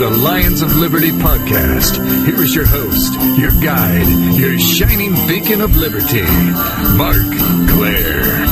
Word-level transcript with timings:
the 0.00 0.08
Lions 0.08 0.62
of 0.62 0.74
Liberty 0.78 1.10
podcast. 1.10 2.02
Here 2.24 2.42
is 2.42 2.54
your 2.54 2.64
host, 2.64 3.12
your 3.38 3.50
guide, 3.60 4.34
your 4.34 4.58
shining 4.58 5.12
beacon 5.28 5.60
of 5.60 5.76
liberty, 5.76 6.22
Marc 6.96 7.18
Clair. 7.68 8.46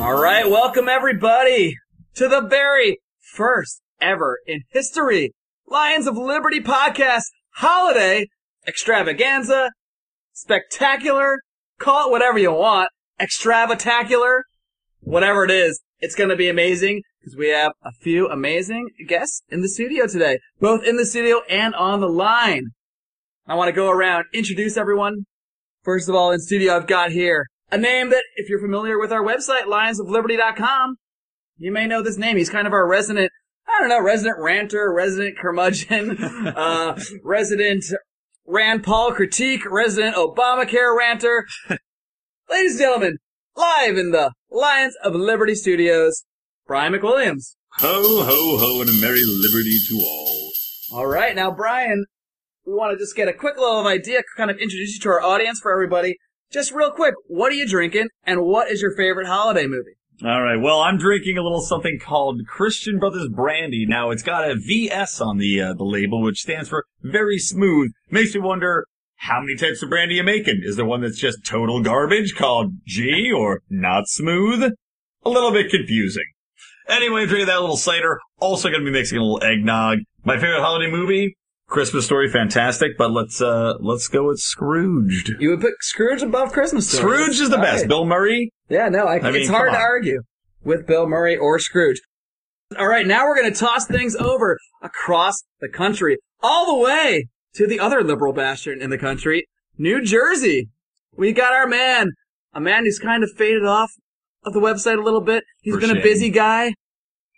All 0.00 0.20
right, 0.20 0.50
welcome 0.50 0.88
everybody 0.88 1.76
to 2.16 2.26
the 2.26 2.40
very 2.40 2.98
first 3.20 3.82
ever 4.00 4.40
in 4.48 4.64
history 4.70 5.32
Lions 5.66 6.06
of 6.06 6.16
Liberty 6.16 6.60
podcast 6.60 7.24
holiday 7.56 8.26
extravaganza, 8.66 9.70
spectacular, 10.32 11.40
call 11.78 12.08
it 12.08 12.10
whatever 12.10 12.38
you 12.38 12.52
want, 12.52 12.90
extravatacular, 13.20 14.40
whatever 15.00 15.44
it 15.44 15.50
is. 15.50 15.80
It's 16.00 16.14
going 16.14 16.30
to 16.30 16.36
be 16.36 16.48
amazing 16.48 17.02
because 17.20 17.36
we 17.36 17.48
have 17.48 17.72
a 17.82 17.92
few 17.92 18.28
amazing 18.28 18.90
guests 19.08 19.42
in 19.48 19.62
the 19.62 19.68
studio 19.68 20.06
today, 20.06 20.38
both 20.60 20.84
in 20.84 20.96
the 20.96 21.06
studio 21.06 21.40
and 21.48 21.74
on 21.74 22.00
the 22.00 22.08
line. 22.08 22.66
I 23.46 23.54
want 23.54 23.68
to 23.68 23.72
go 23.72 23.90
around, 23.90 24.26
introduce 24.34 24.76
everyone. 24.76 25.24
First 25.82 26.08
of 26.08 26.14
all, 26.14 26.30
in 26.30 26.40
studio, 26.40 26.76
I've 26.76 26.86
got 26.86 27.10
here 27.10 27.46
a 27.70 27.78
name 27.78 28.10
that, 28.10 28.24
if 28.36 28.48
you're 28.48 28.60
familiar 28.60 28.98
with 28.98 29.12
our 29.12 29.22
website, 29.22 29.64
lionsofliberty.com, 29.64 30.96
you 31.56 31.72
may 31.72 31.86
know 31.86 32.02
this 32.02 32.18
name. 32.18 32.36
He's 32.36 32.50
kind 32.50 32.66
of 32.66 32.72
our 32.72 32.86
resident, 32.86 33.30
I 33.66 33.80
don't 33.80 33.88
know, 33.88 34.02
resident 34.02 34.36
ranter, 34.38 34.92
resident 34.92 35.38
curmudgeon, 35.38 36.18
uh, 36.56 36.98
resident 37.22 37.84
Rand 38.46 38.84
Paul 38.84 39.12
critique, 39.12 39.62
resident 39.70 40.16
Obamacare 40.16 40.96
ranter. 40.96 41.46
Ladies 42.50 42.72
and 42.72 42.80
gentlemen, 42.80 43.18
live 43.56 43.96
in 43.96 44.10
the 44.10 44.32
Lions 44.50 44.94
of 45.02 45.14
Liberty 45.14 45.54
studios, 45.54 46.24
Brian 46.66 46.92
McWilliams. 46.92 47.56
Ho, 47.78 48.22
ho, 48.22 48.58
ho, 48.58 48.80
and 48.80 48.90
a 48.90 48.92
merry 48.92 49.24
liberty 49.24 49.78
to 49.88 50.00
all. 50.00 50.50
All 50.92 51.06
right, 51.06 51.34
now 51.34 51.50
Brian, 51.50 52.04
we 52.66 52.74
want 52.74 52.92
to 52.92 53.02
just 53.02 53.16
get 53.16 53.28
a 53.28 53.32
quick 53.32 53.56
little 53.56 53.86
idea, 53.86 54.22
kind 54.36 54.50
of 54.50 54.58
introduce 54.58 54.94
you 54.94 55.00
to 55.00 55.08
our 55.08 55.22
audience 55.22 55.58
for 55.60 55.72
everybody. 55.72 56.16
Just 56.52 56.70
real 56.70 56.90
quick, 56.90 57.14
what 57.26 57.50
are 57.50 57.56
you 57.56 57.66
drinking, 57.66 58.08
and 58.24 58.42
what 58.42 58.70
is 58.70 58.80
your 58.80 58.94
favorite 58.94 59.26
holiday 59.26 59.66
movie? 59.66 59.96
All 60.22 60.42
right, 60.42 60.56
well, 60.60 60.80
I'm 60.80 60.96
drinking 60.96 61.38
a 61.38 61.42
little 61.42 61.60
something 61.60 61.98
called 62.00 62.42
Christian 62.46 62.98
Brothers 62.98 63.28
Brandy. 63.28 63.84
Now, 63.86 64.10
it's 64.10 64.22
got 64.22 64.48
a 64.48 64.54
VS 64.54 65.20
on 65.20 65.38
the 65.38 65.60
uh, 65.60 65.74
the 65.74 65.84
label, 65.84 66.22
which 66.22 66.40
stands 66.40 66.68
for 66.68 66.84
very 67.02 67.38
smooth. 67.38 67.90
Makes 68.10 68.34
me 68.34 68.40
wonder 68.40 68.86
how 69.16 69.40
many 69.40 69.56
types 69.56 69.82
of 69.82 69.90
brandy 69.90 70.14
you're 70.16 70.24
making. 70.24 70.60
Is 70.62 70.76
there 70.76 70.84
one 70.84 71.00
that's 71.00 71.18
just 71.18 71.44
total 71.44 71.82
garbage 71.82 72.36
called 72.36 72.74
G 72.86 73.32
or 73.32 73.62
not 73.68 74.04
smooth? 74.06 74.72
A 75.24 75.28
little 75.30 75.50
bit 75.50 75.70
confusing. 75.70 76.24
Anyway, 76.88 77.22
I'm 77.22 77.28
drinking 77.28 77.46
that 77.46 77.60
little 77.60 77.76
cider. 77.76 78.20
Also 78.38 78.68
going 78.68 78.82
to 78.82 78.86
be 78.86 78.92
mixing 78.92 79.18
a 79.18 79.22
little 79.22 79.42
eggnog. 79.42 79.98
My 80.24 80.34
favorite 80.38 80.60
holiday 80.60 80.90
movie, 80.90 81.36
Christmas 81.66 82.04
Story, 82.04 82.28
fantastic. 82.30 82.96
But 82.96 83.10
let's 83.10 83.40
uh 83.40 83.74
let's 83.80 84.06
go 84.06 84.28
with 84.28 84.38
Scrooged. 84.38 85.32
You 85.40 85.50
would 85.50 85.60
put 85.60 85.72
Scrooge 85.80 86.22
above 86.22 86.52
Christmas 86.52 86.88
Story. 86.88 87.16
Scrooge 87.16 87.40
is 87.40 87.50
the 87.50 87.56
All 87.56 87.62
best. 87.62 87.80
right. 87.82 87.88
Bill 87.88 88.04
Murray, 88.04 88.52
Yeah, 88.74 88.88
no, 88.88 89.04
I, 89.04 89.20
I 89.20 89.30
mean, 89.30 89.42
it's 89.42 89.48
hard 89.48 89.70
to 89.70 89.78
argue 89.78 90.22
with 90.64 90.84
Bill 90.84 91.06
Murray 91.06 91.36
or 91.36 91.60
Scrooge. 91.60 92.00
All 92.76 92.88
right, 92.88 93.06
now 93.06 93.24
we're 93.24 93.40
going 93.40 93.52
to 93.52 93.56
toss 93.56 93.86
things 93.86 94.16
over 94.16 94.58
across 94.82 95.44
the 95.60 95.68
country, 95.68 96.18
all 96.42 96.74
the 96.74 96.82
way 96.82 97.28
to 97.54 97.68
the 97.68 97.78
other 97.78 98.02
liberal 98.02 98.32
bastion 98.32 98.82
in 98.82 98.90
the 98.90 98.98
country, 98.98 99.46
New 99.78 100.02
Jersey. 100.02 100.70
We 101.16 101.32
got 101.32 101.52
our 101.52 101.68
man, 101.68 102.10
a 102.52 102.60
man 102.60 102.82
who's 102.84 102.98
kind 102.98 103.22
of 103.22 103.30
faded 103.36 103.64
off 103.64 103.92
of 104.44 104.54
the 104.54 104.60
website 104.60 104.98
a 104.98 105.02
little 105.02 105.20
bit. 105.20 105.44
He's 105.62 105.74
For 105.74 105.80
been 105.80 105.96
a 105.96 106.02
busy 106.02 106.30
guy, 106.30 106.74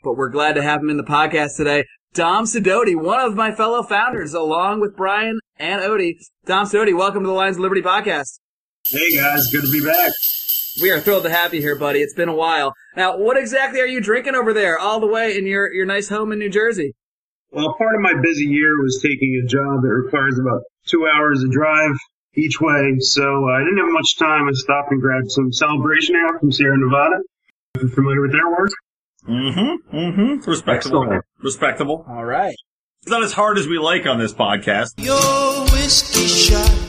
but 0.02 0.16
we're 0.16 0.30
glad 0.30 0.54
to 0.54 0.62
have 0.62 0.80
him 0.80 0.88
in 0.88 0.96
the 0.96 1.04
podcast 1.04 1.58
today. 1.58 1.84
Dom 2.14 2.46
Sidoti, 2.46 2.96
one 2.96 3.20
of 3.20 3.34
my 3.34 3.52
fellow 3.52 3.82
founders, 3.82 4.32
along 4.32 4.80
with 4.80 4.96
Brian 4.96 5.38
and 5.58 5.82
Odie. 5.82 6.14
Dom 6.46 6.64
Sidoti, 6.64 6.96
welcome 6.96 7.24
to 7.24 7.28
the 7.28 7.34
Lions 7.34 7.58
of 7.58 7.60
Liberty 7.60 7.82
podcast. 7.82 8.38
Hey 8.88 9.14
guys, 9.14 9.50
good 9.50 9.66
to 9.66 9.70
be 9.70 9.84
back. 9.84 10.12
We 10.80 10.90
are 10.90 11.00
thrilled 11.00 11.24
to 11.24 11.30
have 11.30 11.54
you 11.54 11.60
here, 11.60 11.76
buddy. 11.76 12.00
It's 12.00 12.14
been 12.14 12.28
a 12.28 12.34
while. 12.34 12.74
Now, 12.96 13.16
what 13.16 13.38
exactly 13.38 13.80
are 13.80 13.86
you 13.86 14.00
drinking 14.00 14.34
over 14.34 14.52
there, 14.52 14.78
all 14.78 15.00
the 15.00 15.06
way 15.06 15.36
in 15.36 15.46
your, 15.46 15.72
your 15.72 15.86
nice 15.86 16.08
home 16.08 16.32
in 16.32 16.38
New 16.38 16.50
Jersey? 16.50 16.94
Well, 17.50 17.74
part 17.78 17.94
of 17.94 18.00
my 18.02 18.12
busy 18.20 18.44
year 18.44 18.82
was 18.82 19.00
taking 19.02 19.42
a 19.42 19.46
job 19.48 19.82
that 19.82 19.88
requires 19.88 20.38
about 20.38 20.62
two 20.86 21.06
hours 21.06 21.42
of 21.42 21.50
drive 21.50 21.96
each 22.34 22.60
way, 22.60 22.96
so 22.98 23.48
I 23.48 23.60
didn't 23.60 23.78
have 23.78 23.92
much 23.92 24.18
time. 24.18 24.46
I 24.46 24.52
stopped 24.52 24.92
and 24.92 25.00
grabbed 25.00 25.30
some 25.30 25.52
Celebration 25.52 26.16
Ale 26.16 26.38
from 26.38 26.52
Sierra 26.52 26.76
Nevada. 26.76 27.22
If 27.74 27.82
you're 27.82 27.90
familiar 27.90 28.20
with 28.20 28.32
their 28.32 28.48
work. 28.50 28.70
Mm-hmm. 29.26 29.96
Mm-hmm. 29.96 30.50
Respectable. 30.50 31.02
Excellent. 31.02 31.24
Respectable. 31.42 32.04
All 32.08 32.24
right. 32.24 32.54
It's 33.02 33.10
not 33.10 33.22
as 33.22 33.32
hard 33.32 33.56
as 33.56 33.66
we 33.66 33.78
like 33.78 34.06
on 34.06 34.18
this 34.18 34.34
podcast, 34.34 34.92
Your 34.98 35.64
whiskey 35.70 36.26
shot. 36.26 36.85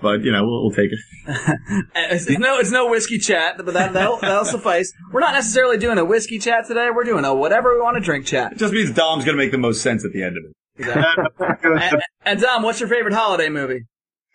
But 0.00 0.22
you 0.22 0.32
know 0.32 0.44
we'll, 0.44 0.62
we'll 0.62 0.70
take 0.70 0.90
it. 0.92 0.98
It's, 1.94 2.26
it's 2.28 2.38
no, 2.38 2.58
it's 2.58 2.70
no 2.70 2.88
whiskey 2.88 3.18
chat, 3.18 3.56
but 3.56 3.66
that, 3.66 3.92
that'll, 3.92 4.16
that'll 4.20 4.44
suffice. 4.44 4.92
We're 5.12 5.20
not 5.20 5.34
necessarily 5.34 5.76
doing 5.78 5.98
a 5.98 6.04
whiskey 6.04 6.38
chat 6.38 6.66
today. 6.66 6.88
We're 6.94 7.04
doing 7.04 7.24
a 7.24 7.34
whatever 7.34 7.74
we 7.74 7.80
want 7.80 7.96
to 7.96 8.02
drink 8.02 8.26
chat. 8.26 8.52
It 8.52 8.58
just 8.58 8.72
means 8.72 8.92
Dom's 8.92 9.24
gonna 9.24 9.36
make 9.36 9.50
the 9.50 9.58
most 9.58 9.82
sense 9.82 10.04
at 10.04 10.12
the 10.12 10.22
end 10.22 10.36
of 10.36 10.44
it. 10.44 10.52
And, 11.64 12.02
and 12.24 12.40
Dom, 12.40 12.62
what's 12.62 12.80
your 12.80 12.88
favorite 12.88 13.14
holiday 13.14 13.48
movie? 13.48 13.80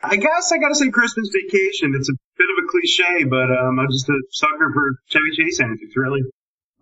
I 0.03 0.15
guess 0.15 0.51
I 0.51 0.57
gotta 0.57 0.75
say 0.75 0.89
Christmas 0.89 1.29
Vacation. 1.33 1.93
It's 1.97 2.09
a 2.09 2.13
bit 2.37 2.47
of 2.57 2.63
a 2.63 2.67
cliche, 2.67 3.23
but 3.25 3.51
um, 3.51 3.79
I'm 3.79 3.87
just 3.91 4.09
a 4.09 4.17
sucker 4.31 4.71
for 4.73 4.95
Chevy 5.07 5.31
Chase 5.35 5.59
antics, 5.61 5.95
really. 5.95 6.21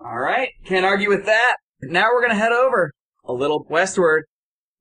All 0.01 0.17
right. 0.17 0.50
Can't 0.66 0.85
argue 0.85 1.09
with 1.09 1.25
that. 1.25 1.57
Now 1.81 2.07
we're 2.13 2.22
going 2.22 2.31
to 2.31 2.38
head 2.38 2.51
over 2.51 2.91
a 3.25 3.34
little 3.34 3.66
westward, 3.69 4.23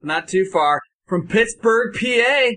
not 0.00 0.28
too 0.28 0.44
far, 0.44 0.80
from 1.06 1.26
Pittsburgh, 1.26 1.94
PA. 1.94 2.50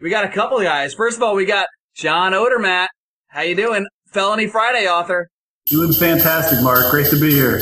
We 0.00 0.10
got 0.10 0.24
a 0.24 0.28
couple 0.28 0.58
of 0.58 0.64
guys. 0.64 0.92
First 0.94 1.16
of 1.16 1.22
all, 1.22 1.34
we 1.34 1.46
got 1.46 1.68
John 1.94 2.32
Odermatt. 2.32 2.88
How 3.28 3.40
you 3.42 3.54
doing? 3.54 3.86
Felony 4.08 4.46
Friday 4.46 4.86
author. 4.86 5.28
Doing 5.66 5.92
fantastic, 5.92 6.62
Mark. 6.62 6.90
Great 6.90 7.08
to 7.10 7.18
be 7.18 7.30
here. 7.30 7.60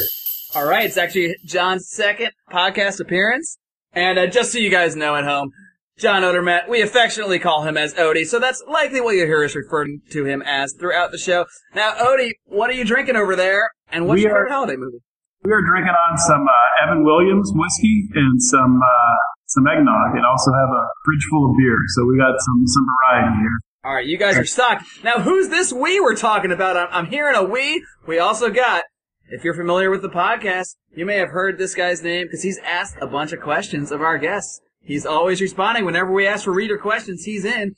All 0.54 0.66
right. 0.66 0.84
It's 0.84 0.96
actually 0.96 1.36
John's 1.44 1.88
second 1.88 2.30
podcast 2.50 3.00
appearance. 3.00 3.56
And 3.92 4.18
uh, 4.18 4.26
just 4.26 4.50
so 4.52 4.58
you 4.58 4.68
guys 4.70 4.96
know 4.96 5.14
at 5.14 5.24
home, 5.24 5.50
John 5.96 6.22
Odermatt, 6.22 6.68
we 6.68 6.82
affectionately 6.82 7.38
call 7.38 7.62
him 7.62 7.76
as 7.76 7.94
Odie, 7.94 8.26
so 8.26 8.40
that's 8.40 8.60
likely 8.68 9.00
what 9.00 9.12
you 9.14 9.26
hear 9.26 9.44
us 9.44 9.54
referring 9.54 10.00
to 10.10 10.24
him 10.24 10.42
as 10.42 10.72
throughout 10.72 11.12
the 11.12 11.18
show. 11.18 11.44
Now, 11.72 11.92
Odie, 11.92 12.32
what 12.46 12.68
are 12.68 12.72
you 12.72 12.84
drinking 12.84 13.14
over 13.14 13.36
there? 13.36 13.70
And 13.92 14.08
what's 14.08 14.16
We 14.18 14.22
your 14.22 14.32
are- 14.32 14.38
favorite 14.46 14.52
holiday 14.52 14.76
movie? 14.76 14.98
We 15.44 15.52
are 15.52 15.62
drinking 15.62 15.94
on 16.10 16.18
some 16.18 16.44
uh, 16.48 16.84
Evan 16.84 17.04
Williams 17.04 17.52
whiskey 17.54 18.08
and 18.16 18.42
some 18.42 18.80
uh, 18.82 19.16
some 19.54 19.66
eggnog, 19.66 20.16
and 20.16 20.26
also 20.26 20.50
have 20.52 20.68
a 20.68 20.82
fridge 21.04 21.26
full 21.30 21.50
of 21.50 21.56
beer. 21.56 21.78
So 21.94 22.04
we 22.04 22.18
got 22.18 22.34
some 22.38 22.66
some 22.66 22.84
variety 23.08 23.38
here. 23.38 23.58
All 23.84 23.94
right, 23.94 24.06
you 24.06 24.18
guys 24.18 24.36
are 24.36 24.44
stocked. 24.44 24.84
Now, 25.04 25.20
who's 25.20 25.48
this 25.48 25.72
we 25.72 26.00
we're 26.00 26.16
talking 26.16 26.50
about? 26.50 26.76
I'm, 26.76 26.88
I'm 26.90 27.06
hearing 27.06 27.36
a 27.36 27.44
we. 27.44 27.84
We 28.06 28.18
also 28.18 28.50
got, 28.50 28.84
if 29.28 29.44
you're 29.44 29.54
familiar 29.54 29.90
with 29.90 30.00
the 30.00 30.08
podcast, 30.08 30.76
you 30.94 31.04
may 31.04 31.16
have 31.16 31.28
heard 31.28 31.58
this 31.58 31.74
guy's 31.74 32.02
name 32.02 32.26
because 32.26 32.42
he's 32.42 32.58
asked 32.64 32.96
a 33.02 33.06
bunch 33.06 33.32
of 33.32 33.40
questions 33.40 33.92
of 33.92 34.00
our 34.00 34.16
guests. 34.16 34.60
He's 34.80 35.04
always 35.04 35.40
responding 35.40 35.84
whenever 35.84 36.12
we 36.12 36.26
ask 36.26 36.44
for 36.44 36.52
reader 36.52 36.78
questions. 36.78 37.24
He's 37.24 37.44
in. 37.44 37.74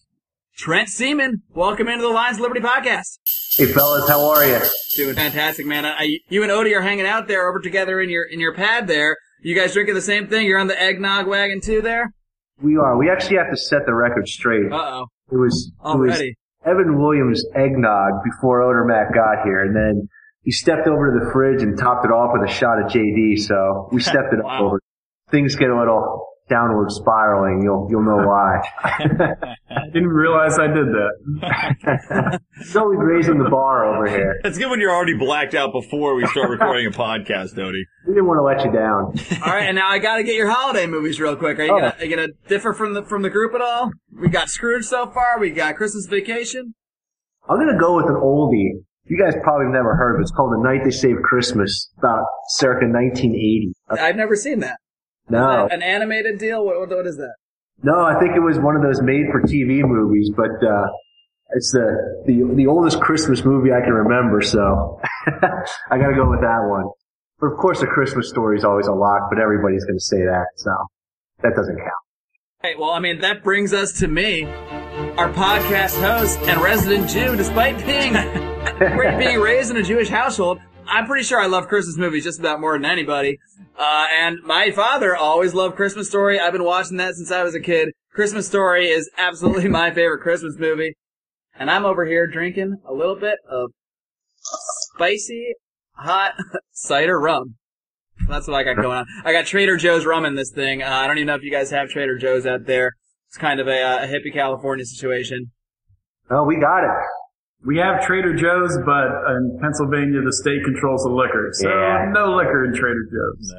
Trent 0.57 0.89
Seaman, 0.89 1.43
welcome 1.55 1.87
into 1.87 2.03
the 2.03 2.09
Lions 2.09 2.39
of 2.39 2.43
Liberty 2.43 2.61
podcast. 2.61 3.19
Hey 3.57 3.67
fellas, 3.67 4.09
how 4.09 4.31
are 4.31 4.45
you? 4.47 4.61
Doing 4.95 5.15
fantastic, 5.15 5.67
man. 5.67 5.85
I, 5.85 6.21
you 6.29 6.43
and 6.43 6.51
Odie 6.51 6.75
are 6.75 6.81
hanging 6.81 7.05
out 7.05 7.29
there 7.29 7.49
over 7.49 7.61
together 7.61 8.01
in 8.01 8.09
your 8.09 8.25
in 8.25 8.41
your 8.41 8.55
pad 8.55 8.87
there. 8.87 9.17
You 9.43 9.55
guys 9.55 9.73
drinking 9.75 9.95
the 9.95 10.01
same 10.03 10.29
thing? 10.29 10.47
You're 10.47 10.59
on 10.59 10.67
the 10.67 10.81
eggnog 10.81 11.27
wagon 11.27 11.61
too 11.61 11.83
there? 11.83 12.13
We 12.61 12.77
are. 12.77 12.97
We 12.97 13.11
actually 13.11 13.37
have 13.37 13.51
to 13.51 13.57
set 13.57 13.81
the 13.87 13.95
record 13.95 14.27
straight. 14.29 14.73
Uh 14.73 14.77
oh. 14.77 15.07
It 15.31 15.37
was 15.37 15.71
it 15.79 15.99
was 15.99 16.11
Already. 16.11 16.35
Evan 16.65 16.99
Williams 17.01 17.45
eggnog 17.55 18.25
before 18.25 18.61
Odermatt 18.63 19.15
got 19.15 19.45
here, 19.45 19.63
and 19.63 19.75
then 19.77 20.09
he 20.43 20.51
stepped 20.51 20.87
over 20.89 21.13
to 21.19 21.25
the 21.25 21.31
fridge 21.33 21.63
and 21.63 21.79
topped 21.79 22.05
it 22.05 22.11
off 22.11 22.31
with 22.33 22.49
a 22.49 22.53
shot 22.53 22.81
of 22.83 22.91
JD. 22.91 23.39
So 23.41 23.89
we 23.93 24.01
stepped 24.03 24.33
it 24.33 24.43
Wow. 24.43 24.67
over. 24.67 24.81
Things 25.31 25.55
get 25.57 25.71
a 25.71 25.79
little 25.79 26.27
downward 26.49 26.91
spiraling. 26.91 27.61
You'll 27.63 27.87
you'll 27.91 28.03
know 28.05 28.27
why. 28.27 28.61
I 28.83 29.87
didn't 29.93 30.09
realize 30.09 30.59
I 30.59 30.67
did 30.69 30.87
that. 30.87 32.41
He's 32.59 32.77
always 32.77 32.99
raising 33.03 33.39
the 33.43 33.51
bar 33.51 33.85
over 33.85 34.07
here. 34.09 34.41
It's 34.45 34.59
good 34.59 34.71
when 34.71 34.81
you're 34.81 34.95
already 34.95 35.15
blacked 35.17 35.55
out 35.55 35.73
before 35.73 36.15
we 36.15 36.27
start 36.27 36.51
recording 36.51 36.87
a 36.87 36.91
podcast, 36.91 37.55
Odie. 37.57 37.83
We 38.07 38.15
didn't 38.15 38.27
want 38.27 38.39
to 38.39 38.43
let 38.43 38.65
you 38.65 38.73
down. 38.73 39.43
All 39.47 39.53
right, 39.53 39.67
and 39.67 39.77
now 39.77 39.89
I 39.89 39.99
got 39.99 40.17
to 40.17 40.23
get 40.23 40.35
your 40.37 40.51
holiday 40.51 40.87
movies 40.87 41.21
real 41.21 41.37
quick. 41.37 41.59
Are 41.59 41.65
you 41.65 41.73
Oh. 41.73 41.79
gonna 41.81 41.95
are 41.99 42.05
you 42.05 42.17
gonna 42.17 42.29
differ 42.49 42.73
from 42.73 42.95
the 42.95 43.03
from 43.05 43.23
the 43.23 43.31
group 43.31 43.55
at 43.55 43.61
all? 43.61 43.91
We 44.13 44.29
got 44.29 44.49
Scrooge 44.49 44.85
so 44.85 45.11
far. 45.11 45.39
We 45.39 45.51
got 45.51 45.77
Christmas 45.77 46.07
Vacation. 46.07 46.75
I'm 47.49 47.59
gonna 47.59 47.79
go 47.79 47.97
with 47.97 48.07
an 48.07 48.15
oldie. 48.17 48.83
You 49.09 49.17
guys 49.23 49.35
probably 49.45 49.67
never 49.71 49.95
heard 49.95 50.17
of 50.17 50.21
it. 50.21 50.23
It's 50.23 50.33
called 50.33 50.53
The 50.53 50.63
Night 50.65 50.81
They 50.83 50.91
Saved 50.91 51.23
Christmas, 51.23 51.91
about 51.99 52.25
circa 52.49 52.87
1980. 52.87 53.73
I've 53.89 54.17
never 54.17 54.35
seen 54.35 54.59
that. 54.61 54.79
No, 55.29 55.67
An 55.71 55.83
animated 55.83 56.39
deal? 56.39 56.65
What, 56.65 56.79
what, 56.79 56.89
what 56.91 57.07
is 57.07 57.17
that? 57.17 57.35
no, 57.83 58.05
I 58.05 58.19
think 58.19 58.35
it 58.37 58.41
was 58.41 58.59
one 58.59 58.75
of 58.77 58.83
those 58.83 59.03
made-for-TV 59.03 59.83
movies, 59.85 60.31
but 60.37 60.51
uh, 60.67 60.87
it's 61.51 61.71
the, 61.73 62.23
the 62.27 62.55
the 62.57 62.67
oldest 62.67 63.01
Christmas 63.01 63.45
movie 63.45 63.71
I 63.73 63.81
can 63.81 63.93
remember, 63.93 64.41
so 64.41 64.99
I 65.27 65.99
got 65.99 66.09
to 66.09 66.15
go 66.17 66.29
with 66.31 66.41
that 66.41 66.67
one. 66.69 66.87
But 67.39 67.49
of 67.49 67.59
course, 67.59 67.81
the 67.81 67.87
Christmas 67.87 68.29
story 68.31 68.57
is 68.57 68.65
always 68.65 68.87
a 68.87 68.93
lock, 68.93 69.29
but 69.31 69.39
everybody's 69.39 69.85
going 69.85 69.99
to 69.99 70.05
say 70.05 70.19
that, 70.25 70.47
so 70.57 70.71
that 71.43 71.55
doesn't 71.55 71.77
count. 71.77 72.03
Hey, 72.63 72.75
well, 72.79 72.91
I 72.91 72.99
mean, 73.01 73.21
that 73.21 73.45
brings 73.45 73.73
us 73.75 73.93
to 74.01 74.09
me, 74.09 74.45
our 75.19 75.31
podcast 75.33 76.01
host 76.01 76.39
and 76.41 76.61
resident 76.63 77.11
Jew. 77.11 77.37
Despite 77.37 77.77
being 77.85 78.15
being 79.19 79.39
raised 79.39 79.71
in 79.71 79.77
a 79.77 79.83
Jewish 79.83 80.09
household, 80.09 80.59
I'm 80.89 81.07
pretty 81.07 81.25
sure 81.25 81.41
I 81.41 81.47
love 81.47 81.69
Christmas 81.69 81.97
movies 81.97 82.25
just 82.25 82.39
about 82.39 82.61
more 82.61 82.75
than 82.75 82.85
anybody. 82.85 83.39
Uh, 83.79 84.07
and 84.19 84.39
my 84.43 84.71
father 84.71 85.17
always 85.17 85.55
loved 85.55 85.77
Christmas 85.77 86.09
Story. 86.09 86.41
I've 86.41 86.53
been 86.53 86.65
watching 86.65 86.97
that 86.99 87.15
since 87.15 87.31
I 87.31 87.43
was 87.43 87.55
a 87.55 87.61
kid. 87.61 87.91
Christmas 88.13 88.47
Story 88.47 88.89
is 88.89 89.11
absolutely 89.19 89.69
my 89.81 89.91
favorite 89.91 90.21
Christmas 90.21 90.57
movie. 90.59 90.97
And 91.59 91.71
I'm 91.71 91.85
over 91.85 92.05
here 92.05 92.27
drinking 92.27 92.77
a 92.87 92.93
little 92.93 93.17
bit 93.17 93.39
of 93.51 93.71
spicy, 94.95 95.55
hot 95.93 96.35
cider 96.73 97.19
rum. 97.19 97.57
That's 98.29 98.47
what 98.49 98.57
I 98.57 98.63
got 98.63 98.77
going 98.77 98.99
on. 98.99 99.07
I 99.25 99.33
got 99.33 99.47
Trader 99.47 99.77
Joe's 99.77 100.07
rum 100.07 100.25
in 100.25 100.35
this 100.35 100.51
thing. 100.51 100.83
Uh, 100.83 100.89
I 100.89 101.07
don't 101.07 101.19
even 101.19 101.27
know 101.27 101.35
if 101.35 101.43
you 101.43 101.51
guys 101.51 101.71
have 101.71 101.89
Trader 101.89 102.17
Joe's 102.19 102.47
out 102.47 102.67
there. 102.67 102.93
It's 103.29 103.37
kind 103.37 103.61
of 103.61 103.69
a, 103.69 103.83
uh, 103.83 104.05
a 104.05 104.07
hippie 104.07 104.33
California 104.33 104.85
situation. 104.85 105.51
Oh, 106.31 106.45
we 106.45 106.57
got 106.57 106.85
it. 106.85 106.91
We 107.67 107.79
have 107.79 108.05
Trader 108.07 108.35
Joe's, 108.35 108.79
but 108.87 109.09
in 109.37 109.59
Pennsylvania, 109.61 110.23
the 110.23 110.33
state 110.33 110.63
controls 110.65 111.03
the 111.03 111.11
liquor. 111.11 111.49
So 111.53 111.69
Yeah. 111.69 112.11
no 112.15 112.37
liquor 112.37 112.65
in 112.65 112.73
Trader 112.75 113.05
Joe's. 113.11 113.55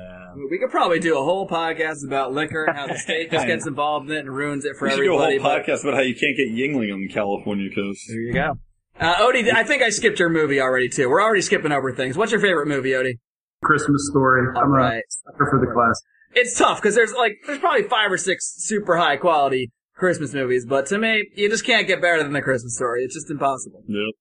We 0.49 0.59
could 0.59 0.69
probably 0.69 0.99
do 0.99 1.17
a 1.17 1.23
whole 1.23 1.47
podcast 1.47 2.05
about 2.05 2.31
liquor 2.31 2.65
and 2.65 2.77
how 2.77 2.87
the 2.87 2.97
state 2.97 3.31
just 3.31 3.45
gets 3.51 3.65
involved 3.67 4.09
in 4.09 4.15
it 4.15 4.19
and 4.21 4.29
ruins 4.35 4.65
it 4.65 4.75
for 4.77 4.85
We 4.87 4.91
should 4.93 5.01
do 5.03 5.13
a 5.15 5.17
whole 5.17 5.25
everybody. 5.25 5.39
but 5.39 5.65
podcast 5.65 5.81
about 5.83 5.95
how 5.95 6.01
you 6.01 6.15
can't 6.15 6.37
get 6.37 6.49
Yuengling 6.49 6.93
on 6.93 7.01
the 7.01 7.09
California 7.09 7.69
coast. 7.73 8.01
there 8.07 8.21
you 8.21 8.33
go. 8.33 8.53
Uh, 8.99 9.15
Odie, 9.15 9.51
I 9.53 9.63
think 9.63 9.81
I 9.83 9.89
skipped 9.89 10.19
your 10.19 10.29
movie 10.29 10.61
already 10.61 10.89
too. 10.89 11.09
We're 11.09 11.21
already 11.21 11.41
skipping 11.41 11.71
over 11.71 11.91
things. 11.91 12.17
What's 12.17 12.31
your 12.31 12.41
favorite 12.41 12.67
movie, 12.67 12.91
Odie? 12.91 13.19
Christmas 13.63 14.07
story. 14.11 14.47
All 14.55 14.63
I'm 14.63 14.71
right. 14.71 14.97
a 14.99 15.31
sucker 15.31 15.47
for 15.51 15.59
the 15.59 15.71
class. 15.73 16.01
It's 16.33 16.57
tough 16.57 16.81
because 16.81 16.93
there's 16.95 17.13
like 17.13 17.37
there's 17.45 17.59
probably 17.59 17.83
five 17.83 18.11
or 18.11 18.17
six 18.17 18.53
super 18.57 18.95
high 18.97 19.17
quality 19.17 19.71
Christmas 19.97 20.33
movies, 20.33 20.65
but 20.65 20.85
to 20.87 20.97
me, 20.97 21.27
you 21.35 21.49
just 21.49 21.65
can't 21.65 21.87
get 21.87 22.01
better 22.01 22.21
than 22.23 22.33
the 22.33 22.41
Christmas 22.41 22.75
story. 22.75 23.03
It's 23.03 23.15
just 23.15 23.29
impossible. 23.29 23.83
Yep. 23.87 24.13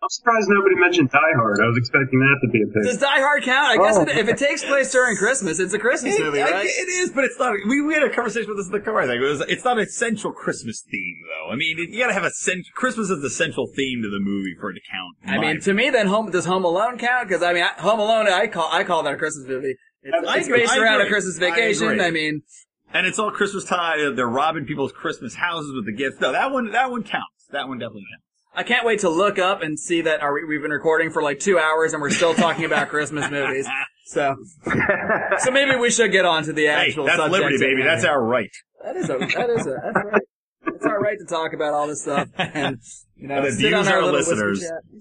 I'm 0.00 0.08
surprised 0.10 0.48
nobody 0.48 0.76
mentioned 0.76 1.10
Die 1.10 1.18
Hard. 1.34 1.58
I 1.60 1.66
was 1.66 1.76
expecting 1.76 2.20
that 2.20 2.38
to 2.46 2.48
be 2.52 2.62
a 2.62 2.66
pick. 2.66 2.84
Does 2.84 2.98
Die 2.98 3.18
Hard 3.20 3.42
count? 3.42 3.66
I 3.66 3.76
guess 3.84 3.96
Oh. 3.98 4.02
it, 4.02 4.10
if 4.10 4.28
it 4.28 4.38
takes 4.38 4.64
place 4.64 4.92
during 4.92 5.16
Christmas, 5.16 5.58
it's 5.58 5.74
a 5.74 5.78
Christmas 5.78 6.14
It, 6.14 6.22
movie, 6.22 6.40
I- 6.40 6.50
right? 6.52 6.66
it 6.66 6.88
is, 6.88 7.10
but 7.10 7.24
it's 7.24 7.36
not. 7.36 7.54
We, 7.68 7.82
we 7.82 7.94
had 7.94 8.04
a 8.04 8.08
conversation 8.10 8.48
with 8.48 8.58
this 8.58 8.66
in 8.66 8.72
the 8.72 8.80
car. 8.80 9.00
I 9.00 9.06
think 9.08 9.20
it 9.20 9.26
was. 9.26 9.40
It's 9.48 9.64
not 9.64 9.76
a 9.76 9.86
central 9.86 10.32
Christmas 10.32 10.84
theme, 10.88 11.16
though. 11.26 11.52
I 11.52 11.56
mean, 11.56 11.78
you 11.90 11.98
got 11.98 12.06
to 12.08 12.12
have 12.14 12.22
a 12.22 12.30
cent- 12.30 12.66
Christmas 12.76 13.10
is 13.10 13.20
the 13.22 13.28
central 13.30 13.66
theme 13.74 14.02
to 14.02 14.08
the 14.08 14.20
movie 14.20 14.54
for 14.60 14.70
it 14.70 14.74
to 14.74 14.80
count. 14.88 15.16
I 15.26 15.36
my 15.38 15.52
mean, 15.54 15.60
to 15.62 15.74
me, 15.74 15.90
then 15.90 16.06
Home 16.06 16.30
does 16.30 16.44
Home 16.44 16.64
Alone 16.64 16.96
count? 16.98 17.26
Because 17.26 17.42
I 17.42 17.52
mean, 17.52 17.64
I, 17.64 17.80
Home 17.82 17.98
Alone, 17.98 18.28
I 18.28 18.46
call 18.46 18.70
I 18.72 18.84
call 18.84 19.02
that 19.02 19.14
a 19.14 19.16
Christmas 19.16 19.48
movie. 19.48 19.74
It's, 20.02 20.28
I 20.28 20.36
it's 20.38 20.46
agree. 20.46 20.60
based 20.60 20.72
I 20.74 20.78
around 20.78 21.00
a. 21.00 21.08
Christmas 21.08 21.38
vacation. 21.38 21.88
agree. 21.88 22.04
I, 22.04 22.10
mean, 22.12 22.42
And 22.92 23.06
it's 23.06 23.18
all 23.18 23.30
Christmas 23.30 23.64
time. 23.64 24.16
They're 24.16 24.26
robbing 24.26 24.64
people's 24.64 24.92
Christmas 24.92 25.34
houses 25.34 25.72
with 25.74 25.84
the 25.86 25.92
gifts. 25.92 26.20
No, 26.20 26.32
that 26.32 26.50
one, 26.50 26.72
that 26.72 26.90
one 26.90 27.02
counts. 27.02 27.46
That 27.50 27.68
one 27.68 27.78
definitely 27.78 28.04
counts. 28.12 28.24
I 28.54 28.62
can't 28.62 28.84
wait 28.86 29.00
to 29.00 29.08
look 29.10 29.38
up 29.38 29.62
and 29.62 29.78
see 29.78 30.00
that 30.00 30.20
are 30.20 30.32
we, 30.34 30.44
we've 30.44 30.62
been 30.62 30.70
recording 30.70 31.10
for 31.10 31.22
like 31.22 31.38
two 31.38 31.58
hours 31.58 31.92
and 31.92 32.02
we're 32.02 32.10
still 32.10 32.34
talking 32.34 32.64
about 32.64 32.88
Christmas 32.88 33.30
movies. 33.30 33.68
So, 34.10 34.36
so 35.40 35.50
maybe 35.50 35.76
we 35.76 35.90
should 35.90 36.12
get 36.12 36.24
on 36.24 36.42
to 36.44 36.54
the 36.54 36.62
Hey, 36.62 36.68
actual 36.88 37.04
that's 37.04 37.18
subject. 37.18 37.42
liberty, 37.42 37.58
baby. 37.58 37.82
That's 37.82 38.06
our 38.06 38.24
right. 38.24 38.48
That 38.82 38.96
is 38.96 39.10
a 39.10 39.18
that 39.18 39.50
is 39.50 39.66
a 39.66 39.76
that's 39.84 40.02
right. 40.02 40.22
It's 40.66 40.86
our 40.86 40.98
right 40.98 41.18
to 41.18 41.26
talk 41.26 41.52
about 41.52 41.74
all 41.74 41.86
this 41.86 42.00
stuff 42.00 42.26
and 42.38 42.78
you 43.16 43.28
know 43.28 43.34
And 43.44 43.52
sit 43.54 43.74
on 43.74 43.86
our, 43.86 44.00
our 44.00 44.10
listeners. 44.10 44.62
Exactly. 44.62 45.00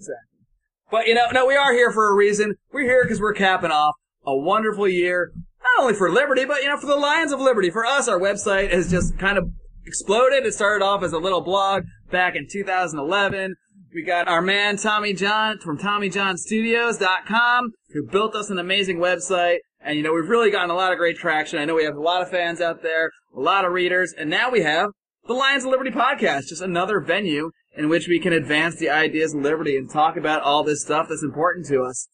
But 0.91 1.07
you 1.07 1.13
know, 1.13 1.27
no, 1.31 1.45
we 1.45 1.55
are 1.55 1.71
here 1.71 1.93
for 1.93 2.09
a 2.11 2.15
reason. 2.15 2.55
We're 2.73 2.83
here 2.83 3.05
because 3.05 3.21
we're 3.21 3.31
capping 3.31 3.71
off 3.71 3.95
a 4.25 4.35
wonderful 4.35 4.89
year, 4.89 5.31
not 5.75 5.83
only 5.83 5.93
for 5.93 6.11
Liberty, 6.11 6.45
but 6.45 6.61
you 6.61 6.69
know, 6.69 6.77
for 6.77 6.87
the 6.87 6.95
Lions 6.95 7.31
of 7.31 7.39
Liberty. 7.39 7.69
For 7.69 7.85
us, 7.85 8.07
our 8.07 8.19
website 8.19 8.71
has 8.71 8.89
just 8.89 9.17
kind 9.17 9.37
of 9.37 9.49
exploded. 9.85 10.45
It 10.45 10.53
started 10.53 10.83
off 10.83 11.03
as 11.03 11.13
a 11.13 11.17
little 11.17 11.41
blog 11.41 11.83
back 12.11 12.35
in 12.35 12.47
2011. 12.49 13.55
We 13.93 14.03
got 14.03 14.27
our 14.27 14.41
man 14.41 14.77
Tommy 14.77 15.13
John 15.13 15.59
from 15.59 15.77
TommyJohnStudios.com 15.77 17.71
who 17.93 18.07
built 18.07 18.35
us 18.35 18.49
an 18.49 18.59
amazing 18.59 18.97
website. 18.97 19.59
And 19.79 19.97
you 19.97 20.03
know, 20.03 20.13
we've 20.13 20.29
really 20.29 20.51
gotten 20.51 20.69
a 20.69 20.75
lot 20.75 20.91
of 20.91 20.97
great 20.97 21.17
traction. 21.17 21.59
I 21.59 21.65
know 21.65 21.75
we 21.75 21.85
have 21.85 21.95
a 21.95 22.01
lot 22.01 22.21
of 22.21 22.29
fans 22.29 22.59
out 22.61 22.81
there, 22.83 23.11
a 23.35 23.39
lot 23.39 23.65
of 23.65 23.71
readers, 23.71 24.13
and 24.17 24.29
now 24.29 24.51
we 24.51 24.61
have 24.61 24.89
the 25.27 25.33
Lions 25.33 25.63
of 25.63 25.71
Liberty 25.71 25.91
podcast, 25.91 26.47
just 26.47 26.61
another 26.61 26.99
venue 26.99 27.51
in 27.75 27.89
which 27.89 28.07
we 28.07 28.19
can 28.19 28.33
advance 28.33 28.75
the 28.77 28.89
ideas 28.89 29.33
of 29.33 29.41
liberty 29.41 29.77
and 29.77 29.89
talk 29.89 30.17
about 30.17 30.41
all 30.41 30.63
this 30.63 30.81
stuff 30.81 31.07
that's 31.09 31.23
important 31.23 31.65
to 31.67 31.81
us. 31.81 32.07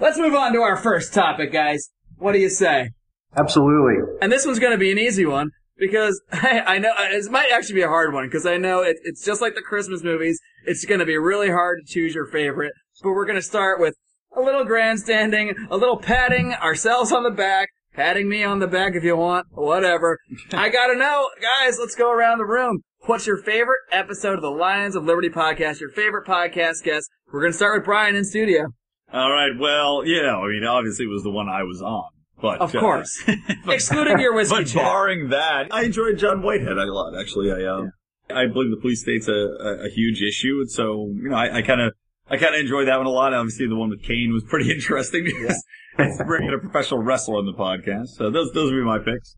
Let's 0.00 0.18
move 0.18 0.34
on 0.34 0.52
to 0.52 0.60
our 0.60 0.76
first 0.76 1.14
topic, 1.14 1.52
guys. 1.52 1.90
What 2.16 2.32
do 2.32 2.38
you 2.38 2.50
say? 2.50 2.90
Absolutely. 3.36 3.96
And 4.20 4.32
this 4.32 4.46
one's 4.46 4.58
going 4.58 4.72
to 4.72 4.78
be 4.78 4.90
an 4.90 4.98
easy 4.98 5.26
one 5.26 5.50
because 5.78 6.20
hey, 6.32 6.60
I 6.66 6.78
know 6.78 6.90
uh, 6.90 7.08
it 7.10 7.30
might 7.30 7.50
actually 7.52 7.76
be 7.76 7.82
a 7.82 7.88
hard 7.88 8.12
one 8.12 8.26
because 8.26 8.46
I 8.46 8.56
know 8.56 8.82
it, 8.82 8.96
it's 9.04 9.24
just 9.24 9.40
like 9.40 9.54
the 9.54 9.62
Christmas 9.62 10.02
movies. 10.02 10.40
It's 10.64 10.84
going 10.84 11.00
to 11.00 11.06
be 11.06 11.16
really 11.16 11.50
hard 11.50 11.80
to 11.80 11.92
choose 11.92 12.14
your 12.14 12.26
favorite, 12.26 12.72
but 13.02 13.10
we're 13.10 13.26
going 13.26 13.36
to 13.36 13.42
start 13.42 13.80
with 13.80 13.94
a 14.36 14.40
little 14.40 14.64
grandstanding, 14.64 15.54
a 15.70 15.76
little 15.76 15.96
patting 15.96 16.52
ourselves 16.54 17.12
on 17.12 17.22
the 17.22 17.30
back, 17.30 17.68
patting 17.94 18.28
me 18.28 18.44
on 18.44 18.58
the 18.58 18.66
back 18.66 18.94
if 18.94 19.04
you 19.04 19.16
want, 19.16 19.46
whatever. 19.50 20.18
I 20.52 20.68
got 20.68 20.88
to 20.88 20.96
know, 20.96 21.30
guys, 21.40 21.78
let's 21.78 21.94
go 21.94 22.12
around 22.12 22.38
the 22.38 22.44
room. 22.44 22.82
What's 23.06 23.26
your 23.26 23.36
favorite 23.36 23.80
episode 23.92 24.34
of 24.34 24.42
the 24.42 24.50
Lions 24.50 24.96
of 24.96 25.04
Liberty 25.04 25.28
podcast? 25.28 25.80
Your 25.80 25.90
favorite 25.90 26.26
podcast 26.26 26.82
guest? 26.82 27.08
We're 27.32 27.40
going 27.40 27.52
to 27.52 27.56
start 27.56 27.78
with 27.78 27.84
Brian 27.84 28.16
in 28.16 28.24
studio. 28.24 28.66
All 29.12 29.30
right. 29.30 29.52
Well, 29.58 30.04
you 30.04 30.20
know, 30.22 30.44
I 30.44 30.48
mean, 30.48 30.64
obviously 30.64 31.04
it 31.04 31.08
was 31.08 31.22
the 31.22 31.30
one 31.30 31.48
I 31.48 31.62
was 31.62 31.80
on, 31.80 32.08
but 32.40 32.60
Of 32.60 32.74
uh, 32.74 32.80
course. 32.80 33.22
Excluding 33.68 34.18
your 34.18 34.34
whiskey 34.34 34.64
But 34.64 34.74
barring 34.74 35.30
that, 35.30 35.68
I 35.70 35.84
enjoyed 35.84 36.18
John 36.18 36.42
Whitehead 36.42 36.76
a 36.76 36.92
lot. 36.92 37.18
Actually, 37.18 37.52
I 37.52 37.66
um, 37.66 37.92
I 38.30 38.46
believe 38.46 38.70
the 38.70 38.80
police 38.80 39.02
state's 39.02 39.28
a, 39.28 39.32
a, 39.32 39.86
a 39.86 39.88
huge 39.88 40.22
issue, 40.22 40.58
and 40.60 40.70
so 40.70 41.12
you 41.14 41.28
know, 41.28 41.36
I 41.36 41.62
kind 41.62 41.80
of. 41.80 41.92
I 42.28 42.38
kind 42.38 42.56
of 42.56 42.60
enjoyed 42.60 42.88
that 42.88 42.96
one 42.96 43.06
a 43.06 43.10
lot. 43.10 43.32
Obviously, 43.32 43.68
the 43.68 43.76
one 43.76 43.88
with 43.88 44.02
Kane 44.02 44.32
was 44.32 44.42
pretty 44.42 44.68
interesting 44.74 45.22
because 45.22 45.62
it's 45.96 46.20
bringing 46.24 46.52
a 46.52 46.58
professional 46.58 47.00
wrestler 47.00 47.36
on 47.36 47.46
the 47.46 47.52
podcast. 47.52 48.08
So 48.16 48.30
those 48.30 48.50
those 48.52 48.72
would 48.72 48.78
be 48.78 48.84
my 48.84 48.98
picks. 48.98 49.36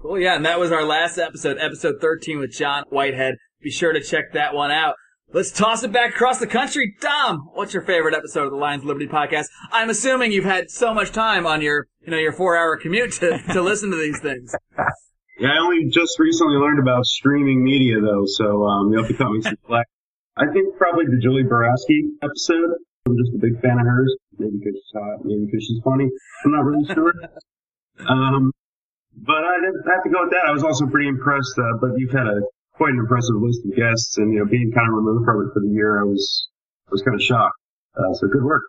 Cool, 0.00 0.18
yeah, 0.18 0.34
and 0.34 0.46
that 0.46 0.58
was 0.58 0.72
our 0.72 0.82
last 0.82 1.18
episode, 1.18 1.58
episode 1.60 1.96
13 2.00 2.38
with 2.38 2.50
John 2.50 2.84
Whitehead. 2.88 3.34
Be 3.60 3.70
sure 3.70 3.92
to 3.92 4.00
check 4.00 4.32
that 4.32 4.54
one 4.54 4.70
out. 4.70 4.94
Let's 5.34 5.50
toss 5.50 5.82
it 5.82 5.92
back 5.92 6.10
across 6.10 6.40
the 6.40 6.46
country. 6.46 6.94
Dom, 7.00 7.48
what's 7.54 7.72
your 7.72 7.82
favorite 7.82 8.14
episode 8.14 8.44
of 8.44 8.50
the 8.50 8.58
Lions 8.58 8.82
of 8.82 8.88
Liberty 8.88 9.06
podcast? 9.06 9.46
I'm 9.72 9.88
assuming 9.88 10.30
you've 10.30 10.44
had 10.44 10.70
so 10.70 10.92
much 10.92 11.10
time 11.10 11.46
on 11.46 11.62
your, 11.62 11.88
you 12.02 12.10
know, 12.10 12.18
your 12.18 12.34
four 12.34 12.54
hour 12.54 12.76
commute 12.76 13.12
to, 13.12 13.38
to 13.54 13.62
listen 13.62 13.90
to 13.92 13.96
these 13.96 14.20
things. 14.20 14.54
Yeah, 15.38 15.48
I 15.48 15.58
only 15.58 15.88
just 15.88 16.18
recently 16.18 16.56
learned 16.56 16.80
about 16.80 17.06
streaming 17.06 17.64
media 17.64 17.98
though, 17.98 18.24
so 18.26 18.66
um, 18.66 18.92
you'll 18.92 19.04
have 19.04 19.10
to 19.10 19.16
cut 19.16 19.30
me 19.30 19.40
some 19.40 19.56
slack. 19.66 19.86
I 20.36 20.52
think 20.52 20.76
probably 20.76 21.06
the 21.06 21.18
Julie 21.18 21.44
Borowski 21.44 22.10
episode. 22.22 22.76
I'm 23.06 23.16
just 23.16 23.34
a 23.34 23.38
big 23.38 23.58
fan 23.62 23.80
of 23.80 23.86
hers. 23.86 24.14
Maybe 24.38 24.58
because 24.58 24.74
she's 24.74 25.00
hot, 25.00 25.24
maybe 25.24 25.46
because 25.46 25.64
she's 25.64 25.80
funny. 25.82 26.10
I'm 26.44 26.52
not 26.52 26.64
really 26.64 26.84
sure. 26.92 27.14
um, 28.06 28.52
but 29.16 29.36
I'd 29.36 29.64
have 29.64 30.04
to 30.04 30.10
go 30.10 30.24
with 30.24 30.32
that. 30.32 30.44
I 30.46 30.52
was 30.52 30.62
also 30.62 30.86
pretty 30.88 31.08
impressed. 31.08 31.58
Uh, 31.58 31.78
but 31.80 31.96
you've 31.96 32.12
had 32.12 32.26
a 32.26 32.42
quite 32.82 32.94
an 32.94 32.98
impressive 32.98 33.36
list 33.36 33.60
of 33.64 33.76
guests, 33.76 34.18
and 34.18 34.32
you 34.32 34.40
know, 34.40 34.44
being 34.44 34.72
kind 34.74 34.88
of 34.88 34.94
removed 34.94 35.24
from 35.24 35.46
it 35.46 35.52
for 35.54 35.60
the 35.60 35.68
year, 35.68 36.00
I 36.00 36.04
was 36.04 36.48
I 36.88 36.90
was 36.90 37.02
kind 37.02 37.14
of 37.14 37.22
shocked. 37.22 37.54
Uh, 37.96 38.12
so 38.14 38.26
good 38.26 38.42
work. 38.42 38.64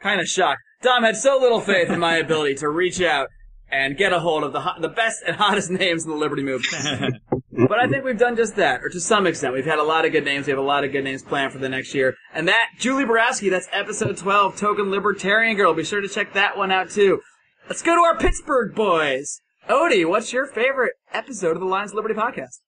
Kind 0.00 0.20
of 0.20 0.28
shocked. 0.28 0.60
Dom 0.82 1.02
had 1.02 1.16
so 1.16 1.38
little 1.40 1.60
faith 1.60 1.90
in 1.90 1.98
my 1.98 2.16
ability 2.24 2.54
to 2.56 2.68
reach 2.68 3.00
out 3.00 3.28
and 3.68 3.96
get 3.96 4.12
a 4.12 4.20
hold 4.20 4.44
of 4.44 4.52
the 4.52 4.62
the 4.80 4.88
best 4.88 5.24
and 5.26 5.34
hottest 5.34 5.70
names 5.82 6.04
in 6.04 6.10
the 6.10 6.16
Liberty 6.16 6.44
movement. 6.44 7.16
but 7.68 7.80
I 7.80 7.88
think 7.88 8.04
we've 8.04 8.16
done 8.16 8.36
just 8.36 8.54
that, 8.54 8.84
or 8.84 8.88
to 8.88 9.00
some 9.00 9.26
extent. 9.26 9.52
We've 9.52 9.64
had 9.64 9.80
a 9.80 9.84
lot 9.84 10.04
of 10.04 10.12
good 10.12 10.24
names. 10.24 10.46
We 10.46 10.52
have 10.52 10.60
a 10.60 10.62
lot 10.62 10.84
of 10.84 10.92
good 10.92 11.02
names 11.02 11.24
planned 11.24 11.52
for 11.52 11.58
the 11.58 11.68
next 11.68 11.92
year. 11.92 12.14
And 12.34 12.46
that, 12.46 12.68
Julie 12.78 13.04
Borowski, 13.04 13.48
that's 13.48 13.68
episode 13.72 14.16
12, 14.16 14.56
Token 14.56 14.92
Libertarian 14.92 15.56
Girl. 15.56 15.74
Be 15.74 15.82
sure 15.82 16.00
to 16.00 16.08
check 16.08 16.34
that 16.34 16.56
one 16.56 16.70
out 16.70 16.90
too. 16.90 17.20
Let's 17.68 17.82
go 17.82 17.96
to 17.96 18.02
our 18.02 18.16
Pittsburgh 18.16 18.76
boys. 18.76 19.40
Odie, 19.68 20.08
what's 20.08 20.32
your 20.32 20.46
favorite 20.46 20.92
episode 21.12 21.56
of 21.56 21.60
the 21.60 21.66
Lions 21.66 21.90
of 21.90 21.96
Liberty 21.96 22.14
podcast? 22.14 22.60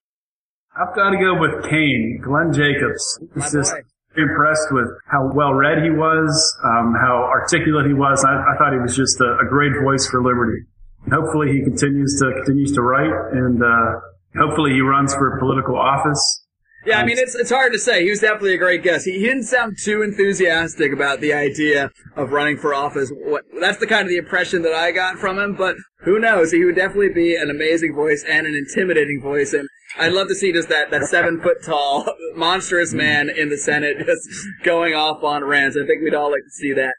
I've 0.78 0.94
got 0.94 1.10
to 1.10 1.18
go 1.18 1.34
with 1.34 1.68
Kane, 1.68 2.20
Glenn 2.22 2.52
Jacobs. 2.52 3.18
He's 3.34 3.52
just 3.52 3.74
impressed 4.16 4.68
with 4.70 4.86
how 5.10 5.30
well 5.34 5.52
read 5.52 5.82
he 5.82 5.90
was, 5.90 6.30
um, 6.64 6.94
how 6.94 7.26
articulate 7.26 7.86
he 7.86 7.94
was. 7.94 8.24
I, 8.24 8.30
I 8.30 8.56
thought 8.58 8.72
he 8.72 8.78
was 8.78 8.94
just 8.94 9.20
a, 9.20 9.38
a 9.42 9.46
great 9.48 9.72
voice 9.82 10.08
for 10.08 10.22
liberty. 10.22 10.62
And 11.04 11.12
hopefully 11.12 11.52
he 11.52 11.62
continues 11.62 12.18
to 12.20 12.30
continues 12.44 12.72
to 12.74 12.82
write, 12.82 13.10
and 13.32 13.62
uh, 13.62 14.00
hopefully 14.38 14.72
he 14.72 14.80
runs 14.80 15.14
for 15.14 15.38
political 15.38 15.76
office. 15.76 16.46
Yeah, 16.86 17.00
I 17.00 17.04
mean 17.04 17.18
it's 17.18 17.34
it's 17.34 17.50
hard 17.50 17.72
to 17.72 17.78
say. 17.78 18.04
He 18.04 18.10
was 18.10 18.20
definitely 18.20 18.54
a 18.54 18.58
great 18.58 18.82
guest. 18.82 19.04
He, 19.04 19.12
he 19.12 19.26
didn't 19.26 19.44
sound 19.44 19.78
too 19.78 20.02
enthusiastic 20.02 20.92
about 20.92 21.20
the 21.20 21.32
idea 21.32 21.90
of 22.16 22.30
running 22.30 22.56
for 22.56 22.72
office. 22.72 23.10
What 23.12 23.44
that's 23.60 23.78
the 23.78 23.86
kind 23.86 24.02
of 24.02 24.08
the 24.08 24.16
impression 24.16 24.62
that 24.62 24.72
I 24.72 24.92
got 24.92 25.18
from 25.18 25.38
him. 25.38 25.56
But 25.56 25.76
who 26.00 26.18
knows? 26.20 26.52
He 26.52 26.64
would 26.64 26.76
definitely 26.76 27.12
be 27.12 27.34
an 27.34 27.50
amazing 27.50 27.94
voice 27.94 28.24
and 28.28 28.46
an 28.46 28.54
intimidating 28.54 29.20
voice. 29.20 29.52
And 29.52 29.68
I'd 29.98 30.12
love 30.12 30.28
to 30.28 30.34
see 30.34 30.52
just 30.52 30.68
that 30.68 30.90
that 30.92 31.04
seven 31.06 31.40
foot 31.40 31.64
tall 31.64 32.06
monstrous 32.36 32.90
mm-hmm. 32.90 32.98
man 32.98 33.28
in 33.28 33.48
the 33.48 33.58
Senate 33.58 33.98
just 34.06 34.28
going 34.62 34.94
off 34.94 35.24
on 35.24 35.44
rants. 35.44 35.76
I 35.76 35.84
think 35.84 36.02
we'd 36.02 36.14
all 36.14 36.30
like 36.30 36.44
to 36.44 36.50
see 36.50 36.72
that. 36.74 36.94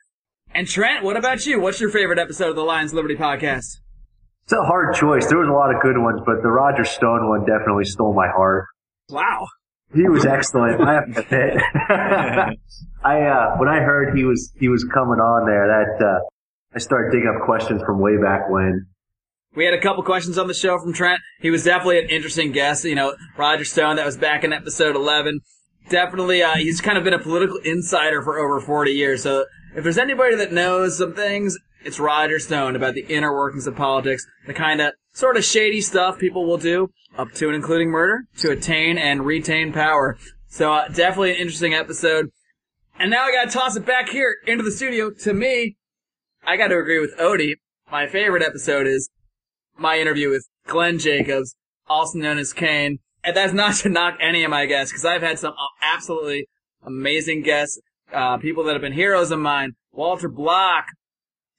And 0.54 0.68
Trent, 0.68 1.04
what 1.04 1.16
about 1.16 1.46
you? 1.46 1.60
What's 1.60 1.80
your 1.80 1.92
favorite 1.92 2.20
episode 2.20 2.50
of 2.50 2.56
the 2.56 2.64
Lions 2.64 2.94
Liberty 2.94 3.16
podcast? 3.16 3.78
It's 4.44 4.54
a 4.54 4.64
hard 4.64 4.96
choice. 4.96 5.28
There 5.28 5.38
was 5.38 5.48
a 5.48 5.54
lot 5.54 5.74
of 5.74 5.82
good 5.82 5.98
ones, 5.98 6.22
but 6.26 6.42
the 6.42 6.50
Roger 6.50 6.84
Stone 6.84 7.30
one 7.30 7.46
definitely 7.46 7.86
stole 7.86 8.14
my 8.14 8.28
heart. 8.28 8.66
Wow. 9.10 9.48
He 9.94 10.08
was 10.08 10.26
excellent. 10.26 10.82
I 10.82 10.94
have 10.94 11.14
to 11.14 11.20
admit. 11.22 11.58
I 13.04 13.22
uh, 13.22 13.58
when 13.58 13.70
I 13.70 13.80
heard 13.80 14.16
he 14.16 14.24
was 14.24 14.54
he 14.60 14.70
was 14.70 14.84
coming 14.94 15.20
on 15.20 15.46
there, 15.48 15.68
that 15.68 16.06
uh, 16.06 16.20
I 16.76 16.80
started 16.80 17.12
digging 17.12 17.34
up 17.34 17.46
questions 17.46 17.82
from 17.84 18.00
way 18.00 18.18
back 18.22 18.50
when. 18.50 18.86
We 19.56 19.66
had 19.66 19.74
a 19.74 19.82
couple 19.82 20.04
questions 20.04 20.38
on 20.38 20.48
the 20.48 20.54
show 20.54 20.78
from 20.78 20.94
Trent. 20.94 21.20
He 21.42 21.50
was 21.50 21.64
definitely 21.64 22.00
an 22.00 22.10
interesting 22.10 22.52
guest. 22.52 22.86
You 22.86 22.96
know, 22.96 23.16
Roger 23.36 23.66
Stone, 23.66 23.96
that 23.96 24.06
was 24.06 24.16
back 24.16 24.44
in 24.44 24.54
episode 24.54 24.96
11. 24.96 25.42
Definitely, 25.90 26.44
uh, 26.44 26.56
he's 26.56 26.82
kind 26.82 27.00
of 27.00 27.04
been 27.04 27.16
a 27.16 27.20
political 27.20 27.58
insider 27.64 28.22
for 28.22 28.38
over 28.38 28.62
40 28.62 28.92
years. 28.92 29.24
So 29.24 29.46
if 29.76 29.84
there's 29.84 29.98
anybody 29.98 30.36
that 30.36 30.54
knows 30.54 31.00
some 31.00 31.16
things, 31.16 31.58
it's 31.84 32.00
Roger 32.00 32.38
Stone 32.38 32.76
about 32.76 32.94
the 32.94 33.06
inner 33.08 33.34
workings 33.34 33.66
of 33.66 33.76
politics, 33.76 34.24
the 34.46 34.54
kind 34.54 34.82
of 34.82 34.94
sort 35.14 35.38
of 35.38 35.44
shady 35.44 35.82
stuff 35.82 36.20
people 36.20 36.46
will 36.46 36.58
do, 36.58 36.92
up 37.18 37.32
to 37.34 37.48
and 37.48 37.56
including 37.56 37.90
murder, 37.90 38.24
to 38.38 38.52
attain 38.52 38.98
and 38.98 39.26
retain 39.26 39.74
power. 39.74 40.18
So 40.48 40.74
uh, 40.74 40.88
definitely 40.88 41.32
an 41.32 41.38
interesting 41.38 41.74
episode. 41.74 42.32
And 42.98 43.12
now 43.12 43.24
I 43.24 43.32
gotta 43.32 43.52
toss 43.52 43.76
it 43.76 43.86
back 43.86 44.10
here 44.10 44.38
into 44.46 44.64
the 44.64 44.72
studio 44.72 45.12
to 45.12 45.34
me. 45.34 45.78
I 46.46 46.58
gotta 46.58 46.78
agree 46.78 47.00
with 47.00 47.18
Odie. 47.18 47.56
My 47.92 48.08
favorite 48.08 48.44
episode 48.44 48.88
is 48.88 49.10
my 49.78 50.00
interview 50.00 50.30
with 50.30 50.48
Glenn 50.68 51.00
Jacobs, 51.00 51.56
also 51.88 52.20
known 52.20 52.38
as 52.38 52.54
Kane. 52.54 53.00
And 53.24 53.36
that's 53.36 53.54
not 53.54 53.76
to 53.82 53.90
knock 53.90 54.18
any 54.20 54.44
of 54.44 54.52
my 54.52 54.66
guests, 54.66 54.92
because 54.92 55.06
I've 55.06 55.22
had 55.22 55.40
some 55.40 55.54
absolutely 55.82 56.48
amazing 56.84 57.44
guests, 57.44 57.80
uh, 58.14 58.38
people 58.38 58.64
that 58.66 58.74
have 58.74 58.82
been 58.82 58.94
heroes 58.94 59.32
of 59.32 59.40
mine. 59.40 59.74
Walter 59.92 60.30
Block. 60.30 60.86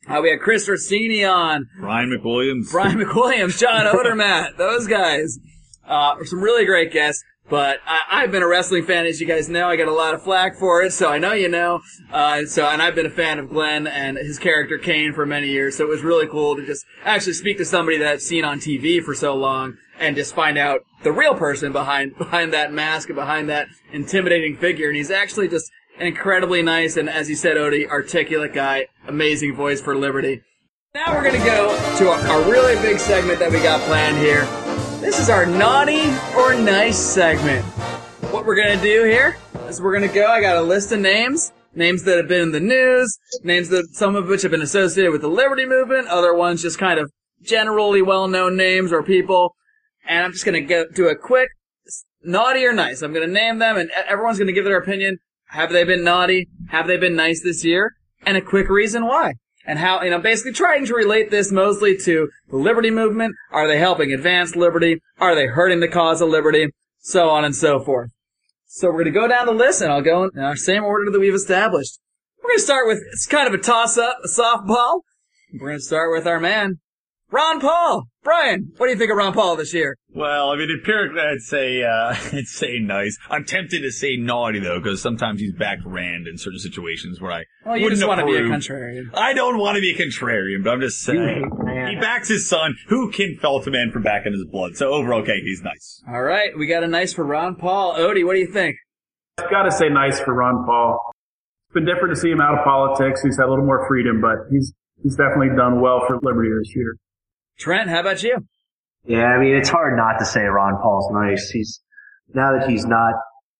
Uh, 0.08 0.20
we 0.22 0.30
had 0.30 0.40
Chris 0.40 0.68
Rossini 0.68 1.24
on. 1.24 1.68
Brian 1.78 2.10
McWilliams. 2.10 2.68
Brian 2.70 2.98
McWilliams, 2.98 3.58
John 3.58 3.86
Odermatt, 3.94 4.56
those 4.56 4.86
guys. 4.86 5.38
Uh, 5.86 6.22
some 6.24 6.40
really 6.40 6.64
great 6.64 6.92
guests. 6.92 7.24
But 7.48 7.80
I, 7.84 8.22
I've 8.22 8.30
been 8.30 8.44
a 8.44 8.48
wrestling 8.48 8.84
fan, 8.84 9.06
as 9.06 9.20
you 9.20 9.26
guys 9.26 9.48
know. 9.48 9.68
I 9.68 9.74
got 9.74 9.88
a 9.88 9.92
lot 9.92 10.14
of 10.14 10.22
flack 10.22 10.56
for 10.56 10.82
it, 10.82 10.92
so 10.92 11.10
I 11.10 11.18
know 11.18 11.32
you 11.32 11.48
know. 11.48 11.80
Uh, 12.12 12.46
so, 12.46 12.64
and 12.64 12.80
I've 12.80 12.94
been 12.94 13.06
a 13.06 13.10
fan 13.10 13.40
of 13.40 13.50
Glenn 13.50 13.88
and 13.88 14.16
his 14.16 14.38
character 14.38 14.78
Kane 14.78 15.12
for 15.12 15.26
many 15.26 15.48
years. 15.48 15.76
So 15.76 15.84
it 15.84 15.88
was 15.88 16.02
really 16.02 16.28
cool 16.28 16.54
to 16.54 16.64
just 16.64 16.86
actually 17.04 17.32
speak 17.32 17.58
to 17.58 17.64
somebody 17.64 17.98
that 17.98 18.06
I've 18.06 18.22
seen 18.22 18.44
on 18.44 18.60
TV 18.60 19.02
for 19.02 19.14
so 19.16 19.34
long 19.34 19.76
and 19.98 20.14
just 20.14 20.32
find 20.32 20.56
out 20.56 20.82
the 21.02 21.10
real 21.12 21.34
person 21.34 21.72
behind 21.72 22.16
behind 22.18 22.52
that 22.52 22.72
mask 22.72 23.08
and 23.08 23.16
behind 23.16 23.48
that 23.48 23.66
intimidating 23.92 24.56
figure. 24.56 24.86
And 24.86 24.96
he's 24.96 25.10
actually 25.10 25.48
just 25.48 25.70
incredibly 26.00 26.62
nice 26.62 26.96
and, 26.96 27.08
as 27.08 27.28
you 27.28 27.36
said, 27.36 27.56
Odie, 27.56 27.88
articulate 27.88 28.52
guy. 28.52 28.86
Amazing 29.06 29.54
voice 29.54 29.80
for 29.80 29.94
Liberty. 29.94 30.42
Now 30.94 31.14
we're 31.14 31.22
gonna 31.22 31.44
go 31.44 31.68
to 31.98 32.08
a, 32.08 32.40
a 32.40 32.50
really 32.50 32.74
big 32.82 32.98
segment 32.98 33.38
that 33.38 33.52
we 33.52 33.60
got 33.60 33.80
planned 33.82 34.18
here. 34.18 34.44
This 35.00 35.20
is 35.20 35.30
our 35.30 35.46
naughty 35.46 36.10
or 36.36 36.54
nice 36.54 36.98
segment. 36.98 37.64
What 38.32 38.44
we're 38.44 38.56
gonna 38.56 38.80
do 38.82 39.04
here 39.04 39.36
is 39.68 39.80
we're 39.80 39.94
gonna 39.94 40.12
go. 40.12 40.26
I 40.26 40.40
got 40.40 40.56
a 40.56 40.62
list 40.62 40.90
of 40.90 40.98
names, 40.98 41.52
names 41.74 42.02
that 42.04 42.16
have 42.16 42.28
been 42.28 42.42
in 42.42 42.52
the 42.52 42.60
news, 42.60 43.18
names 43.44 43.68
that 43.68 43.86
some 43.92 44.16
of 44.16 44.26
which 44.26 44.42
have 44.42 44.50
been 44.50 44.62
associated 44.62 45.12
with 45.12 45.20
the 45.20 45.28
Liberty 45.28 45.64
Movement, 45.64 46.08
other 46.08 46.34
ones 46.34 46.60
just 46.60 46.78
kind 46.78 46.98
of 46.98 47.10
generally 47.40 48.02
well-known 48.02 48.56
names 48.56 48.92
or 48.92 49.02
people. 49.02 49.54
And 50.08 50.24
I'm 50.24 50.32
just 50.32 50.44
gonna 50.44 50.60
go 50.60 50.86
do 50.92 51.08
a 51.08 51.14
quick 51.14 51.50
naughty 52.22 52.64
or 52.66 52.72
nice. 52.72 53.00
I'm 53.02 53.12
gonna 53.12 53.28
name 53.28 53.58
them, 53.58 53.76
and 53.76 53.90
everyone's 54.08 54.38
gonna 54.40 54.52
give 54.52 54.64
their 54.64 54.78
opinion. 54.78 55.18
Have 55.50 55.72
they 55.72 55.84
been 55.84 56.04
naughty? 56.04 56.48
Have 56.68 56.86
they 56.86 56.96
been 56.96 57.16
nice 57.16 57.42
this 57.42 57.64
year? 57.64 57.92
And 58.24 58.36
a 58.36 58.40
quick 58.40 58.68
reason 58.68 59.06
why. 59.06 59.34
And 59.66 59.78
how, 59.78 60.02
you 60.02 60.10
know, 60.10 60.20
basically 60.20 60.52
trying 60.52 60.86
to 60.86 60.94
relate 60.94 61.30
this 61.30 61.50
mostly 61.50 61.96
to 61.98 62.28
the 62.48 62.56
liberty 62.56 62.90
movement. 62.90 63.34
Are 63.50 63.66
they 63.66 63.78
helping 63.78 64.12
advance 64.12 64.54
liberty? 64.54 65.00
Are 65.18 65.34
they 65.34 65.46
hurting 65.46 65.80
the 65.80 65.88
cause 65.88 66.20
of 66.20 66.28
liberty? 66.28 66.68
So 67.00 67.30
on 67.30 67.44
and 67.44 67.54
so 67.54 67.80
forth. 67.80 68.10
So 68.66 68.90
we're 68.90 69.04
gonna 69.04 69.10
go 69.10 69.26
down 69.26 69.46
the 69.46 69.52
list 69.52 69.82
and 69.82 69.90
I'll 69.90 70.02
go 70.02 70.24
in 70.24 70.38
our 70.40 70.56
same 70.56 70.84
order 70.84 71.10
that 71.10 71.18
we've 71.18 71.34
established. 71.34 71.98
We're 72.42 72.50
gonna 72.50 72.60
start 72.60 72.86
with, 72.86 72.98
it's 73.12 73.26
kind 73.26 73.48
of 73.48 73.54
a 73.54 73.58
toss 73.58 73.98
up, 73.98 74.18
a 74.24 74.28
softball. 74.28 75.00
We're 75.58 75.70
gonna 75.70 75.80
start 75.80 76.12
with 76.12 76.26
our 76.26 76.38
man, 76.38 76.78
Ron 77.32 77.60
Paul. 77.60 78.04
Brian, 78.24 78.72
what 78.76 78.86
do 78.86 78.92
you 78.92 78.98
think 78.98 79.10
of 79.10 79.16
Ron 79.16 79.32
Paul 79.32 79.56
this 79.56 79.72
year? 79.72 79.96
Well, 80.12 80.50
I 80.50 80.56
mean, 80.56 80.68
empirically, 80.70 81.20
I'd 81.20 81.40
say, 81.40 81.82
uh, 81.82 82.14
I'd 82.32 82.46
say 82.46 82.78
nice. 82.80 83.16
I'm 83.30 83.44
tempted 83.44 83.82
to 83.82 83.92
say 83.92 84.16
naughty 84.16 84.58
though, 84.58 84.80
because 84.80 85.00
sometimes 85.00 85.40
he's 85.40 85.52
backed 85.52 85.82
Rand 85.86 86.26
in 86.26 86.36
certain 86.38 86.58
situations 86.58 87.20
where 87.20 87.32
I 87.32 87.44
Well, 87.64 87.76
you 87.76 87.84
wouldn't 87.84 88.00
just 88.00 88.08
want 88.08 88.20
to 88.20 88.26
be 88.26 88.34
a 88.36 88.44
approve. 88.44 88.52
contrarian. 88.60 89.10
I 89.14 89.32
don't 89.32 89.58
want 89.58 89.76
to 89.76 89.80
be 89.80 89.90
a 89.92 89.96
contrarian, 89.96 90.64
but 90.64 90.70
I'm 90.70 90.80
just 90.80 91.00
saying. 91.00 91.50
He 91.88 91.96
backs 91.96 92.28
his 92.28 92.48
son, 92.48 92.74
who 92.88 93.10
can 93.12 93.36
felt 93.40 93.66
a 93.66 93.70
man 93.70 93.90
from 93.92 94.02
back 94.02 94.26
in 94.26 94.32
his 94.32 94.44
blood. 94.44 94.76
So 94.76 94.90
overall, 94.92 95.20
okay, 95.22 95.40
he's 95.40 95.62
nice. 95.62 96.02
All 96.08 96.22
right, 96.22 96.50
we 96.58 96.66
got 96.66 96.82
a 96.82 96.88
nice 96.88 97.12
for 97.12 97.24
Ron 97.24 97.54
Paul. 97.56 97.94
Odie, 97.94 98.26
what 98.26 98.34
do 98.34 98.40
you 98.40 98.52
think? 98.52 98.76
I've 99.38 99.50
got 99.50 99.62
to 99.62 99.72
say 99.72 99.88
nice 99.88 100.18
for 100.20 100.34
Ron 100.34 100.64
Paul. 100.66 100.98
It's 101.68 101.74
been 101.74 101.86
different 101.86 102.14
to 102.16 102.20
see 102.20 102.30
him 102.30 102.40
out 102.40 102.58
of 102.58 102.64
politics. 102.64 103.22
He's 103.22 103.36
had 103.38 103.46
a 103.46 103.50
little 103.50 103.64
more 103.64 103.86
freedom, 103.86 104.20
but 104.20 104.50
he's 104.50 104.72
he's 105.02 105.14
definitely 105.16 105.56
done 105.56 105.80
well 105.80 106.02
for 106.06 106.18
Liberty 106.22 106.50
this 106.58 106.74
year. 106.74 106.96
Trent, 107.60 107.90
how 107.90 108.00
about 108.00 108.22
you? 108.22 108.38
Yeah, 109.04 109.26
I 109.26 109.38
mean, 109.38 109.54
it's 109.54 109.68
hard 109.68 109.96
not 109.96 110.18
to 110.18 110.24
say 110.24 110.40
Ron 110.40 110.80
Paul's 110.82 111.10
nice. 111.12 111.50
He's, 111.50 111.80
now 112.34 112.56
that 112.56 112.68
he's 112.68 112.86
not 112.86 113.12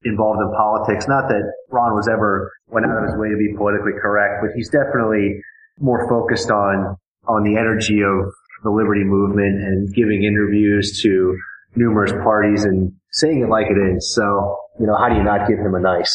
involved 0.04 0.40
in 0.40 0.50
politics, 0.57 1.07
not 1.07 1.28
that 1.28 1.42
Ron 1.71 1.95
was 1.95 2.09
ever 2.09 2.50
went 2.69 2.87
out 2.87 2.97
of 2.97 3.04
his 3.11 3.16
way 3.19 3.28
to 3.28 3.37
be 3.37 3.54
politically 3.57 3.92
correct, 4.00 4.40
but 4.40 4.50
he's 4.57 4.71
definitely 4.71 5.40
more 5.78 6.09
focused 6.09 6.50
on, 6.50 6.97
on 7.28 7.45
the 7.45 7.59
energy 7.59 8.00
of 8.00 8.33
the 8.64 8.71
liberty 8.71 9.04
movement 9.04 9.61
and 9.61 9.95
giving 9.95 10.25
interviews 10.25 11.00
to 11.02 11.37
numerous 11.76 12.12
parties 12.25 12.64
and 12.64 12.92
saying 13.12 13.42
it 13.42 13.49
like 13.49 13.66
it 13.69 13.97
is. 13.97 14.14
So, 14.14 14.57
you 14.78 14.87
know, 14.87 14.97
how 14.97 15.09
do 15.09 15.16
you 15.16 15.23
not 15.23 15.47
give 15.47 15.59
him 15.59 15.75
a 15.75 15.80
nice? 15.80 16.12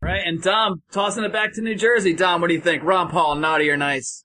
Right, 0.00 0.22
and 0.24 0.40
Dom, 0.42 0.82
tossing 0.92 1.24
it 1.24 1.32
back 1.32 1.52
to 1.54 1.60
New 1.60 1.74
Jersey. 1.74 2.14
Dom, 2.14 2.40
what 2.40 2.48
do 2.48 2.54
you 2.54 2.60
think? 2.60 2.84
Ron 2.84 3.10
Paul, 3.10 3.36
naughty 3.36 3.68
or 3.70 3.76
nice? 3.76 4.24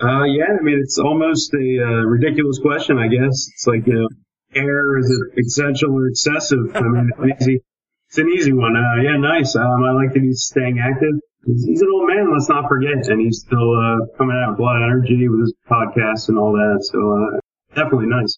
Uh, 0.00 0.24
yeah, 0.24 0.44
I 0.58 0.62
mean, 0.62 0.78
it's 0.82 0.98
almost 0.98 1.52
a 1.54 1.82
uh, 1.82 2.04
ridiculous 2.04 2.58
question, 2.58 2.98
I 2.98 3.08
guess. 3.08 3.48
It's 3.54 3.66
like, 3.66 3.86
you 3.86 3.94
know, 3.94 4.08
air, 4.54 4.98
is 4.98 5.10
it 5.10 5.40
essential 5.44 5.92
or 5.96 6.08
excessive? 6.08 6.74
I 6.74 6.82
mean, 6.82 7.10
it's 7.18 7.42
easy, 7.42 7.60
it's 8.08 8.18
an 8.18 8.28
easy 8.28 8.52
one. 8.52 8.76
Uh, 8.76 9.02
yeah, 9.02 9.16
nice. 9.16 9.56
Um, 9.56 9.84
I 9.84 9.92
like 9.92 10.12
that 10.12 10.22
he's 10.22 10.44
staying 10.44 10.78
active. 10.78 11.14
He's, 11.46 11.64
he's 11.64 11.82
an 11.82 11.88
old 11.92 12.08
man, 12.08 12.32
let's 12.32 12.48
not 12.48 12.68
forget, 12.68 13.06
and 13.08 13.20
he's 13.20 13.40
still, 13.46 13.72
uh, 13.72 14.06
coming 14.18 14.36
out 14.36 14.52
with 14.52 14.60
a 14.60 14.62
lot 14.62 14.76
of 14.76 14.82
energy 14.82 15.28
with 15.28 15.40
his 15.40 15.54
podcast 15.70 16.28
and 16.28 16.38
all 16.38 16.52
that. 16.52 16.84
So, 16.84 16.98
uh, 16.98 17.40
definitely 17.74 18.08
nice. 18.08 18.36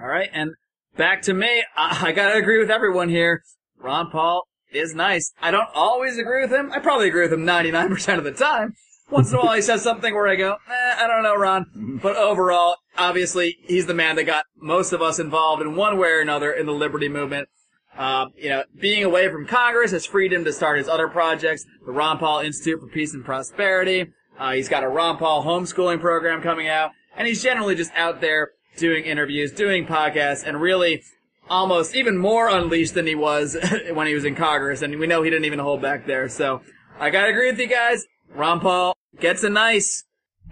All 0.00 0.08
right, 0.08 0.30
and 0.32 0.50
back 0.96 1.22
to 1.22 1.34
me. 1.34 1.62
I, 1.76 2.08
I 2.08 2.12
gotta 2.12 2.36
agree 2.36 2.58
with 2.58 2.70
everyone 2.70 3.08
here. 3.08 3.42
Ron 3.78 4.10
Paul 4.10 4.42
is 4.72 4.94
nice. 4.94 5.32
I 5.40 5.50
don't 5.50 5.68
always 5.74 6.18
agree 6.18 6.42
with 6.42 6.52
him. 6.52 6.70
I 6.72 6.80
probably 6.80 7.08
agree 7.08 7.22
with 7.22 7.32
him 7.32 7.46
99% 7.46 8.18
of 8.18 8.24
the 8.24 8.32
time. 8.32 8.74
Once 9.10 9.32
in 9.32 9.38
a 9.38 9.40
while 9.40 9.54
he 9.54 9.62
says 9.62 9.82
something 9.82 10.14
where 10.14 10.28
I 10.28 10.36
go, 10.36 10.56
eh, 10.68 10.94
I 10.98 11.06
don't 11.06 11.22
know, 11.22 11.36
Ron. 11.36 11.98
But 12.02 12.16
overall, 12.16 12.76
obviously, 12.96 13.56
he's 13.62 13.86
the 13.86 13.94
man 13.94 14.16
that 14.16 14.24
got 14.24 14.44
most 14.56 14.92
of 14.92 15.02
us 15.02 15.18
involved 15.18 15.62
in 15.62 15.74
one 15.74 15.98
way 15.98 16.10
or 16.10 16.20
another 16.20 16.52
in 16.52 16.66
the 16.66 16.72
liberty 16.72 17.08
movement. 17.08 17.48
Um, 17.96 18.30
you 18.36 18.50
know, 18.50 18.62
being 18.78 19.02
away 19.02 19.28
from 19.28 19.46
Congress 19.46 19.90
has 19.90 20.06
freed 20.06 20.32
him 20.32 20.44
to 20.44 20.52
start 20.52 20.78
his 20.78 20.88
other 20.88 21.08
projects, 21.08 21.64
the 21.84 21.90
Ron 21.90 22.18
Paul 22.18 22.40
Institute 22.40 22.80
for 22.80 22.86
Peace 22.86 23.14
and 23.14 23.24
Prosperity. 23.24 24.12
Uh, 24.38 24.52
he's 24.52 24.68
got 24.68 24.84
a 24.84 24.88
Ron 24.88 25.16
Paul 25.16 25.44
homeschooling 25.44 26.00
program 26.00 26.40
coming 26.40 26.68
out, 26.68 26.92
and 27.16 27.26
he's 27.26 27.42
generally 27.42 27.74
just 27.74 27.90
out 27.96 28.20
there 28.20 28.50
doing 28.76 29.04
interviews, 29.04 29.50
doing 29.50 29.84
podcasts, 29.84 30.46
and 30.46 30.60
really 30.60 31.02
almost 31.50 31.96
even 31.96 32.16
more 32.16 32.48
unleashed 32.48 32.94
than 32.94 33.06
he 33.06 33.16
was 33.16 33.56
when 33.92 34.06
he 34.06 34.14
was 34.14 34.24
in 34.24 34.36
Congress, 34.36 34.82
and 34.82 34.96
we 35.00 35.08
know 35.08 35.22
he 35.22 35.30
didn't 35.30 35.46
even 35.46 35.58
hold 35.58 35.82
back 35.82 36.06
there. 36.06 36.28
So 36.28 36.62
I 37.00 37.10
gotta 37.10 37.30
agree 37.30 37.50
with 37.50 37.58
you 37.58 37.66
guys. 37.66 38.06
Ron 38.34 38.60
Paul 38.60 38.96
gets 39.20 39.42
a 39.42 39.50
nice. 39.50 40.04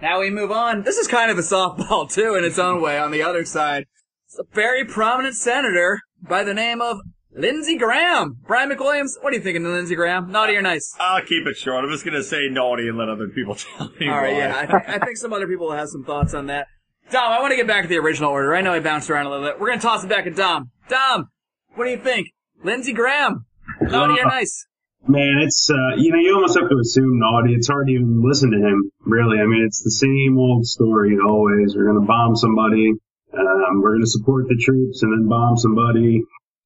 Now 0.02 0.20
we 0.20 0.30
move 0.30 0.50
on. 0.50 0.82
This 0.82 0.96
is 0.98 1.08
kind 1.08 1.30
of 1.30 1.38
a 1.38 1.42
softball 1.42 2.10
too, 2.12 2.34
in 2.34 2.44
its 2.44 2.58
own 2.58 2.80
way. 2.82 2.98
On 2.98 3.10
the 3.10 3.22
other 3.22 3.44
side, 3.44 3.84
it's 4.26 4.38
a 4.38 4.44
very 4.54 4.84
prominent 4.84 5.34
senator 5.36 6.00
by 6.22 6.42
the 6.44 6.54
name 6.54 6.80
of 6.80 6.98
Lindsey 7.32 7.76
Graham. 7.76 8.38
Brian 8.46 8.70
McWilliams, 8.70 9.12
what 9.20 9.32
are 9.32 9.36
you 9.36 9.42
thinking 9.42 9.64
of 9.64 9.72
Lindsey 9.72 9.94
Graham? 9.94 10.30
Naughty 10.30 10.56
or 10.56 10.62
nice? 10.62 10.94
I'll 10.98 11.22
keep 11.22 11.46
it 11.46 11.56
short. 11.56 11.84
I'm 11.84 11.90
just 11.90 12.04
gonna 12.04 12.22
say 12.22 12.48
naughty 12.50 12.88
and 12.88 12.98
let 12.98 13.08
other 13.08 13.28
people 13.28 13.54
tell 13.76 13.90
me. 14.00 14.08
All 14.08 14.16
right, 14.16 14.32
why. 14.32 14.38
yeah, 14.38 14.56
I 14.56 14.66
think, 14.66 14.88
I 14.88 14.98
think 15.04 15.16
some 15.16 15.32
other 15.32 15.46
people 15.46 15.70
have 15.72 15.88
some 15.88 16.04
thoughts 16.04 16.34
on 16.34 16.46
that. 16.46 16.66
Dom, 17.10 17.30
I 17.32 17.40
want 17.40 17.52
to 17.52 17.56
get 17.56 17.68
back 17.68 17.82
to 17.82 17.88
the 17.88 17.98
original 17.98 18.30
order. 18.30 18.54
I 18.54 18.62
know 18.62 18.72
I 18.72 18.80
bounced 18.80 19.08
around 19.10 19.26
a 19.26 19.30
little 19.30 19.46
bit. 19.46 19.60
We're 19.60 19.68
gonna 19.68 19.80
toss 19.80 20.02
it 20.02 20.08
back 20.08 20.26
at 20.26 20.34
Dom. 20.34 20.70
Dom, 20.88 21.28
what 21.74 21.84
do 21.84 21.90
you 21.90 21.98
think? 21.98 22.28
Lindsey 22.64 22.92
Graham, 22.92 23.44
Naughty 23.80 24.18
or 24.20 24.24
nice? 24.24 24.66
Man, 25.08 25.38
it's 25.42 25.70
uh, 25.70 25.94
you 25.96 26.10
know 26.10 26.18
you 26.18 26.34
almost 26.34 26.58
have 26.58 26.68
to 26.68 26.78
assume 26.80 27.20
naughty. 27.20 27.54
It's 27.54 27.68
hard 27.68 27.86
to 27.86 27.92
even 27.92 28.22
listen 28.26 28.50
to 28.50 28.58
him. 28.58 28.90
Really, 29.00 29.38
I 29.38 29.46
mean 29.46 29.64
it's 29.64 29.82
the 29.82 29.90
same 29.90 30.36
old 30.36 30.66
story 30.66 31.16
always. 31.24 31.76
We're 31.76 31.86
gonna 31.86 32.06
bomb 32.06 32.34
somebody. 32.34 32.92
Um, 33.32 33.82
we're 33.82 33.94
gonna 33.94 34.06
support 34.06 34.48
the 34.48 34.60
troops 34.60 35.02
and 35.02 35.12
then 35.12 35.28
bomb 35.28 35.56
somebody. 35.56 36.22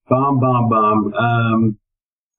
Bomb, 0.08 0.40
bomb, 0.40 0.68
bomb. 0.70 1.14
Um, 1.14 1.78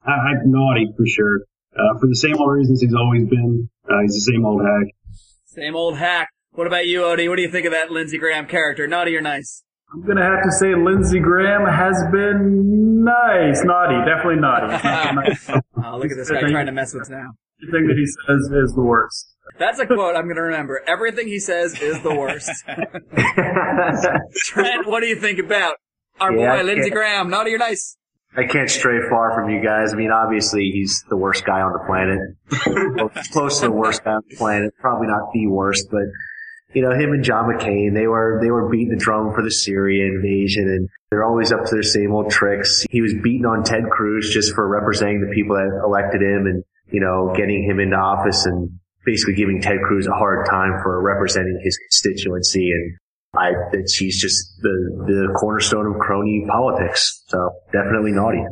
I, 0.03 0.11
I 0.11 0.31
naughty 0.45 0.91
for 0.97 1.05
sure. 1.05 1.41
Uh, 1.73 1.99
for 1.99 2.07
the 2.07 2.15
same 2.15 2.35
old 2.37 2.51
reasons 2.51 2.81
he's 2.81 2.95
always 2.95 3.27
been. 3.27 3.69
Uh, 3.87 4.01
he's 4.01 4.15
the 4.15 4.31
same 4.33 4.43
old 4.43 4.61
hack. 4.61 4.87
Same 5.45 5.75
old 5.75 5.97
hack. 5.97 6.29
What 6.53 6.67
about 6.67 6.87
you, 6.87 7.01
Odie? 7.01 7.29
What 7.29 7.35
do 7.35 7.43
you 7.43 7.51
think 7.51 7.65
of 7.65 7.73
that 7.73 7.91
Lindsey 7.91 8.17
Graham 8.17 8.47
character? 8.47 8.87
Naughty 8.87 9.15
or 9.15 9.21
nice? 9.21 9.63
I'm 9.93 10.05
gonna 10.05 10.23
have 10.23 10.43
to 10.43 10.51
say 10.51 10.73
Lindsey 10.75 11.19
Graham 11.19 11.67
has 11.67 12.01
been 12.11 13.03
nice, 13.03 13.61
naughty, 13.63 13.97
definitely 14.05 14.39
naughty. 14.39 14.67
Not 14.67 15.15
nice. 15.27 15.49
Oh, 15.49 15.97
look 15.97 16.11
at 16.11 16.17
this 16.17 16.29
guy 16.31 16.41
trying 16.49 16.67
to 16.67 16.71
mess 16.71 16.93
with 16.93 17.03
us 17.03 17.09
now. 17.09 17.31
Everything 17.61 17.87
that 17.87 17.97
he 17.97 18.05
says 18.05 18.51
is 18.51 18.73
the 18.73 18.81
worst. 18.81 19.27
That's 19.59 19.79
a 19.79 19.85
quote 19.85 20.15
I'm 20.15 20.23
going 20.23 20.35
to 20.37 20.41
remember. 20.43 20.81
Everything 20.87 21.27
he 21.27 21.39
says 21.39 21.79
is 21.79 22.01
the 22.01 22.15
worst. 22.15 22.49
Trent, 24.45 24.87
what 24.87 25.01
do 25.01 25.07
you 25.07 25.15
think 25.15 25.39
about 25.39 25.75
our 26.19 26.33
Yeah, 26.33 26.57
boy 26.57 26.63
Lindsey 26.63 26.89
Graham? 26.89 27.29
Naughty 27.29 27.53
or 27.53 27.57
nice? 27.57 27.97
I 28.35 28.45
can't 28.45 28.69
stray 28.69 28.97
far 29.09 29.33
from 29.35 29.49
you 29.49 29.61
guys. 29.61 29.93
I 29.93 29.97
mean, 29.97 30.11
obviously 30.11 30.71
he's 30.71 31.03
the 31.09 31.17
worst 31.17 31.43
guy 31.45 31.59
on 31.61 31.73
the 31.73 31.83
planet. 31.85 33.21
close 33.33 33.59
to 33.59 33.65
the 33.67 33.71
worst 33.71 34.03
guy 34.05 34.13
on 34.13 34.21
the 34.29 34.37
planet. 34.37 34.73
Probably 34.79 35.07
not 35.07 35.31
the 35.33 35.47
worst, 35.47 35.87
but 35.91 36.03
you 36.73 36.81
know, 36.81 36.91
him 36.91 37.11
and 37.11 37.23
John 37.23 37.45
McCain, 37.45 37.93
they 37.93 38.07
were 38.07 38.39
they 38.41 38.49
were 38.49 38.69
beating 38.69 38.89
the 38.89 38.97
drum 38.97 39.33
for 39.33 39.43
the 39.43 39.51
Syria 39.51 40.05
invasion, 40.05 40.63
and 40.63 40.89
they're 41.09 41.23
always 41.23 41.51
up 41.51 41.65
to 41.65 41.71
their 41.71 41.83
same 41.83 42.13
old 42.13 42.31
tricks. 42.31 42.85
He 42.89 43.01
was 43.01 43.13
beating 43.21 43.45
on 43.45 43.63
Ted 43.63 43.89
Cruz 43.89 44.31
just 44.33 44.55
for 44.55 44.67
representing 44.67 45.21
the 45.21 45.33
people 45.33 45.55
that 45.55 45.81
elected 45.83 46.21
him, 46.21 46.45
and 46.45 46.63
you 46.91 47.01
know, 47.01 47.33
getting 47.35 47.63
him 47.63 47.79
into 47.79 47.97
office, 47.97 48.45
and 48.45 48.79
basically 49.05 49.35
giving 49.35 49.61
Ted 49.61 49.77
Cruz 49.85 50.07
a 50.07 50.11
hard 50.11 50.45
time 50.49 50.79
for 50.81 51.01
representing 51.01 51.59
his 51.61 51.77
constituency. 51.77 52.71
And 52.71 52.97
I 53.35 53.51
that 53.71 53.89
she's 53.89 54.21
just 54.21 54.61
the 54.61 55.05
the 55.07 55.33
cornerstone 55.37 55.87
of 55.87 55.99
crony 55.99 56.45
politics. 56.49 57.23
So 57.27 57.51
definitely 57.73 58.11
naughty. 58.11 58.43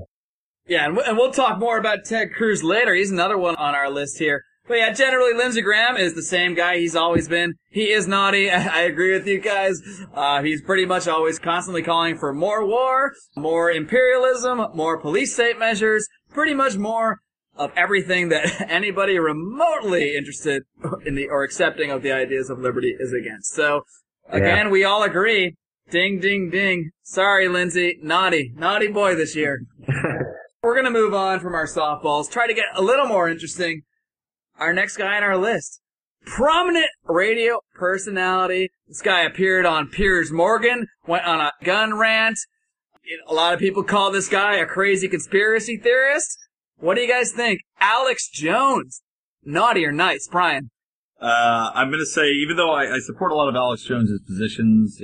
Yeah, 0.68 0.86
and 0.86 1.18
we'll 1.18 1.32
talk 1.32 1.58
more 1.58 1.78
about 1.78 2.06
Ted 2.06 2.34
Cruz 2.34 2.64
later. 2.64 2.94
He's 2.94 3.12
another 3.12 3.38
one 3.38 3.56
on 3.56 3.74
our 3.74 3.90
list 3.90 4.20
here. 4.20 4.44
But 4.70 4.78
yeah, 4.78 4.92
generally 4.92 5.34
Lindsey 5.34 5.64
Graham 5.64 5.98
is 5.98 6.14
the 6.14 6.22
same 6.22 6.54
guy 6.54 6.78
he's 6.78 6.96
always 6.96 7.28
been. 7.28 7.56
He 7.72 7.90
is 7.90 8.08
naughty. 8.08 8.52
I 8.52 8.82
agree 8.82 9.12
with 9.12 9.26
you 9.26 9.40
guys. 9.40 9.82
Uh, 10.14 10.44
he's 10.44 10.62
pretty 10.62 10.86
much 10.86 11.08
always 11.08 11.40
constantly 11.40 11.82
calling 11.82 12.20
for 12.20 12.32
more 12.34 12.64
war, 12.64 13.14
more 13.36 13.72
imperialism, 13.72 14.68
more 14.76 15.00
police 15.00 15.34
state 15.34 15.58
measures, 15.58 16.08
pretty 16.30 16.54
much 16.54 16.78
more 16.78 17.18
of 17.56 17.72
everything 17.76 18.30
that 18.30 18.62
anybody 18.70 19.18
remotely 19.18 20.16
interested 20.16 20.62
in 21.04 21.16
the 21.16 21.28
or 21.28 21.44
accepting 21.44 21.90
of 21.90 22.04
the 22.04 22.12
ideas 22.12 22.52
of 22.52 22.60
liberty 22.60 22.96
is 23.00 23.12
against. 23.12 23.56
So 23.56 23.82
again, 24.30 24.70
we 24.70 24.84
all 24.84 25.02
agree. 25.02 25.56
Ding, 25.90 26.20
ding, 26.20 26.52
ding. 26.52 26.92
Sorry, 27.02 27.48
Lindsey. 27.48 27.98
Naughty. 28.04 28.54
Naughty 28.56 28.90
boy 28.90 29.16
this 29.16 29.36
year. 29.36 29.64
We're 30.62 30.76
going 30.76 30.86
to 30.86 30.92
move 30.92 31.16
on 31.16 31.40
from 31.40 31.56
our 31.56 31.66
softballs, 31.66 32.30
try 32.30 32.46
to 32.46 32.54
get 32.54 32.66
a 32.76 32.84
little 32.84 33.08
more 33.08 33.30
interesting. 33.30 33.82
Our 34.60 34.74
next 34.74 34.98
guy 34.98 35.16
on 35.16 35.24
our 35.24 35.38
list. 35.38 35.80
Prominent 36.26 36.90
radio 37.06 37.60
personality. 37.76 38.70
This 38.90 39.02
guy 39.02 39.22
appeared 39.22 39.66
on 39.66 39.88
Piers 39.88 40.32
Morgan, 40.32 40.88
went 41.08 41.26
on 41.26 41.40
a 41.40 41.54
gun 41.64 41.98
rant. 41.98 42.38
A 43.28 43.34
lot 43.34 43.54
of 43.54 43.60
people 43.60 43.84
call 43.84 44.12
this 44.12 44.28
guy 44.28 44.56
a 44.56 44.66
crazy 44.66 45.08
conspiracy 45.08 45.78
theorist. 45.78 46.38
What 46.78 46.96
do 46.96 47.02
you 47.02 47.08
guys 47.08 47.32
think? 47.32 47.62
Alex 47.80 48.30
Jones. 48.30 49.02
Naughty 49.46 49.86
or 49.86 49.94
nice, 49.94 50.28
Brian? 50.30 50.70
Uh, 51.22 51.72
I'm 51.74 51.90
gonna 51.90 52.06
say, 52.06 52.32
even 52.32 52.58
though 52.58 52.72
I, 52.72 52.96
I 52.96 53.00
support 53.00 53.32
a 53.32 53.36
lot 53.36 53.48
of 53.48 53.56
Alex 53.56 53.84
Jones's 53.84 54.22
positions, 54.28 55.02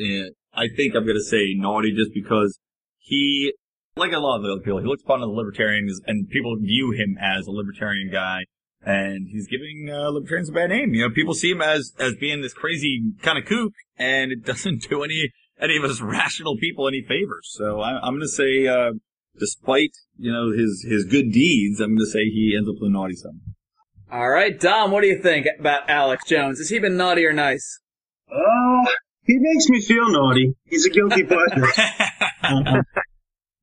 I 0.53 0.67
think 0.75 0.95
I'm 0.95 1.07
gonna 1.07 1.21
say 1.21 1.53
naughty 1.55 1.93
just 1.95 2.13
because 2.13 2.59
he, 2.99 3.53
like 3.95 4.11
a 4.11 4.19
lot 4.19 4.37
of 4.37 4.43
the 4.43 4.51
other 4.51 4.61
people, 4.61 4.79
he 4.79 4.85
looks 4.85 5.03
upon 5.03 5.21
as 5.21 5.27
a 5.27 5.29
libertarian 5.29 5.87
and 6.07 6.29
people 6.29 6.57
view 6.57 6.91
him 6.91 7.17
as 7.21 7.47
a 7.47 7.51
libertarian 7.51 8.09
guy. 8.11 8.41
And 8.85 9.27
he's 9.31 9.47
giving 9.47 9.89
uh, 9.91 10.09
libertarians 10.09 10.49
a 10.49 10.51
bad 10.51 10.69
name. 10.69 10.93
You 10.93 11.07
know, 11.07 11.13
people 11.13 11.33
see 11.33 11.51
him 11.51 11.61
as 11.61 11.93
as 11.99 12.13
being 12.15 12.41
this 12.41 12.53
crazy 12.53 13.01
kind 13.21 13.37
of 13.37 13.45
kook, 13.45 13.73
and 13.97 14.31
it 14.31 14.43
doesn't 14.45 14.87
do 14.89 15.03
any 15.03 15.31
any 15.59 15.77
of 15.77 15.83
us 15.83 16.01
rational 16.01 16.57
people 16.57 16.87
any 16.87 17.01
favors. 17.01 17.49
So 17.51 17.81
I, 17.81 17.99
I'm 17.99 18.13
going 18.13 18.21
to 18.21 18.27
say, 18.27 18.67
uh, 18.67 18.91
despite 19.39 19.91
you 20.17 20.31
know 20.31 20.51
his 20.51 20.85
his 20.87 21.05
good 21.05 21.31
deeds, 21.31 21.79
I'm 21.79 21.95
going 21.95 22.05
to 22.05 22.11
say 22.11 22.25
he 22.25 22.53
ends 22.55 22.69
up 22.69 22.75
with 22.79 22.89
a 22.89 22.93
naughty 22.93 23.15
side. 23.15 23.31
All 24.11 24.29
right, 24.29 24.57
Dom, 24.59 24.91
what 24.91 25.01
do 25.01 25.07
you 25.07 25.19
think 25.21 25.47
about 25.59 25.89
Alex 25.89 26.25
Jones? 26.25 26.59
Has 26.59 26.69
he 26.69 26.77
been 26.77 26.95
naughty 26.95 27.25
or 27.25 27.33
nice? 27.33 27.79
Oh, 28.31 28.85
he 29.25 29.37
makes 29.39 29.67
me 29.67 29.81
feel 29.81 30.09
naughty. 30.09 30.53
He's 30.65 30.85
a 30.85 30.89
guilty 30.89 31.23
pleasure. 31.27 31.65
Um, 32.43 32.63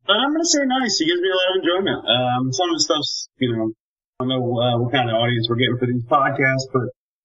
but 0.07 0.13
I'm 0.13 0.33
gonna 0.33 0.45
say 0.45 0.61
nice. 0.65 0.99
He 0.99 1.07
gives 1.07 1.21
me 1.21 1.29
a 1.29 1.37
lot 1.37 1.57
of 1.57 1.63
enjoyment. 1.63 2.05
Um, 2.09 2.53
some 2.53 2.71
of 2.71 2.77
the 2.77 2.81
stuff's, 2.81 3.29
you 3.39 3.57
know, 3.57 3.71
I 3.71 3.82
don't 4.23 4.29
know 4.31 4.43
uh, 4.61 4.79
what 4.79 4.93
kind 4.93 5.11
of 5.11 5.15
audience 5.17 5.47
we're 5.51 5.57
getting 5.57 5.79
for 5.79 5.87
these 5.87 6.05
podcasts, 6.07 6.71
but 6.73 6.83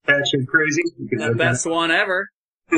that 0.07 0.27
shit 0.27 0.47
crazy. 0.47 0.81
You 0.97 1.07
The 1.11 1.17
look 1.17 1.31
at 1.33 1.37
best 1.37 1.65
one 1.65 1.91
ever. 1.91 2.27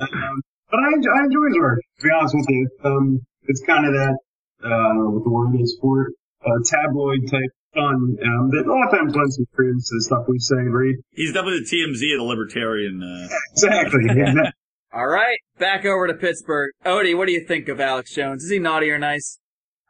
Um, 0.00 0.42
but 0.70 0.78
I 0.78 0.88
enjoy, 0.94 1.10
I 1.10 1.24
enjoy 1.24 1.46
his 1.48 1.58
work, 1.58 1.80
to 1.98 2.04
be 2.06 2.10
honest 2.14 2.34
with 2.36 2.46
you. 2.48 2.68
Um, 2.84 3.20
it's 3.48 3.60
kind 3.66 3.86
of 3.86 3.92
that, 3.92 4.16
uh, 4.62 5.10
what 5.10 5.24
the 5.24 5.30
word 5.30 5.60
is 5.60 5.76
for 5.80 6.02
it, 6.06 6.14
uh, 6.46 6.58
tabloid 6.64 7.26
type 7.28 7.50
fun. 7.74 8.16
Um, 8.22 8.50
that 8.50 8.64
a 8.66 8.70
lot 8.70 8.86
of 8.86 8.92
times 8.98 9.14
lends 9.16 9.34
some 9.36 9.46
credence 9.52 9.88
to 9.88 9.96
the 9.96 10.02
stuff 10.04 10.24
we 10.28 10.38
say 10.38 10.56
and 10.56 10.72
read. 10.72 10.96
He's 11.10 11.32
definitely 11.32 11.60
the 11.60 11.70
TMZ 11.74 12.14
of 12.14 12.18
the 12.18 12.24
libertarian. 12.24 13.02
Uh, 13.02 13.28
Exactly. 13.52 14.04
exactly. 14.04 14.42
All 14.92 15.06
right, 15.08 15.38
back 15.58 15.84
over 15.84 16.06
to 16.08 16.14
Pittsburgh. 16.14 16.70
Odie, 16.84 17.16
what 17.16 17.26
do 17.26 17.32
you 17.32 17.44
think 17.46 17.68
of 17.68 17.80
Alex 17.80 18.12
Jones? 18.14 18.42
Is 18.44 18.50
he 18.50 18.58
naughty 18.58 18.90
or 18.90 18.98
nice? 18.98 19.38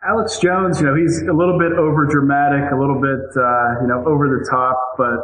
Alex 0.03 0.39
Jones, 0.39 0.81
you 0.81 0.87
know, 0.87 0.95
he's 0.95 1.21
a 1.29 1.33
little 1.33 1.59
bit 1.59 1.73
over 1.73 2.07
dramatic, 2.07 2.73
a 2.73 2.77
little 2.77 3.01
bit, 3.01 3.21
uh, 3.37 3.83
you 3.83 3.89
know, 3.89 4.03
over 4.07 4.29
the 4.29 4.49
top, 4.51 4.77
but 4.97 5.21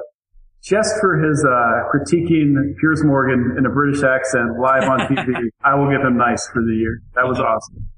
just 0.62 0.92
for 1.00 1.16
his 1.16 1.44
uh, 1.44 1.88
critiquing 1.88 2.76
Piers 2.80 3.02
Morgan 3.04 3.56
in 3.56 3.64
a 3.64 3.70
British 3.70 4.02
accent 4.02 4.58
live 4.60 4.84
on 4.84 5.00
TV, 5.08 5.32
I 5.64 5.74
will 5.76 5.88
give 5.90 6.00
him 6.00 6.18
nice 6.18 6.46
for 6.52 6.60
the 6.62 6.74
year. 6.74 7.00
That 7.14 7.26
was 7.26 7.40
awesome. 7.40 7.88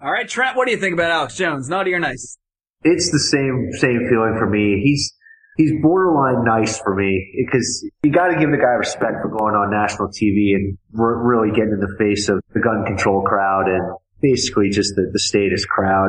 All 0.00 0.10
right, 0.10 0.28
Trent, 0.28 0.56
what 0.56 0.66
do 0.66 0.72
you 0.72 0.78
think 0.78 0.94
about 0.94 1.10
Alex 1.10 1.36
Jones? 1.36 1.68
Naughty 1.68 1.92
or 1.92 2.00
nice? 2.00 2.38
it's 2.84 3.10
the 3.10 3.18
same 3.18 3.70
same 3.72 4.08
feeling 4.08 4.34
for 4.38 4.48
me. 4.48 4.80
He's 4.82 5.14
he's 5.56 5.72
borderline 5.82 6.44
nice 6.44 6.78
for 6.78 6.94
me 6.94 7.32
because 7.46 7.88
you 8.02 8.10
got 8.10 8.28
to 8.28 8.38
give 8.38 8.50
the 8.50 8.56
guy 8.56 8.74
respect 8.78 9.22
for 9.22 9.28
going 9.28 9.54
on 9.54 9.70
national 9.70 10.08
TV 10.08 10.54
and 10.54 10.78
re- 10.92 11.22
really 11.22 11.50
getting 11.50 11.72
in 11.74 11.80
the 11.80 11.94
face 11.98 12.28
of 12.28 12.42
the 12.52 12.60
gun 12.60 12.84
control 12.86 13.22
crowd 13.22 13.68
and 13.68 13.96
basically 14.22 14.70
just 14.70 14.94
the, 14.94 15.10
the 15.12 15.18
status 15.18 15.66
crowd. 15.66 16.08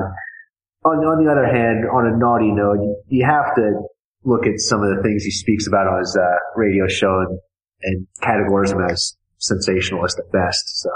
On, 0.85 0.97
on 0.97 1.23
the 1.23 1.31
other 1.31 1.45
hand, 1.45 1.85
on 1.91 2.07
a 2.07 2.15
naughty 2.15 2.51
note, 2.51 2.77
you, 3.07 3.25
have 3.25 3.55
to 3.55 3.81
look 4.23 4.45
at 4.45 4.59
some 4.59 4.83
of 4.83 4.95
the 4.95 5.01
things 5.01 5.23
he 5.23 5.31
speaks 5.31 5.67
about 5.67 5.87
on 5.87 5.99
his 5.99 6.15
uh, 6.15 6.25
radio 6.55 6.87
show 6.87 7.25
and, 7.27 7.39
and 7.81 8.07
categorize 8.21 8.71
him 8.71 8.83
as 8.89 9.17
sensationalist 9.39 10.19
at 10.19 10.31
best. 10.31 10.63
So 10.81 10.89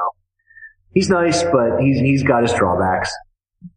he's 0.93 1.09
nice, 1.09 1.43
but 1.43 1.79
he's 1.79 1.99
he's 1.99 2.23
got 2.23 2.43
his 2.43 2.53
drawbacks. 2.53 3.11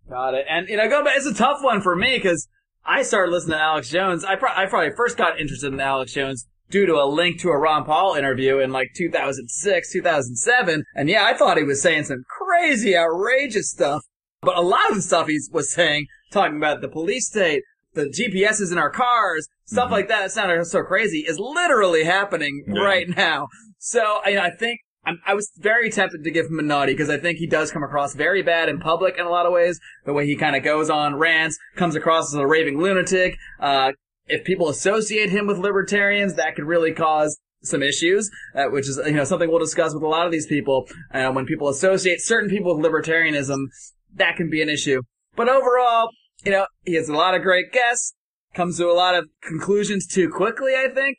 Got 0.09 0.35
it. 0.35 0.47
And, 0.49 0.69
you 0.69 0.77
know, 0.77 0.89
go 0.89 1.05
back, 1.05 1.17
it's 1.17 1.27
a 1.27 1.35
tough 1.35 1.63
one 1.63 1.81
for 1.81 1.95
me 1.95 2.17
because 2.17 2.49
I 2.85 3.03
started 3.03 3.33
listening 3.33 3.57
to 3.57 3.63
Alex 3.63 3.89
Jones. 3.89 4.25
I, 4.25 4.35
pro- 4.35 4.53
I 4.53 4.67
probably 4.67 4.95
first 4.97 5.17
got 5.17 5.39
interested 5.39 5.73
in 5.73 5.81
Alex 5.81 6.13
Jones 6.13 6.49
due 6.71 6.87
to 6.87 6.95
a 6.95 7.05
link 7.05 7.41
to 7.41 7.51
a 7.51 7.59
Ron 7.59 7.85
Paul 7.85 8.15
interview 8.15 8.59
in 8.59 8.73
like 8.73 8.91
2006, 8.97 9.93
2007. 9.93 10.85
And 10.95 11.09
yeah, 11.09 11.25
I 11.25 11.35
thought 11.35 11.57
he 11.59 11.65
was 11.65 11.83
saying 11.83 12.05
some 12.05 12.23
crazy, 12.29 12.97
outrageous 12.97 13.71
stuff. 13.71 14.03
But 14.43 14.57
a 14.57 14.63
lot 14.63 14.89
of 14.89 14.97
the 14.97 15.03
stuff 15.03 15.27
he 15.29 15.39
was 15.53 15.73
saying, 15.73 16.07
talking 16.33 16.57
about 16.57 16.81
the 16.81 16.89
police 16.89 17.27
state, 17.27 17.63
the 17.95 18.07
GPSs 18.07 18.73
in 18.73 18.79
our 18.79 18.91
cars, 18.91 19.49
stuff 19.67 19.91
like 19.91 20.09
that, 20.09 20.21
that 20.21 20.31
sounded 20.33 20.65
so 20.65 20.83
crazy, 20.83 21.25
is 21.29 21.39
literally 21.39 22.05
happening 22.05 22.65
Yeah. 22.67 22.81
right 22.83 23.09
now. 23.09 23.49
So, 23.79 24.21
you 24.27 24.37
know, 24.37 24.43
I 24.43 24.51
think 24.51 24.81
I 25.27 25.35
was 25.35 25.51
very 25.59 25.91
tempted 25.91 26.23
to 26.25 26.31
give 26.31 26.47
him 26.47 26.59
a 26.59 26.63
naughty 26.63 26.93
because 26.93 27.11
I 27.11 27.17
think 27.19 27.39
he 27.39 27.47
does 27.47 27.73
come 27.73 27.83
across 27.83 28.15
very 28.15 28.43
bad 28.43 28.69
in 28.69 28.79
public 28.79 29.17
in 29.19 29.25
a 29.27 29.31
lot 29.31 29.47
of 29.47 29.53
ways. 29.53 29.81
The 30.05 30.13
way 30.13 30.27
he 30.27 30.37
kind 30.37 30.55
of 30.55 30.63
goes 30.63 30.89
on 30.91 31.17
rants, 31.17 31.59
comes 31.77 31.97
across 31.97 32.33
as 32.33 32.39
a 32.39 32.47
raving 32.47 32.79
lunatic. 32.79 33.37
Uh, 33.59 33.93
if 34.31 34.45
people 34.45 34.69
associate 34.69 35.31
him 35.31 35.47
with 35.47 35.59
libertarians, 35.59 36.35
that 36.35 36.55
could 36.55 36.65
really 36.65 36.93
cause 36.93 37.39
some 37.63 37.83
issues, 37.83 38.31
uh, 38.55 38.67
which 38.67 38.89
is 38.89 38.99
you 39.05 39.13
know 39.13 39.25
something 39.25 39.51
we'll 39.51 39.59
discuss 39.59 39.93
with 39.93 40.03
a 40.03 40.09
lot 40.09 40.27
of 40.27 40.33
these 40.33 40.47
people. 40.47 40.89
Uh, 41.13 41.31
when 41.31 41.47
people 41.47 41.69
associate 41.69 42.21
certain 42.21 42.49
people 42.49 42.77
with 42.77 42.85
libertarianism, 42.85 43.67
that 44.15 44.37
can 44.37 44.49
be 44.49 44.63
an 44.63 44.69
issue. 44.69 45.03
But 45.37 45.49
overall, 45.49 46.11
you 46.45 46.53
know, 46.53 46.67
he 46.85 46.95
has 46.95 47.09
a 47.09 47.15
lot 47.15 47.35
of 47.35 47.43
great 47.43 47.73
guests, 47.73 48.15
comes 48.55 48.79
to 48.79 48.87
a 48.87 48.95
lot 48.95 49.15
of 49.15 49.29
conclusions 49.43 50.07
too 50.07 50.31
quickly, 50.31 50.75
I 50.75 50.89
think. 50.93 51.19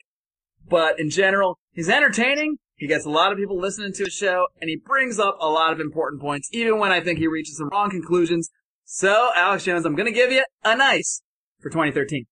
But 0.68 0.98
in 0.98 1.10
general, 1.10 1.58
he's 1.72 1.88
entertaining. 1.88 2.56
He 2.76 2.88
gets 2.88 3.04
a 3.04 3.10
lot 3.10 3.30
of 3.30 3.38
people 3.38 3.60
listening 3.60 3.92
to 3.92 4.04
his 4.04 4.14
show, 4.14 4.46
and 4.60 4.68
he 4.68 4.76
brings 4.76 5.18
up 5.18 5.36
a 5.40 5.48
lot 5.48 5.72
of 5.72 5.78
important 5.78 6.20
points, 6.20 6.48
even 6.52 6.78
when 6.78 6.90
I 6.90 7.00
think 7.00 7.18
he 7.18 7.28
reaches 7.28 7.58
some 7.58 7.68
wrong 7.68 7.90
conclusions. 7.90 8.50
So, 8.84 9.30
Alex 9.36 9.64
Jones, 9.64 9.86
I'm 9.86 9.94
going 9.94 10.12
to 10.12 10.12
give 10.12 10.32
you 10.32 10.44
a 10.64 10.76
nice 10.76 11.22
for 11.60 11.70
2013. 11.70 12.26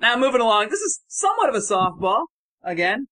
Now, 0.00 0.16
moving 0.16 0.40
along, 0.40 0.68
this 0.70 0.80
is 0.80 1.00
somewhat 1.08 1.48
of 1.48 1.54
a 1.54 1.58
softball. 1.58 2.26
Again, 2.62 3.08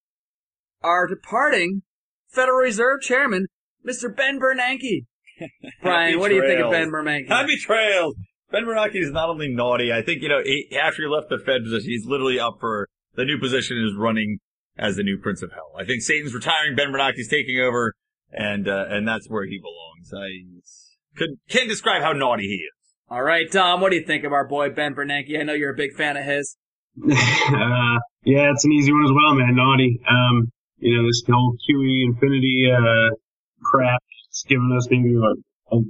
our 0.82 1.06
departing 1.06 1.82
Federal 2.28 2.58
Reserve 2.58 3.00
Chairman, 3.00 3.46
Mr. 3.86 4.14
Ben 4.14 4.38
Bernanke. 4.38 5.06
Brian, 5.82 6.18
what 6.18 6.28
do 6.28 6.36
you 6.36 6.46
think 6.46 6.60
of. 6.60 6.70
Ben 6.70 6.90
Bernanke? 6.90 7.28
Happy 7.28 7.56
trails. 7.56 8.14
Ben 8.50 8.64
Bernanke 8.64 9.02
is 9.02 9.10
not 9.10 9.28
only 9.28 9.48
naughty, 9.48 9.92
I 9.92 10.02
think, 10.02 10.22
you 10.22 10.28
know, 10.28 10.40
he, 10.44 10.68
after 10.80 11.02
he 11.02 11.08
left 11.08 11.28
the 11.28 11.38
Fed 11.38 11.64
position, 11.64 11.90
he's 11.90 12.06
literally 12.06 12.38
up 12.38 12.58
for 12.60 12.88
the 13.14 13.24
new 13.24 13.38
position 13.38 13.76
is 13.78 13.96
running 13.96 14.38
as 14.78 14.96
the 14.96 15.02
new 15.02 15.18
Prince 15.18 15.42
of 15.42 15.52
Hell. 15.52 15.72
I 15.78 15.84
think 15.84 16.02
Satan's 16.02 16.34
retiring, 16.34 16.76
Ben 16.76 16.88
Bernanke's 16.88 17.28
taking 17.28 17.60
over, 17.60 17.94
and, 18.30 18.68
uh, 18.68 18.86
and 18.88 19.08
that's 19.08 19.28
where 19.28 19.46
he 19.46 19.58
belongs. 19.58 20.12
I 20.14 21.18
could, 21.18 21.30
can't 21.48 21.68
describe 21.68 22.02
how 22.02 22.12
naughty 22.12 22.44
he 22.44 22.54
is. 22.54 22.94
All 23.08 23.22
right, 23.22 23.50
Tom, 23.50 23.80
what 23.80 23.90
do 23.90 23.96
you 23.96 24.04
think 24.04 24.24
of 24.24 24.32
our 24.32 24.46
boy 24.46 24.70
Ben 24.70 24.94
Bernanke? 24.94 25.38
I 25.38 25.42
know 25.42 25.54
you're 25.54 25.72
a 25.72 25.76
big 25.76 25.94
fan 25.94 26.16
of 26.16 26.24
his. 26.24 26.56
uh, 27.04 27.98
yeah, 28.24 28.50
it's 28.52 28.64
an 28.64 28.72
easy 28.72 28.92
one 28.92 29.04
as 29.04 29.12
well, 29.12 29.34
man. 29.34 29.56
Naughty. 29.56 30.00
Um, 30.08 30.50
you 30.78 30.96
know, 30.96 31.06
this 31.06 31.22
whole 31.28 31.56
QE 31.68 32.04
infinity, 32.04 32.70
uh, 32.72 33.14
crap, 33.62 34.02
it's 34.28 34.44
giving 34.44 34.72
us 34.76 34.88
maybe 34.90 35.14
a, 35.16 35.34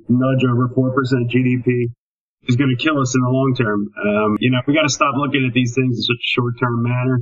nudge 0.08 0.44
over 0.44 0.68
4% 0.68 0.94
GDP 1.28 1.92
is 2.48 2.56
going 2.56 2.74
to 2.74 2.82
kill 2.82 2.98
us 3.00 3.14
in 3.14 3.20
the 3.20 3.28
long 3.28 3.54
term. 3.54 3.88
Um, 3.98 4.36
you 4.40 4.50
know, 4.50 4.60
we 4.66 4.74
got 4.74 4.82
to 4.82 4.88
stop 4.88 5.14
looking 5.16 5.44
at 5.46 5.52
these 5.52 5.74
things 5.74 5.98
in 5.98 6.02
such 6.02 6.16
a 6.16 6.32
short 6.32 6.54
term 6.58 6.82
manner. 6.82 7.20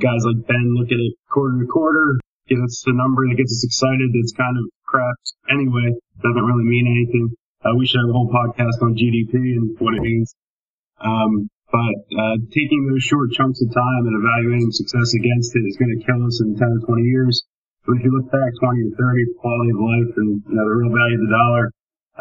Guys 0.00 0.24
like 0.26 0.46
Ben 0.46 0.74
look 0.74 0.88
at 0.88 0.98
it 0.98 1.14
quarter 1.30 1.60
to 1.60 1.66
quarter, 1.66 2.18
give 2.48 2.58
us 2.58 2.84
a 2.86 2.92
number 2.92 3.26
that 3.28 3.36
gets 3.36 3.52
us 3.52 3.64
excited. 3.64 4.10
That's 4.12 4.32
kind 4.32 4.58
of 4.58 4.64
crap 4.84 5.16
anyway. 5.48 5.94
Doesn't 6.22 6.44
really 6.44 6.64
mean 6.64 6.86
anything. 6.86 7.34
Uh, 7.64 7.74
we 7.76 7.86
should 7.86 8.00
have 8.00 8.10
a 8.10 8.12
whole 8.12 8.28
podcast 8.28 8.82
on 8.82 8.94
GDP 8.98 9.56
and 9.56 9.78
what 9.78 9.94
it 9.94 10.02
means. 10.02 10.34
Um, 11.00 11.48
but 11.74 11.98
uh, 12.14 12.38
taking 12.54 12.86
those 12.86 13.02
short 13.02 13.34
chunks 13.34 13.58
of 13.58 13.74
time 13.74 14.06
and 14.06 14.14
evaluating 14.14 14.70
success 14.70 15.10
against 15.18 15.58
it 15.58 15.66
is 15.66 15.74
going 15.74 15.90
to 15.90 16.06
kill 16.06 16.22
us 16.22 16.38
in 16.38 16.54
10 16.54 16.62
or 16.62 16.86
20 16.86 17.02
years. 17.02 17.42
But 17.82 17.98
if 17.98 18.06
you 18.06 18.14
look 18.14 18.30
back 18.30 18.54
20 18.62 18.62
or 18.62 18.94
30, 18.94 19.26
the 19.26 19.34
quality 19.42 19.70
of 19.74 19.82
life 19.82 20.12
and 20.22 20.30
you 20.38 20.54
know, 20.54 20.62
the 20.62 20.76
real 20.78 20.94
value 20.94 21.18
of 21.18 21.26
the 21.26 21.34
dollar, 21.34 21.64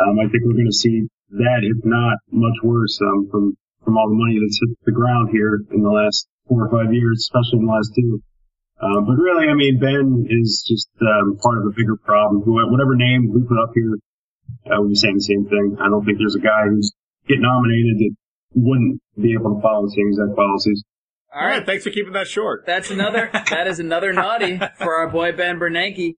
um, 0.02 0.18
I 0.18 0.26
think 0.26 0.42
we're 0.42 0.58
going 0.58 0.74
to 0.74 0.82
see 0.82 1.06
that, 1.38 1.62
if 1.62 1.86
not 1.86 2.18
much 2.34 2.58
worse, 2.66 2.98
um, 3.06 3.30
from 3.30 3.54
from 3.86 4.00
all 4.00 4.10
the 4.10 4.18
money 4.18 4.40
that's 4.42 4.58
hit 4.58 4.74
the 4.88 4.96
ground 4.96 5.30
here 5.30 5.60
in 5.70 5.84
the 5.84 5.92
last 5.92 6.26
four 6.48 6.66
or 6.66 6.72
five 6.72 6.90
years, 6.96 7.28
especially 7.28 7.60
in 7.62 7.66
the 7.68 7.74
last 7.78 7.92
two. 7.94 8.24
Um, 8.80 9.06
but 9.06 9.20
really, 9.20 9.52
I 9.52 9.54
mean, 9.54 9.78
Ben 9.78 10.26
is 10.34 10.66
just 10.66 10.90
um, 11.04 11.38
part 11.38 11.60
of 11.60 11.68
a 11.68 11.76
bigger 11.76 12.00
problem. 12.00 12.42
Whatever 12.48 12.96
name 12.96 13.30
we 13.30 13.44
put 13.44 13.60
up 13.60 13.76
here, 13.76 14.00
uh, 14.66 14.82
we'll 14.82 14.90
be 14.90 14.96
saying 14.96 15.20
the 15.20 15.30
same 15.30 15.46
thing. 15.46 15.78
I 15.78 15.92
don't 15.92 16.02
think 16.08 16.18
there's 16.18 16.40
a 16.40 16.42
guy 16.42 16.72
who's 16.72 16.96
get 17.28 17.44
nominated 17.44 18.02
that 18.02 18.16
wouldn't 18.56 19.02
be 19.20 19.34
able 19.34 19.56
to 19.56 19.62
follow 19.62 19.86
the 19.86 19.92
same 19.92 20.08
exact 20.10 20.36
policies. 20.36 20.84
All 21.36 21.48
right, 21.48 21.66
Thanks 21.66 21.84
for 21.84 21.90
keeping 21.90 22.14
that 22.14 22.28
short. 22.28 22.64
That's 22.68 22.92
another. 22.92 23.30
that 23.50 23.66
is 23.68 23.80
another 23.80 24.14
naughty 24.14 24.60
for 24.78 24.96
our 24.96 25.10
boy 25.10 25.32
Ben 25.32 25.58
Bernanke. 25.58 26.14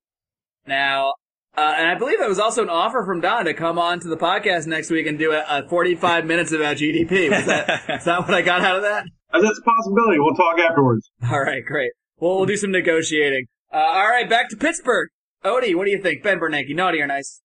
Now, 0.68 1.14
uh, 1.58 1.74
and 1.78 1.88
I 1.88 1.96
believe 1.96 2.20
that 2.20 2.28
was 2.28 2.40
also 2.40 2.64
an 2.64 2.70
offer 2.70 3.06
from 3.06 3.22
Don 3.22 3.46
to 3.46 3.54
come 3.54 3.80
on 3.80 4.02
to 4.02 4.10
the 4.10 4.18
podcast 4.18 4.68
next 4.68 4.90
week 4.90 5.08
and 5.08 5.18
do 5.18 5.32
a, 5.32 5.46
a 5.48 5.70
45 5.70 6.26
minutes 6.26 6.52
about 6.52 6.76
GDP. 6.78 7.30
Was 7.30 7.46
that 7.46 7.70
is 8.00 8.04
that 8.04 8.20
what 8.22 8.34
I 8.34 8.42
got 8.42 8.62
out 8.62 8.78
of 8.78 8.82
that? 8.82 9.06
That's 9.32 9.60
a 9.60 9.62
possibility. 9.62 10.20
We'll 10.20 10.36
talk 10.36 10.60
afterwards. 10.60 11.10
All 11.32 11.40
right, 11.42 11.64
great. 11.66 11.92
Well, 12.18 12.38
we'll 12.38 12.46
do 12.46 12.58
some 12.58 12.72
negotiating. 12.72 13.46
Uh, 13.74 13.78
all 13.78 14.10
right, 14.10 14.30
back 14.30 14.50
to 14.50 14.58
Pittsburgh. 14.58 15.10
Odie, 15.44 15.76
what 15.76 15.86
do 15.86 15.92
you 15.92 16.02
think? 16.02 16.24
Ben 16.24 16.40
Bernanke, 16.40 16.76
naughty 16.76 17.00
or 17.02 17.08
nice? 17.08 17.42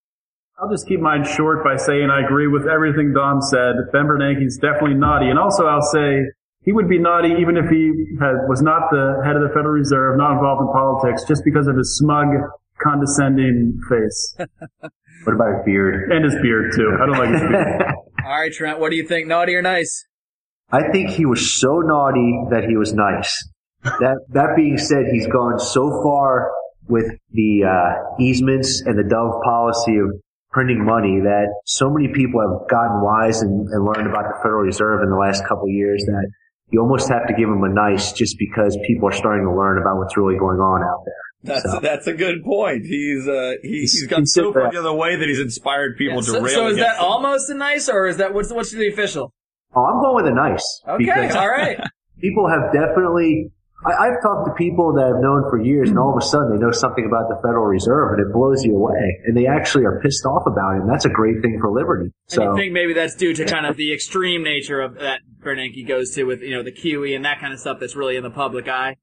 I'll 0.61 0.69
just 0.69 0.87
keep 0.87 0.99
mine 0.99 1.25
short 1.25 1.63
by 1.63 1.75
saying 1.75 2.09
I 2.11 2.23
agree 2.23 2.45
with 2.45 2.67
everything 2.67 3.13
Dom 3.13 3.41
said. 3.41 3.73
Ben 3.91 4.05
Bernanke's 4.05 4.57
definitely 4.57 4.93
naughty. 4.93 5.29
And 5.29 5.39
also 5.39 5.65
I'll 5.65 5.81
say 5.81 6.21
he 6.61 6.71
would 6.71 6.87
be 6.87 6.99
naughty 6.99 7.33
even 7.41 7.57
if 7.57 7.67
he 7.69 7.89
had, 8.19 8.45
was 8.47 8.61
not 8.61 8.91
the 8.91 9.23
head 9.25 9.35
of 9.35 9.41
the 9.41 9.49
Federal 9.49 9.73
Reserve, 9.73 10.17
not 10.17 10.33
involved 10.33 10.61
in 10.61 10.67
politics, 10.71 11.23
just 11.27 11.43
because 11.43 11.65
of 11.65 11.75
his 11.75 11.97
smug, 11.97 12.27
condescending 12.81 13.79
face. 13.89 14.37
What 15.23 15.35
about 15.35 15.57
his 15.57 15.65
beard? 15.65 16.11
and 16.11 16.25
his 16.25 16.33
beard 16.41 16.73
too. 16.75 16.97
I 16.99 17.05
don't 17.05 17.19
like 17.19 17.29
his 17.29 17.41
beard. 17.41 17.83
All 18.25 18.39
right, 18.39 18.51
Trent, 18.51 18.79
what 18.79 18.89
do 18.89 18.95
you 18.95 19.07
think? 19.07 19.27
Naughty 19.27 19.53
or 19.53 19.61
nice? 19.61 20.07
I 20.71 20.89
think 20.91 21.11
he 21.11 21.27
was 21.27 21.59
so 21.59 21.77
naughty 21.81 22.45
that 22.49 22.63
he 22.67 22.75
was 22.75 22.91
nice. 22.95 23.47
That 23.83 24.17
that 24.29 24.55
being 24.55 24.79
said, 24.79 25.03
he's 25.11 25.27
gone 25.27 25.59
so 25.59 26.01
far 26.01 26.49
with 26.87 27.05
the 27.33 27.65
uh, 27.65 28.15
easements 28.19 28.81
and 28.83 28.97
the 28.97 29.03
Dove 29.03 29.43
policy 29.43 29.97
of 29.97 30.19
printing 30.51 30.83
money 30.85 31.19
that 31.23 31.47
so 31.65 31.89
many 31.89 32.07
people 32.13 32.41
have 32.41 32.69
gotten 32.69 33.01
wise 33.01 33.41
and, 33.41 33.67
and 33.69 33.85
learned 33.85 34.07
about 34.09 34.25
the 34.27 34.37
Federal 34.43 34.63
Reserve 34.63 35.01
in 35.03 35.09
the 35.09 35.15
last 35.15 35.43
couple 35.47 35.63
of 35.65 35.69
years 35.71 36.03
that 36.05 36.29
you 36.69 36.79
almost 36.81 37.09
have 37.09 37.27
to 37.27 37.33
give 37.33 37.49
him 37.49 37.63
a 37.63 37.69
nice 37.69 38.11
just 38.13 38.37
because 38.39 38.77
people 38.87 39.07
are 39.09 39.13
starting 39.13 39.45
to 39.45 39.53
learn 39.55 39.77
about 39.81 39.97
what's 39.97 40.15
really 40.17 40.37
going 40.37 40.59
on 40.59 40.81
out 40.83 41.03
there. 41.05 41.15
That's 41.55 41.63
So- 41.71 41.79
that's 41.81 42.07
a 42.07 42.13
good 42.13 42.43
point. 42.43 42.85
He's 42.85 43.27
uh 43.27 43.53
he, 43.63 43.69
he's 43.81 43.93
He's- 43.99 44.07
gone 44.07 44.25
so 44.25 44.53
far 44.53 44.71
the 44.71 44.79
other 44.79 44.93
way 44.93 45.15
that 45.15 45.27
he's 45.27 45.39
inspired 45.39 45.97
people 45.97 46.15
Yeah, 46.15 46.21
to 46.21 46.25
so, 46.27 46.41
rail 46.41 46.53
so 46.53 46.67
is 46.67 46.75
that 46.77 46.81
against 46.83 46.99
him. 46.99 47.05
almost 47.05 47.49
a 47.49 47.53
nice, 47.55 47.89
or 47.89 48.07
is 48.07 48.17
that 48.17 48.33
what's 48.33 48.51
what's 48.53 48.71
the 48.71 48.87
official? 48.87 49.33
Oh, 49.75 49.83
I'm 49.85 50.01
going 50.01 50.15
with 50.23 50.31
a 50.31 50.35
nice. 50.35 50.81
Okay, 50.87 51.29
all 51.29 51.47
right. 51.49 51.79
people 52.21 52.47
have 52.49 52.71
definitely 52.73 53.51
I, 53.85 54.07
I've 54.07 54.21
talked 54.21 54.47
to 54.47 54.53
people 54.53 54.93
that 54.93 55.05
I've 55.05 55.21
known 55.21 55.49
for 55.49 55.61
years 55.61 55.89
and 55.89 55.97
all 55.97 56.11
of 56.11 56.17
a 56.21 56.25
sudden 56.25 56.53
they 56.53 56.59
know 56.61 56.71
something 56.71 57.05
about 57.05 57.29
the 57.29 57.35
Federal 57.41 57.65
Reserve 57.65 58.13
and 58.17 58.27
it 58.27 58.33
blows 58.33 58.63
you 58.63 58.75
away. 58.75 59.21
And 59.25 59.35
they 59.35 59.47
actually 59.47 59.85
are 59.85 59.99
pissed 60.01 60.25
off 60.25 60.43
about 60.45 60.77
it 60.77 60.81
and 60.81 60.89
that's 60.89 61.05
a 61.05 61.09
great 61.09 61.41
thing 61.41 61.57
for 61.59 61.71
liberty. 61.71 62.05
And 62.05 62.13
So 62.27 62.43
you 62.43 62.55
think 62.57 62.73
maybe 62.73 62.93
that's 62.93 63.15
due 63.15 63.33
to 63.33 63.45
kind 63.45 63.65
of 63.65 63.77
the 63.77 63.93
extreme 63.93 64.43
nature 64.43 64.81
of 64.81 64.95
that 64.99 65.21
Bernanke 65.41 65.87
goes 65.87 66.13
to 66.15 66.23
with 66.25 66.41
you 66.41 66.55
know 66.55 66.63
the 66.63 66.71
QE 66.71 67.15
and 67.15 67.25
that 67.25 67.39
kind 67.39 67.53
of 67.53 67.59
stuff 67.59 67.77
that's 67.79 67.95
really 67.95 68.15
in 68.17 68.23
the 68.23 68.29
public 68.29 68.67
eye. 68.67 68.97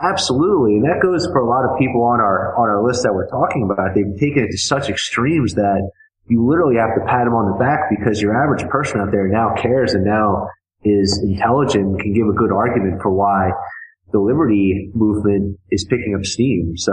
absolutely. 0.00 0.76
And 0.76 0.84
that 0.84 1.00
goes 1.02 1.26
for 1.26 1.40
a 1.40 1.48
lot 1.48 1.64
of 1.64 1.78
people 1.78 2.02
on 2.04 2.20
our 2.20 2.54
on 2.56 2.68
our 2.68 2.86
list 2.86 3.02
that 3.02 3.12
we're 3.12 3.28
talking 3.28 3.68
about. 3.70 3.94
They've 3.94 4.18
taken 4.20 4.44
it 4.44 4.50
to 4.52 4.58
such 4.58 4.88
extremes 4.88 5.54
that 5.54 5.90
you 6.28 6.46
literally 6.46 6.76
have 6.76 6.94
to 6.94 7.02
pat 7.06 7.26
them 7.26 7.34
on 7.34 7.50
the 7.50 7.58
back 7.58 7.90
because 7.90 8.22
your 8.22 8.38
average 8.38 8.62
person 8.70 9.00
out 9.00 9.10
there 9.10 9.26
now 9.26 9.54
cares 9.58 9.94
and 9.94 10.04
now 10.04 10.46
is 10.84 11.20
intelligent 11.22 11.84
and 11.84 12.00
can 12.00 12.12
give 12.14 12.26
a 12.26 12.32
good 12.32 12.52
argument 12.52 13.02
for 13.02 13.10
why 13.10 13.50
the 14.12 14.20
liberty 14.20 14.90
movement 14.94 15.58
is 15.70 15.84
picking 15.88 16.14
up 16.18 16.24
steam. 16.24 16.72
So 16.76 16.92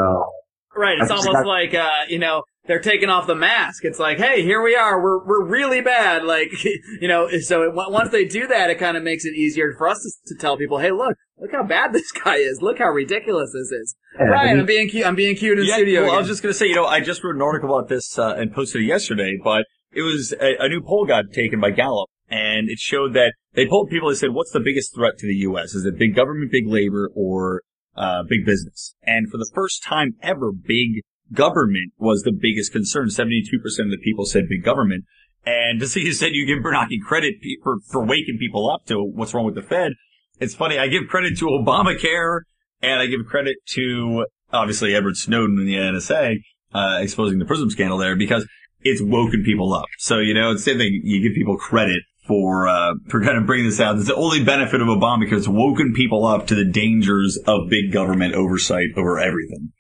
Right. 0.75 0.97
It's 0.99 1.11
I 1.11 1.15
just 1.15 1.27
almost 1.27 1.43
got- 1.43 1.47
like 1.49 1.73
uh, 1.73 2.05
you 2.07 2.19
know 2.19 2.43
they're 2.65 2.79
taking 2.79 3.09
off 3.09 3.25
the 3.25 3.35
mask. 3.35 3.83
It's 3.83 3.97
like, 3.99 4.17
hey, 4.19 4.43
here 4.43 4.61
we 4.61 4.75
are. 4.75 5.01
We're 5.01 5.25
we're 5.25 5.43
really 5.45 5.81
bad. 5.81 6.23
Like 6.23 6.51
you 7.01 7.07
know. 7.07 7.27
So 7.39 7.63
it, 7.63 7.71
once 7.73 8.11
they 8.11 8.25
do 8.25 8.47
that, 8.47 8.69
it 8.69 8.75
kind 8.79 8.95
of 8.95 9.03
makes 9.03 9.25
it 9.25 9.33
easier 9.35 9.73
for 9.77 9.87
us 9.89 9.99
to, 10.27 10.33
to 10.35 10.39
tell 10.39 10.55
people, 10.57 10.77
hey, 10.77 10.91
look, 10.91 11.17
look 11.37 11.51
how 11.51 11.63
bad 11.63 11.91
this 11.93 12.11
guy 12.11 12.35
is. 12.35 12.61
Look 12.61 12.77
how 12.77 12.89
ridiculous 12.89 13.51
this 13.51 13.71
is. 13.71 13.95
Yeah, 14.17 14.25
I 14.25 14.27
Brian, 14.27 14.47
mean- 14.51 14.59
I'm 14.61 14.65
being 14.67 14.89
cute. 14.89 15.05
I'm 15.05 15.15
being 15.15 15.35
cute 15.35 15.59
in 15.59 15.65
Yeah, 15.65 15.73
studio. 15.75 16.03
well, 16.03 16.13
I 16.15 16.17
was 16.19 16.27
just 16.27 16.41
going 16.43 16.53
to 16.53 16.57
say, 16.57 16.67
you 16.67 16.75
know, 16.75 16.85
I 16.85 17.01
just 17.01 17.23
wrote 17.23 17.35
an 17.35 17.41
article 17.41 17.75
about 17.75 17.89
this 17.89 18.17
uh, 18.17 18.35
and 18.37 18.53
posted 18.53 18.81
it 18.81 18.85
yesterday, 18.85 19.37
but 19.43 19.65
it 19.91 20.03
was 20.03 20.33
a, 20.39 20.55
a 20.63 20.69
new 20.69 20.81
poll 20.81 21.05
got 21.05 21.25
taken 21.33 21.59
by 21.59 21.71
Gallup, 21.71 22.07
and 22.29 22.69
it 22.69 22.77
showed 22.79 23.13
that 23.15 23.33
they 23.59 23.67
polled 23.67 23.89
people. 23.89 24.07
They 24.07 24.15
said, 24.15 24.33
"What's 24.33 24.51
the 24.51 24.61
biggest 24.61 24.95
threat 24.95 25.17
to 25.17 25.27
the 25.27 25.35
U.S.? 25.35 25.73
Is 25.73 25.85
it 25.85 25.99
big 25.99 26.15
government, 26.15 26.49
big 26.49 26.65
labor, 26.65 27.11
or 27.13 27.63
uh, 27.97 28.23
big 28.23 28.45
business?" 28.45 28.95
And 29.03 29.29
for 29.29 29.37
the 29.37 29.49
first 29.53 29.83
time 29.83 30.15
ever, 30.23 30.53
big 30.53 31.01
government 31.33 31.91
was 31.97 32.21
the 32.21 32.31
biggest 32.31 32.71
concern. 32.71 33.09
Seventy-two 33.09 33.59
percent 33.59 33.87
of 33.87 33.91
the 33.91 34.01
people 34.01 34.25
said 34.25 34.47
big 34.47 34.63
government. 34.63 35.03
And 35.45 35.77
to 35.81 35.87
see 35.87 36.05
you 36.05 36.13
said 36.13 36.29
you 36.31 36.45
give 36.45 36.63
Bernanke 36.63 37.01
credit 37.05 37.35
for 37.61 37.79
for 37.91 38.05
waking 38.05 38.37
people 38.39 38.71
up 38.71 38.85
to 38.85 39.03
what's 39.03 39.33
wrong 39.33 39.45
with 39.45 39.55
the 39.55 39.61
Fed. 39.61 39.91
It's 40.39 40.55
funny. 40.55 40.79
I 40.79 40.87
give 40.87 41.09
credit 41.09 41.37
to 41.39 41.45
Obamacare, 41.47 42.43
and 42.81 43.01
I 43.01 43.07
give 43.07 43.25
credit 43.27 43.57
to 43.73 44.25
obviously 44.53 44.95
Edward 44.95 45.17
Snowden 45.17 45.59
and 45.59 45.67
the 45.67 45.75
NSA 45.75 46.37
uh, 46.73 46.99
exposing 47.01 47.39
the 47.39 47.45
Prism 47.45 47.69
scandal 47.69 47.97
there 47.97 48.15
because 48.15 48.47
it's 48.79 49.01
woken 49.01 49.43
people 49.43 49.73
up. 49.73 49.87
So 49.97 50.19
you 50.19 50.33
know, 50.33 50.51
it's 50.51 50.63
the 50.63 50.71
same 50.71 50.77
thing. 50.77 51.01
You 51.03 51.21
give 51.21 51.35
people 51.35 51.57
credit 51.57 52.03
for 52.29 52.67
uh, 52.67 52.93
for 53.09 53.23
kind 53.25 53.37
of 53.37 53.47
bringing 53.47 53.65
this 53.65 53.79
out. 53.79 53.97
It's 53.97 54.07
the 54.07 54.15
only 54.15 54.43
benefit 54.43 54.79
of 54.81 54.87
Obamacare. 54.87 55.33
It's 55.33 55.47
woken 55.47 55.93
people 55.93 56.25
up 56.25 56.45
to 56.47 56.55
the 56.55 56.63
dangers 56.63 57.39
of 57.47 57.69
big 57.69 57.91
government 57.91 58.35
oversight 58.35 58.89
over 58.95 59.17
everything. 59.19 59.73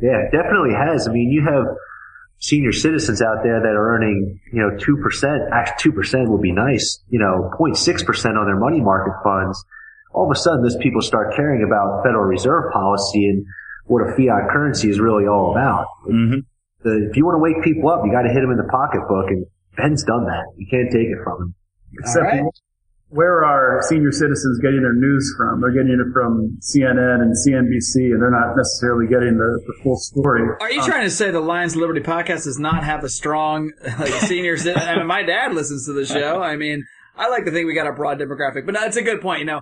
Yeah, 0.00 0.22
it 0.22 0.30
definitely 0.30 0.72
has. 0.72 1.08
I 1.08 1.12
mean, 1.12 1.30
you 1.32 1.42
have 1.44 1.66
senior 2.38 2.70
citizens 2.70 3.20
out 3.20 3.42
there 3.42 3.60
that 3.60 3.74
are 3.74 3.96
earning, 3.96 4.38
you 4.52 4.60
know, 4.60 4.76
2%, 4.76 5.50
actually 5.52 5.92
2% 5.92 6.28
would 6.28 6.42
be 6.42 6.52
nice, 6.52 7.02
you 7.08 7.18
know, 7.18 7.50
0.6% 7.58 8.36
on 8.36 8.46
their 8.46 8.60
money 8.60 8.80
market 8.80 9.14
funds. 9.24 9.64
All 10.12 10.30
of 10.30 10.30
a 10.30 10.38
sudden, 10.38 10.62
those 10.62 10.76
people 10.76 11.00
start 11.00 11.34
caring 11.34 11.64
about 11.64 12.04
Federal 12.04 12.24
Reserve 12.24 12.72
policy 12.72 13.26
and 13.26 13.44
what 13.86 14.02
a 14.02 14.14
fiat 14.14 14.50
currency 14.50 14.90
is 14.90 15.00
really 15.00 15.26
all 15.26 15.52
about. 15.52 15.86
Mm-hmm. 16.06 16.40
The, 16.84 17.08
if 17.10 17.16
you 17.16 17.24
want 17.24 17.36
to 17.36 17.42
wake 17.42 17.64
people 17.64 17.88
up, 17.88 18.02
you 18.04 18.12
got 18.12 18.22
to 18.22 18.32
hit 18.32 18.40
them 18.40 18.50
in 18.50 18.58
the 18.58 18.68
pocketbook, 18.70 19.30
and 19.30 19.46
Ben's 19.76 20.04
done 20.04 20.26
that. 20.26 20.44
You 20.56 20.66
can't 20.70 20.92
take 20.92 21.08
it 21.08 21.18
from 21.24 21.40
him. 21.40 21.54
Except, 21.98 22.24
right. 22.24 22.42
where 23.08 23.44
are 23.44 23.80
senior 23.88 24.12
citizens 24.12 24.58
getting 24.60 24.82
their 24.82 24.94
news 24.94 25.34
from? 25.36 25.60
They're 25.60 25.72
getting 25.72 25.98
it 26.00 26.12
from 26.12 26.58
CNN 26.60 27.22
and 27.22 27.34
CNBC, 27.34 28.12
and 28.12 28.20
they're 28.20 28.30
not 28.30 28.56
necessarily 28.56 29.06
getting 29.06 29.38
the, 29.38 29.60
the 29.66 29.74
full 29.82 29.96
story. 29.96 30.42
Are 30.60 30.70
you 30.70 30.80
um, 30.80 30.86
trying 30.86 31.04
to 31.04 31.10
say 31.10 31.30
the 31.30 31.40
Lions 31.40 31.74
of 31.74 31.80
Liberty 31.80 32.00
podcast 32.00 32.44
does 32.44 32.58
not 32.58 32.84
have 32.84 33.04
a 33.04 33.08
strong 33.08 33.72
like, 33.98 34.12
senior 34.12 34.56
citizen? 34.56 34.88
I 34.88 34.96
mean, 34.96 35.06
my 35.06 35.22
dad 35.22 35.54
listens 35.54 35.86
to 35.86 35.92
the 35.92 36.06
show. 36.06 36.42
I 36.42 36.56
mean, 36.56 36.84
I 37.16 37.28
like 37.28 37.44
to 37.46 37.50
think 37.50 37.66
we 37.66 37.74
got 37.74 37.86
a 37.86 37.92
broad 37.92 38.18
demographic, 38.18 38.66
but 38.66 38.74
no, 38.74 38.84
it's 38.84 38.96
a 38.96 39.02
good 39.02 39.20
point. 39.20 39.40
You 39.40 39.46
know, 39.46 39.60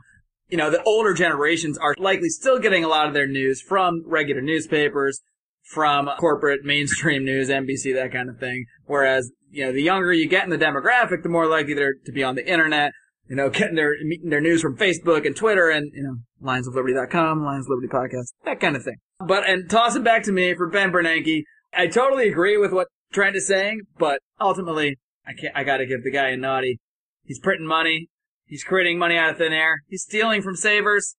you 0.49 0.59
know, 0.59 0.71
the 0.71 0.83
older 0.83 1.15
generations 1.15 1.79
are 1.79 1.95
likely 1.99 2.29
still 2.29 2.59
getting 2.59 2.85
a 2.85 2.89
lot 2.89 3.07
of 3.09 3.15
their 3.15 3.27
news 3.27 3.61
from 3.61 4.03
regular 4.07 4.41
newspapers, 4.41 5.21
from 5.63 6.09
corporate 6.19 6.65
mainstream 6.65 7.25
news, 7.25 7.49
NBC, 7.49 7.95
that 7.95 8.13
kind 8.13 8.29
of 8.29 8.39
thing. 8.39 8.67
Whereas, 8.87 9.33
you 9.55 9.65
know, 9.65 9.73
the 9.73 9.83
younger 9.83 10.13
you 10.13 10.29
get 10.29 10.45
in 10.45 10.51
the 10.51 10.59
demographic, 10.59 11.23
the 11.23 11.29
more 11.29 11.47
likely 11.47 11.75
they're 11.75 11.95
to 12.05 12.13
be 12.13 12.25
on 12.25 12.35
the 12.35 12.47
internet, 12.47 12.93
you 13.29 13.37
know, 13.37 13.49
getting 13.51 13.77
their, 13.77 13.95
meeting 14.03 14.31
their 14.31 14.41
news 14.41 14.61
from 14.61 14.77
Facebook 14.77 15.25
and 15.25 15.37
Twitter 15.37 15.71
and, 15.71 15.91
you 15.95 16.03
know, 16.03 16.17
lionsofliberty.com, 16.43 17.45
Lions 17.45 17.67
of 17.67 17.71
Liberty 17.71 17.89
podcast, 17.89 18.33
that 18.45 18.61
kind 18.61 18.77
of 18.77 18.83
thing. 18.83 18.97
But, 19.27 19.49
and 19.49 19.71
toss 19.71 19.95
it 19.95 20.05
back 20.05 20.25
to 20.25 20.33
me 20.33 20.55
for 20.55 20.69
Ben 20.69 20.91
Bernanke. 20.91 21.45
I 21.73 21.87
totally 21.87 22.29
agree 22.29 22.57
with 22.57 22.73
what 22.73 22.89
Trent 23.13 23.37
is 23.37 23.47
saying, 23.47 23.83
but 23.97 24.19
ultimately, 24.41 24.99
I 25.27 25.33
can't, 25.33 25.57
I 25.57 25.65
gotta 25.65 25.87
give 25.87 26.03
the 26.03 26.11
guy 26.11 26.31
a 26.31 26.37
naughty. 26.37 26.81
He's 27.25 27.39
printing 27.39 27.67
money. 27.67 28.09
He's 28.47 28.65
creating 28.65 28.99
money 28.99 29.17
out 29.17 29.31
of 29.31 29.39
thin 29.39 29.53
air. 29.53 29.83
He's 29.89 30.03
stealing 30.03 30.43
from 30.43 30.57
savers. 30.57 31.17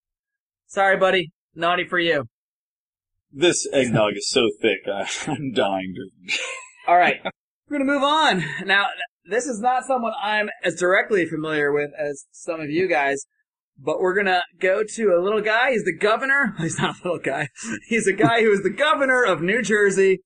Sorry, 0.68 0.98
buddy. 0.98 1.32
Naughty 1.56 1.86
for 1.88 2.00
you. 2.00 2.26
This 3.32 3.68
eggnog 3.74 4.14
is 4.16 4.30
so 4.30 4.50
thick, 4.62 4.80
I, 4.88 5.10
I'm 5.32 5.54
dying 5.54 5.96
to. 5.96 6.38
All 6.88 6.98
right. 6.98 7.22
We're 7.68 7.80
going 7.80 7.88
to 7.88 7.94
move 7.94 8.04
on. 8.04 8.44
Now, 8.68 8.88
this 9.28 9.48
is 9.48 9.60
not 9.60 9.86
someone 9.86 10.14
I'm 10.22 10.50
as 10.64 10.76
directly 10.76 11.26
familiar 11.26 11.72
with 11.72 11.90
as 12.00 12.26
some 12.32 12.62
of 12.62 12.70
you 12.70 12.88
guys, 12.88 13.26
but 13.78 14.00
we're 14.00 14.14
going 14.14 14.28
to 14.28 14.44
go 14.60 14.84
to 14.84 15.16
a 15.16 15.20
little 15.20 15.42
guy. 15.42 15.72
He's 15.72 15.84
the 15.84 15.98
governor. 15.98 16.54
He's 16.60 16.78
not 16.78 16.96
a 17.00 17.04
little 17.04 17.20
guy. 17.20 17.50
He's 17.88 18.06
a 18.06 18.14
guy 18.14 18.42
who 18.42 18.52
is 18.52 18.62
the 18.62 18.70
governor 18.70 19.24
of 19.24 19.42
New 19.42 19.64
Jersey, 19.64 20.20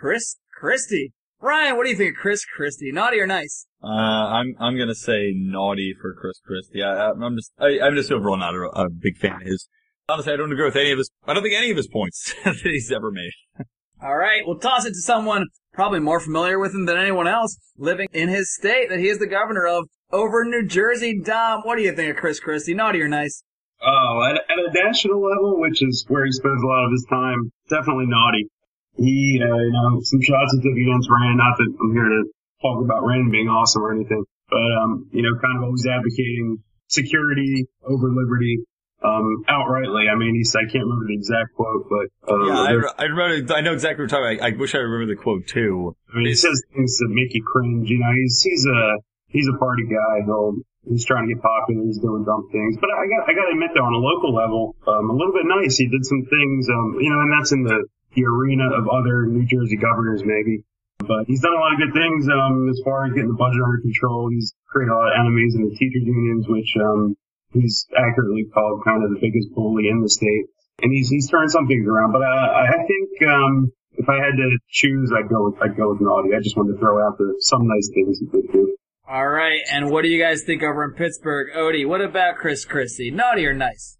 Chris 0.00 0.36
Christie. 0.58 1.12
Ryan, 1.40 1.76
what 1.76 1.84
do 1.84 1.90
you 1.90 1.96
think 1.96 2.16
of 2.16 2.20
Chris 2.20 2.44
Christie? 2.44 2.90
Naughty 2.90 3.20
or 3.20 3.26
nice? 3.26 3.66
Uh, 3.82 3.86
I'm 3.86 4.56
I'm 4.58 4.76
gonna 4.76 4.94
say 4.94 5.32
naughty 5.36 5.94
for 6.00 6.14
Chris 6.14 6.40
Christie. 6.44 6.82
I, 6.82 7.10
I'm 7.10 7.36
just 7.36 7.52
I, 7.58 7.78
I'm 7.78 7.94
just 7.94 8.10
overall 8.10 8.38
not 8.38 8.54
a, 8.54 8.62
a 8.74 8.88
big 8.88 9.18
fan 9.18 9.42
of 9.42 9.42
his. 9.42 9.68
Honestly, 10.08 10.32
I 10.32 10.36
don't 10.36 10.50
agree 10.50 10.64
with 10.64 10.76
any 10.76 10.92
of 10.92 10.98
his. 10.98 11.10
I 11.26 11.34
don't 11.34 11.42
think 11.42 11.54
any 11.54 11.70
of 11.70 11.76
his 11.76 11.88
points 11.88 12.34
that 12.44 12.56
he's 12.56 12.90
ever 12.90 13.12
made. 13.12 13.32
All 14.02 14.16
right, 14.16 14.42
we'll 14.46 14.58
toss 14.58 14.86
it 14.86 14.90
to 14.90 15.00
someone 15.00 15.46
probably 15.76 16.00
more 16.00 16.18
familiar 16.18 16.58
with 16.58 16.74
him 16.74 16.86
than 16.86 16.96
anyone 16.96 17.28
else 17.28 17.56
living 17.76 18.08
in 18.12 18.28
his 18.28 18.52
state 18.52 18.88
that 18.88 18.98
he 18.98 19.08
is 19.08 19.18
the 19.18 19.26
governor 19.26 19.66
of 19.66 19.86
over 20.10 20.44
New 20.44 20.66
Jersey. 20.66 21.20
Dom, 21.22 21.60
what 21.62 21.76
do 21.76 21.82
you 21.82 21.94
think 21.94 22.10
of 22.10 22.16
Chris 22.16 22.40
Christie? 22.40 22.74
Naughty 22.74 23.00
or 23.02 23.08
nice? 23.08 23.44
Oh, 23.84 24.24
at, 24.26 24.36
at 24.36 24.58
a 24.58 24.72
national 24.72 25.22
level, 25.22 25.60
which 25.60 25.82
is 25.82 26.04
where 26.08 26.24
he 26.24 26.32
spends 26.32 26.62
a 26.62 26.66
lot 26.66 26.86
of 26.86 26.90
his 26.90 27.06
time, 27.10 27.52
definitely 27.68 28.06
naughty. 28.08 28.48
He, 28.96 29.38
uh, 29.38 29.54
you 29.54 29.72
know, 29.72 30.00
some 30.00 30.22
shots 30.22 30.56
he 30.56 30.64
took 30.64 30.72
against 30.72 31.10
Rand. 31.12 31.36
Not 31.36 31.58
that 31.58 31.68
I'm 31.68 31.92
here 31.92 32.08
to 32.08 32.24
talk 32.62 32.82
about 32.82 33.04
Rand 33.04 33.30
being 33.30 33.48
awesome 33.48 33.82
or 33.82 33.92
anything, 33.92 34.24
but 34.48 34.72
um, 34.80 35.10
you 35.12 35.20
know, 35.20 35.38
kind 35.38 35.58
of 35.58 35.64
always 35.64 35.86
advocating 35.86 36.64
security 36.88 37.66
over 37.84 38.08
liberty. 38.08 38.64
Um, 39.04 39.44
outrightly. 39.48 40.08
I 40.10 40.16
mean, 40.16 40.34
he's, 40.34 40.56
I 40.56 40.64
can't 40.64 40.82
remember 40.88 41.06
the 41.06 41.14
exact 41.14 41.52
quote, 41.54 41.84
but, 41.88 42.32
um, 42.32 42.48
yeah, 42.48 42.58
I, 42.60 42.72
there- 42.72 43.00
I 43.00 43.04
remember. 43.12 43.54
I 43.54 43.60
know 43.60 43.72
exactly 43.76 44.02
what 44.02 44.10
you're 44.10 44.18
talking 44.20 44.38
about. 44.40 44.44
I, 44.44 44.56
I 44.56 44.56
wish 44.56 44.74
I 44.74 44.78
remember 44.78 45.12
the 45.14 45.20
quote 45.20 45.46
too. 45.46 45.94
I 46.10 46.16
mean, 46.18 46.26
he 46.32 46.34
says 46.34 46.56
things 46.74 46.96
that 47.04 47.12
make 47.12 47.34
you 47.36 47.44
cringe. 47.44 47.90
You 47.90 48.00
know, 48.00 48.10
he's 48.16 48.40
he's 48.42 48.64
a 48.66 48.96
he's 49.28 49.46
a 49.52 49.56
party 49.60 49.84
guy. 49.84 50.24
He'll 50.24 50.56
he's 50.88 51.04
trying 51.04 51.28
to 51.28 51.34
get 51.34 51.42
popular. 51.44 51.84
He's 51.84 52.00
doing 52.00 52.24
dumb 52.24 52.48
things. 52.50 52.80
But 52.80 52.88
I 52.88 53.04
got 53.04 53.28
I 53.28 53.32
got 53.36 53.46
to 53.46 53.52
admit 53.52 53.70
though, 53.76 53.84
on 53.84 53.92
a 53.92 54.00
local 54.00 54.32
level, 54.34 54.74
um, 54.88 55.10
a 55.10 55.14
little 55.14 55.36
bit 55.36 55.44
nice. 55.44 55.76
He 55.76 55.86
did 55.92 56.02
some 56.08 56.24
things. 56.24 56.66
Um, 56.72 56.96
you 56.98 57.12
know, 57.12 57.20
and 57.20 57.30
that's 57.36 57.52
in 57.52 57.62
the 57.68 57.84
the 58.16 58.24
arena 58.24 58.72
of 58.72 58.88
other 58.88 59.28
New 59.28 59.44
Jersey 59.44 59.76
governors 59.76 60.24
maybe. 60.24 60.64
But 61.04 61.28
he's 61.28 61.44
done 61.44 61.52
a 61.52 61.60
lot 61.60 61.76
of 61.76 61.78
good 61.84 61.92
things 61.92 62.24
um, 62.32 62.66
as 62.72 62.80
far 62.82 63.04
as 63.04 63.12
getting 63.12 63.28
the 63.28 63.36
budget 63.36 63.60
under 63.60 63.78
control. 63.84 64.32
He's 64.32 64.56
created 64.72 64.90
a 64.90 64.96
lot 64.96 65.12
of 65.12 65.20
enemies 65.20 65.52
in 65.54 65.68
the 65.68 65.76
teachers 65.76 66.02
unions, 66.08 66.48
which 66.48 66.72
um, 66.80 67.14
he's 67.60 67.86
accurately 67.96 68.46
called 68.52 68.84
kind 68.84 69.02
of 69.04 69.10
the 69.10 69.20
biggest 69.20 69.54
bully 69.54 69.88
in 69.88 70.02
the 70.02 70.08
state. 70.08 70.46
And 70.82 70.92
he's 70.92 71.08
he's 71.08 71.28
turned 71.28 71.50
some 71.50 71.66
things 71.66 71.86
around. 71.88 72.12
But 72.12 72.22
I, 72.22 72.68
I 72.68 72.76
think 72.84 73.10
um, 73.28 73.72
if 73.96 74.08
I 74.08 74.16
had 74.16 74.36
to 74.36 74.58
choose, 74.68 75.12
I'd 75.16 75.28
go 75.28 75.48
with 75.48 75.62
I'd 75.62 75.76
go 75.76 75.90
with 75.90 76.00
Naughty. 76.00 76.34
I 76.36 76.40
just 76.42 76.56
wanted 76.56 76.74
to 76.74 76.78
throw 76.78 77.00
out 77.06 77.18
the 77.18 77.36
some 77.40 77.66
nice 77.66 77.90
things 77.94 78.18
he 78.20 78.26
did 78.26 78.52
do. 78.52 78.76
All 79.08 79.28
right, 79.28 79.60
and 79.72 79.90
what 79.90 80.02
do 80.02 80.08
you 80.08 80.20
guys 80.20 80.42
think 80.42 80.62
over 80.62 80.82
in 80.82 80.92
Pittsburgh? 80.92 81.48
Odie, 81.56 81.86
what 81.86 82.00
about 82.00 82.36
Chris 82.36 82.64
Christie? 82.64 83.12
Naughty 83.12 83.46
or 83.46 83.54
nice? 83.54 83.96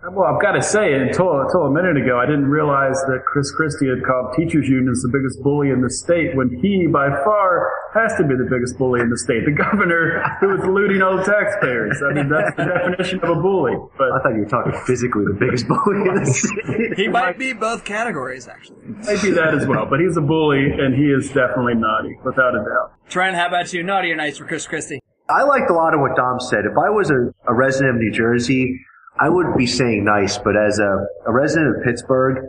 Well, 0.00 0.30
I've 0.32 0.40
got 0.40 0.52
to 0.52 0.62
say, 0.62 0.94
until 0.94 1.42
until 1.42 1.66
a 1.66 1.72
minute 1.74 1.98
ago, 1.98 2.22
I 2.22 2.24
didn't 2.24 2.46
realize 2.46 2.94
that 3.10 3.26
Chris 3.26 3.50
Christie 3.50 3.88
had 3.88 4.06
called 4.06 4.32
teachers 4.36 4.68
unions 4.68 5.02
the 5.02 5.10
biggest 5.10 5.42
bully 5.42 5.70
in 5.70 5.82
the 5.82 5.90
state 5.90 6.36
when 6.36 6.54
he, 6.62 6.86
by 6.86 7.10
far, 7.26 7.66
has 7.94 8.14
to 8.18 8.22
be 8.22 8.38
the 8.38 8.46
biggest 8.48 8.78
bully 8.78 9.00
in 9.00 9.10
the 9.10 9.18
state. 9.18 9.42
The 9.44 9.58
governor 9.58 10.22
who 10.38 10.54
is 10.54 10.62
looting 10.62 11.02
old 11.02 11.26
taxpayers. 11.26 11.98
I 11.98 12.14
mean, 12.14 12.30
that's 12.30 12.54
the 12.54 12.70
definition 12.70 13.18
of 13.26 13.38
a 13.38 13.40
bully. 13.42 13.74
But 13.98 14.14
I 14.14 14.22
thought 14.22 14.38
you 14.38 14.46
were 14.46 14.52
talking 14.52 14.72
physically 14.86 15.24
the 15.26 15.34
biggest 15.34 15.66
bully 15.66 16.06
in 16.06 16.14
the 16.14 16.26
city. 16.30 16.94
He 16.96 17.08
might 17.08 17.36
be 17.36 17.52
both 17.52 17.84
categories, 17.84 18.46
actually. 18.46 18.78
Might 18.86 19.20
be 19.20 19.30
that 19.32 19.52
as 19.54 19.66
well. 19.66 19.86
But 19.90 19.98
he's 19.98 20.16
a 20.16 20.20
bully, 20.20 20.62
and 20.78 20.94
he 20.94 21.10
is 21.10 21.26
definitely 21.34 21.74
naughty, 21.74 22.14
without 22.22 22.54
a 22.54 22.58
doubt. 22.58 22.94
Trent, 23.10 23.34
how 23.34 23.48
about 23.48 23.72
you? 23.72 23.82
Naughty 23.82 24.12
or 24.12 24.16
nice 24.16 24.38
for 24.38 24.46
Chris 24.46 24.66
Christie? 24.66 25.00
I 25.28 25.42
liked 25.42 25.70
a 25.70 25.74
lot 25.74 25.92
of 25.92 26.00
what 26.00 26.14
Dom 26.14 26.38
said. 26.40 26.60
If 26.70 26.78
I 26.78 26.88
was 26.88 27.10
a, 27.10 27.34
a 27.50 27.54
resident 27.54 27.96
of 27.96 28.00
New 28.00 28.12
Jersey, 28.12 28.80
I 29.20 29.28
wouldn't 29.28 29.58
be 29.58 29.66
saying 29.66 30.04
nice, 30.04 30.38
but 30.38 30.56
as 30.56 30.78
a, 30.78 31.06
a 31.26 31.32
resident 31.32 31.76
of 31.76 31.84
Pittsburgh, 31.84 32.48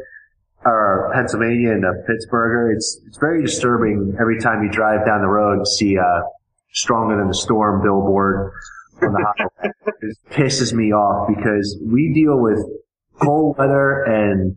or 0.65 1.11
Pennsylvania 1.15 1.71
and 1.71 1.85
a 1.85 1.93
Pittsburgher, 2.07 2.73
it's, 2.75 2.99
it's 3.07 3.17
very 3.17 3.41
disturbing 3.41 4.15
every 4.19 4.39
time 4.39 4.63
you 4.63 4.69
drive 4.69 5.05
down 5.05 5.21
the 5.21 5.27
road 5.27 5.57
and 5.57 5.67
see 5.67 5.95
a 5.95 6.23
stronger 6.73 7.17
than 7.17 7.27
the 7.27 7.33
storm 7.33 7.81
billboard 7.81 8.51
on 9.01 9.13
the 9.13 9.33
highway. 9.37 9.73
it 10.01 10.17
pisses 10.31 10.73
me 10.73 10.91
off 10.91 11.29
because 11.35 11.79
we 11.85 12.13
deal 12.13 12.37
with 12.37 12.59
cold 13.21 13.57
weather 13.57 14.03
and 14.03 14.55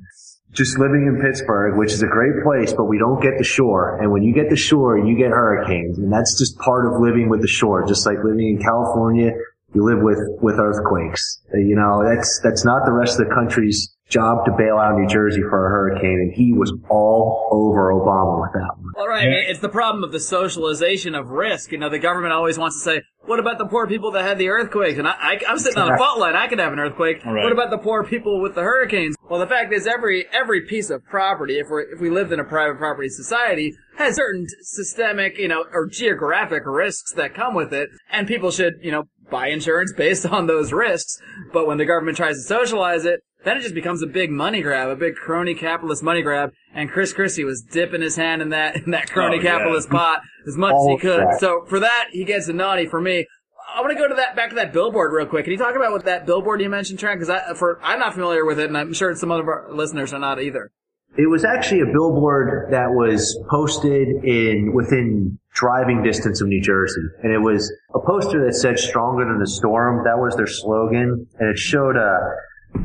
just 0.53 0.79
living 0.79 1.07
in 1.07 1.23
Pittsburgh, 1.23 1.79
which 1.79 1.93
is 1.93 2.03
a 2.03 2.07
great 2.07 2.43
place, 2.45 2.73
but 2.75 2.85
we 2.85 2.99
don't 2.99 3.23
get 3.23 3.39
the 3.39 3.45
shore. 3.45 3.99
And 4.03 4.13
when 4.13 4.23
you 4.23 4.35
get 4.35 4.51
the 4.51 4.57
shore, 4.57 4.99
you 4.99 5.17
get 5.17 5.31
hurricanes. 5.31 5.99
And 5.99 6.13
that's 6.13 6.39
just 6.39 6.59
part 6.59 6.87
of 6.87 7.01
living 7.01 7.31
with 7.31 7.41
the 7.41 7.49
shore. 7.49 7.87
Just 7.87 8.05
like 8.05 8.19
living 8.23 8.59
in 8.59 8.63
California, 8.63 9.33
you 9.75 9.85
live 9.85 10.03
with, 10.03 10.19
with 10.41 10.59
earthquakes. 10.59 11.41
You 11.55 11.77
know, 11.77 12.03
that's, 12.05 12.41
that's 12.43 12.65
not 12.65 12.85
the 12.85 12.93
rest 12.93 13.19
of 13.19 13.29
the 13.29 13.35
country's 13.35 13.95
job 14.09 14.45
to 14.45 14.53
bail 14.53 14.77
out 14.77 14.95
New 14.95 15.09
Jersey 15.09 15.41
for 15.41 15.67
a 15.67 15.71
hurricane. 15.71 16.21
And 16.21 16.33
he 16.35 16.53
was 16.53 16.73
all 16.91 17.49
over 17.51 17.93
Obama 17.93 18.43
with 18.43 18.53
that 18.53 18.77
one. 18.77 18.93
All 18.99 19.09
right, 19.09 19.27
it's 19.27 19.61
the 19.61 19.71
problem 19.71 20.05
of 20.05 20.13
the 20.13 20.21
socialization 20.21 21.15
of 21.15 21.29
risk. 21.29 21.73
You 21.73 21.79
know, 21.79 21.89
the 21.89 21.99
government 21.99 22.35
always 22.35 22.59
wants 22.59 22.77
to 22.77 22.85
say, 22.85 23.03
"What 23.21 23.39
about 23.39 23.57
the 23.57 23.65
poor 23.65 23.87
people 23.87 24.11
that 24.13 24.23
had 24.23 24.37
the 24.37 24.49
earthquakes?" 24.49 24.99
And 24.99 25.09
I, 25.09 25.13
I, 25.13 25.41
I'm 25.49 25.59
sitting 25.59 25.81
on 25.81 25.91
a 25.91 25.97
fault 25.97 26.19
line; 26.19 26.37
I 26.37 26.47
could 26.47 26.59
have 26.59 26.75
an 26.75 26.79
earthquake. 26.79 27.25
All 27.25 27.33
right. 27.33 27.43
What 27.43 27.53
about 27.53 27.71
the 27.71 27.79
poor 27.79 28.05
people 28.05 28.43
with 28.43 28.55
the 28.55 28.61
hurricanes? 28.61 29.17
Well, 29.31 29.41
the 29.41 29.47
fact 29.47 29.73
is, 29.73 29.87
every 29.87 30.27
every 30.31 30.63
piece 30.63 30.91
of 30.91 31.03
property, 31.05 31.59
if 31.59 31.69
we 31.71 31.85
if 31.95 32.01
we 32.01 32.11
lived 32.11 32.33
in 32.33 32.41
a 32.41 32.45
private 32.45 32.77
property 32.77 33.09
society, 33.09 33.75
has 33.97 34.17
certain 34.17 34.47
systemic, 34.61 35.39
you 35.39 35.49
know, 35.49 35.65
or 35.73 35.87
geographic 35.87 36.65
risks 36.67 37.13
that 37.15 37.35
come 37.35 37.55
with 37.55 37.73
it, 37.73 37.89
and 38.11 38.29
people 38.29 38.51
should, 38.51 38.75
you 38.83 38.93
know, 38.93 39.05
buy 39.31 39.49
insurance 39.49 39.93
based 39.97 40.27
on 40.37 40.47
those 40.47 40.73
risks. 40.73 41.19
But 41.53 41.67
when 41.67 41.79
the 41.79 41.85
government 41.87 42.17
tries 42.17 42.37
to 42.37 42.43
socialize 42.43 43.05
it, 43.05 43.21
then 43.45 43.57
it 43.57 43.63
just 43.63 43.75
becomes 43.75 44.03
a 44.03 44.07
big 44.07 44.31
money 44.31 44.63
grab, 44.63 44.89
a 44.89 44.95
big 44.97 45.17
crony 45.17 45.55
capitalist 45.55 46.03
money 46.03 46.23
grab. 46.23 46.53
And 46.75 46.89
Chris 46.91 47.13
Christie 47.13 47.45
was 47.45 47.61
dipping 47.63 48.01
his 48.01 48.17
hand 48.17 48.41
in 48.41 48.51
that 48.51 48.77
in 48.77 48.93
that 48.93 49.11
crony 49.11 49.39
Oh, 49.39 49.43
yeah. 49.43 49.51
capitalist 49.59 49.91
pot 49.91 50.21
as 50.47 50.57
much 50.57 50.75
as 50.75 50.87
he 50.87 50.99
could. 50.99 51.21
that. 51.21 51.41
So 51.41 51.65
for 51.69 51.81
that, 51.81 52.07
he 52.13 52.25
gets 52.25 52.47
a 52.49 52.53
naughty 52.53 52.87
for 52.87 53.01
me. 53.01 53.27
I 53.75 53.81
want 53.81 53.93
to 53.93 53.99
go 53.99 54.07
to 54.09 54.15
that 54.17 54.37
back 54.37 54.51
to 54.51 54.55
that 54.57 54.73
billboard 54.73 55.13
real 55.13 55.27
quick. 55.27 55.45
Can 55.45 55.53
you 55.53 55.59
talk 55.59 55.75
about 55.75 55.93
what 55.93 56.05
that 56.05 56.27
billboard 56.27 56.61
you 56.61 56.69
mentioned, 56.69 56.99
Trent? 56.99 57.19
Because 57.19 57.31
I, 57.31 57.55
for 57.55 57.81
I'm 57.83 57.99
not 57.99 58.13
familiar 58.13 58.45
with 58.45 58.59
it, 58.61 58.67
and 58.67 58.77
I'm 58.77 58.93
sure 58.93 59.15
some 59.17 59.31
of 59.31 59.47
our 59.49 59.69
listeners 59.73 60.13
are 60.13 60.19
not 60.19 60.41
either. 60.43 60.71
It 61.17 61.29
was 61.29 61.45
actually 61.45 61.81
a 61.83 61.93
billboard 61.93 62.73
that 62.73 62.91
was 62.91 63.39
posted 63.51 64.09
in 64.25 64.73
within 64.75 65.39
driving 65.55 66.03
distance 66.03 66.41
of 66.41 66.49
New 66.49 66.63
Jersey, 66.63 67.03
and 67.23 67.33
it 67.33 67.39
was 67.39 67.71
a 67.95 68.01
poster 68.01 68.45
that 68.47 68.55
said 68.55 68.79
"Stronger 68.79 69.27
than 69.27 69.39
the 69.39 69.47
storm." 69.47 70.05
That 70.05 70.19
was 70.19 70.35
their 70.37 70.47
slogan, 70.47 71.27
and 71.39 71.49
it 71.51 71.59
showed 71.59 71.97
a 71.97 72.19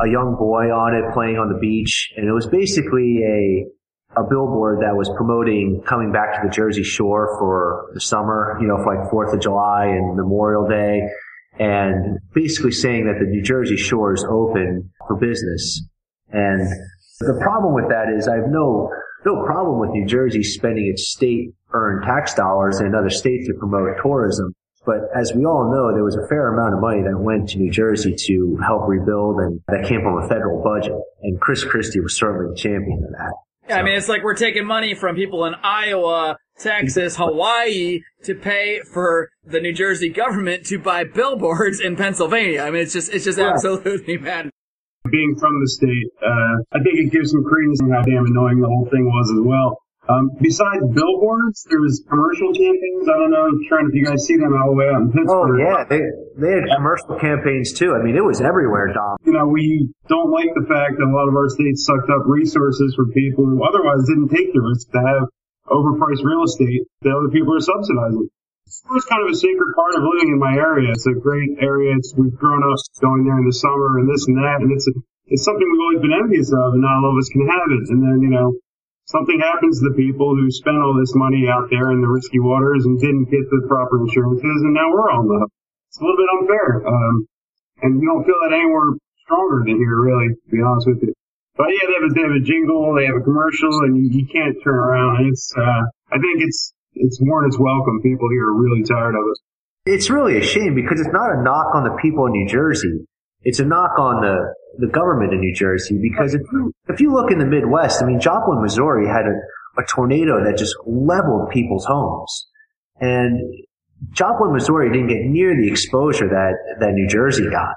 a 0.01 0.09
young 0.09 0.35
boy 0.37 0.69
on 0.71 0.93
it 0.93 1.13
playing 1.13 1.37
on 1.37 1.47
the 1.47 1.57
beach, 1.59 2.11
and 2.17 2.27
it 2.27 2.33
was 2.33 2.47
basically 2.47 3.23
a 3.23 4.19
a 4.19 4.23
billboard 4.23 4.79
that 4.81 4.95
was 4.95 5.09
promoting 5.15 5.81
coming 5.85 6.11
back 6.11 6.33
to 6.35 6.47
the 6.47 6.49
Jersey 6.49 6.83
Shore 6.83 7.37
for 7.39 7.91
the 7.93 8.01
summer, 8.01 8.57
you 8.59 8.67
know, 8.67 8.77
for 8.83 8.95
like 8.95 9.09
Fourth 9.09 9.33
of 9.33 9.39
July 9.39 9.85
and 9.85 10.17
Memorial 10.17 10.67
Day, 10.67 11.07
and 11.59 12.19
basically 12.33 12.71
saying 12.71 13.05
that 13.05 13.19
the 13.19 13.25
New 13.25 13.43
Jersey 13.43 13.77
Shore 13.77 14.13
is 14.13 14.25
open 14.29 14.91
for 15.07 15.15
business. 15.15 15.87
And 16.29 16.67
the 17.19 17.39
problem 17.41 17.73
with 17.73 17.89
that 17.89 18.09
is 18.15 18.27
I 18.27 18.35
have 18.35 18.49
no 18.49 18.89
no 19.25 19.43
problem 19.45 19.79
with 19.79 19.89
New 19.91 20.05
Jersey 20.05 20.43
spending 20.43 20.87
its 20.87 21.09
state 21.09 21.49
earned 21.73 22.03
tax 22.03 22.33
dollars 22.33 22.79
in 22.79 22.85
another 22.85 23.09
state 23.09 23.45
to 23.47 23.53
promote 23.59 23.97
tourism. 24.01 24.53
But 24.85 25.09
as 25.13 25.33
we 25.35 25.43
all 25.45 25.69
know, 25.69 25.93
there 25.93 26.03
was 26.05 26.15
a 26.15 26.25
fair 26.29 26.53
amount 26.53 26.75
of 26.75 26.79
money 26.79 27.01
that 27.01 27.17
went 27.19 27.49
to 27.49 27.57
New 27.57 27.69
Jersey 27.71 28.15
to 28.27 28.57
help 28.65 28.87
rebuild 28.87 29.39
and 29.41 29.59
that 29.67 29.85
came 29.85 30.01
from 30.01 30.23
a 30.23 30.27
federal 30.29 30.63
budget. 30.63 30.95
And 31.23 31.41
Chris 31.41 31.63
Christie 31.65 31.99
was 31.99 32.15
certainly 32.15 32.51
the 32.51 32.55
champion 32.55 33.03
of 33.03 33.11
that. 33.11 33.33
Yeah, 33.67 33.79
I 33.79 33.83
mean, 33.83 33.95
it's 33.95 34.07
like 34.07 34.23
we're 34.23 34.33
taking 34.35 34.65
money 34.65 34.95
from 34.95 35.17
people 35.17 35.43
in 35.43 35.55
Iowa, 35.61 36.37
Texas, 36.57 37.17
Hawaii 37.17 37.99
to 38.23 38.33
pay 38.33 38.79
for 38.93 39.29
the 39.43 39.59
New 39.59 39.73
Jersey 39.73 40.07
government 40.07 40.65
to 40.67 40.79
buy 40.79 41.03
billboards 41.03 41.81
in 41.81 41.97
Pennsylvania. 41.97 42.61
I 42.61 42.71
mean, 42.71 42.83
it's 42.83 42.93
just, 42.93 43.11
it's 43.11 43.25
just 43.25 43.37
Yeah. 43.37 43.49
absolutely 43.51 44.17
mad. 44.21 44.51
Being 45.11 45.35
from 45.39 45.59
the 45.59 45.69
state, 45.69 46.07
uh, 46.21 46.55
I 46.71 46.79
think 46.83 46.99
it 46.99 47.11
gives 47.11 47.31
some 47.31 47.43
credence 47.43 47.79
to 47.79 47.89
how 47.91 48.01
damn 48.01 48.25
annoying 48.25 48.59
the 48.59 48.67
whole 48.67 48.87
thing 48.91 49.05
was 49.05 49.31
as 49.31 49.41
well. 49.41 49.81
Um, 50.07 50.31
besides 50.39 50.87
billboards, 50.95 51.67
there 51.67 51.83
was 51.83 51.99
commercial 52.07 52.55
campaigns. 52.55 53.11
I 53.11 53.19
don't 53.19 53.31
know, 53.31 53.43
I'm 53.43 53.59
trying 53.67 53.91
if 53.91 53.95
you 53.95 54.07
guys 54.07 54.23
see 54.23 54.39
them 54.39 54.55
all 54.55 54.71
the 54.71 54.77
way 54.79 54.87
out 54.87 55.03
in 55.03 55.11
Oh 55.27 55.51
yeah, 55.59 55.83
they 55.83 55.99
they 56.39 56.51
had 56.63 56.63
commercial 56.79 57.19
campaigns 57.19 57.75
too. 57.75 57.91
I 57.91 57.99
mean, 57.99 58.15
it 58.15 58.23
was 58.23 58.39
everywhere, 58.39 58.87
Dom. 58.95 59.19
You 59.27 59.35
know, 59.35 59.47
we 59.51 59.91
don't 60.07 60.31
like 60.31 60.47
the 60.55 60.63
fact 60.63 60.95
that 60.95 61.03
a 61.03 61.11
lot 61.11 61.27
of 61.27 61.35
our 61.35 61.51
states 61.51 61.83
sucked 61.83 62.07
up 62.07 62.23
resources 62.23 62.95
from 62.95 63.11
people 63.11 63.43
who 63.43 63.59
otherwise 63.67 64.07
didn't 64.07 64.31
take 64.31 64.47
the 64.55 64.63
risk 64.63 64.87
to 64.95 64.99
have 65.03 65.27
overpriced 65.67 66.23
real 66.23 66.43
estate 66.47 66.87
that 67.03 67.11
other 67.11 67.27
people 67.27 67.51
are 67.51 67.59
subsidizing. 67.59 68.31
It's 68.93 69.09
kind 69.09 69.23
of 69.25 69.29
a 69.31 69.37
sacred 69.37 69.73
part 69.73 69.95
of 69.97 70.05
living 70.05 70.33
in 70.33 70.39
my 70.39 70.53
area. 70.53 70.91
It's 70.91 71.07
a 71.07 71.17
great 71.17 71.57
area. 71.59 71.95
It's, 71.97 72.13
we've 72.13 72.35
grown 72.35 72.61
up 72.61 72.77
going 73.01 73.25
there 73.25 73.37
in 73.37 73.45
the 73.45 73.57
summer 73.57 73.97
and 73.99 74.05
this 74.05 74.27
and 74.27 74.37
that, 74.37 74.61
and 74.61 74.71
it's 74.71 74.87
a, 74.87 74.93
it's 75.27 75.43
something 75.43 75.65
we've 75.65 75.85
always 75.87 76.01
been 76.05 76.15
envious 76.15 76.53
of, 76.53 76.77
and 76.77 76.83
not 76.85 77.03
all 77.03 77.11
of 77.11 77.19
us 77.19 77.27
can 77.29 77.47
have 77.47 77.67
it. 77.73 77.83
And 77.89 77.99
then, 77.99 78.21
you 78.21 78.31
know, 78.31 78.55
something 79.09 79.39
happens 79.39 79.79
to 79.79 79.89
the 79.89 79.95
people 79.95 80.35
who 80.35 80.47
spent 80.51 80.77
all 80.77 80.95
this 80.95 81.15
money 81.15 81.49
out 81.49 81.67
there 81.73 81.91
in 81.91 81.99
the 81.99 82.07
risky 82.07 82.39
waters 82.39 82.85
and 82.85 82.99
didn't 82.99 83.27
get 83.33 83.43
the 83.49 83.65
proper 83.67 83.99
insurances, 84.03 84.61
and 84.63 84.73
now 84.73 84.87
we're 84.91 85.11
on 85.11 85.27
the 85.27 85.37
hook. 85.41 85.51
It's 85.89 85.99
a 85.99 86.03
little 86.03 86.19
bit 86.19 86.29
unfair. 86.39 86.69
Um, 86.87 87.15
and 87.81 88.01
you 88.01 88.07
don't 88.07 88.23
feel 88.23 88.39
that 88.47 88.55
anywhere 88.55 88.95
stronger 89.27 89.63
than 89.67 89.77
here, 89.77 89.99
really, 89.99 90.31
to 90.31 90.49
be 90.51 90.61
honest 90.63 90.87
with 90.87 91.03
you. 91.03 91.13
But 91.57 91.73
yeah, 91.73 91.89
they 91.89 91.95
have 91.97 92.05
a, 92.05 92.11
they 92.13 92.23
have 92.23 92.37
a 92.37 92.45
jingle, 92.45 92.93
they 92.95 93.05
have 93.09 93.17
a 93.17 93.25
commercial, 93.25 93.73
and 93.83 93.97
you, 93.97 94.21
you 94.21 94.25
can't 94.29 94.55
turn 94.63 94.77
around. 94.77 95.25
It's, 95.27 95.51
uh, 95.57 95.83
I 96.13 96.21
think 96.21 96.45
it's, 96.45 96.71
it's 96.99 97.19
more 97.21 97.41
than 97.41 97.49
its 97.49 97.59
welcome. 97.59 98.01
People 98.01 98.29
here 98.31 98.47
are 98.47 98.55
really 98.55 98.83
tired 98.83 99.15
of 99.15 99.23
it. 99.31 99.91
It's 99.93 100.09
really 100.09 100.37
a 100.37 100.43
shame 100.43 100.75
because 100.75 100.99
it's 100.99 101.13
not 101.13 101.31
a 101.31 101.41
knock 101.41 101.73
on 101.73 101.83
the 101.83 101.97
people 102.01 102.25
in 102.25 102.33
New 102.33 102.47
Jersey. 102.47 103.05
It's 103.43 103.59
a 103.59 103.65
knock 103.65 103.97
on 103.97 104.21
the, 104.21 104.53
the 104.79 104.87
government 104.87 105.33
in 105.33 105.39
New 105.39 105.55
Jersey 105.55 105.97
because 106.01 106.33
if 106.33 106.41
you, 106.51 106.73
if 106.89 106.99
you 106.99 107.13
look 107.13 107.31
in 107.31 107.39
the 107.39 107.45
Midwest, 107.45 108.01
I 108.01 108.05
mean, 108.05 108.19
Joplin, 108.19 108.61
Missouri 108.61 109.07
had 109.07 109.25
a, 109.25 109.81
a 109.81 109.85
tornado 109.85 110.43
that 110.43 110.57
just 110.57 110.75
leveled 110.85 111.49
people's 111.51 111.85
homes. 111.85 112.47
And 112.99 113.39
Joplin, 114.11 114.51
Missouri 114.53 114.91
didn't 114.91 115.07
get 115.07 115.21
near 115.21 115.55
the 115.55 115.69
exposure 115.71 116.27
that, 116.27 116.53
that 116.79 116.91
New 116.91 117.07
Jersey 117.07 117.49
got. 117.49 117.75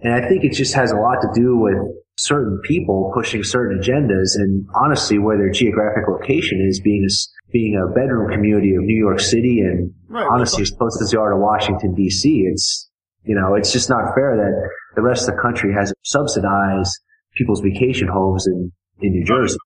And 0.00 0.12
I 0.12 0.28
think 0.28 0.44
it 0.44 0.52
just 0.52 0.74
has 0.74 0.92
a 0.92 0.96
lot 0.96 1.20
to 1.22 1.28
do 1.34 1.56
with 1.56 1.76
certain 2.16 2.60
people 2.64 3.10
pushing 3.14 3.42
certain 3.42 3.80
agendas 3.80 4.36
and 4.36 4.66
honestly 4.74 5.18
where 5.18 5.38
their 5.38 5.50
geographic 5.50 6.04
location 6.08 6.64
is 6.68 6.80
being 6.80 7.04
being 7.52 7.76
a 7.76 7.92
bedroom 7.92 8.30
community 8.32 8.74
of 8.74 8.82
New 8.82 8.98
York 8.98 9.20
City 9.20 9.60
and 9.60 9.92
Right. 10.08 10.26
honestly 10.30 10.62
as 10.62 10.70
close 10.70 11.00
as 11.02 11.10
they 11.10 11.18
are 11.18 11.30
to 11.30 11.36
Washington 11.36 11.94
DC. 11.94 12.22
It's, 12.50 12.90
you 13.24 13.34
know, 13.34 13.54
it's 13.54 13.72
just 13.72 13.88
not 13.88 14.14
fair 14.14 14.36
that 14.36 14.70
the 14.96 15.02
rest 15.02 15.28
of 15.28 15.36
the 15.36 15.40
country 15.42 15.72
has 15.74 15.92
subsidized 16.02 16.92
people's 17.36 17.60
vacation 17.60 18.08
homes 18.08 18.46
in, 18.46 18.72
in 19.00 19.12
New 19.12 19.24
Jersey. 19.24 19.56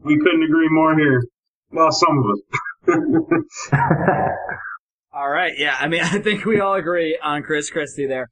We 0.00 0.18
couldn't 0.18 0.42
agree 0.42 0.68
more 0.70 0.96
here. 0.98 1.22
Well, 1.70 1.90
some 1.92 2.18
of 2.18 2.24
us. 2.94 3.70
All 5.14 5.28
right. 5.28 5.52
Yeah. 5.56 5.76
I 5.78 5.88
mean, 5.88 6.00
I 6.02 6.18
think 6.18 6.44
we 6.44 6.60
all 6.60 6.74
agree 6.74 7.18
on 7.22 7.42
Chris 7.42 7.70
Christie 7.70 8.06
there. 8.06 8.28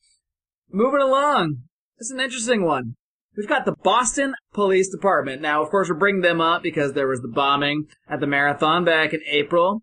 Moving 0.72 1.00
along. 1.00 1.56
This 1.98 2.06
is 2.06 2.10
an 2.12 2.20
interesting 2.20 2.64
one. 2.64 2.96
We've 3.40 3.48
got 3.48 3.64
the 3.64 3.72
Boston 3.72 4.34
Police 4.52 4.90
Department. 4.90 5.40
Now, 5.40 5.62
of 5.62 5.70
course, 5.70 5.88
we're 5.88 5.94
bringing 5.94 6.20
them 6.20 6.42
up 6.42 6.62
because 6.62 6.92
there 6.92 7.08
was 7.08 7.22
the 7.22 7.28
bombing 7.28 7.86
at 8.06 8.20
the 8.20 8.26
marathon 8.26 8.84
back 8.84 9.14
in 9.14 9.22
April. 9.26 9.80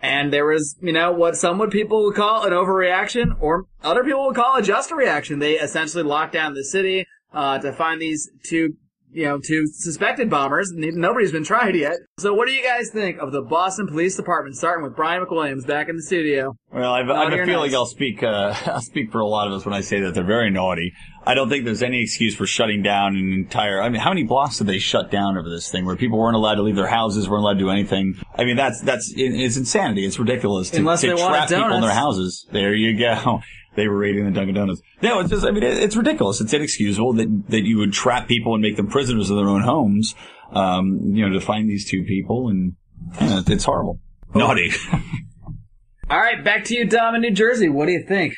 And 0.00 0.32
there 0.32 0.46
was, 0.46 0.76
you 0.80 0.92
know, 0.92 1.10
what 1.10 1.36
some 1.36 1.58
would 1.58 1.72
people 1.72 2.04
would 2.04 2.14
call 2.14 2.44
an 2.46 2.52
overreaction 2.52 3.36
or 3.40 3.64
other 3.82 4.04
people 4.04 4.24
would 4.26 4.36
call 4.36 4.54
a 4.54 4.62
just 4.62 4.92
reaction. 4.92 5.40
They 5.40 5.54
essentially 5.54 6.04
locked 6.04 6.34
down 6.34 6.54
the 6.54 6.62
city, 6.62 7.06
uh, 7.32 7.58
to 7.58 7.72
find 7.72 8.00
these 8.00 8.30
two, 8.44 8.76
you 9.12 9.24
know, 9.24 9.38
two 9.38 9.66
suspected 9.66 10.28
bombers. 10.28 10.70
Nobody's 10.74 11.32
been 11.32 11.44
tried 11.44 11.74
yet. 11.74 11.96
So 12.18 12.34
what 12.34 12.46
do 12.46 12.52
you 12.52 12.62
guys 12.62 12.90
think 12.90 13.18
of 13.18 13.32
the 13.32 13.42
Boston 13.42 13.86
Police 13.86 14.16
Department, 14.16 14.56
starting 14.56 14.84
with 14.84 14.94
Brian 14.94 15.24
McWilliams 15.24 15.66
back 15.66 15.88
in 15.88 15.96
the 15.96 16.02
studio? 16.02 16.56
Well, 16.72 16.92
I've, 16.92 17.08
I 17.08 17.24
have 17.24 17.32
a 17.32 17.46
feeling? 17.46 17.74
I'll 17.74 17.86
speak. 17.86 18.22
Uh, 18.22 18.54
I'll 18.66 18.80
speak 18.80 19.12
for 19.12 19.20
a 19.20 19.26
lot 19.26 19.46
of 19.46 19.54
us 19.54 19.64
when 19.64 19.74
I 19.74 19.80
say 19.80 20.00
that 20.00 20.14
they're 20.14 20.24
very 20.24 20.50
naughty. 20.50 20.92
I 21.24 21.34
don't 21.34 21.48
think 21.48 21.64
there's 21.64 21.82
any 21.82 22.02
excuse 22.02 22.36
for 22.36 22.46
shutting 22.46 22.82
down 22.82 23.16
an 23.16 23.32
entire. 23.32 23.82
I 23.82 23.88
mean, 23.88 24.00
how 24.00 24.10
many 24.10 24.22
blocks 24.22 24.58
did 24.58 24.68
they 24.68 24.78
shut 24.78 25.10
down 25.10 25.36
over 25.36 25.48
this 25.48 25.70
thing, 25.70 25.84
where 25.84 25.96
people 25.96 26.18
weren't 26.18 26.36
allowed 26.36 26.54
to 26.56 26.62
leave 26.62 26.76
their 26.76 26.86
houses, 26.86 27.28
weren't 27.28 27.42
allowed 27.42 27.54
to 27.54 27.58
do 27.58 27.70
anything? 27.70 28.14
I 28.36 28.44
mean, 28.44 28.56
that's 28.56 28.80
that's 28.80 29.12
it's 29.16 29.56
insanity. 29.56 30.04
It's 30.04 30.18
ridiculous 30.18 30.70
to, 30.70 30.78
Unless 30.78 31.00
to 31.00 31.16
trap 31.16 31.48
people 31.48 31.72
in 31.72 31.80
their 31.80 31.90
houses. 31.90 32.46
There 32.52 32.74
you 32.74 32.98
go. 32.98 33.40
They 33.76 33.88
were 33.88 33.98
raiding 33.98 34.24
the 34.24 34.30
Dunkin' 34.30 34.54
Donuts. 34.54 34.80
No, 35.02 35.20
it's 35.20 35.30
just. 35.30 35.44
I 35.44 35.50
mean, 35.50 35.62
it, 35.62 35.76
it's 35.76 35.96
ridiculous. 35.96 36.40
It's 36.40 36.52
inexcusable 36.52 37.12
that 37.14 37.44
that 37.50 37.62
you 37.62 37.78
would 37.78 37.92
trap 37.92 38.26
people 38.26 38.54
and 38.54 38.62
make 38.62 38.76
them 38.76 38.88
prisoners 38.88 39.30
of 39.30 39.36
their 39.36 39.48
own 39.48 39.62
homes. 39.62 40.14
Um, 40.50 41.00
you 41.02 41.28
know, 41.28 41.38
to 41.38 41.40
find 41.44 41.68
these 41.68 41.88
two 41.88 42.04
people, 42.04 42.48
and 42.48 42.74
yeah, 43.20 43.42
it's 43.46 43.64
horrible. 43.64 44.00
Naughty. 44.34 44.72
All 46.10 46.18
right, 46.18 46.42
back 46.42 46.64
to 46.64 46.74
you, 46.74 46.86
Dom, 46.86 47.16
in 47.16 47.20
New 47.20 47.32
Jersey. 47.32 47.68
What 47.68 47.86
do 47.86 47.92
you 47.92 48.04
think? 48.06 48.34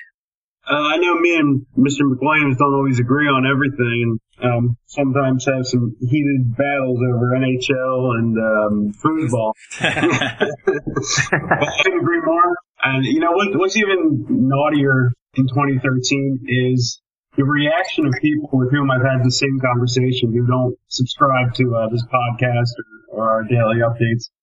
Uh, 0.68 0.74
I 0.74 0.96
know 0.96 1.18
me 1.18 1.36
and 1.36 1.66
Mr. 1.78 2.02
McWilliams 2.02 2.58
don't 2.58 2.74
always 2.74 2.98
agree 2.98 3.26
on 3.26 3.46
everything, 3.46 4.18
and 4.40 4.52
um, 4.52 4.76
sometimes 4.86 5.46
have 5.46 5.66
some 5.66 5.96
heated 6.00 6.56
battles 6.56 6.98
over 6.98 7.32
NHL 7.36 8.18
and 8.18 8.36
um, 8.38 8.92
football. 8.92 9.54
but 9.80 9.88
I 10.02 11.82
couldn't 11.82 12.00
agree 12.00 12.20
more. 12.22 12.54
And 12.82 13.04
you 13.04 13.20
know 13.20 13.32
what? 13.32 13.56
What's 13.56 13.76
even 13.76 14.26
naughtier 14.28 15.12
in 15.38 15.46
2013 15.46 16.44
is 16.74 17.00
the 17.36 17.44
reaction 17.44 18.06
of 18.06 18.12
people 18.20 18.50
with 18.52 18.74
whom 18.74 18.90
I've 18.90 19.06
had 19.06 19.22
the 19.22 19.30
same 19.30 19.62
conversation 19.62 20.34
who 20.34 20.46
don't 20.46 20.74
subscribe 20.88 21.54
to 21.54 21.64
uh, 21.76 21.88
this 21.88 22.02
podcast 22.10 22.74
or, 22.74 23.22
or 23.22 23.30
our 23.30 23.42
daily 23.44 23.78
updates. 23.78 24.34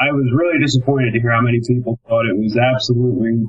I 0.00 0.08
was 0.16 0.32
really 0.32 0.58
disappointed 0.58 1.12
to 1.12 1.20
hear 1.20 1.32
how 1.32 1.42
many 1.42 1.60
people 1.60 2.00
thought 2.08 2.24
it 2.24 2.38
was 2.40 2.56
absolutely 2.56 3.44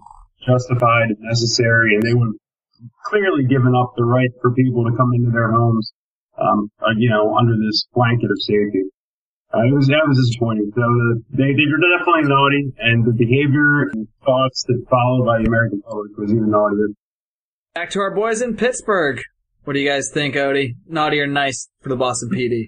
justified 0.45 1.15
and 1.15 1.21
necessary, 1.21 1.95
and 1.95 2.03
they 2.03 2.13
would 2.13 2.35
clearly 3.05 3.45
given 3.47 3.73
up 3.75 3.93
the 3.95 4.03
right 4.03 4.29
for 4.41 4.51
people 4.51 4.83
to 4.83 4.97
come 4.97 5.13
into 5.13 5.31
their 5.31 5.51
homes, 5.51 5.91
um, 6.35 6.71
uh, 6.81 6.91
you 6.97 7.09
know, 7.09 7.38
under 7.38 7.55
this 7.55 7.88
blanket 7.93 8.31
of 8.31 8.39
safety. 8.41 8.83
Uh, 9.51 9.65
it 9.65 9.73
was 9.73 9.88
that 9.88 10.05
was 10.07 10.17
disappointing. 10.17 10.71
So 10.75 10.81
the, 10.81 11.23
they 11.31 11.53
they 11.53 11.65
were 11.65 11.81
definitely 11.97 12.29
naughty, 12.29 12.71
and 12.79 13.05
the 13.05 13.13
behavior 13.13 13.89
and 13.93 14.07
thoughts 14.23 14.63
that 14.67 14.85
followed 14.89 15.25
by 15.25 15.39
the 15.39 15.47
American 15.47 15.81
public 15.81 16.15
was 16.17 16.31
even 16.31 16.51
naughtier. 16.51 16.89
Back 17.73 17.89
to 17.91 17.99
our 17.99 18.13
boys 18.13 18.41
in 18.41 18.55
Pittsburgh. 18.55 19.21
What 19.63 19.73
do 19.73 19.79
you 19.79 19.89
guys 19.89 20.09
think, 20.13 20.35
Odie? 20.35 20.75
Naughty 20.88 21.19
or 21.19 21.27
nice 21.27 21.69
for 21.81 21.89
the 21.89 21.95
Boston 21.95 22.29
PD? 22.29 22.67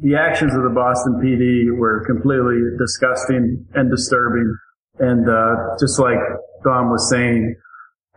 the 0.00 0.16
actions 0.16 0.54
of 0.54 0.62
the 0.62 0.70
Boston 0.70 1.20
PD 1.22 1.76
were 1.76 2.04
completely 2.04 2.58
disgusting 2.78 3.66
and 3.74 3.90
disturbing. 3.90 4.56
And 4.98 5.28
uh, 5.28 5.76
just 5.78 5.98
like 5.98 6.18
Dom 6.64 6.90
was 6.90 7.08
saying, 7.10 7.54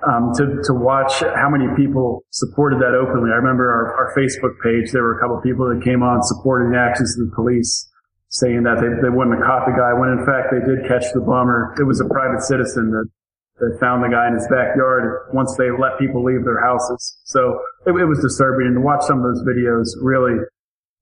um, 0.06 0.32
to 0.38 0.62
to 0.64 0.74
watch 0.74 1.22
how 1.22 1.50
many 1.50 1.66
people 1.76 2.24
supported 2.30 2.80
that 2.80 2.94
openly. 2.94 3.32
I 3.34 3.42
remember 3.42 3.66
our, 3.66 3.98
our 3.98 4.10
Facebook 4.14 4.54
page. 4.62 4.92
There 4.92 5.02
were 5.02 5.18
a 5.18 5.22
couple 5.22 5.42
people 5.42 5.66
that 5.74 5.82
came 5.84 6.04
on 6.04 6.22
supporting 6.22 6.72
the 6.72 6.78
actions 6.78 7.18
of 7.18 7.30
the 7.30 7.36
police, 7.36 7.90
saying 8.30 8.64
that 8.64 8.78
they 8.78 8.94
they 9.02 9.10
wouldn't 9.10 9.38
have 9.38 9.46
caught 9.46 9.66
the 9.66 9.74
guy. 9.74 9.98
When 9.98 10.14
in 10.14 10.22
fact 10.22 10.54
they 10.54 10.62
did 10.62 10.86
catch 10.86 11.10
the 11.14 11.22
bomber. 11.22 11.74
It 11.80 11.84
was 11.84 12.00
a 12.00 12.06
private 12.06 12.46
citizen 12.46 12.94
that 12.94 13.10
that 13.58 13.78
found 13.82 14.06
the 14.06 14.14
guy 14.14 14.30
in 14.30 14.38
his 14.38 14.46
backyard 14.54 15.34
once 15.34 15.56
they 15.58 15.74
let 15.74 15.98
people 15.98 16.22
leave 16.22 16.46
their 16.46 16.62
houses. 16.62 17.18
So 17.26 17.58
it, 17.88 17.92
it 17.98 18.06
was 18.06 18.22
disturbing. 18.22 18.68
And 18.68 18.76
to 18.78 18.82
watch 18.82 19.02
some 19.02 19.18
of 19.18 19.26
those 19.26 19.42
videos 19.42 19.98
really 19.98 20.38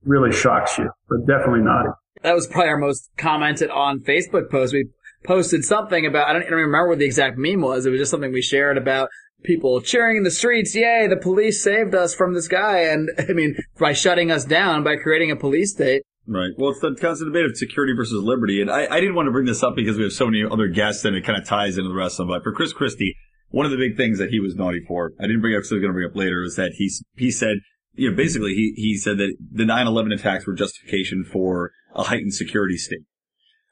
really 0.05 0.31
shocks 0.31 0.77
you, 0.77 0.89
but 1.09 1.25
definitely 1.27 1.67
naughty. 1.67 1.89
That 2.23 2.33
was 2.33 2.47
probably 2.47 2.69
our 2.69 2.77
most 2.77 3.09
commented 3.17 3.69
on 3.69 3.99
Facebook 3.99 4.49
post. 4.49 4.73
We 4.73 4.87
posted 5.25 5.63
something 5.63 6.05
about, 6.05 6.29
I 6.29 6.33
don't 6.33 6.43
even 6.43 6.53
remember 6.55 6.89
what 6.89 6.99
the 6.99 7.05
exact 7.05 7.37
meme 7.37 7.61
was. 7.61 7.85
It 7.85 7.89
was 7.89 7.99
just 7.99 8.11
something 8.11 8.31
we 8.31 8.41
shared 8.41 8.77
about 8.77 9.09
people 9.43 9.79
cheering 9.81 10.17
in 10.17 10.23
the 10.23 10.31
streets. 10.31 10.75
Yay, 10.75 11.07
the 11.07 11.17
police 11.17 11.63
saved 11.63 11.95
us 11.95 12.13
from 12.13 12.33
this 12.33 12.47
guy. 12.47 12.79
And 12.81 13.09
I 13.17 13.33
mean, 13.33 13.55
by 13.79 13.93
shutting 13.93 14.31
us 14.31 14.45
down, 14.45 14.83
by 14.83 14.95
creating 14.97 15.31
a 15.31 15.35
police 15.35 15.71
state. 15.71 16.03
Right. 16.27 16.51
Well, 16.57 16.71
it's 16.71 16.79
the 16.79 16.95
constant 16.99 17.31
debate 17.31 17.45
of 17.45 17.55
security 17.55 17.93
versus 17.95 18.23
liberty. 18.23 18.59
And 18.59 18.71
I, 18.71 18.87
I 18.87 18.99
didn't 18.99 19.15
want 19.15 19.27
to 19.27 19.31
bring 19.31 19.45
this 19.45 19.61
up 19.61 19.75
because 19.75 19.97
we 19.97 20.03
have 20.03 20.13
so 20.13 20.25
many 20.25 20.43
other 20.43 20.67
guests 20.67 21.05
and 21.05 21.15
it 21.15 21.23
kind 21.23 21.39
of 21.39 21.47
ties 21.47 21.77
into 21.77 21.89
the 21.89 21.95
rest 21.95 22.19
of 22.19 22.27
them. 22.27 22.35
But 22.35 22.43
for 22.43 22.51
Chris 22.51 22.73
Christie, 22.73 23.15
one 23.49 23.65
of 23.65 23.71
the 23.71 23.77
big 23.77 23.95
things 23.95 24.17
that 24.17 24.29
he 24.29 24.39
was 24.39 24.55
naughty 24.55 24.81
for, 24.87 25.13
I 25.19 25.27
didn't 25.27 25.41
bring 25.41 25.53
up 25.53 25.59
because 25.59 25.71
I 25.71 25.75
was 25.75 25.81
going 25.81 25.93
to 25.93 25.93
bring 25.93 26.09
up 26.09 26.15
later, 26.15 26.43
is 26.43 26.55
that 26.55 26.73
he, 26.77 26.89
he 27.15 27.29
said, 27.29 27.57
you 27.93 28.09
know, 28.09 28.17
basically 28.17 28.53
he, 28.55 28.73
he 28.75 28.97
said 28.97 29.19
that 29.19 29.35
the 29.51 29.63
9-11 29.63 30.13
attacks 30.13 30.47
were 30.47 30.53
justification 30.53 31.23
for 31.23 31.71
a 31.93 32.03
heightened 32.03 32.33
security 32.33 32.77
state. 32.77 33.01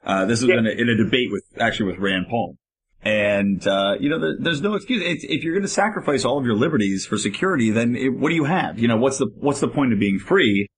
Uh, 0.04 0.26
this 0.26 0.42
was 0.42 0.50
in, 0.50 0.66
a, 0.66 0.70
in 0.70 0.88
a 0.88 0.96
debate 0.96 1.28
with, 1.30 1.44
actually 1.58 1.86
with 1.92 1.98
Rand 1.98 2.26
Paul. 2.28 2.56
And, 3.02 3.66
uh, 3.66 3.94
you 4.00 4.08
know, 4.08 4.18
there, 4.18 4.36
there's 4.38 4.60
no 4.60 4.74
excuse. 4.74 5.02
It's, 5.04 5.24
if 5.24 5.42
you're 5.42 5.54
going 5.54 5.62
to 5.62 5.68
sacrifice 5.68 6.24
all 6.24 6.38
of 6.38 6.44
your 6.44 6.56
liberties 6.56 7.06
for 7.06 7.18
security, 7.18 7.70
then 7.70 7.96
it, 7.96 8.08
what 8.08 8.30
do 8.30 8.34
you 8.34 8.44
have? 8.44 8.78
You 8.78 8.88
know, 8.88 8.96
what's 8.96 9.18
the, 9.18 9.28
what's 9.36 9.60
the 9.60 9.68
point 9.68 9.92
of 9.92 9.98
being 9.98 10.18
free? 10.18 10.68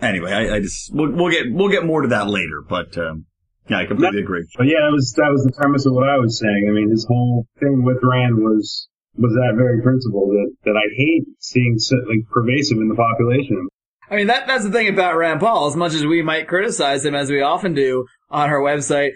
Anyway, 0.00 0.32
I, 0.32 0.56
I 0.56 0.60
just, 0.60 0.94
we'll, 0.94 1.12
we'll 1.12 1.30
get, 1.30 1.46
we'll 1.50 1.70
get 1.70 1.84
more 1.84 2.02
to 2.02 2.08
that 2.08 2.28
later, 2.28 2.62
but, 2.66 2.96
um, 2.98 3.26
yeah, 3.68 3.78
I 3.78 3.86
completely 3.86 4.20
agree. 4.20 4.44
But 4.58 4.66
yeah, 4.66 4.84
that 4.84 4.92
was 4.92 5.14
that 5.16 5.32
was 5.32 5.42
the 5.44 5.56
premise 5.56 5.86
of 5.86 5.94
what 5.94 6.04
I 6.04 6.18
was 6.18 6.38
saying. 6.38 6.68
I 6.68 6.72
mean, 6.72 6.90
his 6.90 7.06
whole 7.08 7.48
thing 7.60 7.82
with 7.82 7.96
Rand 8.02 8.36
was 8.36 8.88
was 9.16 9.32
that 9.32 9.56
very 9.56 9.80
principle 9.80 10.28
that 10.28 10.52
that 10.68 10.76
I 10.76 10.84
hate 10.92 11.24
seeing 11.38 11.78
so, 11.78 11.96
like 12.04 12.28
pervasive 12.28 12.76
in 12.76 12.88
the 12.88 12.94
population. 12.94 13.68
I 14.10 14.16
mean, 14.16 14.26
that, 14.26 14.46
that's 14.46 14.64
the 14.64 14.70
thing 14.70 14.88
about 14.88 15.16
Rand 15.16 15.40
Paul. 15.40 15.66
As 15.66 15.76
much 15.76 15.94
as 15.94 16.04
we 16.04 16.22
might 16.22 16.48
criticize 16.48 17.04
him, 17.04 17.14
as 17.14 17.30
we 17.30 17.40
often 17.40 17.74
do 17.74 18.06
on 18.30 18.50
our 18.50 18.60
website, 18.60 19.12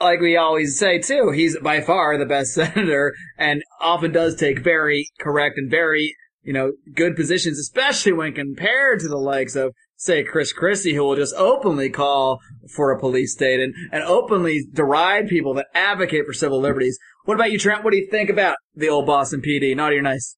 like 0.00 0.20
we 0.20 0.36
always 0.36 0.78
say 0.78 0.98
too, 0.98 1.30
he's 1.30 1.58
by 1.58 1.80
far 1.80 2.16
the 2.16 2.26
best 2.26 2.54
senator 2.54 3.14
and 3.36 3.62
often 3.80 4.12
does 4.12 4.36
take 4.36 4.60
very 4.60 5.10
correct 5.18 5.58
and 5.58 5.70
very, 5.70 6.14
you 6.42 6.52
know, 6.52 6.72
good 6.94 7.16
positions, 7.16 7.58
especially 7.58 8.12
when 8.12 8.32
compared 8.32 9.00
to 9.00 9.08
the 9.08 9.16
likes 9.16 9.56
of, 9.56 9.74
say, 9.96 10.22
Chris 10.22 10.52
Christie, 10.52 10.94
who 10.94 11.02
will 11.02 11.16
just 11.16 11.34
openly 11.34 11.90
call 11.90 12.38
for 12.74 12.92
a 12.92 13.00
police 13.00 13.32
state 13.32 13.58
and, 13.60 13.74
and 13.90 14.04
openly 14.04 14.64
deride 14.72 15.28
people 15.28 15.54
that 15.54 15.66
advocate 15.74 16.24
for 16.26 16.32
civil 16.32 16.60
liberties. 16.60 16.98
What 17.24 17.34
about 17.34 17.50
you, 17.50 17.58
Trent? 17.58 17.82
What 17.82 17.90
do 17.90 17.98
you 17.98 18.08
think 18.08 18.30
about 18.30 18.56
the 18.74 18.88
old 18.88 19.06
Boston 19.06 19.42
PD? 19.42 19.74
Naughty 19.74 19.96
or 19.96 20.02
nice? 20.02 20.36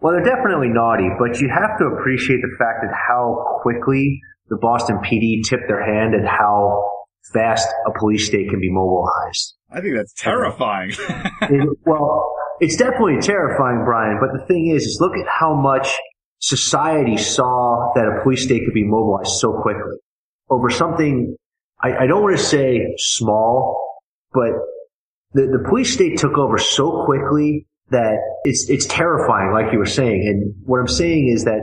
Well, 0.00 0.12
they're 0.12 0.24
definitely 0.36 0.68
naughty, 0.68 1.08
but 1.18 1.40
you 1.40 1.48
have 1.48 1.78
to 1.78 1.84
appreciate 1.86 2.40
the 2.42 2.54
fact 2.58 2.80
that 2.82 2.92
how 3.08 3.60
quickly 3.62 4.20
the 4.48 4.56
Boston 4.60 4.98
PD 4.98 5.42
tipped 5.44 5.64
their 5.68 5.84
hand 5.84 6.14
and 6.14 6.26
how 6.26 6.84
fast 7.32 7.68
a 7.86 7.98
police 7.98 8.26
state 8.26 8.48
can 8.50 8.60
be 8.60 8.70
mobilized. 8.70 9.54
I 9.70 9.80
think 9.80 9.96
that's 9.96 10.12
terrifying. 10.14 10.92
It- 11.42 11.78
well, 11.84 12.32
it's 12.60 12.76
definitely 12.76 13.20
terrifying, 13.20 13.82
Brian, 13.84 14.18
but 14.20 14.38
the 14.38 14.46
thing 14.46 14.68
is, 14.68 14.84
is 14.84 14.98
look 15.00 15.12
at 15.16 15.26
how 15.28 15.54
much 15.54 15.88
society 16.40 17.16
saw 17.16 17.92
that 17.94 18.04
a 18.06 18.22
police 18.22 18.44
state 18.44 18.62
could 18.64 18.74
be 18.74 18.84
mobilized 18.84 19.32
so 19.38 19.60
quickly 19.62 19.96
over 20.50 20.70
something, 20.70 21.36
I, 21.82 22.04
I 22.04 22.06
don't 22.06 22.22
want 22.22 22.36
to 22.36 22.42
say 22.42 22.94
small, 22.98 24.00
but 24.32 24.52
the, 25.32 25.42
the 25.42 25.64
police 25.68 25.92
state 25.92 26.18
took 26.18 26.38
over 26.38 26.58
so 26.58 27.04
quickly 27.04 27.66
that 27.90 28.16
it's, 28.44 28.68
it's 28.68 28.86
terrifying, 28.86 29.52
like 29.52 29.72
you 29.72 29.78
were 29.78 29.86
saying. 29.86 30.26
And 30.26 30.54
what 30.66 30.78
I'm 30.80 30.88
saying 30.88 31.28
is 31.28 31.44
that 31.44 31.60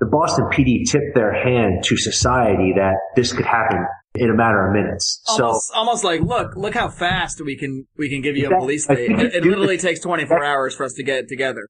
the 0.00 0.06
Boston 0.06 0.46
PD 0.52 0.88
tipped 0.88 1.14
their 1.14 1.32
hand 1.32 1.84
to 1.84 1.96
society 1.96 2.72
that 2.76 2.94
this 3.16 3.32
could 3.32 3.44
happen 3.46 3.84
in 4.14 4.30
a 4.30 4.34
matter 4.34 4.66
of 4.66 4.72
minutes. 4.74 5.20
So 5.36 5.44
Almost, 5.46 5.72
almost 5.74 6.04
like, 6.04 6.20
look, 6.22 6.56
look 6.56 6.74
how 6.74 6.88
fast 6.88 7.40
we 7.44 7.56
can, 7.56 7.86
we 7.98 8.08
can 8.08 8.20
give 8.22 8.36
you 8.36 8.46
a 8.50 8.58
police 8.58 8.84
state. 8.84 9.10
It, 9.10 9.34
it 9.34 9.44
you- 9.44 9.50
literally 9.50 9.76
takes 9.78 10.00
24 10.00 10.42
hours 10.44 10.74
for 10.74 10.84
us 10.84 10.94
to 10.94 11.02
get 11.02 11.18
it 11.18 11.28
together. 11.28 11.66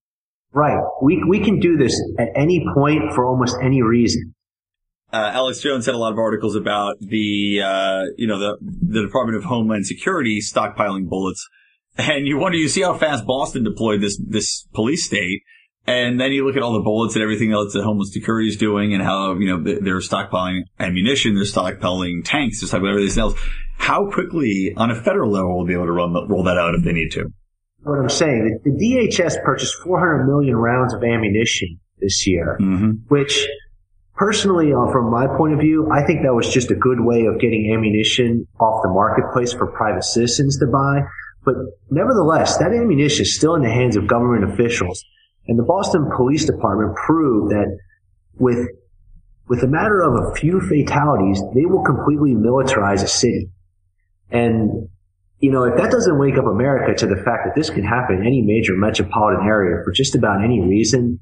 Right. 0.52 0.78
We, 1.02 1.22
we 1.28 1.40
can 1.44 1.58
do 1.58 1.76
this 1.76 2.00
at 2.18 2.28
any 2.34 2.64
point 2.74 3.12
for 3.14 3.26
almost 3.26 3.56
any 3.62 3.82
reason. 3.82 4.34
uh, 5.12 5.30
Alex 5.34 5.60
Jones 5.60 5.84
had 5.86 5.94
a 5.94 5.98
lot 5.98 6.12
of 6.12 6.18
articles 6.18 6.54
about 6.56 6.96
the, 7.00 7.60
uh, 7.62 8.02
you 8.16 8.26
know, 8.26 8.38
the, 8.38 8.56
the 8.60 9.02
Department 9.02 9.36
of 9.36 9.44
Homeland 9.44 9.86
Security 9.86 10.40
stockpiling 10.40 11.06
bullets. 11.08 11.46
And 11.98 12.26
you 12.26 12.38
wonder, 12.38 12.56
you 12.56 12.68
see 12.68 12.82
how 12.82 12.96
fast 12.96 13.26
Boston 13.26 13.64
deployed 13.64 14.00
this, 14.00 14.16
this 14.24 14.66
police 14.72 15.04
state. 15.04 15.42
And 15.86 16.20
then 16.20 16.32
you 16.32 16.46
look 16.46 16.56
at 16.56 16.62
all 16.62 16.74
the 16.74 16.80
bullets 16.80 17.14
and 17.16 17.22
everything 17.22 17.52
else 17.52 17.72
that 17.72 17.82
Homeland 17.82 18.12
Security 18.12 18.46
is 18.48 18.56
doing 18.56 18.94
and 18.94 19.02
how, 19.02 19.34
you 19.38 19.48
know, 19.48 19.62
they- 19.62 19.78
they're 19.80 19.98
stockpiling 20.00 20.60
ammunition, 20.78 21.34
they're 21.34 21.44
stockpiling 21.44 22.20
tanks, 22.24 22.60
they're 22.60 22.68
stockpiling 22.80 22.90
everything 22.92 23.20
else. 23.20 23.34
How 23.78 24.10
quickly 24.10 24.74
on 24.76 24.90
a 24.90 24.94
federal 24.94 25.30
level 25.32 25.56
will 25.58 25.66
be 25.66 25.72
able 25.74 25.86
to 25.86 25.92
run, 25.92 26.12
roll 26.28 26.44
that 26.44 26.58
out 26.58 26.74
if 26.74 26.84
they 26.84 26.92
need 26.92 27.10
to? 27.12 27.26
What 27.82 27.98
I'm 27.98 28.08
saying, 28.10 28.60
the, 28.64 28.70
the 28.70 28.76
DHS 28.76 29.42
purchased 29.44 29.76
400 29.82 30.26
million 30.26 30.56
rounds 30.56 30.92
of 30.94 31.02
ammunition 31.02 31.78
this 32.00 32.26
year, 32.26 32.58
Mm-hmm. 32.60 32.90
which 33.08 33.48
personally, 34.14 34.72
uh, 34.72 34.92
from 34.92 35.10
my 35.10 35.26
point 35.38 35.54
of 35.54 35.60
view, 35.60 35.88
I 35.90 36.04
think 36.04 36.22
that 36.22 36.34
was 36.34 36.48
just 36.52 36.70
a 36.70 36.74
good 36.74 36.98
way 37.00 37.24
of 37.26 37.40
getting 37.40 37.72
ammunition 37.74 38.46
off 38.60 38.82
the 38.82 38.90
marketplace 38.90 39.52
for 39.52 39.68
private 39.72 40.04
citizens 40.04 40.58
to 40.58 40.66
buy. 40.66 41.00
But 41.48 41.64
nevertheless, 41.88 42.58
that 42.58 42.74
ammunition 42.74 43.22
is 43.22 43.34
still 43.34 43.54
in 43.54 43.62
the 43.62 43.70
hands 43.70 43.96
of 43.96 44.06
government 44.06 44.52
officials. 44.52 45.02
And 45.46 45.58
the 45.58 45.62
Boston 45.62 46.10
Police 46.14 46.44
Department 46.44 46.94
proved 46.94 47.52
that 47.52 47.78
with, 48.38 48.68
with 49.48 49.62
a 49.62 49.66
matter 49.66 50.02
of 50.02 50.12
a 50.12 50.34
few 50.34 50.60
fatalities, 50.60 51.40
they 51.54 51.64
will 51.64 51.82
completely 51.82 52.34
militarize 52.34 53.02
a 53.02 53.08
city. 53.08 53.48
And, 54.30 54.90
you 55.38 55.50
know, 55.50 55.64
if 55.64 55.78
that 55.78 55.90
doesn't 55.90 56.18
wake 56.18 56.36
up 56.36 56.44
America 56.44 56.94
to 56.98 57.06
the 57.06 57.16
fact 57.16 57.46
that 57.46 57.54
this 57.56 57.70
can 57.70 57.82
happen 57.82 58.18
in 58.18 58.26
any 58.26 58.42
major 58.42 58.76
metropolitan 58.76 59.46
area 59.46 59.80
for 59.86 59.92
just 59.92 60.14
about 60.14 60.44
any 60.44 60.60
reason, 60.60 61.18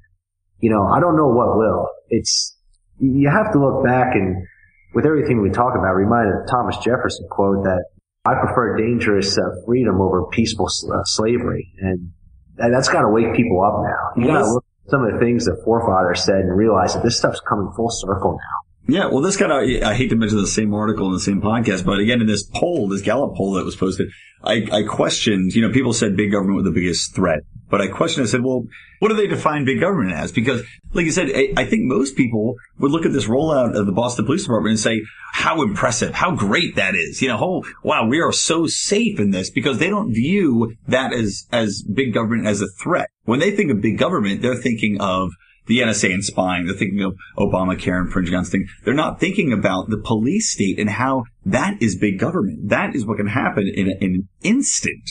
you 0.59 0.71
know, 0.71 0.89
I 0.89 0.99
don't 0.99 1.17
know 1.17 1.29
what 1.29 1.57
will. 1.57 1.89
It's, 2.09 2.57
you 2.99 3.31
have 3.31 3.53
to 3.53 3.61
look 3.61 3.85
back 3.85 4.17
and 4.17 4.45
with 4.93 5.07
everything 5.07 5.41
we 5.41 5.51
talk 5.51 5.75
about, 5.79 5.95
reminded 5.95 6.35
of 6.35 6.49
Thomas 6.51 6.79
Jefferson 6.79 7.29
quote 7.31 7.63
that 7.63 7.85
I 8.27 8.35
prefer 8.35 8.77
dangerous 8.77 9.39
uh, 9.39 9.43
freedom 9.65 10.01
over 10.01 10.27
peaceful 10.27 10.67
uh, 10.67 11.05
slavery. 11.05 11.73
And 11.79 12.11
that, 12.57 12.71
that's 12.73 12.89
got 12.89 13.03
to 13.03 13.09
wake 13.09 13.35
people 13.35 13.63
up 13.63 13.83
now. 13.83 14.21
You 14.21 14.27
got 14.27 14.41
to 14.41 14.53
look 14.53 14.65
at 14.85 14.91
some 14.91 15.05
of 15.05 15.13
the 15.13 15.19
things 15.21 15.45
the 15.45 15.61
forefathers 15.65 16.25
said 16.25 16.41
and 16.41 16.57
realize 16.57 16.95
that 16.95 17.05
this 17.05 17.17
stuff's 17.17 17.41
coming 17.41 17.71
full 17.77 17.91
circle 17.91 18.33
now. 18.33 18.66
Yeah, 18.89 19.07
well, 19.07 19.21
this 19.21 19.37
kind 19.37 19.51
of, 19.51 19.83
I 19.83 19.95
hate 19.95 20.11
to 20.11 20.17
mention 20.17 20.39
the 20.39 20.47
same 20.47 20.73
article 20.73 21.07
in 21.07 21.13
the 21.13 21.21
same 21.21 21.43
podcast, 21.43 21.85
but 21.85 21.99
again, 21.99 22.21
in 22.21 22.27
this 22.27 22.45
poll, 22.45 22.89
this 22.89 23.03
Gallup 23.03 23.37
poll 23.37 23.55
that 23.55 23.65
was 23.65 23.75
posted, 23.75 24.09
I, 24.45 24.65
I 24.71 24.83
questioned, 24.85 25.55
you 25.55 25.63
know, 25.63 25.73
people 25.73 25.93
said 25.93 26.17
big 26.17 26.31
government 26.31 26.57
was 26.57 26.65
the 26.67 26.71
biggest 26.71 27.15
threat, 27.15 27.41
but 27.69 27.81
I 27.81 27.89
questioned, 27.89 28.25
I 28.25 28.31
said, 28.31 28.45
well, 28.45 28.63
what 29.01 29.09
do 29.09 29.17
they 29.17 29.27
define 29.27 29.65
big 29.65 29.81
government 29.81 30.15
as? 30.15 30.31
Because, 30.31 30.63
like 30.93 31.05
you 31.05 31.11
said, 31.11 31.31
I, 31.35 31.53
I 31.57 31.65
think 31.65 31.83
most 31.85 32.17
people 32.17 32.55
would 32.79 32.93
look 32.93 33.05
at 33.05 33.13
this 33.13 33.27
rollout 33.27 33.75
of 33.75 33.87
the 33.87 33.93
Boston 33.93 34.25
Police 34.25 34.45
Department 34.45 34.71
and 34.71 34.81
say, 34.81 35.03
how 35.33 35.63
impressive, 35.63 36.15
how 36.15 36.37
great 36.37 36.77
that 36.77 36.95
is. 36.95 37.21
You 37.21 37.29
know, 37.29 37.39
oh, 37.41 37.65
wow, 37.83 38.07
we 38.07 38.21
are 38.21 38.33
so 38.33 38.69
safe 38.69 39.19
in 39.19 39.31
this 39.31 39.51
because 39.51 39.79
they 39.79 39.91
don't 39.91 40.15
view 40.15 40.77
that 40.87 41.13
as, 41.13 41.49
as 41.51 41.83
big 41.83 42.15
government 42.15 42.47
as 42.47 42.63
a 42.63 42.69
threat. 42.69 43.11
When 43.25 43.41
they 43.41 43.51
think 43.51 43.73
of 43.73 43.81
big 43.81 43.99
government, 43.99 44.43
they're 44.43 44.55
thinking 44.55 45.01
of 45.01 45.31
the 45.67 45.81
NSA 45.81 46.13
and 46.13 46.25
spying. 46.25 46.67
They're 46.67 46.77
thinking 46.77 47.03
of 47.03 47.15
Obamacare 47.39 47.99
and 47.99 48.07
infringing 48.07 48.35
on 48.35 48.45
things. 48.45 48.71
They're 48.85 48.95
not 48.95 49.21
thinking 49.21 49.53
about 49.53 49.91
the 49.91 49.99
police 49.99 50.53
state 50.53 50.79
and 50.79 50.91
how 50.91 51.25
that 51.45 51.81
is 51.81 51.97
big 51.97 52.19
government. 52.19 52.69
That 52.69 52.95
is 52.95 53.07
what 53.07 53.19
can 53.19 53.29
happen 53.29 53.71
in, 53.75 53.89
in 54.01 54.15
an 54.15 54.29
instant. 54.43 55.11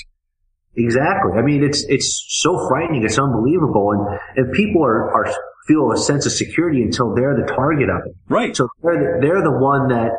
Exactly. 0.78 1.32
I 1.38 1.42
mean, 1.42 1.64
it's 1.64 1.86
it's 1.88 2.26
so 2.28 2.68
frightening. 2.68 3.04
It's 3.04 3.18
unbelievable, 3.18 3.92
and 3.92 4.20
and 4.36 4.54
people 4.54 4.84
are 4.84 5.10
are 5.14 5.34
feel 5.68 5.92
a 5.92 5.98
sense 5.98 6.26
of 6.26 6.32
security 6.32 6.82
until 6.82 7.16
they're 7.16 7.36
the 7.36 7.52
target 7.54 7.90
of 7.90 8.02
it. 8.06 8.16
Right. 8.28 8.56
So 8.56 8.68
they're 8.84 9.00
the, 9.00 9.20
they're 9.22 9.42
the 9.42 9.58
one 9.58 9.88
that 9.88 10.12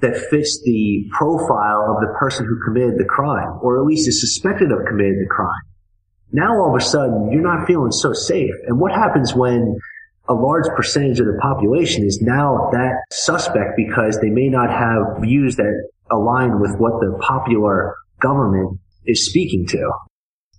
that 0.00 0.16
fits 0.30 0.60
the 0.64 1.08
profile 1.12 1.96
of 1.96 2.00
the 2.00 2.14
person 2.18 2.46
who 2.46 2.58
committed 2.64 2.98
the 2.98 3.04
crime, 3.04 3.58
or 3.62 3.80
at 3.80 3.86
least 3.86 4.08
is 4.08 4.20
suspected 4.20 4.70
of 4.70 4.86
committing 4.86 5.18
the 5.18 5.34
crime. 5.34 5.62
Now 6.34 6.50
all 6.50 6.74
of 6.74 6.82
a 6.82 6.84
sudden 6.84 7.30
you're 7.30 7.46
not 7.46 7.66
feeling 7.66 7.92
so 7.92 8.12
safe. 8.12 8.50
And 8.66 8.80
what 8.80 8.90
happens 8.90 9.34
when 9.34 9.78
a 10.28 10.34
large 10.34 10.66
percentage 10.76 11.20
of 11.20 11.26
the 11.26 11.38
population 11.40 12.04
is 12.04 12.20
now 12.20 12.70
that 12.72 13.04
suspect 13.12 13.76
because 13.76 14.18
they 14.20 14.30
may 14.30 14.48
not 14.48 14.68
have 14.68 15.22
views 15.22 15.54
that 15.56 15.88
align 16.10 16.60
with 16.60 16.74
what 16.78 16.98
the 16.98 17.16
popular 17.22 17.94
government 18.20 18.80
is 19.06 19.26
speaking 19.26 19.64
to? 19.68 19.92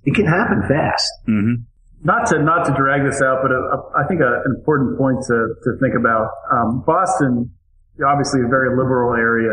It 0.06 0.16
can 0.16 0.26
happen 0.26 0.64
fast. 0.70 1.12
Mm-hmm. 1.28 1.68
not 2.04 2.28
to 2.28 2.42
not 2.42 2.66
to 2.68 2.74
drag 2.74 3.04
this 3.04 3.22
out, 3.22 3.40
but 3.44 3.52
uh, 3.52 4.00
I 4.00 4.08
think 4.08 4.22
a, 4.22 4.32
an 4.46 4.56
important 4.56 4.98
point 4.98 5.18
to 5.28 5.56
to 5.64 5.70
think 5.82 5.96
about. 6.00 6.30
Um, 6.54 6.84
Boston, 6.86 7.52
obviously 8.00 8.42
a 8.46 8.48
very 8.48 8.70
liberal 8.78 9.14
area. 9.14 9.52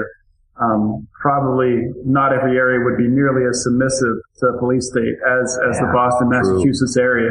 Um, 0.60 1.08
probably 1.20 1.88
not 2.04 2.32
every 2.32 2.56
area 2.56 2.78
would 2.84 2.98
be 2.98 3.08
nearly 3.08 3.48
as 3.48 3.62
submissive 3.64 4.16
to 4.38 4.46
a 4.46 4.58
police 4.58 4.90
state 4.90 5.16
as 5.26 5.58
as 5.70 5.78
the 5.78 5.86
Yeah, 5.86 5.92
Boston, 5.92 6.28
true. 6.28 6.38
Massachusetts 6.38 6.96
area. 6.96 7.30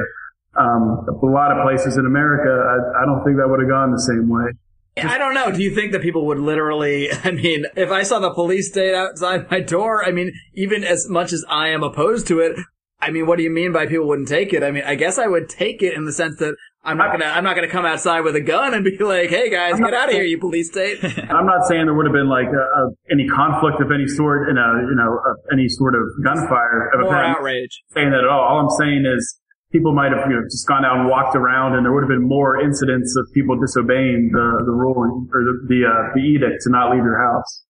Um, 0.58 1.06
a 1.08 1.26
lot 1.26 1.52
of 1.56 1.64
places 1.64 1.98
in 1.98 2.06
America, 2.06 2.50
I, 2.50 3.04
I 3.04 3.06
don't 3.06 3.24
think 3.24 3.38
that 3.38 3.48
would 3.48 3.62
have 3.62 3.70
gone 3.70 3.92
the 3.92 4.02
same 4.02 4.28
way. 4.28 4.52
I 4.98 5.18
don't 5.18 5.34
know. 5.34 5.52
Do 5.52 5.64
you 5.64 5.74
think 5.74 5.94
that 5.94 6.02
people 6.02 6.26
would 6.28 6.40
literally, 6.40 7.10
I 7.24 7.32
mean, 7.32 7.66
if 7.76 7.92
I 7.92 8.04
saw 8.04 8.20
the 8.20 8.34
police 8.34 8.70
state 8.70 8.94
outside 8.94 9.50
my 9.50 9.62
door, 9.62 10.04
I 10.04 10.12
mean, 10.12 10.34
even 10.54 10.84
as 10.84 11.08
much 11.08 11.32
as 11.32 11.46
I 11.48 11.70
am 11.70 11.84
opposed 11.84 12.28
to 12.28 12.40
it, 12.40 12.58
I 13.00 13.10
mean, 13.12 13.26
what 13.26 13.38
do 13.38 13.44
you 13.44 13.50
mean 13.50 13.72
by 13.72 13.86
people 13.86 14.08
wouldn't 14.08 14.28
take 14.28 14.52
it? 14.54 14.62
I 14.64 14.72
mean, 14.72 14.84
I 14.84 14.96
guess 14.96 15.18
I 15.18 15.28
would 15.28 15.48
take 15.50 15.82
it 15.82 15.94
in 15.94 16.06
the 16.06 16.12
sense 16.12 16.38
that 16.38 16.56
I'm 16.84 16.98
not 16.98 17.12
gonna, 17.12 17.26
I'm 17.26 17.44
not 17.44 17.56
gonna 17.56 17.70
come 17.70 17.86
outside 17.86 18.22
with 18.22 18.36
a 18.36 18.42
gun 18.42 18.74
and 18.74 18.84
be 18.84 18.98
like, 18.98 19.30
hey 19.30 19.50
guys, 19.52 19.78
get 19.80 19.94
out 19.94 20.10
of 20.10 20.16
here, 20.16 20.24
you 20.24 20.40
police 20.40 20.70
state. 20.72 20.98
I'm 21.04 21.46
not 21.54 21.68
saying 21.68 21.86
there 21.86 21.94
would 21.94 22.08
have 22.08 22.14
been 22.14 22.30
like 22.30 22.48
a, 22.48 22.58
a, 22.58 22.90
any 23.12 23.28
conflict 23.28 23.82
of 23.82 23.92
any 23.92 24.08
sort 24.08 24.50
in 24.50 24.58
a 24.58 24.70
you 24.90 24.96
know 24.96 25.14
a, 25.22 25.54
any 25.54 25.70
sort 25.70 25.94
of 25.94 26.02
gunfire 26.24 26.90
of 26.94 27.02
More 27.02 27.14
event. 27.14 27.38
outrage. 27.38 27.84
saying 27.94 28.10
that 28.12 28.20
at 28.20 28.28
all. 28.28 28.42
All 28.42 28.60
I'm 28.66 28.70
saying 28.80 29.06
is 29.06 29.38
people 29.72 29.94
might 29.94 30.12
have 30.12 30.26
you 30.30 30.36
know 30.36 30.44
just 30.50 30.68
gone 30.68 30.84
out 30.84 30.98
and 31.00 31.08
walked 31.10 31.36
around, 31.36 31.76
and 31.76 31.86
there 31.86 31.94
would 31.94 32.02
have 32.04 32.10
been 32.10 32.28
more 32.28 32.60
incidents 32.60 33.16
of 33.16 33.28
people 33.34 33.60
disobeying 33.60 34.32
the 34.34 34.64
the 34.66 34.72
ruling 34.74 35.30
or 35.34 35.44
the 35.44 35.54
the, 35.70 35.80
uh, 35.86 36.14
the 36.16 36.22
edict 36.22 36.64
to 36.64 36.72
not 36.72 36.90
leave 36.90 37.04
your 37.04 37.22
house. 37.22 37.64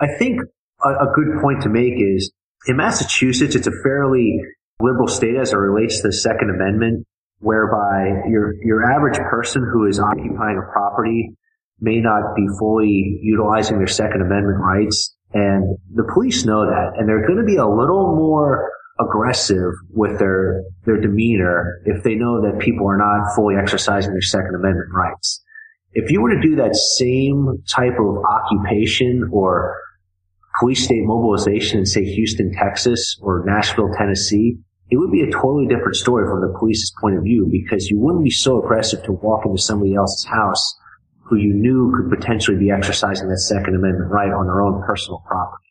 I 0.00 0.06
think 0.18 0.40
a, 0.82 0.88
a 0.88 1.12
good 1.14 1.40
point 1.42 1.62
to 1.64 1.68
make 1.68 1.94
is 2.00 2.32
in 2.66 2.76
Massachusetts, 2.78 3.54
it's 3.54 3.66
a 3.66 3.76
fairly 3.82 4.40
liberal 4.80 5.06
state 5.06 5.36
as 5.36 5.52
it 5.52 5.56
relates 5.56 6.00
to 6.00 6.08
the 6.08 6.12
Second 6.12 6.48
Amendment, 6.48 7.06
whereby 7.44 8.26
your 8.28 8.54
your 8.64 8.90
average 8.90 9.18
person 9.30 9.62
who 9.70 9.86
is 9.86 10.00
occupying 10.00 10.58
a 10.58 10.72
property 10.72 11.30
may 11.80 12.00
not 12.00 12.34
be 12.34 12.46
fully 12.58 13.20
utilizing 13.22 13.78
their 13.78 13.86
Second 13.86 14.22
Amendment 14.22 14.58
rights, 14.58 15.14
and 15.34 15.76
the 15.94 16.04
police 16.14 16.44
know 16.44 16.64
that, 16.64 16.92
and 16.96 17.08
they're 17.08 17.26
going 17.26 17.38
to 17.38 17.44
be 17.44 17.56
a 17.56 17.68
little 17.68 18.16
more 18.16 18.70
aggressive 18.98 19.72
with 19.90 20.18
their 20.18 20.62
their 20.86 21.00
demeanor 21.00 21.82
if 21.84 22.02
they 22.02 22.14
know 22.14 22.40
that 22.40 22.60
people 22.60 22.88
are 22.88 22.96
not 22.96 23.34
fully 23.34 23.56
exercising 23.56 24.12
their 24.12 24.22
Second 24.22 24.54
Amendment 24.54 24.88
rights. 24.92 25.42
If 25.92 26.10
you 26.10 26.22
were 26.22 26.34
to 26.34 26.40
do 26.40 26.56
that 26.56 26.74
same 26.74 27.62
type 27.68 27.98
of 28.00 28.24
occupation 28.24 29.28
or 29.32 29.76
police 30.58 30.84
state 30.84 31.02
mobilization 31.04 31.80
in 31.80 31.86
say 31.86 32.04
Houston, 32.04 32.52
Texas 32.52 33.18
or 33.20 33.44
Nashville, 33.46 33.90
Tennessee, 33.96 34.56
it 34.94 34.98
would 34.98 35.10
be 35.10 35.22
a 35.22 35.30
totally 35.32 35.66
different 35.66 35.96
story 35.96 36.24
from 36.24 36.40
the 36.40 36.56
police's 36.56 36.92
point 37.00 37.16
of 37.18 37.24
view 37.24 37.48
because 37.50 37.90
you 37.90 37.98
wouldn't 37.98 38.22
be 38.22 38.30
so 38.30 38.62
aggressive 38.62 39.02
to 39.02 39.10
walk 39.10 39.44
into 39.44 39.60
somebody 39.60 39.96
else's 39.96 40.24
house 40.24 40.78
who 41.24 41.34
you 41.34 41.52
knew 41.52 41.92
could 41.96 42.16
potentially 42.16 42.56
be 42.56 42.70
exercising 42.70 43.28
that 43.28 43.38
Second 43.38 43.74
Amendment 43.74 44.08
right 44.08 44.30
on 44.30 44.46
their 44.46 44.62
own 44.62 44.84
personal 44.84 45.20
property. 45.26 45.64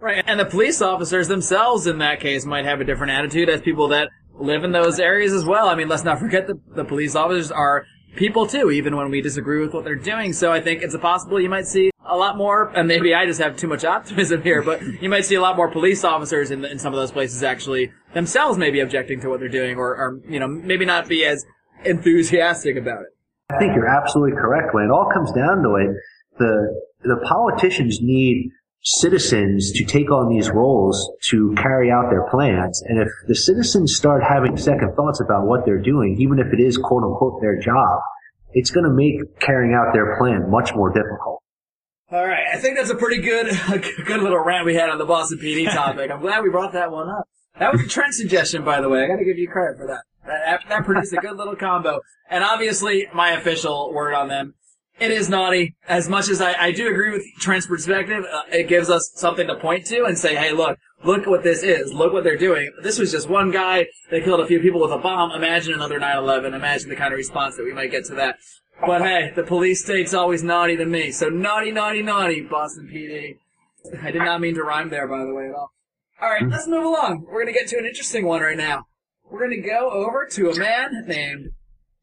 Right, 0.00 0.24
and 0.26 0.40
the 0.40 0.46
police 0.46 0.80
officers 0.80 1.28
themselves 1.28 1.86
in 1.86 1.98
that 1.98 2.20
case 2.20 2.46
might 2.46 2.64
have 2.64 2.80
a 2.80 2.84
different 2.84 3.12
attitude 3.12 3.50
as 3.50 3.60
people 3.60 3.88
that 3.88 4.08
live 4.38 4.64
in 4.64 4.72
those 4.72 4.98
areas 4.98 5.34
as 5.34 5.44
well. 5.44 5.68
I 5.68 5.74
mean, 5.74 5.88
let's 5.88 6.04
not 6.04 6.18
forget 6.18 6.46
that 6.46 6.74
the 6.74 6.84
police 6.84 7.14
officers 7.14 7.52
are 7.52 7.84
people 8.16 8.46
too, 8.46 8.70
even 8.70 8.96
when 8.96 9.10
we 9.10 9.20
disagree 9.20 9.60
with 9.60 9.74
what 9.74 9.84
they're 9.84 9.96
doing. 9.96 10.32
So 10.32 10.50
I 10.50 10.62
think 10.62 10.82
it's 10.82 10.94
a 10.94 10.98
possible 10.98 11.38
you 11.38 11.50
might 11.50 11.66
see 11.66 11.91
a 12.12 12.16
lot 12.16 12.36
more, 12.36 12.70
and 12.76 12.86
maybe 12.86 13.14
I 13.14 13.26
just 13.26 13.40
have 13.40 13.56
too 13.56 13.68
much 13.68 13.84
optimism 13.84 14.42
here, 14.42 14.62
but 14.62 14.82
you 15.02 15.08
might 15.08 15.24
see 15.24 15.34
a 15.34 15.40
lot 15.40 15.56
more 15.56 15.70
police 15.70 16.04
officers 16.04 16.50
in, 16.50 16.64
in 16.64 16.78
some 16.78 16.92
of 16.92 16.98
those 17.00 17.12
places 17.12 17.42
actually 17.42 17.92
themselves 18.14 18.58
maybe 18.58 18.80
objecting 18.80 19.20
to 19.20 19.28
what 19.28 19.40
they're 19.40 19.48
doing 19.48 19.76
or, 19.76 19.96
or, 19.96 20.20
you 20.28 20.38
know, 20.38 20.48
maybe 20.48 20.84
not 20.84 21.08
be 21.08 21.24
as 21.24 21.44
enthusiastic 21.84 22.76
about 22.76 23.02
it. 23.02 23.08
I 23.50 23.58
think 23.58 23.74
you're 23.74 23.88
absolutely 23.88 24.36
correct. 24.36 24.74
When 24.74 24.84
it 24.84 24.90
all 24.90 25.10
comes 25.12 25.32
down 25.32 25.62
to 25.62 25.76
it, 25.76 25.96
the, 26.38 26.82
the 27.02 27.16
politicians 27.28 27.98
need 28.00 28.50
citizens 28.82 29.72
to 29.72 29.84
take 29.84 30.10
on 30.10 30.28
these 30.28 30.50
roles 30.50 31.10
to 31.30 31.54
carry 31.56 31.90
out 31.90 32.10
their 32.10 32.26
plans. 32.30 32.82
And 32.86 33.00
if 33.00 33.08
the 33.28 33.34
citizens 33.34 33.96
start 33.96 34.22
having 34.22 34.56
second 34.56 34.94
thoughts 34.96 35.20
about 35.20 35.46
what 35.46 35.64
they're 35.64 35.82
doing, 35.82 36.16
even 36.18 36.38
if 36.38 36.52
it 36.52 36.60
is 36.60 36.76
quote 36.78 37.04
unquote 37.04 37.40
their 37.40 37.60
job, 37.60 38.00
it's 38.52 38.70
going 38.70 38.84
to 38.84 38.92
make 38.92 39.38
carrying 39.38 39.74
out 39.74 39.92
their 39.92 40.18
plan 40.18 40.50
much 40.50 40.74
more 40.74 40.92
difficult. 40.92 41.41
All 42.12 42.26
right, 42.26 42.44
I 42.52 42.58
think 42.58 42.76
that's 42.76 42.90
a 42.90 42.94
pretty 42.94 43.22
good, 43.22 43.46
a 43.72 43.78
good 43.78 44.20
little 44.20 44.38
rant 44.38 44.66
we 44.66 44.74
had 44.74 44.90
on 44.90 44.98
the 44.98 45.06
Boston 45.06 45.38
PD 45.38 45.64
topic. 45.74 46.10
I'm 46.10 46.20
glad 46.20 46.42
we 46.42 46.50
brought 46.50 46.74
that 46.74 46.92
one 46.92 47.08
up. 47.08 47.26
That 47.58 47.72
was 47.72 47.82
a 47.82 47.88
trend 47.88 48.14
suggestion, 48.14 48.64
by 48.64 48.82
the 48.82 48.88
way. 48.88 49.04
I 49.04 49.08
got 49.08 49.16
to 49.16 49.24
give 49.24 49.38
you 49.38 49.48
credit 49.48 49.78
for 49.78 49.86
that. 49.86 50.02
That, 50.26 50.60
that 50.68 50.84
produced 50.84 51.14
a 51.14 51.16
good 51.16 51.36
little 51.36 51.56
combo. 51.56 52.00
And 52.28 52.44
obviously, 52.44 53.08
my 53.14 53.30
official 53.30 53.92
word 53.94 54.14
on 54.14 54.28
them 54.28 54.54
it 55.00 55.10
is 55.10 55.28
naughty. 55.28 55.74
As 55.88 56.08
much 56.08 56.28
as 56.28 56.40
I, 56.40 56.54
I 56.54 56.70
do 56.70 56.88
agree 56.88 57.10
with 57.10 57.24
Trent's 57.40 57.66
perspective, 57.66 58.24
uh, 58.30 58.42
it 58.52 58.68
gives 58.68 58.90
us 58.90 59.10
something 59.16 59.46
to 59.48 59.56
point 59.56 59.86
to 59.86 60.04
and 60.04 60.16
say, 60.16 60.36
hey, 60.36 60.52
look, 60.52 60.78
look 61.04 61.26
what 61.26 61.42
this 61.42 61.62
is. 61.62 61.92
Look 61.92 62.12
what 62.12 62.24
they're 62.24 62.36
doing. 62.36 62.70
This 62.82 62.98
was 62.98 63.10
just 63.10 63.28
one 63.28 63.50
guy. 63.50 63.86
They 64.10 64.20
killed 64.20 64.40
a 64.40 64.46
few 64.46 64.60
people 64.60 64.80
with 64.80 64.92
a 64.92 64.98
bomb. 64.98 65.32
Imagine 65.32 65.74
another 65.74 65.98
9-11. 65.98 66.54
Imagine 66.54 66.88
the 66.88 66.96
kind 66.96 67.12
of 67.12 67.16
response 67.16 67.56
that 67.56 67.64
we 67.64 67.72
might 67.72 67.90
get 67.90 68.04
to 68.06 68.14
that. 68.14 68.36
But 68.80 69.02
hey, 69.02 69.32
the 69.34 69.44
police 69.44 69.84
state's 69.84 70.14
always 70.14 70.42
naughty 70.42 70.76
to 70.76 70.86
me. 70.86 71.12
So 71.12 71.28
naughty, 71.28 71.70
naughty, 71.70 72.02
naughty, 72.02 72.40
Boston 72.40 72.88
PD. 72.92 73.36
I 74.02 74.10
did 74.10 74.22
not 74.22 74.40
mean 74.40 74.54
to 74.54 74.62
rhyme 74.62 74.90
there, 74.90 75.06
by 75.06 75.24
the 75.24 75.34
way, 75.34 75.48
at 75.48 75.54
all. 75.54 75.72
Alright, 76.22 76.48
let's 76.48 76.68
move 76.68 76.84
along. 76.84 77.26
We're 77.28 77.42
gonna 77.42 77.52
get 77.52 77.68
to 77.68 77.78
an 77.78 77.86
interesting 77.86 78.26
one 78.26 78.42
right 78.42 78.56
now. 78.56 78.84
We're 79.28 79.40
gonna 79.40 79.60
go 79.60 79.90
over 79.90 80.26
to 80.32 80.50
a 80.50 80.58
man 80.58 81.04
named 81.06 81.50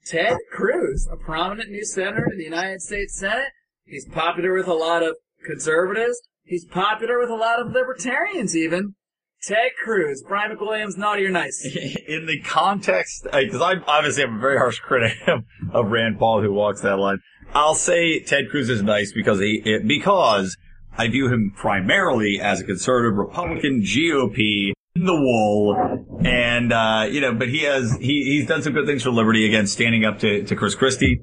Ted 0.05 0.37
Cruz, 0.51 1.07
a 1.11 1.15
prominent 1.15 1.69
new 1.69 1.85
senator 1.85 2.27
in 2.31 2.37
the 2.37 2.43
United 2.43 2.81
States 2.81 3.17
Senate. 3.17 3.49
He's 3.85 4.05
popular 4.05 4.53
with 4.53 4.67
a 4.67 4.73
lot 4.73 5.03
of 5.03 5.15
conservatives. 5.45 6.21
He's 6.43 6.65
popular 6.65 7.19
with 7.19 7.29
a 7.29 7.35
lot 7.35 7.59
of 7.59 7.71
libertarians 7.71 8.55
even. 8.55 8.95
Ted 9.41 9.71
Cruz, 9.81 10.23
Brian 10.27 10.55
McWilliams, 10.55 10.97
naughty 10.97 11.25
or 11.25 11.29
nice? 11.29 11.65
In 12.07 12.25
the 12.25 12.39
context, 12.41 13.25
because 13.31 13.61
I 13.61 13.75
obviously 13.87 14.23
am 14.23 14.37
a 14.37 14.39
very 14.39 14.57
harsh 14.57 14.79
critic 14.79 15.17
of, 15.73 15.91
Rand 15.91 16.19
Paul 16.19 16.41
who 16.41 16.51
walks 16.51 16.81
that 16.81 16.99
line. 16.99 17.19
I'll 17.53 17.75
say 17.75 18.19
Ted 18.19 18.49
Cruz 18.49 18.69
is 18.69 18.83
nice 18.83 19.11
because 19.13 19.39
he, 19.39 19.79
because 19.85 20.57
I 20.97 21.07
view 21.07 21.31
him 21.31 21.53
primarily 21.55 22.39
as 22.41 22.59
a 22.59 22.63
conservative 22.63 23.17
Republican 23.17 23.81
GOP 23.81 24.73
in 24.95 25.05
the 25.05 25.15
wool 25.15 26.05
and 26.25 26.73
uh, 26.73 27.07
you 27.09 27.21
know 27.21 27.33
but 27.33 27.47
he 27.47 27.59
has 27.63 27.95
he, 27.97 28.23
he's 28.23 28.47
done 28.47 28.61
some 28.61 28.73
good 28.73 28.85
things 28.85 29.03
for 29.03 29.11
liberty 29.11 29.45
again 29.45 29.67
standing 29.67 30.03
up 30.03 30.19
to, 30.19 30.43
to 30.43 30.55
chris 30.55 30.75
christie 30.75 31.21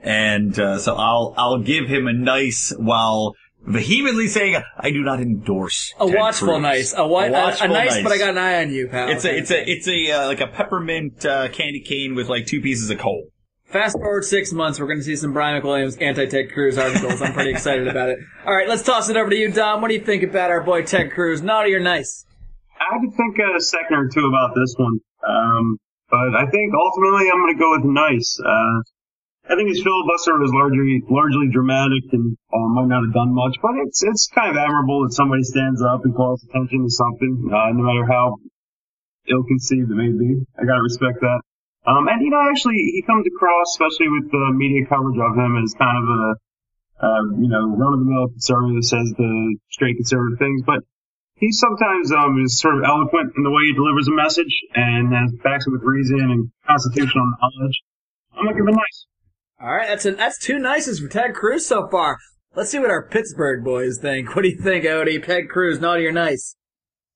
and 0.00 0.58
uh, 0.60 0.78
so 0.78 0.94
i'll 0.94 1.34
i'll 1.36 1.58
give 1.58 1.88
him 1.88 2.06
a 2.06 2.12
nice 2.12 2.72
while 2.78 3.34
vehemently 3.66 4.28
saying 4.28 4.56
i 4.78 4.90
do 4.90 5.02
not 5.02 5.20
endorse 5.20 5.92
A 6.00 6.06
Ted 6.06 6.14
watchful 6.16 6.48
Cruz. 6.48 6.62
nice. 6.62 6.94
A, 6.96 7.06
wa- 7.06 7.20
A 7.20 7.24
a, 7.24 7.28
a 7.28 7.32
watchful 7.32 7.68
nice, 7.68 8.02
but 8.02 8.12
I 8.12 8.18
got 8.18 8.30
an 8.30 8.38
eye 8.38 8.62
on 8.62 8.70
you, 8.72 8.88
pal. 8.88 9.08
it's 9.10 9.24
a 9.24 9.36
it's 9.36 9.50
a 9.50 9.70
it's 9.70 9.88
a 9.88 10.10
uh, 10.12 10.26
like 10.26 10.40
a 10.40 10.46
peppermint 10.46 11.24
uh, 11.26 11.48
candy 11.48 11.80
cane 11.80 12.14
with 12.14 12.28
like 12.28 12.46
two 12.46 12.60
pieces 12.60 12.90
of 12.90 12.98
coal 12.98 13.28
Fast 13.66 13.96
forward 13.98 14.24
six 14.24 14.52
months, 14.52 14.78
we're 14.78 14.86
going 14.86 15.00
to 15.00 15.04
see 15.04 15.16
some 15.16 15.32
Brian 15.32 15.60
McWilliams 15.60 16.00
anti-Ted 16.00 16.52
Cruz 16.52 16.78
articles. 16.78 17.20
I'm 17.20 17.32
pretty 17.32 17.50
excited 17.50 17.88
about 17.88 18.10
it. 18.10 18.18
All 18.46 18.54
right, 18.54 18.68
let's 18.68 18.84
toss 18.84 19.08
it 19.08 19.16
over 19.16 19.28
to 19.28 19.34
you, 19.36 19.50
Dom. 19.50 19.80
What 19.82 19.88
do 19.88 19.94
you 19.94 20.00
think 20.04 20.22
about 20.22 20.50
our 20.52 20.62
boy 20.62 20.82
Ted 20.82 21.10
Cruz? 21.10 21.42
Naughty 21.42 21.74
or 21.74 21.80
nice? 21.80 22.24
I 22.78 22.94
had 22.94 23.00
to 23.00 23.10
think 23.10 23.36
a 23.40 23.60
second 23.60 23.96
or 23.96 24.08
two 24.08 24.24
about 24.24 24.54
this 24.54 24.72
one. 24.78 25.00
Um, 25.28 25.78
but 26.08 26.36
I 26.36 26.46
think 26.46 26.74
ultimately 26.78 27.28
I'm 27.28 27.38
going 27.42 27.54
to 27.56 27.58
go 27.60 27.70
with 27.72 27.84
nice. 27.84 28.38
Uh, 28.38 28.82
I 29.46 29.54
think 29.54 29.70
his 29.70 29.78
filibuster 29.78 30.34
was 30.42 30.50
largely, 30.50 31.06
largely 31.06 31.46
dramatic 31.54 32.02
and 32.10 32.34
uh, 32.50 32.66
might 32.74 32.90
not 32.90 33.06
have 33.06 33.14
done 33.14 33.30
much, 33.30 33.54
but 33.62 33.78
it's, 33.86 34.02
it's 34.02 34.26
kind 34.26 34.50
of 34.50 34.58
admirable 34.58 35.06
that 35.06 35.14
somebody 35.14 35.46
stands 35.46 35.78
up 35.82 36.02
and 36.02 36.14
calls 36.14 36.42
attention 36.42 36.82
to 36.82 36.90
something, 36.90 37.46
uh, 37.54 37.70
no 37.70 37.86
matter 37.86 38.10
how 38.10 38.42
ill-conceived 39.30 39.86
it 39.86 39.94
may 39.94 40.10
be. 40.10 40.42
I 40.58 40.66
gotta 40.66 40.82
respect 40.82 41.22
that. 41.22 41.40
Um, 41.86 42.10
and 42.10 42.18
you 42.26 42.30
know, 42.34 42.42
actually, 42.50 42.74
he 42.74 43.06
comes 43.06 43.22
across, 43.22 43.78
especially 43.78 44.10
with 44.10 44.34
the 44.34 44.50
media 44.50 44.82
coverage 44.90 45.18
of 45.22 45.38
him, 45.38 45.62
as 45.62 45.78
kind 45.78 45.94
of 45.94 46.06
a, 46.10 46.22
uh, 47.06 47.22
you 47.38 47.46
know, 47.46 47.70
run-of-the-mill 47.70 48.34
conservative 48.34 48.82
that 48.82 48.86
says 48.90 49.06
the 49.14 49.30
straight 49.70 49.94
conservative 49.94 50.42
things, 50.42 50.66
but 50.66 50.82
he 51.38 51.52
sometimes 51.52 52.10
um, 52.10 52.42
is 52.42 52.58
sort 52.58 52.78
of 52.78 52.82
eloquent 52.82 53.34
in 53.36 53.44
the 53.44 53.50
way 53.54 53.70
he 53.70 53.72
delivers 53.78 54.08
a 54.08 54.16
message 54.16 54.50
and 54.74 55.14
backs 55.44 55.68
it 55.68 55.70
with 55.70 55.86
reason 55.86 56.18
and 56.18 56.50
constitutional 56.66 57.30
knowledge. 57.38 57.78
I'm 58.34 58.46
give 58.50 58.66
him 58.66 58.74
nice. 58.74 59.06
All 59.58 59.74
right, 59.74 59.88
that's 59.88 60.04
a, 60.04 60.12
that's 60.12 60.38
two 60.38 60.58
nices 60.58 61.00
for 61.00 61.08
Ted 61.08 61.34
Cruz 61.34 61.66
so 61.66 61.88
far. 61.88 62.18
Let's 62.54 62.70
see 62.70 62.78
what 62.78 62.90
our 62.90 63.08
Pittsburgh 63.08 63.64
boys 63.64 63.98
think. 63.98 64.36
What 64.36 64.42
do 64.42 64.48
you 64.48 64.60
think, 64.60 64.84
Odie? 64.84 65.24
Ted 65.24 65.48
Cruz, 65.48 65.80
naughty 65.80 66.06
or 66.06 66.12
nice? 66.12 66.56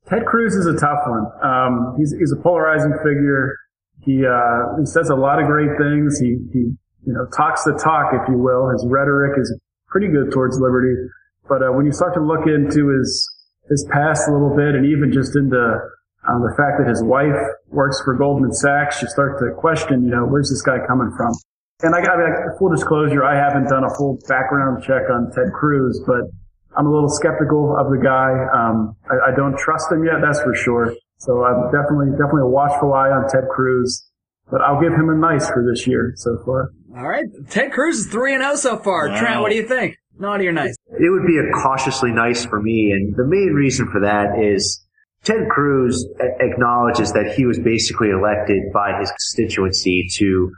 Ted 0.09 0.25
Cruz 0.25 0.55
is 0.55 0.67
a 0.67 0.73
tough 0.73 1.01
one. 1.07 1.27
Um, 1.43 1.97
he's, 1.99 2.15
he's 2.19 2.33
a 2.33 2.43
polarizing 2.43 2.93
figure. 3.05 3.57
He, 4.03 4.25
uh, 4.25 4.79
he 4.79 4.87
says 4.87 5.11
a 5.11 5.15
lot 5.15 5.39
of 5.39 5.47
great 5.47 5.69
things. 5.77 6.19
He, 6.19 6.37
he, 6.53 6.59
you 7.05 7.13
know, 7.13 7.27
talks 7.37 7.65
the 7.65 7.73
talk, 7.73 8.13
if 8.15 8.27
you 8.29 8.39
will. 8.39 8.71
His 8.71 8.87
rhetoric 8.89 9.39
is 9.39 9.55
pretty 9.89 10.09
good 10.09 10.33
towards 10.33 10.59
liberty. 10.59 10.95
But, 11.47 11.63
uh, 11.63 11.73
when 11.73 11.85
you 11.85 11.93
start 11.93 12.15
to 12.15 12.21
look 12.21 12.47
into 12.47 12.89
his, 12.89 13.29
his 13.69 13.87
past 13.93 14.29
a 14.29 14.33
little 14.33 14.57
bit 14.57 14.75
and 14.75 14.87
even 14.87 15.13
just 15.13 15.37
into, 15.37 15.61
um, 16.29 16.41
the 16.41 16.55
fact 16.57 16.81
that 16.81 16.89
his 16.89 17.03
wife 17.03 17.37
works 17.69 18.01
for 18.05 18.15
Goldman 18.17 18.53
Sachs, 18.53 19.03
you 19.03 19.09
start 19.09 19.39
to 19.41 19.53
question, 19.57 20.05
you 20.05 20.11
know, 20.11 20.25
where's 20.25 20.49
this 20.49 20.63
guy 20.63 20.79
coming 20.87 21.13
from? 21.17 21.33
And 21.83 21.95
I 21.95 22.01
got, 22.03 22.21
I 22.21 22.29
mean, 22.29 22.59
full 22.59 22.71
disclosure, 22.71 23.25
I 23.25 23.37
haven't 23.37 23.69
done 23.69 23.85
a 23.85 23.95
full 23.97 24.19
background 24.29 24.83
check 24.83 25.09
on 25.11 25.33
Ted 25.33 25.53
Cruz, 25.55 26.01
but 26.07 26.23
I'm 26.77 26.87
a 26.87 26.93
little 26.93 27.09
skeptical 27.09 27.77
of 27.79 27.91
the 27.91 27.99
guy. 27.99 28.31
Um, 28.53 28.97
I, 29.11 29.33
I 29.33 29.37
don't 29.37 29.57
trust 29.59 29.91
him 29.91 30.05
yet, 30.05 30.21
that's 30.23 30.41
for 30.41 30.55
sure. 30.55 30.95
So 31.19 31.45
I'm 31.45 31.71
definitely, 31.73 32.13
definitely 32.13 32.43
a 32.43 32.53
watchful 32.53 32.93
eye 32.93 33.11
on 33.11 33.29
Ted 33.29 33.45
Cruz, 33.51 34.07
but 34.51 34.61
I'll 34.61 34.81
give 34.81 34.93
him 34.93 35.09
a 35.11 35.15
nice 35.15 35.49
for 35.49 35.65
this 35.69 35.87
year 35.87 36.13
so 36.17 36.39
far. 36.45 36.73
All 36.97 37.09
right, 37.09 37.27
Ted 37.49 37.73
Cruz 37.73 38.01
is 38.01 38.07
three 38.09 38.35
and 38.35 38.43
zero 38.43 38.57
so 38.57 38.79
far. 38.79 39.09
Wow. 39.09 39.19
Trent, 39.19 39.41
what 39.41 39.51
do 39.51 39.57
you 39.57 39.67
think? 39.67 39.97
Naughty 40.19 40.49
or 40.49 40.53
nice? 40.53 40.75
It 40.99 41.11
would 41.11 41.27
be 41.27 41.39
a 41.39 41.51
cautiously 41.63 42.11
nice 42.11 42.45
for 42.45 42.61
me, 42.61 42.91
and 42.93 43.15
the 43.17 43.25
main 43.25 43.53
reason 43.55 43.91
for 43.91 44.01
that 44.01 44.39
is 44.39 44.85
Ted 45.25 45.49
Cruz 45.51 46.07
acknowledges 46.41 47.13
that 47.13 47.35
he 47.37 47.47
was 47.47 47.59
basically 47.59 48.11
elected 48.11 48.73
by 48.73 48.99
his 48.99 49.11
constituency 49.11 50.09
to 50.17 50.51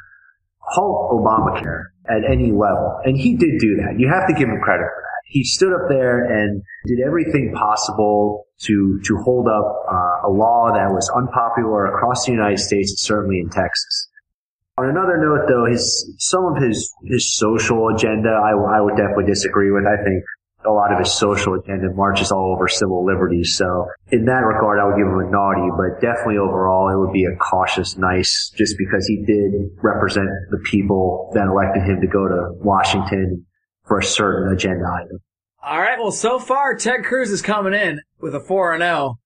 halt 0.72 1.12
Obamacare 1.12 1.92
at 2.08 2.24
any 2.28 2.50
level, 2.50 3.00
and 3.04 3.16
he 3.16 3.36
did 3.36 3.58
do 3.60 3.76
that. 3.76 3.94
You 3.98 4.08
have 4.08 4.26
to 4.28 4.34
give 4.34 4.48
him 4.48 4.60
credit 4.60 4.84
for 4.84 5.02
that. 5.02 5.22
He 5.26 5.44
stood 5.44 5.72
up 5.72 5.88
there 5.88 6.24
and 6.24 6.62
did 6.86 6.98
everything 7.04 7.54
possible 7.54 8.46
to 8.62 9.00
to 9.04 9.16
hold 9.24 9.48
up 9.48 9.86
uh, 9.88 10.28
a 10.28 10.30
law 10.30 10.72
that 10.72 10.90
was 10.92 11.10
unpopular 11.14 11.86
across 11.94 12.26
the 12.26 12.32
United 12.32 12.58
States 12.58 12.92
and 12.92 12.98
certainly 12.98 13.40
in 13.40 13.48
Texas. 13.48 14.08
On 14.78 14.88
another 14.88 15.18
note, 15.18 15.46
though, 15.48 15.66
his 15.66 16.16
some 16.18 16.44
of 16.44 16.62
his 16.62 16.92
his 17.04 17.36
social 17.36 17.88
agenda, 17.94 18.30
I, 18.30 18.52
I 18.52 18.80
would 18.80 18.96
definitely 18.96 19.26
disagree 19.26 19.70
with. 19.70 19.84
I 19.84 20.02
think 20.02 20.24
a 20.66 20.70
lot 20.70 20.92
of 20.92 20.98
his 20.98 21.12
social 21.12 21.54
agenda 21.54 21.92
marches 21.94 22.30
all 22.30 22.54
over 22.54 22.68
civil 22.68 23.04
liberties. 23.04 23.56
So 23.56 23.86
in 24.10 24.24
that 24.26 24.44
regard, 24.44 24.78
I 24.78 24.86
would 24.86 24.96
give 24.96 25.06
him 25.06 25.18
a 25.18 25.30
naughty, 25.30 25.68
but 25.76 26.00
definitely 26.00 26.38
overall, 26.38 26.88
it 26.88 26.98
would 26.98 27.12
be 27.12 27.24
a 27.24 27.36
cautious 27.36 27.96
nice 27.96 28.52
just 28.56 28.76
because 28.78 29.06
he 29.06 29.24
did 29.24 29.70
represent 29.82 30.28
the 30.50 30.58
people 30.58 31.30
that 31.34 31.46
elected 31.46 31.82
him 31.84 32.00
to 32.00 32.06
go 32.06 32.28
to 32.28 32.52
Washington 32.60 33.46
for 33.84 33.98
a 33.98 34.04
certain 34.04 34.52
agenda 34.52 34.84
item. 34.86 35.18
All 35.64 35.80
right. 35.80 35.98
Well, 35.98 36.12
so 36.12 36.38
far 36.38 36.74
Ted 36.74 37.04
Cruz 37.04 37.30
is 37.30 37.42
coming 37.42 37.74
in 37.74 38.00
with 38.20 38.34
a 38.34 38.40
four 38.40 38.72
and 38.72 38.82
zero, 38.82 39.18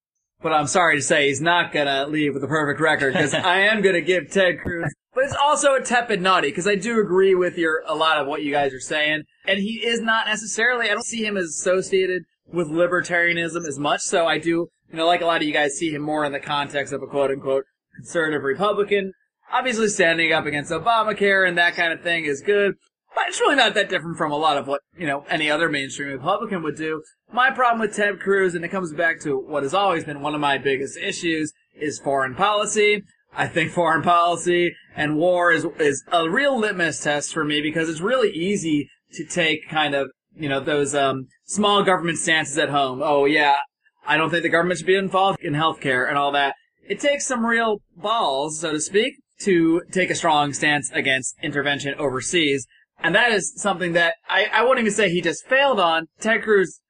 but 0.42 0.52
I'm 0.52 0.66
sorry 0.66 0.96
to 0.96 1.02
say 1.02 1.28
he's 1.28 1.40
not 1.40 1.72
gonna 1.72 2.06
leave 2.06 2.34
with 2.34 2.44
a 2.44 2.48
perfect 2.48 2.80
record 2.80 3.14
because 3.14 3.32
I 3.34 3.60
am 3.60 3.80
gonna 3.82 4.02
give 4.02 4.30
Ted 4.30 4.60
Cruz. 4.60 4.92
But 5.16 5.24
it's 5.24 5.34
also 5.34 5.74
a 5.74 5.80
tepid 5.80 6.20
naughty 6.20 6.48
because 6.48 6.68
I 6.68 6.74
do 6.74 7.00
agree 7.00 7.34
with 7.34 7.56
your 7.56 7.82
a 7.86 7.94
lot 7.94 8.18
of 8.18 8.26
what 8.26 8.42
you 8.42 8.52
guys 8.52 8.74
are 8.74 8.80
saying, 8.80 9.22
and 9.46 9.58
he 9.58 9.76
is 9.82 10.02
not 10.02 10.26
necessarily. 10.26 10.90
I 10.90 10.92
don't 10.92 11.06
see 11.06 11.24
him 11.24 11.38
as 11.38 11.46
associated 11.46 12.24
with 12.52 12.68
libertarianism 12.68 13.66
as 13.66 13.78
much. 13.78 14.02
So 14.02 14.26
I 14.26 14.36
do, 14.36 14.68
you 14.90 14.98
know, 14.98 15.06
like 15.06 15.22
a 15.22 15.24
lot 15.24 15.40
of 15.40 15.48
you 15.48 15.54
guys 15.54 15.78
see 15.78 15.90
him 15.90 16.02
more 16.02 16.26
in 16.26 16.32
the 16.32 16.38
context 16.38 16.92
of 16.92 17.02
a 17.02 17.06
quote 17.06 17.30
unquote 17.30 17.64
conservative 17.94 18.42
Republican. 18.42 19.12
Obviously, 19.50 19.88
standing 19.88 20.34
up 20.34 20.44
against 20.44 20.70
Obamacare 20.70 21.48
and 21.48 21.56
that 21.56 21.76
kind 21.76 21.94
of 21.94 22.02
thing 22.02 22.26
is 22.26 22.42
good. 22.42 22.74
But 23.14 23.28
it's 23.28 23.40
really 23.40 23.56
not 23.56 23.72
that 23.72 23.88
different 23.88 24.18
from 24.18 24.32
a 24.32 24.36
lot 24.36 24.58
of 24.58 24.66
what, 24.66 24.82
you 24.98 25.06
know, 25.06 25.24
any 25.30 25.50
other 25.50 25.70
mainstream 25.70 26.10
Republican 26.10 26.62
would 26.62 26.76
do. 26.76 27.02
My 27.32 27.50
problem 27.50 27.80
with 27.80 27.96
Ted 27.96 28.20
Cruz, 28.20 28.54
and 28.54 28.62
it 28.66 28.68
comes 28.68 28.92
back 28.92 29.22
to 29.22 29.38
what 29.38 29.62
has 29.62 29.72
always 29.72 30.04
been 30.04 30.20
one 30.20 30.34
of 30.34 30.42
my 30.42 30.58
biggest 30.58 30.98
issues, 30.98 31.54
is 31.74 31.98
foreign 31.98 32.34
policy. 32.34 33.02
I 33.36 33.46
think 33.46 33.70
foreign 33.70 34.02
policy 34.02 34.74
and 34.94 35.16
war 35.16 35.52
is, 35.52 35.66
is 35.78 36.02
a 36.10 36.28
real 36.28 36.58
litmus 36.58 37.02
test 37.02 37.34
for 37.34 37.44
me 37.44 37.60
because 37.60 37.88
it's 37.88 38.00
really 38.00 38.30
easy 38.30 38.88
to 39.12 39.24
take 39.24 39.68
kind 39.68 39.94
of, 39.94 40.10
you 40.34 40.48
know, 40.48 40.60
those, 40.60 40.94
um, 40.94 41.28
small 41.44 41.82
government 41.84 42.18
stances 42.18 42.56
at 42.56 42.70
home. 42.70 43.02
Oh 43.02 43.26
yeah, 43.26 43.58
I 44.06 44.16
don't 44.16 44.30
think 44.30 44.42
the 44.42 44.48
government 44.48 44.78
should 44.78 44.86
be 44.86 44.96
involved 44.96 45.40
in 45.42 45.52
healthcare 45.52 46.08
and 46.08 46.16
all 46.16 46.32
that. 46.32 46.54
It 46.88 46.98
takes 46.98 47.26
some 47.26 47.44
real 47.44 47.82
balls, 47.94 48.60
so 48.60 48.72
to 48.72 48.80
speak, 48.80 49.14
to 49.40 49.82
take 49.92 50.10
a 50.10 50.14
strong 50.14 50.52
stance 50.52 50.90
against 50.92 51.36
intervention 51.42 51.94
overseas. 51.98 52.66
And 52.98 53.14
that 53.14 53.32
is 53.32 53.52
something 53.60 53.92
that 53.92 54.14
I, 54.28 54.46
I 54.52 54.64
won't 54.64 54.78
even 54.78 54.92
say 54.92 55.10
he 55.10 55.20
just 55.20 55.46
failed 55.46 55.78
on. 55.78 56.06
Ted 56.20 56.42
Cruz 56.42 56.80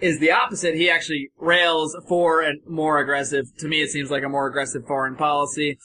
is 0.00 0.18
the 0.18 0.32
opposite. 0.32 0.74
He 0.74 0.90
actually 0.90 1.30
rails 1.38 1.96
for 2.08 2.42
a 2.42 2.54
more 2.66 2.98
aggressive, 2.98 3.46
to 3.58 3.68
me 3.68 3.80
it 3.80 3.90
seems 3.90 4.10
like 4.10 4.22
a 4.22 4.28
more 4.28 4.46
aggressive 4.46 4.86
foreign 4.86 5.16
policy. 5.16 5.78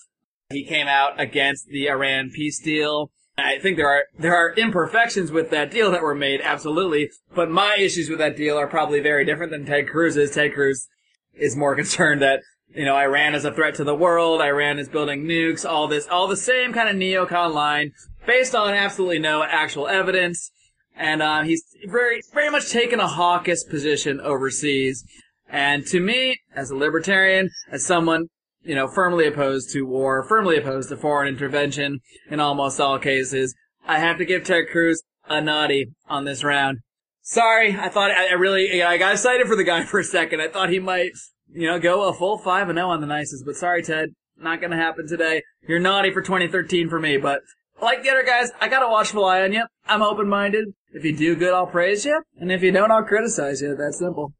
He 0.51 0.63
came 0.63 0.87
out 0.87 1.21
against 1.21 1.67
the 1.67 1.87
Iran 1.91 2.31
peace 2.33 2.59
deal. 2.59 3.11
I 3.37 3.59
think 3.59 3.77
there 3.77 3.87
are, 3.87 4.05
there 4.17 4.35
are 4.35 4.55
imperfections 4.55 5.31
with 5.31 5.51
that 5.51 5.69
deal 5.69 5.91
that 5.91 6.01
were 6.01 6.15
made, 6.15 6.41
absolutely. 6.41 7.11
But 7.35 7.51
my 7.51 7.77
issues 7.77 8.09
with 8.09 8.17
that 8.17 8.35
deal 8.35 8.57
are 8.57 8.65
probably 8.65 8.99
very 8.99 9.23
different 9.23 9.51
than 9.51 9.67
Ted 9.67 9.87
Cruz's. 9.87 10.31
Ted 10.31 10.55
Cruz 10.55 10.87
is 11.35 11.55
more 11.55 11.75
concerned 11.81 12.23
that, 12.23 12.41
you 12.73 12.83
know, 12.83 12.95
Iran 12.95 13.35
is 13.35 13.45
a 13.45 13.53
threat 13.53 13.75
to 13.75 13.83
the 13.83 13.93
world. 13.93 14.41
Iran 14.41 14.79
is 14.79 14.89
building 14.89 15.25
nukes, 15.25 15.69
all 15.69 15.87
this, 15.87 16.07
all 16.07 16.27
the 16.27 16.35
same 16.35 16.73
kind 16.73 16.89
of 16.89 16.95
neocon 16.95 17.53
line 17.53 17.91
based 18.25 18.55
on 18.55 18.73
absolutely 18.73 19.19
no 19.19 19.43
actual 19.43 19.87
evidence. 19.87 20.49
And, 20.95 21.21
uh, 21.21 21.43
he's 21.43 21.63
very, 21.85 22.21
very 22.33 22.49
much 22.49 22.71
taken 22.71 22.99
a 22.99 23.07
hawkish 23.07 23.65
position 23.69 24.19
overseas. 24.19 25.05
And 25.47 25.85
to 25.87 25.99
me, 25.99 26.39
as 26.55 26.71
a 26.71 26.75
libertarian, 26.75 27.51
as 27.71 27.85
someone, 27.85 28.29
you 28.63 28.75
know, 28.75 28.87
firmly 28.87 29.27
opposed 29.27 29.71
to 29.71 29.85
war, 29.85 30.23
firmly 30.23 30.57
opposed 30.57 30.89
to 30.89 30.97
foreign 30.97 31.27
intervention 31.27 31.99
in 32.29 32.39
almost 32.39 32.79
all 32.79 32.99
cases, 32.99 33.55
I 33.87 33.99
have 33.99 34.17
to 34.17 34.25
give 34.25 34.43
Ted 34.43 34.65
Cruz 34.71 35.01
a 35.27 35.41
naughty 35.41 35.91
on 36.07 36.25
this 36.25 36.43
round. 36.43 36.79
Sorry, 37.21 37.77
I 37.77 37.89
thought 37.89 38.11
I 38.11 38.33
really, 38.33 38.81
I 38.81 38.97
got 38.97 39.13
excited 39.13 39.47
for 39.47 39.55
the 39.55 39.63
guy 39.63 39.83
for 39.85 39.99
a 39.99 40.03
second. 40.03 40.41
I 40.41 40.47
thought 40.47 40.69
he 40.69 40.79
might, 40.79 41.11
you 41.51 41.67
know, 41.67 41.79
go 41.79 42.07
a 42.09 42.13
full 42.13 42.37
five 42.37 42.69
and 42.69 42.77
zero 42.77 42.89
on 42.89 43.01
the 43.01 43.07
nicest, 43.07 43.45
but 43.45 43.55
sorry, 43.55 43.83
Ted, 43.83 44.09
not 44.37 44.61
gonna 44.61 44.75
happen 44.75 45.07
today. 45.07 45.43
You're 45.67 45.79
naughty 45.79 46.11
for 46.11 46.21
2013 46.21 46.89
for 46.89 46.99
me, 46.99 47.17
but 47.17 47.41
like 47.81 48.03
the 48.03 48.09
other 48.09 48.23
guys, 48.23 48.51
I 48.59 48.67
got 48.67 48.83
a 48.83 48.89
watchful 48.89 49.25
eye 49.25 49.43
on 49.43 49.53
you. 49.53 49.65
I'm 49.87 50.01
open-minded. 50.01 50.73
If 50.91 51.05
you 51.05 51.15
do 51.15 51.35
good, 51.35 51.53
I'll 51.53 51.67
praise 51.67 52.03
you, 52.03 52.21
and 52.37 52.51
if 52.51 52.63
you 52.63 52.71
don't, 52.71 52.91
I'll 52.91 53.03
criticize 53.03 53.61
you. 53.61 53.75
That's 53.75 53.99
simple. 53.99 54.33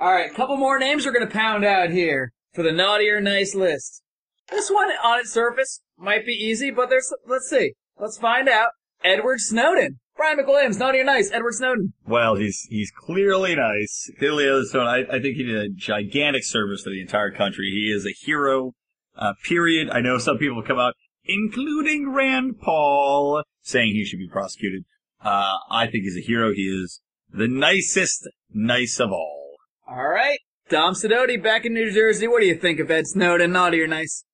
All 0.00 0.12
right, 0.12 0.32
couple 0.34 0.56
more 0.56 0.78
names 0.78 1.04
we're 1.04 1.12
gonna 1.12 1.26
pound 1.26 1.64
out 1.64 1.90
here 1.90 2.32
for 2.54 2.62
the 2.62 2.72
naughty 2.72 3.08
or 3.10 3.20
nice 3.20 3.54
list. 3.54 4.02
This 4.50 4.70
one, 4.70 4.90
on 5.02 5.20
its 5.20 5.32
surface, 5.32 5.80
might 5.98 6.24
be 6.24 6.32
easy, 6.32 6.70
but 6.70 6.88
there's, 6.88 7.12
let's 7.26 7.48
see. 7.48 7.74
Let's 7.98 8.18
find 8.18 8.48
out. 8.48 8.70
Edward 9.02 9.40
Snowden. 9.40 10.00
Brian 10.16 10.38
McWilliams, 10.38 10.78
naughty 10.78 10.98
or 10.98 11.04
nice? 11.04 11.30
Edward 11.32 11.54
Snowden. 11.54 11.92
Well, 12.06 12.36
he's 12.36 12.66
he's 12.70 12.90
clearly 12.90 13.56
nice. 13.56 14.10
Clearly, 14.18 14.44
Yellowstone. 14.44 14.86
I, 14.86 15.00
I 15.10 15.20
think 15.20 15.36
he 15.36 15.42
did 15.42 15.56
a 15.56 15.68
gigantic 15.68 16.44
service 16.44 16.84
to 16.84 16.90
the 16.90 17.00
entire 17.00 17.32
country. 17.32 17.70
He 17.70 17.92
is 17.92 18.06
a 18.06 18.12
hero. 18.24 18.72
Uh, 19.16 19.34
period. 19.44 19.90
I 19.90 20.00
know 20.00 20.18
some 20.18 20.38
people 20.38 20.62
come 20.62 20.78
out, 20.78 20.94
including 21.24 22.12
Rand 22.12 22.60
Paul, 22.60 23.42
saying 23.62 23.92
he 23.92 24.04
should 24.04 24.18
be 24.18 24.28
prosecuted. 24.28 24.84
Uh, 25.22 25.56
I 25.70 25.86
think 25.86 26.04
he's 26.04 26.16
a 26.16 26.20
hero. 26.20 26.52
He 26.52 26.62
is 26.62 27.00
the 27.32 27.48
nicest, 27.48 28.28
nice 28.52 29.00
of 29.00 29.10
all. 29.10 29.56
All 29.88 30.08
right. 30.08 30.38
Dom 30.74 30.94
Sidoti 30.98 31.38
back 31.40 31.62
in 31.62 31.70
New 31.70 31.94
Jersey. 31.94 32.26
What 32.26 32.42
do 32.42 32.50
you 32.50 32.58
think 32.58 32.80
of 32.82 32.90
Ed 32.90 33.06
Snowden? 33.06 33.54
Naughty 33.54 33.78
or 33.78 33.86
nice? 33.86 34.26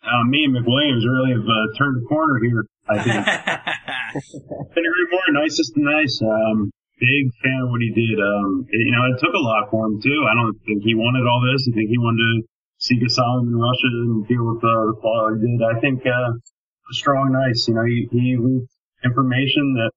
Uh, 0.00 0.24
me 0.24 0.48
and 0.48 0.56
McWilliams 0.56 1.04
really 1.04 1.36
have 1.36 1.44
uh, 1.44 1.76
turned 1.76 2.00
the 2.00 2.08
corner 2.08 2.40
here. 2.40 2.64
I 2.88 3.04
think. 3.04 3.20
Couldn't 4.72 4.88
agree 4.88 5.08
more. 5.12 5.44
Nicest 5.44 5.76
and 5.76 5.84
nice. 5.84 6.24
Um, 6.24 6.72
big 6.96 7.28
fan 7.44 7.60
of 7.60 7.68
what 7.68 7.84
he 7.84 7.92
did. 7.92 8.16
Um, 8.16 8.64
it, 8.72 8.80
you 8.80 8.96
know, 8.96 9.12
it 9.12 9.20
took 9.20 9.36
a 9.36 9.44
lot 9.44 9.68
for 9.68 9.84
him 9.84 10.00
too. 10.00 10.24
I 10.24 10.32
don't 10.32 10.56
think 10.64 10.88
he 10.88 10.96
wanted 10.96 11.28
all 11.28 11.44
this. 11.52 11.68
I 11.68 11.76
think 11.76 11.92
he 11.92 12.00
wanted 12.00 12.24
to 12.32 12.48
seek 12.80 13.04
asylum 13.04 13.52
in 13.52 13.56
Russia 13.60 13.92
and 14.08 14.24
deal 14.24 14.40
with 14.40 14.64
uh, 14.64 14.88
the 14.88 14.96
fallout 15.04 15.36
he 15.36 15.44
did. 15.44 15.68
I 15.68 15.76
think 15.84 16.00
uh, 16.08 16.32
a 16.32 16.94
strong, 16.96 17.28
nice. 17.36 17.68
You 17.68 17.74
know, 17.76 17.84
he 17.84 18.08
he 18.08 18.40
leaked 18.40 18.72
information 19.04 19.76
that 19.84 19.92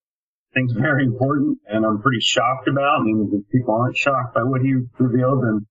things 0.52 0.76
very 0.76 1.08
important, 1.08 1.64
and 1.64 1.86
I'm 1.86 2.04
pretty 2.04 2.20
shocked 2.20 2.68
about. 2.68 3.08
And 3.08 3.32
if 3.32 3.48
people 3.56 3.72
aren't 3.72 3.96
shocked 3.96 4.36
by 4.36 4.44
what 4.44 4.60
he 4.60 4.76
revealed, 5.00 5.48
then 5.48 5.64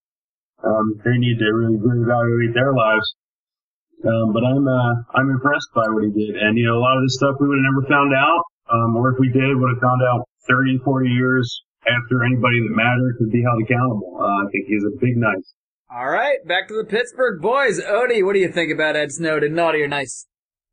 um, 0.64 1.00
they 1.04 1.16
need 1.18 1.38
to 1.38 1.48
really 1.52 1.76
reevaluate 1.76 2.54
their 2.54 2.72
lives. 2.72 3.06
Um, 4.04 4.32
but 4.32 4.44
I'm 4.44 4.64
uh, 4.68 4.92
I'm 5.16 5.30
impressed 5.30 5.72
by 5.74 5.88
what 5.88 6.04
he 6.04 6.12
did, 6.12 6.36
and 6.36 6.56
you 6.56 6.66
know 6.68 6.76
a 6.76 6.82
lot 6.84 6.96
of 6.96 7.02
this 7.04 7.16
stuff 7.16 7.36
we 7.40 7.48
would 7.48 7.58
have 7.58 7.68
never 7.72 7.84
found 7.88 8.12
out, 8.12 8.44
um, 8.70 8.96
or 8.96 9.12
if 9.12 9.18
we 9.18 9.32
did, 9.32 9.56
would 9.56 9.72
have 9.72 9.82
found 9.82 10.02
out 10.04 10.28
30, 10.46 10.78
40 10.84 11.08
years 11.08 11.48
after 11.88 12.24
anybody 12.24 12.60
that 12.60 12.76
mattered 12.76 13.16
could 13.18 13.32
be 13.32 13.42
held 13.42 13.62
accountable. 13.62 14.20
Uh, 14.20 14.44
I 14.44 14.46
think 14.52 14.68
he's 14.68 14.84
a 14.84 14.94
big 15.00 15.16
nice. 15.16 15.54
All 15.88 16.10
right, 16.10 16.38
back 16.46 16.68
to 16.68 16.74
the 16.74 16.84
Pittsburgh 16.84 17.40
boys. 17.40 17.80
Odie, 17.80 18.24
what 18.24 18.34
do 18.34 18.40
you 18.40 18.52
think 18.52 18.72
about 18.72 18.96
Ed 18.96 19.12
Snowden? 19.12 19.54
Naughty 19.54 19.80
or 19.80 19.88
nice? 19.88 20.26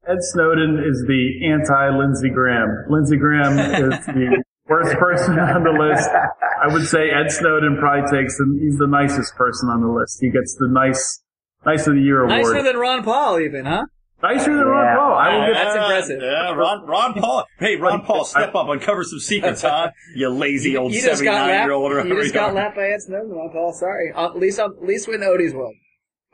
Ed 0.06 0.20
Snowden 0.20 0.84
is 0.84 1.06
the 1.08 1.48
anti-Lindsey 1.48 2.30
Graham. 2.30 2.68
Lindsey 2.90 3.16
Graham 3.16 3.58
is 3.58 4.06
the 4.06 4.44
worst 4.74 4.98
person 4.98 5.38
on 5.40 5.64
the 5.64 5.72
list. 5.72 6.10
I 6.10 6.68
would 6.74 6.86
say 6.88 7.10
Ed 7.12 7.32
Snowden 7.32 7.78
probably 7.78 8.10
takes 8.10 8.38
the, 8.38 8.60
he's 8.62 8.78
the 8.78 8.88
nicest 8.88 9.36
person 9.36 9.70
on 9.70 9.82
the 9.82 9.88
list. 9.88 10.18
He 10.22 10.30
gets 10.30 10.56
the 10.56 10.68
nice, 10.68 11.22
nice 11.66 11.86
of 11.88 11.96
the 11.96 12.02
year 12.02 12.24
award. 12.24 12.42
Nicer 12.42 12.64
than 12.64 12.78
Ron 12.78 13.04
Paul, 13.04 13.40
even, 13.40 13.66
huh? 13.66 13.86
Nicer 14.22 14.56
than 14.56 14.66
Ron 14.66 14.98
Paul. 14.98 15.14
I 15.14 15.36
will 15.36 15.46
get 15.48 15.54
That's 15.54 15.76
Yeah, 15.76 15.84
impressive. 15.84 16.22
Yeah, 16.22 16.54
Ron, 16.54 16.86
Ron 16.88 17.14
Paul. 17.14 17.46
Hey, 17.60 17.76
Ron 17.76 18.02
Paul, 18.06 18.24
step 18.26 18.56
up, 18.56 18.70
uncover 18.70 19.04
some 19.04 19.20
secrets, 19.20 19.62
huh? 19.62 19.92
You 20.16 20.30
lazy 20.30 20.78
old 20.78 20.94
you 20.94 21.02
just 21.02 21.22
got 21.24 21.34
79 21.36 21.48
lapped. 21.50 21.66
year 21.66 21.72
old 21.74 21.92
or 21.92 21.96
You 21.96 22.02
whatever 22.04 22.22
just 22.22 22.28
you 22.34 22.40
got 22.40 22.50
are. 22.52 22.54
lapped 22.54 22.76
by 22.78 22.88
Ed 22.88 23.02
Snowden, 23.02 23.32
Ron 23.32 23.50
Paul. 23.52 23.74
Sorry. 23.74 24.12
Uh, 24.14 24.28
At 24.28 24.38
least, 24.38 24.60
at 24.60 24.82
least 24.82 25.08
when 25.10 25.20
Odie's 25.20 25.54
won. 25.54 25.74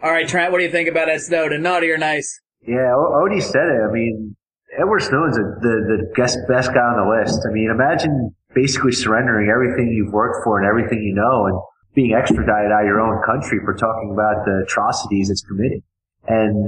All 0.03 0.11
right, 0.11 0.27
Trent, 0.27 0.51
what 0.51 0.59
do 0.59 0.63
you 0.65 0.71
think 0.71 0.87
about 0.87 1.09
Ed 1.09 1.21
Snowden? 1.21 1.61
Naughty 1.63 1.89
or 1.91 1.97
nice? 1.97 2.39
Yeah, 2.65 2.93
O- 2.95 3.25
Odie 3.27 3.41
said 3.41 3.67
it. 3.69 3.81
I 3.89 3.91
mean, 3.91 4.35
Edward 4.77 5.01
Snowden's 5.01 5.37
the 5.37 6.13
the 6.13 6.45
best 6.47 6.73
guy 6.73 6.81
on 6.81 6.97
the 7.01 7.21
list. 7.21 7.45
I 7.49 7.51
mean, 7.51 7.71
imagine 7.71 8.35
basically 8.53 8.91
surrendering 8.91 9.49
everything 9.49 9.91
you've 9.91 10.13
worked 10.13 10.43
for 10.43 10.59
and 10.59 10.67
everything 10.67 11.01
you 11.01 11.13
know, 11.13 11.47
and 11.47 11.59
being 11.95 12.13
extradited 12.13 12.71
out 12.71 12.81
of 12.81 12.85
your 12.85 13.01
own 13.01 13.21
country 13.23 13.59
for 13.63 13.73
talking 13.73 14.11
about 14.11 14.45
the 14.45 14.63
atrocities 14.65 15.29
it's 15.29 15.41
committing. 15.41 15.81
And 16.27 16.67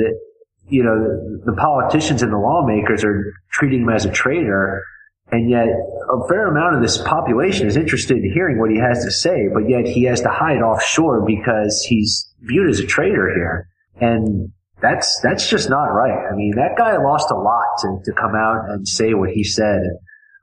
you 0.68 0.84
know, 0.84 0.98
the, 0.98 1.52
the 1.52 1.54
politicians 1.54 2.24
and 2.24 2.32
the 2.32 2.38
lawmakers 2.38 3.04
are 3.04 3.34
treating 3.52 3.82
him 3.82 3.90
as 3.90 4.06
a 4.06 4.12
traitor, 4.12 4.84
and 5.32 5.50
yet 5.50 5.68
a 5.68 6.28
fair 6.28 6.48
amount 6.48 6.76
of 6.76 6.82
this 6.82 6.98
population 6.98 7.68
is 7.68 7.76
interested 7.76 8.18
in 8.18 8.32
hearing 8.34 8.60
what 8.60 8.72
he 8.72 8.78
has 8.78 9.04
to 9.06 9.12
say, 9.12 9.48
but 9.54 9.70
yet 9.70 9.86
he 9.86 10.04
has 10.04 10.22
to 10.22 10.30
hide 10.30 10.62
offshore 10.62 11.26
because 11.26 11.86
he's 11.88 12.34
viewed 12.42 12.70
as 12.70 12.80
a 12.80 12.86
traitor 12.86 13.30
here. 13.34 13.68
And 14.00 14.52
that's 14.82 15.20
that's 15.22 15.50
just 15.50 15.70
not 15.70 15.86
right. 15.86 16.28
I 16.32 16.36
mean, 16.36 16.54
that 16.56 16.76
guy 16.78 16.98
lost 16.98 17.32
a 17.32 17.36
lot 17.36 17.66
to, 17.82 18.00
to 18.06 18.12
come 18.14 18.36
out 18.36 18.70
and 18.70 18.88
say 18.88 19.14
what 19.14 19.30
he 19.30 19.44
said. 19.44 19.82
And 19.82 20.00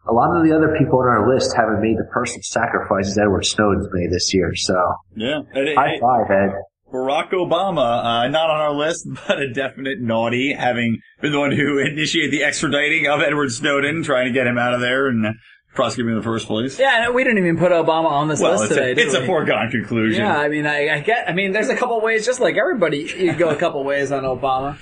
a 0.09 0.12
lot 0.12 0.36
of 0.36 0.45
the 0.45 0.55
other 0.55 0.76
people 0.78 1.01
on 1.01 1.07
our 1.07 1.34
list 1.34 1.55
haven't 1.55 1.80
made 1.80 1.99
the 1.99 2.09
personal 2.11 2.43
sacrifices 2.43 3.18
Edward 3.18 3.45
Snowden's 3.45 3.89
made 3.93 4.11
this 4.11 4.32
year. 4.32 4.55
So 4.55 4.74
Yeah. 5.14 5.41
And, 5.53 5.76
high 5.76 5.95
hey, 5.95 6.01
five, 6.01 6.30
Ed. 6.30 6.51
Barack 6.93 7.32
Obama, 7.32 8.03
uh, 8.03 8.28
not 8.28 8.49
on 8.49 8.61
our 8.61 8.72
list, 8.72 9.07
but 9.28 9.39
a 9.39 9.53
definite 9.53 10.01
naughty, 10.01 10.55
having 10.55 11.01
been 11.20 11.32
the 11.32 11.39
one 11.39 11.53
who 11.53 11.78
initiated 11.86 12.32
the 12.32 12.41
extraditing 12.41 13.12
of 13.12 13.20
Edward 13.20 13.51
Snowden, 13.51 14.03
trying 14.03 14.26
to 14.26 14.32
get 14.32 14.47
him 14.47 14.57
out 14.57 14.72
of 14.72 14.80
there 14.80 15.09
and 15.09 15.26
prosecute 15.75 16.07
him 16.07 16.12
in 16.12 16.19
the 16.19 16.25
first 16.25 16.47
place. 16.47 16.79
Yeah, 16.79 17.05
and 17.07 17.14
we 17.14 17.25
didn't 17.25 17.39
even 17.39 17.57
put 17.57 17.73
Obama 17.73 18.11
on 18.11 18.29
this 18.29 18.41
Well, 18.41 18.53
list 18.53 18.64
it's, 18.64 18.75
today. 18.75 19.01
a, 19.01 19.05
it's 19.05 19.14
a 19.14 19.25
foregone 19.27 19.71
conclusion. 19.71 20.23
Yeah, 20.23 20.37
I 20.37 20.49
mean, 20.49 20.66
I, 20.66 20.97
I 20.97 21.01
get. 21.01 21.29
I 21.29 21.33
mean, 21.33 21.53
there's 21.53 21.69
a 21.69 21.77
couple 21.77 22.01
ways. 22.01 22.27
Just 22.27 22.41
like 22.41 22.57
everybody, 22.57 23.11
you 23.16 23.35
go 23.35 23.51
a 23.51 23.57
couple 23.57 23.85
ways 23.85 24.11
on 24.12 24.25
Obama. 24.25 24.79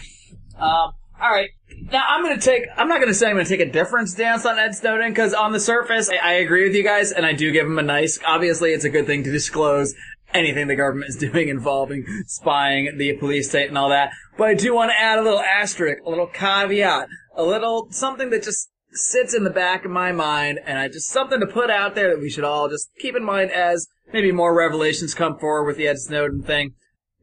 Um, 0.58 0.92
all 1.20 1.30
right. 1.30 1.50
Now 1.92 2.04
I'm 2.08 2.22
going 2.22 2.38
to 2.38 2.42
take. 2.44 2.64
I'm 2.76 2.88
not 2.88 2.98
going 2.98 3.08
to 3.08 3.14
say 3.14 3.28
I'm 3.28 3.34
going 3.34 3.44
to 3.44 3.56
take 3.56 3.66
a 3.66 3.70
different 3.70 4.08
stance 4.08 4.46
on 4.46 4.58
Ed 4.58 4.74
Snowden 4.74 5.10
because 5.10 5.34
on 5.34 5.52
the 5.52 5.60
surface, 5.60 6.08
I, 6.08 6.16
I 6.16 6.32
agree 6.34 6.64
with 6.64 6.74
you 6.74 6.82
guys, 6.82 7.12
and 7.12 7.26
I 7.26 7.32
do 7.32 7.52
give 7.52 7.66
him 7.66 7.78
a 7.78 7.82
nice. 7.82 8.18
Obviously, 8.26 8.70
it's 8.72 8.84
a 8.84 8.90
good 8.90 9.06
thing 9.06 9.24
to 9.24 9.30
disclose 9.30 9.94
anything 10.32 10.66
the 10.66 10.76
government 10.76 11.08
is 11.10 11.16
doing 11.32 11.48
involving 11.48 12.04
spying, 12.26 12.96
the 12.96 13.12
police 13.14 13.48
state, 13.48 13.68
and 13.68 13.76
all 13.78 13.90
that. 13.90 14.10
But 14.38 14.48
I 14.48 14.54
do 14.54 14.74
want 14.74 14.90
to 14.90 14.98
add 15.00 15.18
a 15.18 15.22
little 15.22 15.40
asterisk, 15.40 16.02
a 16.04 16.10
little 16.10 16.26
caveat, 16.26 17.08
a 17.36 17.42
little 17.42 17.88
something 17.90 18.30
that 18.30 18.42
just 18.42 18.70
sits 18.96 19.34
in 19.34 19.44
the 19.44 19.50
back 19.50 19.84
of 19.84 19.90
my 19.90 20.12
mind, 20.12 20.60
and 20.64 20.78
I 20.78 20.88
just 20.88 21.08
something 21.08 21.40
to 21.40 21.46
put 21.46 21.70
out 21.70 21.94
there 21.94 22.10
that 22.10 22.20
we 22.20 22.30
should 22.30 22.44
all 22.44 22.68
just 22.68 22.90
keep 22.98 23.16
in 23.16 23.24
mind 23.24 23.50
as 23.50 23.88
maybe 24.12 24.32
more 24.32 24.54
revelations 24.54 25.14
come 25.14 25.38
forward 25.38 25.66
with 25.66 25.76
the 25.76 25.88
Ed 25.88 25.98
Snowden 25.98 26.42
thing. 26.42 26.74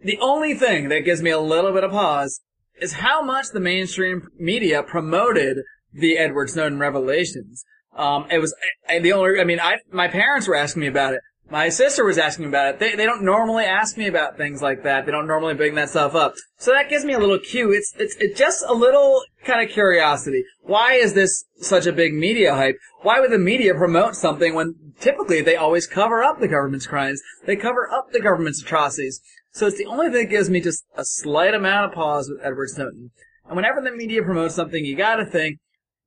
The 0.03 0.19
only 0.19 0.53
thing 0.53 0.89
that 0.89 1.05
gives 1.05 1.21
me 1.21 1.31
a 1.31 1.39
little 1.39 1.71
bit 1.71 1.83
of 1.83 1.91
pause 1.91 2.41
is 2.81 2.93
how 2.93 3.21
much 3.21 3.47
the 3.49 3.59
mainstream 3.59 4.27
media 4.37 4.83
promoted 4.83 5.57
the 5.93 6.17
Edward 6.17 6.49
Snowden 6.49 6.79
revelations. 6.79 7.63
Um, 7.95 8.25
it 8.31 8.39
was 8.39 8.55
I, 8.89 8.99
the 8.99 9.13
only. 9.13 9.39
I 9.39 9.43
mean, 9.43 9.59
I 9.59 9.77
my 9.91 10.07
parents 10.07 10.47
were 10.47 10.55
asking 10.55 10.81
me 10.81 10.87
about 10.87 11.13
it. 11.13 11.21
My 11.53 11.69
sister 11.69 12.03
was 12.03 12.17
asking 12.17 12.45
about 12.45 12.73
it. 12.73 12.79
They 12.79 12.95
they 12.95 13.05
don't 13.05 13.21
normally 13.21 13.65
ask 13.65 13.95
me 13.95 14.07
about 14.07 14.37
things 14.37 14.63
like 14.63 14.81
that. 14.81 15.05
They 15.05 15.11
don't 15.11 15.27
normally 15.27 15.53
bring 15.53 15.75
that 15.75 15.91
stuff 15.91 16.15
up. 16.15 16.33
So 16.57 16.71
that 16.71 16.89
gives 16.89 17.05
me 17.05 17.13
a 17.13 17.19
little 17.19 17.37
cue. 17.37 17.71
It's 17.71 17.93
it's 17.95 18.15
it's 18.15 18.39
just 18.39 18.65
a 18.67 18.73
little 18.73 19.21
kind 19.45 19.61
of 19.61 19.71
curiosity. 19.71 20.45
Why 20.61 20.93
is 20.93 21.13
this 21.13 21.45
such 21.57 21.85
a 21.85 21.93
big 21.93 22.15
media 22.15 22.55
hype? 22.55 22.77
Why 23.03 23.19
would 23.19 23.29
the 23.29 23.37
media 23.37 23.75
promote 23.75 24.15
something 24.15 24.55
when 24.55 24.73
typically 24.99 25.43
they 25.43 25.55
always 25.55 25.85
cover 25.85 26.23
up 26.23 26.39
the 26.39 26.47
government's 26.47 26.87
crimes? 26.87 27.21
They 27.45 27.55
cover 27.55 27.87
up 27.87 28.07
the 28.11 28.19
government's 28.19 28.63
atrocities. 28.63 29.21
So 29.51 29.67
it's 29.67 29.77
the 29.77 29.85
only 29.85 30.07
thing 30.07 30.23
that 30.23 30.31
gives 30.31 30.49
me 30.49 30.59
just 30.59 30.83
a 30.95 31.05
slight 31.05 31.53
amount 31.53 31.85
of 31.85 31.91
pause 31.93 32.31
with 32.31 32.43
Edward 32.43 32.69
Snowden. 32.69 33.11
And 33.45 33.55
whenever 33.55 33.79
the 33.79 33.91
media 33.91 34.23
promotes 34.23 34.55
something, 34.55 34.83
you 34.83 34.95
gotta 34.95 35.23
think, 35.23 35.59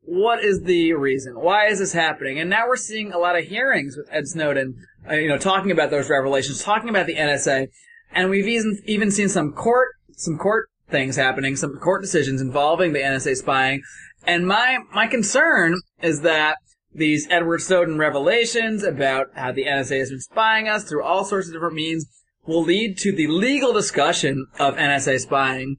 what 0.07 0.43
is 0.43 0.63
the 0.63 0.93
reason? 0.95 1.35
Why 1.35 1.67
is 1.67 1.81
this 1.81 1.93
happening? 1.93 2.39
And 2.39 2.49
now 2.49 2.69
we're 2.69 2.77
seeing 2.77 3.13
a 3.13 3.19
lot 3.19 3.37
of 3.37 3.45
hearings 3.45 3.97
with 3.97 4.09
Ed 4.11 4.29
Snowden, 4.29 4.77
uh, 5.09 5.15
you 5.15 5.29
know, 5.29 5.37
talking 5.37 5.73
about 5.73 5.91
those 5.91 6.09
revelations, 6.09 6.63
talking 6.63 6.89
about 6.89 7.07
the 7.07 7.17
NSA, 7.17 7.69
and 8.13 8.31
we've 8.31 8.47
even 8.47 8.81
even 8.87 9.11
seen 9.11 9.29
some 9.29 9.53
court 9.53 9.89
some 10.17 10.39
court 10.39 10.69
things 10.89 11.17
happening, 11.17 11.57
some 11.57 11.77
court 11.79 12.03
decisions 12.03 12.41
involving 12.41 12.93
the 12.93 13.01
NSA 13.01 13.37
spying. 13.37 13.83
And 14.25 14.47
my 14.47 14.79
my 14.95 15.07
concern 15.09 15.81
is 16.01 16.23
that 16.23 16.59
these 16.95 17.27
Edward 17.29 17.61
Snowden 17.61 17.99
revelations 17.99 18.83
about 18.85 19.27
how 19.35 19.53
the 19.53 19.65
NSA 19.65 19.99
has 19.99 20.11
been 20.11 20.21
spying 20.21 20.69
us 20.69 20.85
through 20.85 21.03
all 21.03 21.25
sorts 21.25 21.49
of 21.49 21.53
different 21.53 21.75
means 21.75 22.07
will 22.47 22.63
lead 22.63 22.97
to 22.99 23.13
the 23.13 23.27
legal 23.27 23.73
discussion 23.73 24.47
of 24.59 24.77
NSA 24.77 25.21
spying 25.21 25.77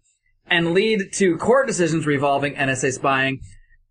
and 0.50 0.74
lead 0.74 1.14
to 1.14 1.38
court 1.38 1.68
decisions 1.68 2.06
revolving 2.06 2.56
NSA 2.56 2.94
spying, 2.94 3.40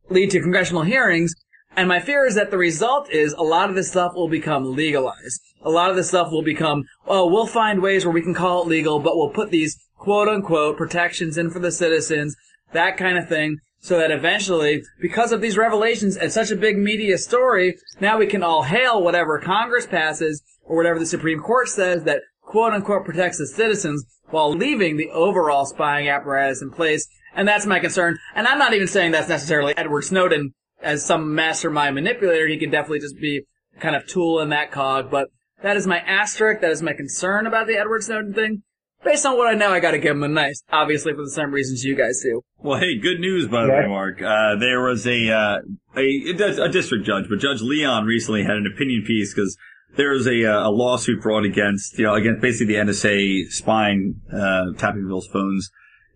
lead 0.08 0.30
to 0.30 0.40
congressional 0.40 0.82
hearings. 0.82 1.34
And 1.76 1.88
my 1.88 2.00
fear 2.00 2.26
is 2.26 2.34
that 2.36 2.50
the 2.50 2.58
result 2.58 3.10
is 3.10 3.32
a 3.32 3.42
lot 3.42 3.68
of 3.68 3.76
this 3.76 3.90
stuff 3.90 4.14
will 4.14 4.28
become 4.28 4.74
legalized. 4.74 5.40
A 5.62 5.70
lot 5.70 5.90
of 5.90 5.96
this 5.96 6.08
stuff 6.08 6.30
will 6.30 6.42
become, 6.42 6.84
oh, 7.06 7.26
we'll 7.30 7.46
find 7.46 7.82
ways 7.82 8.04
where 8.04 8.14
we 8.14 8.22
can 8.22 8.34
call 8.34 8.62
it 8.62 8.68
legal, 8.68 8.98
but 8.98 9.16
we'll 9.16 9.30
put 9.30 9.50
these 9.50 9.76
quote 9.96 10.28
unquote 10.28 10.76
protections 10.76 11.36
in 11.36 11.50
for 11.50 11.58
the 11.58 11.72
citizens, 11.72 12.36
that 12.72 12.96
kind 12.96 13.18
of 13.18 13.28
thing, 13.28 13.58
so 13.80 13.98
that 13.98 14.10
eventually, 14.10 14.82
because 15.00 15.32
of 15.32 15.40
these 15.40 15.56
revelations 15.56 16.16
and 16.16 16.32
such 16.32 16.50
a 16.50 16.56
big 16.56 16.78
media 16.78 17.18
story, 17.18 17.76
now 18.00 18.18
we 18.18 18.26
can 18.26 18.42
all 18.42 18.62
hail 18.62 19.02
whatever 19.02 19.38
Congress 19.38 19.86
passes 19.86 20.42
or 20.64 20.76
whatever 20.76 20.98
the 20.98 21.06
Supreme 21.06 21.40
Court 21.40 21.68
says 21.68 22.04
that 22.04 22.22
quote 22.42 22.72
unquote 22.72 23.04
protects 23.04 23.38
the 23.38 23.46
citizens 23.46 24.04
while 24.30 24.52
leaving 24.52 24.96
the 24.96 25.10
overall 25.10 25.66
spying 25.66 26.08
apparatus 26.08 26.62
in 26.62 26.70
place. 26.70 27.06
And 27.36 27.46
that's 27.46 27.66
my 27.66 27.78
concern. 27.78 28.18
And 28.34 28.48
I'm 28.48 28.58
not 28.58 28.72
even 28.74 28.88
saying 28.88 29.12
that's 29.12 29.28
necessarily 29.28 29.74
Edward 29.76 30.02
Snowden 30.02 30.52
as 30.82 31.04
some 31.04 31.34
mastermind 31.34 31.94
manipulator. 31.94 32.48
He 32.48 32.58
can 32.58 32.70
definitely 32.70 33.00
just 33.00 33.20
be 33.20 33.42
kind 33.78 33.94
of 33.94 34.06
tool 34.06 34.40
in 34.40 34.48
that 34.48 34.72
cog. 34.72 35.10
But 35.10 35.28
that 35.62 35.76
is 35.76 35.86
my 35.86 35.98
asterisk. 35.98 36.62
That 36.62 36.70
is 36.70 36.82
my 36.82 36.94
concern 36.94 37.46
about 37.46 37.66
the 37.66 37.76
Edward 37.78 38.02
Snowden 38.02 38.32
thing. 38.34 38.62
Based 39.04 39.26
on 39.26 39.36
what 39.36 39.46
I 39.46 39.54
know, 39.54 39.70
I 39.70 39.78
gotta 39.80 39.98
give 39.98 40.16
him 40.16 40.22
a 40.22 40.28
nice. 40.28 40.62
Obviously 40.72 41.12
for 41.12 41.22
the 41.22 41.30
same 41.30 41.52
reasons 41.52 41.84
you 41.84 41.94
guys 41.94 42.20
do. 42.22 42.40
Well, 42.58 42.80
hey, 42.80 42.98
good 42.98 43.20
news, 43.20 43.46
by 43.46 43.62
the 43.66 43.68
Yeah. 43.68 43.80
way, 43.82 43.86
Marc. 43.88 44.22
Uh, 44.22 44.56
there 44.56 44.80
was 44.82 45.06
a, 45.06 45.30
uh, 45.30 45.58
a, 45.96 46.62
a 46.62 46.68
district 46.70 47.04
judge, 47.04 47.26
but 47.28 47.38
Judge 47.38 47.60
Leon 47.60 48.06
recently 48.06 48.42
had 48.42 48.56
an 48.56 48.66
opinion 48.66 49.04
piece 49.06 49.34
because 49.34 49.56
there 49.96 50.10
was 50.10 50.26
a, 50.26 50.44
uh, 50.46 50.68
a 50.68 50.70
lawsuit 50.70 51.22
brought 51.22 51.44
against, 51.44 51.98
you 51.98 52.04
know, 52.06 52.14
against 52.14 52.40
basically 52.40 52.74
the 52.74 52.80
NSA 52.80 53.50
spying, 53.50 54.22
uh, 54.32 54.72
tapping 54.78 55.02
people's 55.02 55.28
phones. 55.28 55.70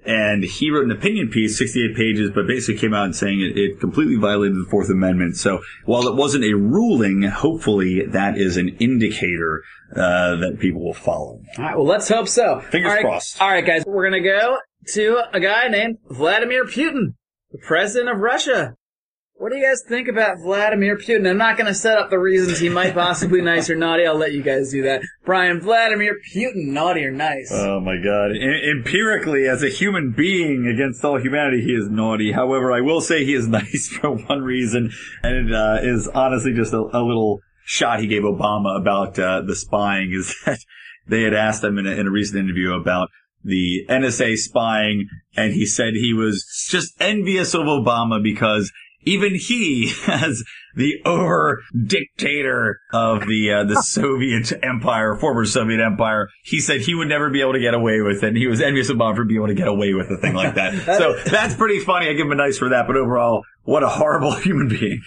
And 0.05 0.43
he 0.43 0.71
wrote 0.71 0.85
an 0.85 0.91
opinion 0.91 1.29
piece, 1.29 1.59
68 1.59 1.95
pages, 1.95 2.31
but 2.35 2.47
basically 2.47 2.81
came 2.81 2.95
out 2.95 3.05
and 3.05 3.15
saying 3.15 3.41
it, 3.41 3.59
it 3.59 3.81
completely 3.81 4.17
violated 4.17 4.57
the 4.57 4.69
Fourth 4.71 4.89
Amendment. 4.89 5.37
So 5.37 5.61
while 5.85 6.09
it 6.09 6.15
wasn't 6.15 6.45
a 6.45 6.55
ruling, 6.55 7.23
hopefully 7.23 8.07
that 8.07 8.39
is 8.39 8.57
an 8.57 8.71
indicator, 8.79 9.63
uh, 9.95 10.37
that 10.37 10.59
people 10.59 10.83
will 10.83 10.95
follow. 10.95 11.43
All 11.59 11.65
right, 11.65 11.77
well, 11.77 11.87
let's 11.87 12.09
hope 12.09 12.29
so. 12.29 12.61
Fingers 12.61 12.89
All 12.89 12.97
right, 12.97 13.05
crossed. 13.05 13.43
All 13.43 13.51
right, 13.51 13.67
guys, 13.67 13.85
we're 13.87 14.09
gonna 14.09 14.23
go 14.23 14.59
to 14.95 15.21
a 15.33 15.41
guy 15.41 15.69
named 15.69 15.99
Vladimir 16.09 16.65
Putin, 16.65 17.15
the 17.51 17.59
president 17.59 18.11
of 18.11 18.21
Russia. 18.21 18.77
What 19.41 19.53
do 19.53 19.57
you 19.57 19.66
guys 19.66 19.82
think 19.88 20.07
about 20.07 20.41
Vladimir 20.41 20.99
Putin? 20.99 21.26
I'm 21.26 21.38
not 21.38 21.57
gonna 21.57 21.72
set 21.72 21.97
up 21.97 22.11
the 22.11 22.18
reasons 22.18 22.59
he 22.59 22.68
might 22.68 22.93
possibly 22.93 23.41
nice 23.41 23.70
or 23.70 23.74
naughty. 23.74 24.07
I'll 24.07 24.18
let 24.18 24.34
you 24.34 24.43
guys 24.43 24.70
do 24.70 24.82
that. 24.82 25.01
Brian, 25.24 25.62
Vladimir 25.62 26.18
Putin, 26.30 26.72
naughty 26.72 27.07
or 27.07 27.11
nice? 27.11 27.49
Oh 27.51 27.80
my 27.80 27.97
god. 27.97 28.32
Empirically, 28.36 29.49
as 29.49 29.62
a 29.62 29.70
human 29.70 30.12
being 30.14 30.66
against 30.66 31.03
all 31.03 31.18
humanity, 31.18 31.62
he 31.62 31.72
is 31.72 31.88
naughty. 31.88 32.32
However, 32.32 32.70
I 32.70 32.82
will 32.82 33.01
say 33.01 33.24
he 33.24 33.32
is 33.32 33.49
nice 33.49 33.88
for 33.88 34.11
one 34.11 34.43
reason, 34.43 34.91
and 35.22 35.49
it 35.49 35.55
uh, 35.55 35.78
is 35.80 36.07
honestly 36.09 36.53
just 36.53 36.74
a, 36.74 36.80
a 36.93 37.01
little 37.01 37.41
shot 37.64 38.01
he 38.01 38.09
gave 38.09 38.24
Obama 38.24 38.78
about 38.78 39.18
uh, 39.18 39.41
the 39.41 39.57
spying 39.57 40.12
is 40.12 40.36
that 40.45 40.59
they 41.09 41.22
had 41.22 41.32
asked 41.32 41.64
him 41.64 41.78
in 41.78 41.86
a, 41.86 41.93
in 41.93 42.07
a 42.07 42.11
recent 42.11 42.38
interview 42.38 42.74
about 42.74 43.09
the 43.43 43.86
NSA 43.88 44.36
spying, 44.36 45.09
and 45.34 45.55
he 45.55 45.64
said 45.64 45.95
he 45.95 46.12
was 46.12 46.45
just 46.68 46.93
envious 47.01 47.55
of 47.55 47.62
Obama 47.62 48.22
because 48.22 48.70
even 49.03 49.35
he, 49.35 49.93
as 50.07 50.43
the 50.77 50.95
over 51.05 51.63
dictator 51.87 52.81
of 52.93 53.27
the 53.27 53.53
uh, 53.53 53.65
the 53.65 53.77
Soviet 53.83 54.53
Empire, 54.63 55.17
former 55.17 55.45
Soviet 55.45 55.81
Empire, 55.81 56.29
he 56.43 56.61
said 56.61 56.81
he 56.83 56.95
would 56.95 57.09
never 57.09 57.31
be 57.31 57.41
able 57.41 57.55
to 57.55 57.61
get 57.61 57.75
away 57.75 58.01
with 58.01 58.23
it. 58.23 58.29
And 58.29 58.37
he 58.37 58.47
was 58.47 58.61
envious 58.61 58.89
of 58.89 58.99
Bob 58.99 59.17
for 59.17 59.25
being 59.25 59.39
able 59.39 59.49
to 59.49 59.55
get 59.55 59.69
away 59.69 59.95
with 59.95 60.11
a 60.11 60.17
thing 60.17 60.35
like 60.35 60.55
that. 60.55 60.75
so 60.99 61.17
that's 61.31 61.55
pretty 61.55 61.81
funny. 61.81 62.09
I 62.09 62.13
give 62.13 62.27
him 62.27 62.33
a 62.33 62.37
nice 62.37 62.59
for 62.59 62.69
that. 62.71 62.87
But 62.87 62.97
overall, 62.97 63.43
what 63.65 63.83
a 63.83 63.89
horrible 63.89 64.35
human 64.37 64.69
being. 64.69 65.03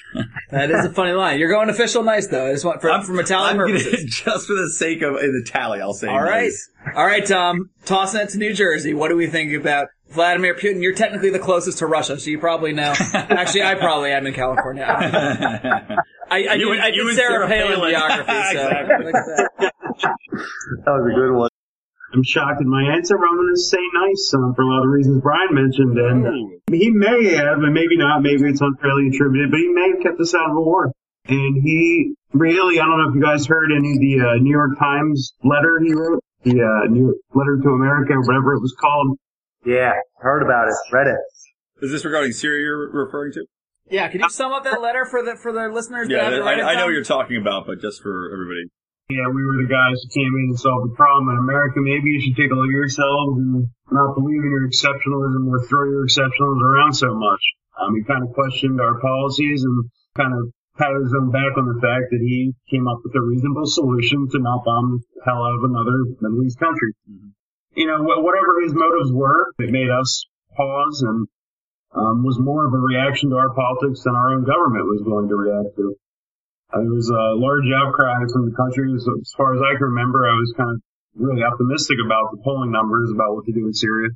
That 0.52 0.70
is 0.72 0.86
a 0.86 0.90
funny 0.90 1.14
line. 1.14 1.40
You're 1.40 1.52
going 1.52 1.70
official 1.70 2.04
nice 2.04 2.28
though. 2.28 2.48
I 2.48 2.52
just 2.54 2.66
want 2.66 2.82
for, 2.82 2.92
I'm 2.92 3.06
gonna- 3.06 3.24
purposes. 3.56 4.04
just 4.06 4.48
for 4.48 4.54
the 4.56 4.70
sake 4.70 5.02
of 5.02 5.16
in 5.16 5.32
the 5.34 5.44
tally, 5.50 5.82
I'll 5.82 5.94
say. 5.94 6.08
All 6.08 6.22
right. 6.22 6.44
nice. 6.44 6.70
All 6.96 7.06
right, 7.06 7.26
Tom. 7.26 7.70
Tossing 7.86 8.22
it 8.22 8.30
to 8.30 8.38
New 8.38 8.54
Jersey. 8.54 8.94
What 8.94 9.10
do 9.10 9.16
we 9.16 9.28
think 9.28 9.54
about 9.54 9.88
Vladimir 10.14 10.56
Putin? 10.56 10.82
You're 10.82 10.94
technically 10.96 11.30
the 11.30 11.40
closest 11.40 11.80
to 11.80 11.88
Russia, 11.88 12.20
so 12.20 12.30
you 12.30 12.40
probably 12.40 12.72
know. 12.74 12.94
Actually, 13.14 13.64
I 13.64 13.76
probably 13.76 14.12
am 14.12 14.26
in 14.28 14.34
California. 14.34 14.86
I, 14.88 15.98
I, 16.30 16.54
You 16.56 16.70
did, 16.70 16.72
and- 16.74 16.82
I 16.82 16.88
you 16.88 16.94
did 17.04 17.08
and 17.08 17.16
Sarah 17.18 17.48
Sarah 17.48 17.48
Palin, 17.48 17.76
Palin. 17.80 17.92
geography, 17.92 18.32
so 18.32 18.68
Exactly. 18.68 19.06
look 19.06 19.16
at 19.16 19.26
that. 19.60 19.74
That 20.86 20.92
was 20.92 21.12
a 21.12 21.16
good 21.16 21.34
one. 21.36 21.50
I'm 22.14 22.24
shocked 22.24 22.62
at 22.62 22.68
my 22.68 22.94
answer, 22.94 23.18
but 23.18 23.26
I'm 23.26 23.38
going 23.38 23.56
to 23.56 23.62
say 23.62 23.82
nice 23.94 24.34
um, 24.36 24.54
for 24.56 24.62
a 24.62 24.68
lot 24.70 24.86
of 24.86 24.90
reasons 24.92 25.22
Brian 25.22 25.50
mentioned. 25.54 25.98
And 25.98 26.28
uh, 26.28 26.32
he 26.72 26.92
may 26.92 27.34
have, 27.34 27.58
and 27.66 27.74
maybe 27.74 27.98
not, 27.98 28.22
maybe 28.22 28.44
it's 28.50 28.62
unfairly 28.62 29.08
attributed, 29.10 29.50
but 29.50 29.58
he 29.60 29.70
may 29.70 29.90
have 29.98 30.02
kept 30.04 30.20
us 30.22 30.36
out 30.36 30.52
of 30.52 30.58
a 30.58 30.62
war. 30.62 30.92
And 31.28 31.64
he 31.64 32.14
really, 32.34 32.80
I 32.80 32.86
don't 32.86 33.00
know 33.02 33.10
if 33.10 33.16
you 33.16 33.22
guys 33.22 33.48
heard 33.48 33.72
any 33.76 33.94
of 33.94 34.00
the 34.00 34.20
uh, 34.30 34.36
New 34.42 34.52
York 34.52 34.78
Times 34.78 35.34
letter 35.44 35.80
he 35.84 35.94
wrote, 35.94 36.22
the 36.44 36.62
uh, 36.62 36.88
New 36.92 37.02
York 37.02 37.18
letter 37.34 37.58
to 37.64 37.70
America, 37.70 38.14
or 38.14 38.22
whatever 38.22 38.54
it 38.54 38.62
was 38.62 38.76
called. 38.80 39.18
Yeah, 39.66 39.94
heard 40.20 40.44
about 40.44 40.68
it, 40.68 40.76
read 40.92 41.08
it. 41.08 41.20
Is 41.82 41.92
this 41.92 42.06
regarding 42.06 42.32
Syria 42.32 42.62
you're 42.64 42.92
referring 42.92 43.34
to? 43.34 43.46
Yeah, 43.90 44.08
can 44.08 44.22
you 44.22 44.30
sum 44.30 44.52
up 44.54 44.64
that 44.64 44.82
letter 44.82 45.06
for 45.06 45.24
the 45.24 45.36
for 45.36 45.52
the 45.52 45.68
listeners? 45.68 46.08
Yeah, 46.10 46.24
haven't 46.24 46.44
read 46.44 46.60
it, 46.60 46.64
I, 46.64 46.74
I 46.74 46.76
know 46.76 46.86
what 46.86 46.96
you're 46.96 47.04
talking 47.04 47.38
about, 47.38 47.68
but 47.68 47.82
just 47.82 48.02
for 48.02 48.32
everybody. 48.32 48.72
Yeah, 49.12 49.28
we 49.28 49.44
were 49.44 49.60
the 49.60 49.68
guys 49.68 50.00
who 50.00 50.08
came 50.16 50.32
in 50.32 50.56
and 50.56 50.60
solved 50.60 50.92
the 50.92 50.96
problem 50.96 51.28
in 51.36 51.38
America. 51.38 51.84
Maybe 51.84 52.16
you 52.16 52.22
should 52.24 52.40
take 52.40 52.52
a 52.52 52.56
look 52.56 52.72
at 52.72 52.80
yourselves 52.88 53.36
and 53.36 53.68
not 53.92 54.16
believe 54.16 54.40
in 54.40 54.48
your 54.48 54.64
exceptionalism 54.64 55.44
or 55.52 55.60
throw 55.68 55.84
your 55.92 56.08
exceptionalism 56.08 56.64
around 56.64 56.96
so 56.96 57.12
much. 57.12 57.44
Um, 57.76 57.96
he 57.96 58.04
kind 58.08 58.24
of 58.24 58.32
questioned 58.32 58.80
our 58.80 59.00
policies 59.04 59.64
and 59.68 59.92
kind 60.16 60.32
of 60.32 60.48
patted 60.80 61.04
his 61.04 61.14
own 61.20 61.30
back 61.36 61.52
on 61.60 61.68
the 61.68 61.78
fact 61.84 62.10
that 62.16 62.24
he 62.24 62.56
came 62.72 62.88
up 62.88 63.04
with 63.04 63.14
a 63.14 63.22
reasonable 63.22 63.68
solution 63.68 64.30
to 64.32 64.40
not 64.40 64.64
bomb 64.64 65.04
the 65.04 65.22
hell 65.28 65.44
out 65.44 65.60
of 65.60 65.68
another 65.68 66.08
Middle 66.24 66.42
East 66.48 66.58
country. 66.58 66.96
You 67.76 67.88
know, 67.88 68.04
whatever 68.04 68.62
his 68.64 68.74
motives 68.74 69.12
were, 69.12 69.52
it 69.60 69.70
made 69.72 69.90
us 69.90 70.26
pause 70.56 71.02
and 71.02 71.28
um, 71.94 72.24
was 72.24 72.38
more 72.40 72.66
of 72.66 72.74
a 72.74 72.78
reaction 72.78 73.30
to 73.32 73.38
our 73.38 73.54
politics 73.54 74.04
than 74.04 74.16
our 74.16 74.34
own 74.34 74.44
government 74.46 74.86
was 74.86 75.02
willing 75.06 75.30
to 75.30 75.36
react 75.36 75.76
to. 75.78 75.96
there 76.74 76.90
was 76.90 77.10
a 77.10 77.34
large 77.38 77.66
outcry 77.74 78.14
from 78.34 78.50
the 78.50 78.56
country. 78.56 78.94
As, 78.94 79.06
as 79.06 79.34
far 79.38 79.54
as 79.56 79.62
I 79.62 79.78
can 79.78 79.94
remember, 79.94 80.26
I 80.26 80.34
was 80.38 80.54
kind 80.58 80.70
of 80.70 80.82
really 81.16 81.44
optimistic 81.44 81.98
about 82.06 82.32
the 82.34 82.42
polling 82.44 82.72
numbers 82.72 83.12
about 83.14 83.36
what 83.36 83.46
to 83.46 83.54
do 83.54 83.66
in 83.66 83.74
Syria. 83.74 84.10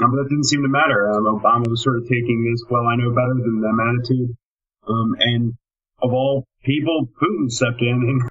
Um, 0.00 0.12
but 0.12 0.22
that 0.22 0.28
didn't 0.30 0.48
seem 0.48 0.62
to 0.62 0.68
matter. 0.68 1.10
Um, 1.12 1.24
Obama 1.24 1.68
was 1.68 1.82
sort 1.82 1.96
of 1.98 2.04
taking 2.04 2.40
this, 2.48 2.64
well, 2.70 2.86
I 2.86 2.96
know 2.96 3.10
better 3.10 3.34
than 3.36 3.60
them 3.60 3.80
attitude. 3.80 4.30
Um, 4.88 5.16
and 5.18 5.52
of 6.00 6.12
all 6.12 6.46
people, 6.64 7.08
Putin 7.20 7.50
stepped 7.50 7.82
in 7.82 8.00
and 8.00 8.22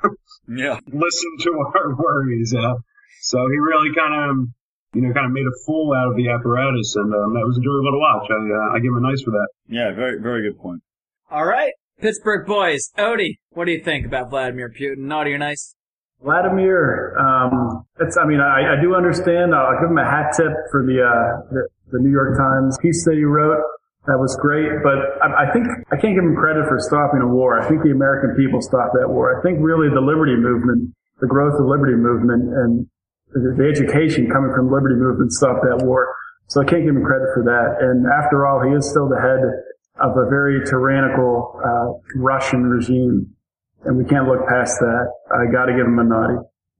Yeah. 0.57 0.79
listened 0.87 1.39
to 1.41 1.51
our 1.75 1.93
worries. 1.99 2.55
Uh, 2.57 2.73
so 3.21 3.37
he 3.49 3.57
really 3.57 3.93
kind 3.93 4.13
of, 4.31 4.47
you 4.93 5.01
know, 5.01 5.13
kind 5.13 5.25
of 5.25 5.31
made 5.31 5.45
a 5.45 5.57
fool 5.65 5.93
out 5.93 6.09
of 6.09 6.15
the 6.17 6.29
apparatus, 6.29 6.95
and 6.95 7.13
um, 7.13 7.33
that 7.33 7.45
was 7.45 7.57
enjoyable 7.57 7.93
to 7.93 8.01
watch. 8.01 8.25
I, 8.29 8.37
uh, 8.37 8.75
I 8.75 8.79
give 8.79 8.89
him 8.89 9.03
a 9.03 9.07
nice 9.07 9.21
for 9.21 9.31
that. 9.31 9.47
Yeah, 9.67 9.93
very, 9.93 10.19
very 10.19 10.49
good 10.49 10.59
point. 10.59 10.81
All 11.29 11.45
right, 11.45 11.73
Pittsburgh 12.01 12.47
boys. 12.47 12.89
Odie, 12.97 13.37
what 13.51 13.65
do 13.65 13.71
you 13.71 13.83
think 13.83 14.05
about 14.05 14.29
Vladimir 14.29 14.69
Putin? 14.69 15.05
Naughty 15.05 15.33
or 15.33 15.37
nice? 15.37 15.75
Vladimir, 16.21 17.15
um, 17.17 17.85
it's, 17.99 18.17
I 18.17 18.25
mean, 18.25 18.41
I, 18.41 18.75
I 18.75 18.81
do 18.81 18.95
understand. 18.95 19.55
I'll 19.55 19.79
give 19.79 19.89
him 19.89 19.97
a 19.97 20.03
hat 20.03 20.33
tip 20.35 20.51
for 20.71 20.83
the, 20.83 20.99
uh, 20.99 21.47
the, 21.53 21.63
the 21.95 21.99
New 21.99 22.11
York 22.11 22.35
Times 22.35 22.77
piece 22.81 23.05
that 23.05 23.15
he 23.15 23.23
wrote. 23.23 23.63
That 24.07 24.17
was 24.17 24.35
great, 24.41 24.81
but 24.81 25.21
I, 25.21 25.45
I 25.45 25.53
think 25.53 25.67
I 25.91 25.95
can't 25.95 26.15
give 26.15 26.25
him 26.25 26.35
credit 26.35 26.65
for 26.67 26.79
stopping 26.79 27.21
a 27.21 27.27
war. 27.27 27.61
I 27.61 27.69
think 27.69 27.83
the 27.83 27.91
American 27.91 28.33
people 28.35 28.59
stopped 28.59 28.97
that 28.97 29.07
war. 29.07 29.37
I 29.37 29.43
think 29.43 29.59
really 29.61 29.87
the 29.87 30.01
liberty 30.01 30.35
movement, 30.35 30.95
the 31.21 31.27
growth 31.27 31.53
of 31.59 31.67
liberty 31.67 31.93
movement 31.93 32.41
and 32.51 32.89
the, 33.33 33.55
the 33.57 33.65
education 33.67 34.29
coming 34.29 34.51
from 34.53 34.71
liberty 34.71 34.95
movement 34.95 35.31
stopped 35.31 35.61
that 35.63 35.85
war. 35.85 36.13
So 36.47 36.61
I 36.61 36.65
can't 36.65 36.83
give 36.85 36.95
him 36.95 37.03
credit 37.03 37.29
for 37.33 37.43
that. 37.43 37.77
And 37.85 38.05
after 38.07 38.47
all, 38.47 38.61
he 38.61 38.73
is 38.75 38.89
still 38.89 39.07
the 39.07 39.21
head 39.21 39.39
of 40.01 40.17
a 40.17 40.29
very 40.29 40.65
tyrannical, 40.65 41.59
uh, 41.61 41.99
Russian 42.15 42.63
regime 42.63 43.35
and 43.83 43.97
we 43.97 44.05
can't 44.05 44.27
look 44.27 44.47
past 44.47 44.75
that. 44.79 45.11
I 45.31 45.51
got 45.51 45.65
to 45.65 45.73
give 45.73 45.85
him 45.85 45.99
a 45.99 46.03
naughty. 46.03 46.35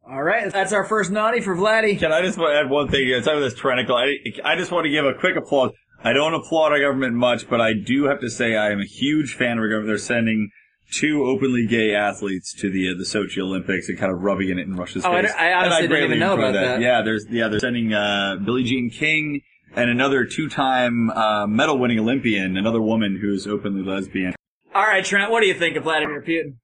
All 0.10 0.24
right, 0.24 0.52
that's 0.52 0.74
our 0.74 0.84
first 0.84 1.12
naughty 1.12 1.40
for 1.40 1.56
Vladdy. 1.56 1.98
Can 2.00 2.12
I 2.12 2.22
just 2.22 2.38
want 2.38 2.54
to 2.54 2.60
add 2.60 2.70
one 2.70 2.90
thing? 2.90 3.08
It's 3.08 3.28
of 3.28 3.40
this 3.40 3.54
tyrannical. 3.54 3.96
I, 3.96 4.16
I 4.44 4.56
just 4.56 4.72
want 4.72 4.86
to 4.86 4.90
give 4.90 5.06
a 5.06 5.14
quick 5.14 5.36
applause. 5.36 5.72
I 6.04 6.14
don't 6.14 6.34
applaud 6.34 6.72
our 6.72 6.80
government 6.80 7.14
much, 7.14 7.48
but 7.50 7.62
I 7.62 7.74
do 7.74 8.06
have 8.06 8.22
to 8.22 8.30
say 8.30 8.56
I 8.56 8.72
am 8.72 8.80
a 8.80 8.86
huge 8.86 9.36
fan 9.36 9.54
of 9.54 9.60
our 9.60 9.70
government. 9.70 9.88
They're 9.88 9.98
sending 9.98 10.50
two 10.92 11.24
openly 11.26 11.66
gay 11.68 11.94
athletes 11.96 12.54
to 12.62 12.70
the 12.72 12.90
uh, 12.90 12.94
the 12.98 13.04
Sochi 13.04 13.40
Olympics 13.40 13.90
and 13.90 13.98
kind 13.98 14.12
of 14.12 14.22
rubbing 14.22 14.50
it 14.50 14.58
in 14.60 14.76
Russia's 14.76 15.06
Oh, 15.06 15.12
I 15.12 15.22
face. 15.22 15.32
d- 15.32 15.38
I 15.38 15.46
And 15.48 15.56
honestly 15.58 15.82
didn't 15.84 15.90
greatly 15.92 16.06
even 16.08 16.20
know 16.20 16.34
enjoy 16.34 16.50
about 16.50 16.54
that. 16.54 16.82
Yeah, 16.82 17.02
there's 17.02 17.26
yeah 17.30 17.48
they're 17.48 17.60
sending 17.60 17.94
uh, 17.94 18.38
Billie 18.44 18.64
Jean 18.64 18.90
King 18.90 19.42
and 19.76 19.90
another 19.90 20.26
two-time 20.26 21.12
uh, 21.12 21.46
medal-winning 21.46 22.00
Olympian, 22.00 22.58
another 22.58 22.82
woman 22.82 23.20
who's 23.22 23.46
openly 23.46 23.84
lesbian. 23.84 24.34
All 24.74 24.82
right, 24.84 25.06
Trent, 25.06 25.30
what 25.30 25.42
do 25.42 25.48
you 25.48 25.54
think 25.54 25.78
of 25.78 25.84
Vladimir 25.84 26.24
Putin? 26.24 26.56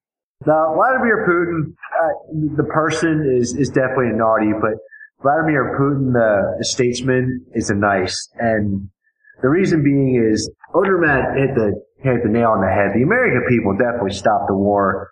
Now, 0.47 0.73
Vladimir 0.73 1.25
Putin, 1.29 1.73
uh, 2.01 2.55
the 2.57 2.63
person 2.63 3.37
is, 3.39 3.53
is 3.55 3.69
definitely 3.69 4.09
a 4.09 4.15
naughty, 4.15 4.51
but 4.59 4.73
Vladimir 5.21 5.77
Putin, 5.79 6.13
the, 6.13 6.55
the 6.57 6.65
statesman, 6.65 7.45
is 7.53 7.69
a 7.69 7.75
nice. 7.75 8.27
And 8.39 8.89
the 9.43 9.49
reason 9.49 9.83
being 9.83 10.19
is, 10.31 10.49
Odermatt 10.73 11.37
hit 11.37 11.53
the, 11.55 11.79
hit 12.13 12.23
the 12.23 12.29
nail 12.29 12.49
on 12.49 12.61
the 12.61 12.69
head. 12.69 12.93
The 12.93 13.03
American 13.03 13.43
people 13.49 13.75
definitely 13.77 14.13
stopped 14.13 14.47
the 14.47 14.55
war, 14.55 15.11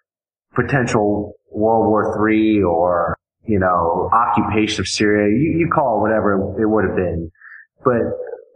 potential 0.54 1.34
World 1.52 1.88
War 1.88 2.30
III 2.30 2.64
or, 2.64 3.18
you 3.46 3.60
know, 3.60 4.10
occupation 4.14 4.82
of 4.82 4.88
Syria. 4.88 5.30
You, 5.30 5.60
you 5.60 5.70
call 5.74 5.98
it 5.98 6.02
whatever 6.02 6.56
it 6.62 6.68
would 6.70 6.86
have 6.86 6.96
been. 6.96 7.32
But 7.84 8.02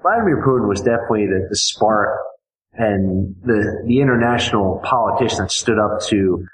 Vladimir 0.01 0.43
Putin 0.45 0.67
was 0.67 0.81
definitely 0.81 1.27
the, 1.27 1.47
the 1.49 1.55
spark 1.57 2.19
and 2.73 3.35
the, 3.43 3.83
the 3.87 3.99
international 3.99 4.81
politician 4.83 5.39
that 5.39 5.51
stood 5.51 5.79
up 5.79 6.01
to 6.09 6.45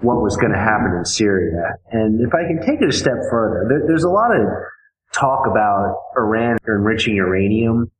what 0.00 0.20
was 0.20 0.36
going 0.36 0.52
to 0.52 0.58
happen 0.58 0.96
in 0.98 1.04
Syria. 1.04 1.78
And 1.90 2.20
if 2.20 2.34
I 2.34 2.44
can 2.46 2.60
take 2.60 2.82
it 2.82 2.88
a 2.88 2.92
step 2.92 3.16
further, 3.30 3.66
there, 3.68 3.82
there's 3.86 4.04
a 4.04 4.10
lot 4.10 4.34
of 4.34 4.46
talk 5.12 5.46
about 5.46 5.96
Iran 6.16 6.58
enriching 6.66 7.14
uranium. 7.14 7.90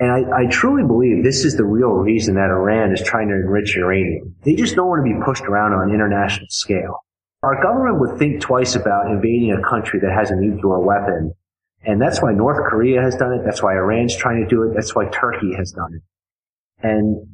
And 0.00 0.10
I, 0.10 0.42
I 0.42 0.46
truly 0.46 0.82
believe 0.86 1.22
this 1.22 1.44
is 1.44 1.56
the 1.56 1.64
real 1.64 1.90
reason 1.90 2.34
that 2.34 2.50
Iran 2.50 2.92
is 2.92 3.02
trying 3.02 3.28
to 3.28 3.34
enrich 3.34 3.76
uranium. 3.76 4.34
They 4.42 4.54
just 4.54 4.74
don't 4.74 4.88
want 4.88 5.06
to 5.06 5.14
be 5.14 5.24
pushed 5.24 5.44
around 5.44 5.72
on 5.72 5.88
an 5.88 5.94
international 5.94 6.46
scale. 6.50 6.98
Our 7.42 7.62
government 7.62 8.00
would 8.00 8.18
think 8.18 8.40
twice 8.40 8.74
about 8.74 9.06
invading 9.06 9.52
a 9.52 9.62
country 9.62 10.00
that 10.00 10.10
has 10.10 10.30
a 10.30 10.36
nuclear 10.36 10.80
weapon. 10.80 11.34
And 11.84 12.00
that's 12.00 12.22
why 12.22 12.32
North 12.32 12.58
Korea 12.68 13.02
has 13.02 13.14
done 13.14 13.34
it. 13.34 13.42
That's 13.44 13.62
why 13.62 13.74
Iran's 13.74 14.16
trying 14.16 14.42
to 14.42 14.48
do 14.48 14.62
it. 14.62 14.74
That's 14.74 14.94
why 14.96 15.06
Turkey 15.10 15.54
has 15.56 15.70
done 15.70 15.94
it. 15.94 16.02
And 16.82 17.28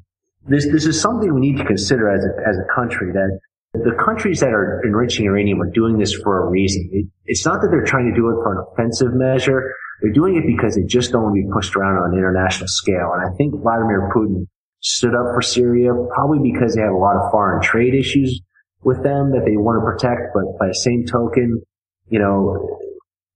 this, 0.47 0.67
this 0.71 0.85
is 0.85 1.01
something 1.01 1.33
we 1.33 1.41
need 1.41 1.59
to 1.59 1.65
consider 1.65 2.11
as 2.11 2.25
a, 2.25 2.49
as 2.49 2.57
a 2.59 2.75
country 2.75 3.13
that 3.13 3.39
the 3.73 3.95
countries 4.05 4.41
that 4.41 4.49
are 4.49 4.83
enriching 4.85 5.25
uranium 5.25 5.63
are 5.63 5.71
doing 5.71 5.97
this 5.99 6.13
for 6.13 6.47
a 6.47 6.51
reason. 6.51 6.89
It, 6.93 7.07
it's 7.27 7.47
not 7.47 7.61
that 7.63 7.69
they're 7.71 7.85
trying 7.85 8.11
to 8.11 8.15
do 8.15 8.29
it 8.31 8.43
for 8.43 8.59
an 8.59 8.67
offensive 8.73 9.15
measure. 9.15 9.73
They're 10.01 10.13
doing 10.13 10.37
it 10.37 10.47
because 10.47 10.77
they 10.77 10.85
just 10.85 11.13
don't 11.13 11.23
want 11.23 11.37
to 11.37 11.43
be 11.43 11.53
pushed 11.53 11.77
around 11.77 11.99
on 11.99 12.13
an 12.13 12.19
international 12.19 12.69
scale. 12.69 13.13
And 13.15 13.29
I 13.29 13.37
think 13.37 13.55
Vladimir 13.55 14.11
Putin 14.15 14.47
stood 14.81 15.15
up 15.15 15.35
for 15.35 15.43
Syria 15.43 15.93
probably 16.15 16.51
because 16.51 16.75
they 16.75 16.83
have 16.83 16.93
a 16.93 16.97
lot 16.97 17.17
of 17.17 17.31
foreign 17.31 17.63
trade 17.63 17.95
issues 17.95 18.41
with 18.83 19.03
them 19.03 19.33
that 19.33 19.45
they 19.45 19.57
want 19.57 19.77
to 19.77 19.85
protect. 19.85 20.33
But 20.33 20.59
by 20.59 20.69
the 20.69 20.75
same 20.75 21.05
token, 21.05 21.63
you 22.09 22.19
know, 22.19 22.79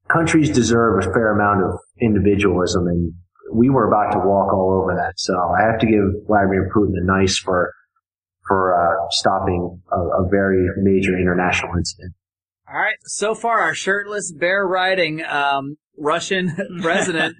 countries 0.08 0.50
deserve 0.50 1.04
a 1.04 1.12
fair 1.12 1.32
amount 1.32 1.64
of 1.64 1.78
individualism 2.00 2.86
and 2.86 3.12
we 3.52 3.70
were 3.70 3.86
about 3.88 4.12
to 4.12 4.18
walk 4.18 4.52
all 4.52 4.72
over 4.80 4.94
that. 4.96 5.14
So 5.16 5.34
I 5.36 5.62
have 5.62 5.78
to 5.80 5.86
give 5.86 6.26
Vladimir 6.26 6.70
Putin 6.74 6.94
a 7.00 7.04
nice 7.04 7.38
for 7.38 7.72
for 8.46 8.74
uh, 8.74 9.06
stopping 9.10 9.80
a, 9.90 9.96
a 9.96 10.28
very 10.28 10.68
major 10.78 11.16
international 11.16 11.76
incident. 11.76 12.14
All 12.66 12.80
right, 12.80 12.96
so 13.04 13.34
far 13.34 13.60
our 13.60 13.74
shirtless, 13.74 14.32
bear 14.32 14.66
riding 14.66 15.22
um, 15.22 15.76
Russian 15.98 16.56
president 16.82 17.36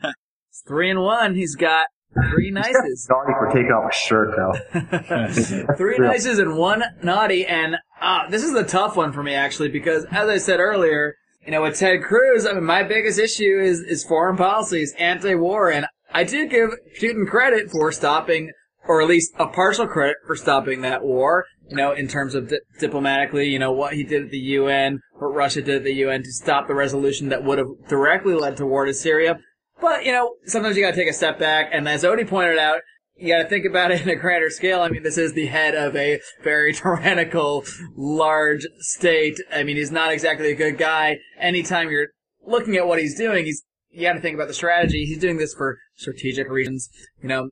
is 0.52 0.62
three 0.68 0.90
and 0.90 1.00
one. 1.00 1.34
He's 1.34 1.54
got 1.54 1.86
three 2.30 2.50
nices, 2.50 3.06
Sorry 3.06 3.32
for 3.38 3.48
taking 3.50 3.72
off 3.72 3.90
his 3.90 4.00
shirt 4.00 4.34
though. 4.36 5.74
three 5.76 5.98
real. 5.98 6.10
nices 6.10 6.38
and 6.38 6.56
one 6.58 6.82
naughty. 7.02 7.46
And 7.46 7.76
uh, 8.02 8.28
this 8.28 8.44
is 8.44 8.54
a 8.54 8.64
tough 8.64 8.96
one 8.96 9.12
for 9.12 9.22
me 9.22 9.34
actually 9.34 9.70
because, 9.70 10.04
as 10.10 10.28
I 10.28 10.36
said 10.36 10.60
earlier, 10.60 11.14
you 11.44 11.52
know, 11.52 11.62
with 11.62 11.78
Ted 11.78 12.02
Cruz, 12.02 12.46
I 12.46 12.52
mean, 12.52 12.64
my 12.64 12.82
biggest 12.82 13.18
issue 13.18 13.60
is 13.60 13.80
is 13.80 14.04
foreign 14.04 14.36
policies, 14.36 14.94
anti-war, 14.98 15.72
and 15.72 15.86
I 16.12 16.24
do 16.24 16.46
give 16.46 16.70
Putin 17.00 17.26
credit 17.26 17.70
for 17.70 17.90
stopping, 17.92 18.52
or 18.86 19.00
at 19.00 19.08
least 19.08 19.32
a 19.38 19.46
partial 19.46 19.86
credit 19.86 20.16
for 20.26 20.36
stopping 20.36 20.82
that 20.82 21.02
war. 21.02 21.46
You 21.68 21.76
know, 21.76 21.92
in 21.92 22.08
terms 22.08 22.34
of 22.34 22.48
di- 22.48 22.60
diplomatically, 22.78 23.48
you 23.48 23.58
know, 23.58 23.72
what 23.72 23.94
he 23.94 24.02
did 24.02 24.24
at 24.24 24.30
the 24.30 24.38
UN, 24.38 25.00
what 25.14 25.28
Russia 25.28 25.62
did 25.62 25.76
at 25.76 25.84
the 25.84 25.94
UN 25.94 26.22
to 26.22 26.32
stop 26.32 26.68
the 26.68 26.74
resolution 26.74 27.30
that 27.30 27.44
would 27.44 27.58
have 27.58 27.68
directly 27.88 28.34
led 28.34 28.56
to 28.58 28.66
war 28.66 28.84
to 28.84 28.92
Syria. 28.92 29.38
But, 29.80 30.04
you 30.04 30.12
know, 30.12 30.34
sometimes 30.46 30.76
you 30.76 30.82
gotta 30.82 30.96
take 30.96 31.08
a 31.08 31.14
step 31.14 31.38
back, 31.38 31.70
and 31.72 31.88
as 31.88 32.04
Odie 32.04 32.28
pointed 32.28 32.58
out, 32.58 32.80
you 33.16 33.28
gotta 33.28 33.48
think 33.48 33.64
about 33.64 33.90
it 33.90 34.02
in 34.02 34.08
a 34.08 34.16
grander 34.16 34.50
scale. 34.50 34.80
I 34.80 34.88
mean, 34.88 35.02
this 35.02 35.18
is 35.18 35.34
the 35.34 35.46
head 35.46 35.74
of 35.74 35.96
a 35.96 36.20
very 36.42 36.72
tyrannical, 36.74 37.64
large 37.96 38.66
state. 38.78 39.38
I 39.52 39.62
mean, 39.62 39.76
he's 39.76 39.92
not 39.92 40.12
exactly 40.12 40.50
a 40.50 40.56
good 40.56 40.78
guy. 40.78 41.18
Anytime 41.38 41.90
you're 41.90 42.08
looking 42.46 42.76
at 42.76 42.86
what 42.86 42.98
he's 42.98 43.16
doing, 43.16 43.44
he's, 43.44 43.62
you 43.90 44.02
gotta 44.02 44.20
think 44.20 44.34
about 44.34 44.48
the 44.48 44.54
strategy. 44.54 45.04
He's 45.06 45.18
doing 45.18 45.38
this 45.38 45.54
for 45.54 45.78
strategic 45.94 46.48
reasons. 46.48 46.88
You 47.22 47.28
know, 47.28 47.50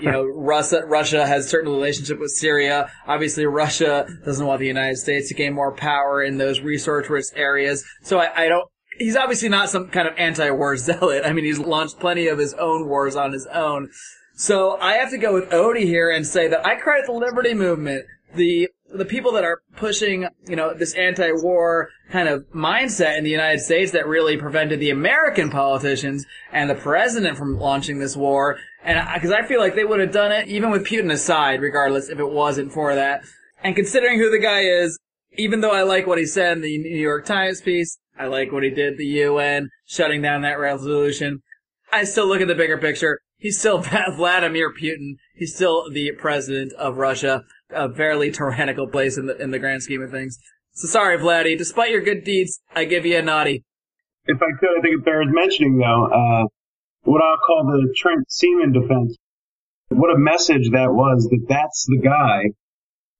you 0.00 0.10
know, 0.10 0.24
Russia, 0.24 0.82
Russia 0.86 1.26
has 1.26 1.48
certain 1.48 1.70
relationship 1.70 2.18
with 2.18 2.30
Syria. 2.30 2.90
Obviously, 3.06 3.46
Russia 3.46 4.06
doesn't 4.24 4.46
want 4.46 4.60
the 4.60 4.66
United 4.66 4.96
States 4.96 5.28
to 5.28 5.34
gain 5.34 5.52
more 5.52 5.72
power 5.72 6.22
in 6.22 6.38
those 6.38 6.60
resource-rich 6.60 7.26
areas. 7.34 7.84
So 8.02 8.18
I, 8.18 8.44
I 8.44 8.48
don't, 8.48 8.68
he's 8.98 9.16
obviously 9.16 9.48
not 9.48 9.70
some 9.70 9.88
kind 9.88 10.08
of 10.08 10.14
anti-war 10.16 10.76
zealot. 10.76 11.24
I 11.24 11.32
mean, 11.32 11.44
he's 11.44 11.58
launched 11.58 11.98
plenty 12.00 12.28
of 12.28 12.38
his 12.38 12.54
own 12.54 12.88
wars 12.88 13.16
on 13.16 13.32
his 13.32 13.46
own. 13.46 13.90
So 14.34 14.78
I 14.80 14.94
have 14.94 15.10
to 15.10 15.18
go 15.18 15.34
with 15.34 15.50
Odie 15.50 15.84
here 15.84 16.10
and 16.10 16.26
say 16.26 16.48
that 16.48 16.64
I 16.64 16.76
credit 16.76 17.06
the 17.06 17.12
Liberty 17.12 17.54
Movement, 17.54 18.04
the 18.34 18.68
the 18.92 19.04
people 19.04 19.32
that 19.32 19.44
are 19.44 19.60
pushing, 19.76 20.26
you 20.46 20.56
know, 20.56 20.72
this 20.74 20.94
anti-war 20.94 21.90
kind 22.10 22.28
of 22.28 22.44
mindset 22.54 23.18
in 23.18 23.24
the 23.24 23.30
United 23.30 23.60
States 23.60 23.92
that 23.92 24.06
really 24.06 24.36
prevented 24.36 24.80
the 24.80 24.90
American 24.90 25.50
politicians 25.50 26.24
and 26.52 26.70
the 26.70 26.74
president 26.74 27.36
from 27.36 27.58
launching 27.58 27.98
this 27.98 28.16
war. 28.16 28.58
And 28.82 28.98
because 29.14 29.30
I 29.30 29.46
feel 29.46 29.60
like 29.60 29.74
they 29.74 29.84
would 29.84 30.00
have 30.00 30.12
done 30.12 30.32
it 30.32 30.48
even 30.48 30.70
with 30.70 30.86
Putin 30.86 31.12
aside, 31.12 31.60
regardless 31.60 32.08
if 32.08 32.18
it 32.18 32.30
wasn't 32.30 32.72
for 32.72 32.94
that. 32.94 33.24
And 33.62 33.76
considering 33.76 34.18
who 34.18 34.30
the 34.30 34.38
guy 34.38 34.60
is, 34.60 34.98
even 35.32 35.60
though 35.60 35.72
I 35.72 35.82
like 35.82 36.06
what 36.06 36.18
he 36.18 36.26
said 36.26 36.56
in 36.56 36.62
the 36.62 36.78
New 36.78 36.96
York 36.96 37.26
Times 37.26 37.60
piece, 37.60 37.98
I 38.18 38.26
like 38.26 38.50
what 38.50 38.62
he 38.62 38.70
did 38.70 38.94
at 38.94 38.98
the 38.98 39.06
UN, 39.06 39.70
shutting 39.86 40.22
down 40.22 40.42
that 40.42 40.58
resolution. 40.58 41.42
I 41.92 42.04
still 42.04 42.26
look 42.26 42.40
at 42.40 42.48
the 42.48 42.54
bigger 42.54 42.78
picture. 42.78 43.20
He's 43.36 43.58
still 43.58 43.78
Vladimir 44.16 44.72
Putin. 44.74 45.16
He's 45.34 45.54
still 45.54 45.90
the 45.90 46.12
president 46.12 46.72
of 46.74 46.96
Russia, 46.96 47.44
a 47.70 47.92
fairly 47.92 48.30
tyrannical 48.30 48.88
place 48.88 49.18
in 49.18 49.26
the 49.26 49.36
in 49.36 49.50
the 49.50 49.58
grand 49.58 49.82
scheme 49.82 50.02
of 50.02 50.10
things. 50.10 50.38
So 50.72 50.88
sorry, 50.88 51.18
Vladdy. 51.18 51.56
Despite 51.56 51.90
your 51.90 52.00
good 52.00 52.24
deeds, 52.24 52.60
I 52.74 52.84
give 52.84 53.04
you 53.04 53.18
a 53.18 53.22
naughty. 53.22 53.64
If 54.26 54.38
I 54.42 54.58
could, 54.58 54.78
I 54.78 54.80
think 54.82 55.00
it 55.00 55.04
bears 55.04 55.26
mentioning 55.28 55.78
though, 55.78 56.06
uh, 56.06 56.46
what 57.02 57.22
I'll 57.22 57.38
call 57.38 57.64
the 57.66 57.94
Trent 57.96 58.30
Seaman 58.30 58.72
defense. 58.72 59.16
What 59.88 60.14
a 60.14 60.18
message 60.18 60.70
that 60.72 60.92
was 60.92 61.26
that 61.30 61.46
that's 61.48 61.86
the 61.86 62.00
guy 62.02 62.52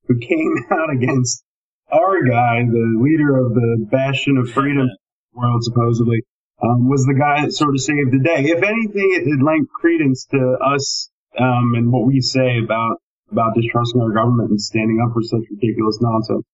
who 0.07 0.19
came 0.19 0.55
out 0.71 0.91
against 0.91 1.43
our 1.91 2.23
guy, 2.23 2.63
the 2.65 3.01
leader 3.01 3.39
of 3.39 3.55
the 3.55 3.87
bastion 3.91 4.37
of 4.37 4.51
freedom 4.51 4.89
world, 5.33 5.65
supposedly, 5.65 6.23
um, 6.63 6.89
was 6.89 7.05
the 7.07 7.15
guy 7.19 7.43
that 7.43 7.53
sort 7.53 7.75
of 7.75 7.81
saved 7.81 8.13
the 8.13 8.19
day. 8.19 8.45
If 8.51 8.63
anything, 8.63 9.09
it, 9.17 9.27
it 9.27 9.43
lent 9.43 9.69
credence 9.71 10.27
to 10.27 10.59
us 10.63 11.11
um, 11.39 11.75
and 11.75 11.91
what 11.91 12.07
we 12.07 12.21
say 12.21 12.59
about 12.63 13.01
about 13.31 13.55
distrusting 13.55 14.01
our 14.01 14.13
government 14.13 14.51
and 14.51 14.61
standing 14.61 15.01
up 15.05 15.13
for 15.13 15.23
such 15.23 15.43
ridiculous 15.51 15.99
nonsense. 16.01 16.45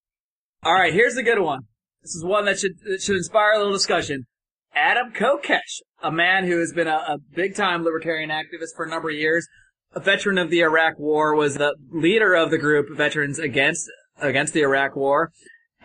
All 0.62 0.74
right, 0.74 0.92
here's 0.92 1.16
a 1.16 1.22
good 1.22 1.40
one. 1.40 1.60
This 2.02 2.14
is 2.14 2.24
one 2.24 2.44
that 2.46 2.58
should 2.58 2.78
that 2.84 3.02
should 3.02 3.16
inspire 3.16 3.52
a 3.54 3.58
little 3.58 3.72
discussion. 3.72 4.26
Adam 4.74 5.12
Kokesh, 5.12 5.80
a 6.02 6.10
man 6.10 6.46
who 6.46 6.58
has 6.58 6.72
been 6.72 6.88
a, 6.88 6.96
a 6.96 7.18
big 7.34 7.54
time 7.54 7.84
libertarian 7.84 8.30
activist 8.30 8.74
for 8.76 8.84
a 8.84 8.90
number 8.90 9.10
of 9.10 9.16
years, 9.16 9.46
a 9.94 10.00
veteran 10.00 10.38
of 10.38 10.50
the 10.50 10.60
Iraq 10.60 10.98
War, 10.98 11.34
was 11.34 11.54
the 11.54 11.76
leader 11.92 12.34
of 12.34 12.50
the 12.50 12.58
group 12.58 12.88
Veterans 12.90 13.38
Against 13.38 13.88
against 14.20 14.52
the 14.52 14.60
Iraq 14.60 14.96
War, 14.96 15.32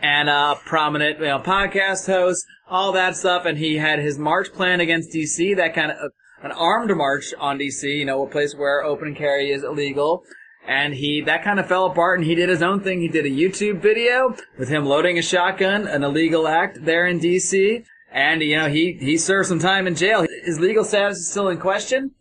and 0.00 0.28
a 0.28 0.56
prominent 0.64 1.18
you 1.18 1.26
know, 1.26 1.38
podcast 1.38 2.06
host, 2.06 2.44
all 2.68 2.92
that 2.92 3.16
stuff. 3.16 3.44
And 3.44 3.58
he 3.58 3.76
had 3.76 3.98
his 3.98 4.18
march 4.18 4.52
plan 4.52 4.80
against 4.80 5.12
DC, 5.12 5.56
that 5.56 5.74
kind 5.74 5.92
of 5.92 6.10
an 6.42 6.52
armed 6.52 6.94
march 6.96 7.34
on 7.38 7.58
DC, 7.58 7.82
you 7.82 8.04
know, 8.04 8.24
a 8.24 8.30
place 8.30 8.54
where 8.54 8.82
open 8.82 9.14
carry 9.14 9.50
is 9.50 9.62
illegal. 9.62 10.22
And 10.66 10.94
he, 10.94 11.20
that 11.22 11.42
kind 11.42 11.58
of 11.58 11.66
fell 11.66 11.86
apart 11.86 12.18
and 12.18 12.26
he 12.26 12.34
did 12.34 12.48
his 12.48 12.62
own 12.62 12.80
thing. 12.80 13.00
He 13.00 13.08
did 13.08 13.26
a 13.26 13.30
YouTube 13.30 13.80
video 13.80 14.36
with 14.58 14.68
him 14.68 14.84
loading 14.84 15.18
a 15.18 15.22
shotgun, 15.22 15.88
an 15.88 16.04
illegal 16.04 16.46
act 16.46 16.84
there 16.84 17.06
in 17.06 17.18
DC. 17.18 17.84
And, 18.12 18.42
you 18.42 18.56
know, 18.56 18.68
he, 18.68 18.92
he 18.94 19.16
served 19.16 19.48
some 19.48 19.58
time 19.58 19.86
in 19.86 19.94
jail. 19.94 20.26
His 20.44 20.60
legal 20.60 20.84
status 20.84 21.18
is 21.18 21.30
still 21.30 21.48
in 21.48 21.58
question, 21.58 22.12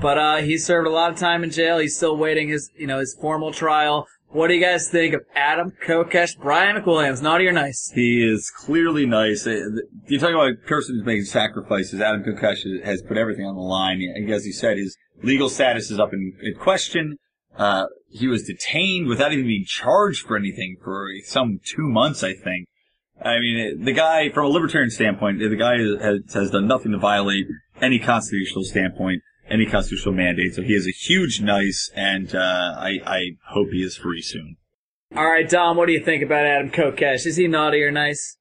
but, 0.00 0.18
uh, 0.18 0.36
he 0.38 0.58
served 0.58 0.88
a 0.88 0.90
lot 0.90 1.12
of 1.12 1.18
time 1.18 1.44
in 1.44 1.50
jail. 1.50 1.78
He's 1.78 1.96
still 1.96 2.16
waiting 2.16 2.48
his, 2.48 2.70
you 2.76 2.86
know, 2.86 2.98
his 2.98 3.16
formal 3.20 3.52
trial. 3.52 4.06
What 4.32 4.46
do 4.46 4.54
you 4.54 4.60
guys 4.60 4.88
think 4.88 5.14
of 5.14 5.22
Adam 5.34 5.72
Kokesh, 5.84 6.38
Brian 6.38 6.76
McWilliams, 6.76 7.20
naughty 7.20 7.48
or 7.48 7.52
nice? 7.52 7.90
He 7.92 8.24
is 8.24 8.48
clearly 8.48 9.04
nice. 9.04 9.44
Uh, 9.44 9.66
You're 10.06 10.20
talking 10.20 10.36
about 10.36 10.52
a 10.52 10.54
person 10.54 10.94
who's 10.94 11.04
making 11.04 11.24
sacrifices. 11.24 12.00
Adam 12.00 12.22
Kokesh 12.22 12.84
has 12.84 13.02
put 13.02 13.16
everything 13.16 13.44
on 13.44 13.56
the 13.56 13.60
line. 13.60 14.00
As 14.30 14.46
you 14.46 14.52
said, 14.52 14.78
his 14.78 14.96
legal 15.24 15.48
status 15.48 15.90
is 15.90 15.98
up 15.98 16.12
in, 16.12 16.32
in 16.42 16.54
question. 16.54 17.18
Uh, 17.56 17.86
he 18.08 18.26
was 18.26 18.44
detained 18.44 19.06
without 19.06 19.32
even 19.32 19.46
being 19.46 19.64
charged 19.66 20.26
for 20.26 20.36
anything 20.36 20.76
for 20.82 21.08
some 21.24 21.60
two 21.64 21.88
months, 21.88 22.22
I 22.22 22.34
think. 22.34 22.68
I 23.22 23.38
mean, 23.38 23.84
the 23.84 23.92
guy, 23.92 24.30
from 24.30 24.46
a 24.46 24.48
libertarian 24.48 24.90
standpoint, 24.90 25.40
the 25.40 25.54
guy 25.56 25.78
has, 25.78 26.32
has 26.32 26.50
done 26.50 26.66
nothing 26.66 26.92
to 26.92 26.98
violate 26.98 27.46
any 27.80 27.98
constitutional 27.98 28.64
standpoint, 28.64 29.22
any 29.48 29.66
constitutional 29.66 30.14
mandate. 30.14 30.54
So 30.54 30.62
he 30.62 30.72
is 30.72 30.86
a 30.86 30.90
huge 30.90 31.40
nice, 31.40 31.90
and 31.94 32.34
uh, 32.34 32.38
I, 32.78 32.98
I 33.04 33.20
hope 33.48 33.68
he 33.72 33.82
is 33.82 33.96
free 33.96 34.22
soon. 34.22 34.56
All 35.14 35.26
right, 35.26 35.48
Dom, 35.48 35.76
what 35.76 35.86
do 35.86 35.92
you 35.92 36.04
think 36.04 36.22
about 36.22 36.46
Adam 36.46 36.70
Kokesh? 36.70 37.26
Is 37.26 37.36
he 37.36 37.46
naughty 37.46 37.82
or 37.82 37.90
nice? 37.90 38.38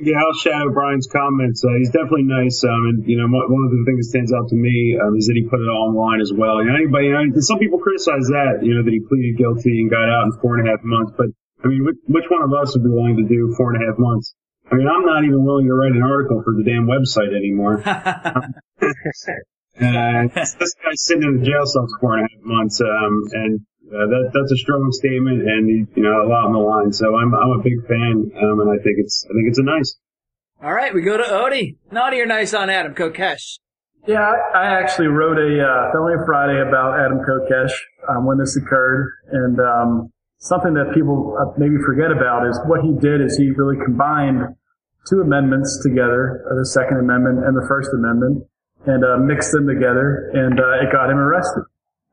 Yeah, 0.00 0.24
I'll 0.24 0.32
shadow 0.32 0.72
Brian's 0.72 1.06
comments. 1.06 1.62
Uh, 1.64 1.74
he's 1.76 1.90
definitely 1.92 2.24
nice, 2.24 2.64
um, 2.64 2.88
and 2.88 3.04
you 3.04 3.18
know, 3.20 3.28
mo- 3.28 3.44
one 3.44 3.64
of 3.68 3.70
the 3.70 3.84
things 3.84 4.00
that 4.00 4.08
stands 4.08 4.32
out 4.32 4.48
to 4.48 4.56
me 4.56 4.96
um, 4.96 5.14
is 5.20 5.28
that 5.28 5.36
he 5.36 5.44
put 5.44 5.60
it 5.60 5.68
all 5.68 5.92
online 5.92 6.24
as 6.24 6.32
well. 6.32 6.64
You 6.64 6.72
know, 6.72 6.80
anybody, 6.80 7.08
you 7.08 7.12
know, 7.12 7.28
some 7.44 7.58
people 7.60 7.78
criticize 7.78 8.32
that, 8.32 8.64
you 8.64 8.72
know, 8.72 8.82
that 8.82 8.90
he 8.90 9.04
pleaded 9.04 9.36
guilty 9.36 9.84
and 9.84 9.92
got 9.92 10.08
out 10.08 10.24
in 10.24 10.32
four 10.40 10.56
and 10.56 10.66
a 10.66 10.70
half 10.72 10.80
months. 10.80 11.12
But 11.12 11.36
I 11.60 11.68
mean, 11.68 11.84
which, 11.84 12.00
which 12.08 12.24
one 12.32 12.40
of 12.40 12.56
us 12.56 12.72
would 12.72 12.82
be 12.82 12.88
willing 12.88 13.20
to 13.20 13.28
do 13.28 13.52
four 13.52 13.76
and 13.76 13.84
a 13.84 13.84
half 13.84 14.00
months? 14.00 14.32
I 14.72 14.80
mean, 14.80 14.88
I'm 14.88 15.04
not 15.04 15.28
even 15.28 15.44
willing 15.44 15.68
to 15.68 15.76
write 15.76 15.92
an 15.92 16.02
article 16.02 16.40
for 16.40 16.56
the 16.56 16.64
damn 16.64 16.88
website 16.88 17.36
anymore. 17.36 17.76
uh, 17.84 18.48
this 20.32 20.72
guy's 20.80 21.04
sitting 21.04 21.22
in 21.22 21.40
the 21.40 21.44
jail 21.44 21.66
cell 21.68 21.84
for 21.84 21.98
four 22.00 22.16
and 22.16 22.24
a 22.24 22.28
half 22.32 22.40
months, 22.40 22.80
um, 22.80 23.28
and 23.32 23.60
uh, 23.92 24.08
that 24.08 24.30
that's 24.32 24.52
a 24.52 24.56
strong 24.56 24.88
statement, 24.92 25.42
and 25.42 25.68
you 25.68 26.02
know, 26.02 26.24
a 26.24 26.28
lot 26.28 26.48
on 26.48 26.52
the 26.52 26.58
line. 26.58 26.92
So 26.92 27.14
I'm 27.14 27.34
I'm 27.34 27.60
a 27.60 27.62
big 27.62 27.76
fan, 27.86 28.32
um, 28.40 28.60
and 28.60 28.70
I 28.70 28.80
think 28.82 28.96
it's 28.96 29.24
I 29.28 29.32
think 29.36 29.48
it's 29.48 29.58
a 29.58 29.68
nice. 29.68 29.98
All 30.62 30.72
right, 30.72 30.94
we 30.94 31.02
go 31.02 31.16
to 31.16 31.24
Odie. 31.24 31.76
Naughty 31.90 32.20
or 32.20 32.26
nice 32.26 32.54
on 32.54 32.70
Adam 32.70 32.94
Kokesh? 32.94 33.58
Yeah, 34.06 34.22
I, 34.22 34.58
I 34.58 34.66
actually 34.80 35.08
wrote 35.08 35.36
a 35.36 35.60
uh, 35.60 35.92
Felony 35.92 36.22
Friday 36.24 36.60
about 36.62 36.98
Adam 36.98 37.18
Kokesh 37.20 37.74
um, 38.08 38.26
when 38.26 38.38
this 38.38 38.56
occurred, 38.56 39.12
and 39.30 39.60
um, 39.60 40.12
something 40.38 40.74
that 40.74 40.94
people 40.94 41.36
uh, 41.38 41.52
maybe 41.58 41.76
forget 41.84 42.10
about 42.10 42.48
is 42.48 42.58
what 42.66 42.80
he 42.82 42.94
did 42.98 43.20
is 43.20 43.36
he 43.36 43.50
really 43.50 43.76
combined 43.84 44.40
two 45.08 45.20
amendments 45.20 45.80
together, 45.82 46.46
uh, 46.50 46.54
the 46.58 46.66
Second 46.66 46.98
Amendment 46.98 47.44
and 47.44 47.56
the 47.56 47.66
First 47.68 47.90
Amendment, 47.92 48.46
and 48.86 49.04
uh, 49.04 49.18
mixed 49.18 49.52
them 49.52 49.66
together, 49.66 50.30
and 50.34 50.58
uh, 50.58 50.82
it 50.82 50.90
got 50.92 51.10
him 51.10 51.18
arrested. 51.18 51.64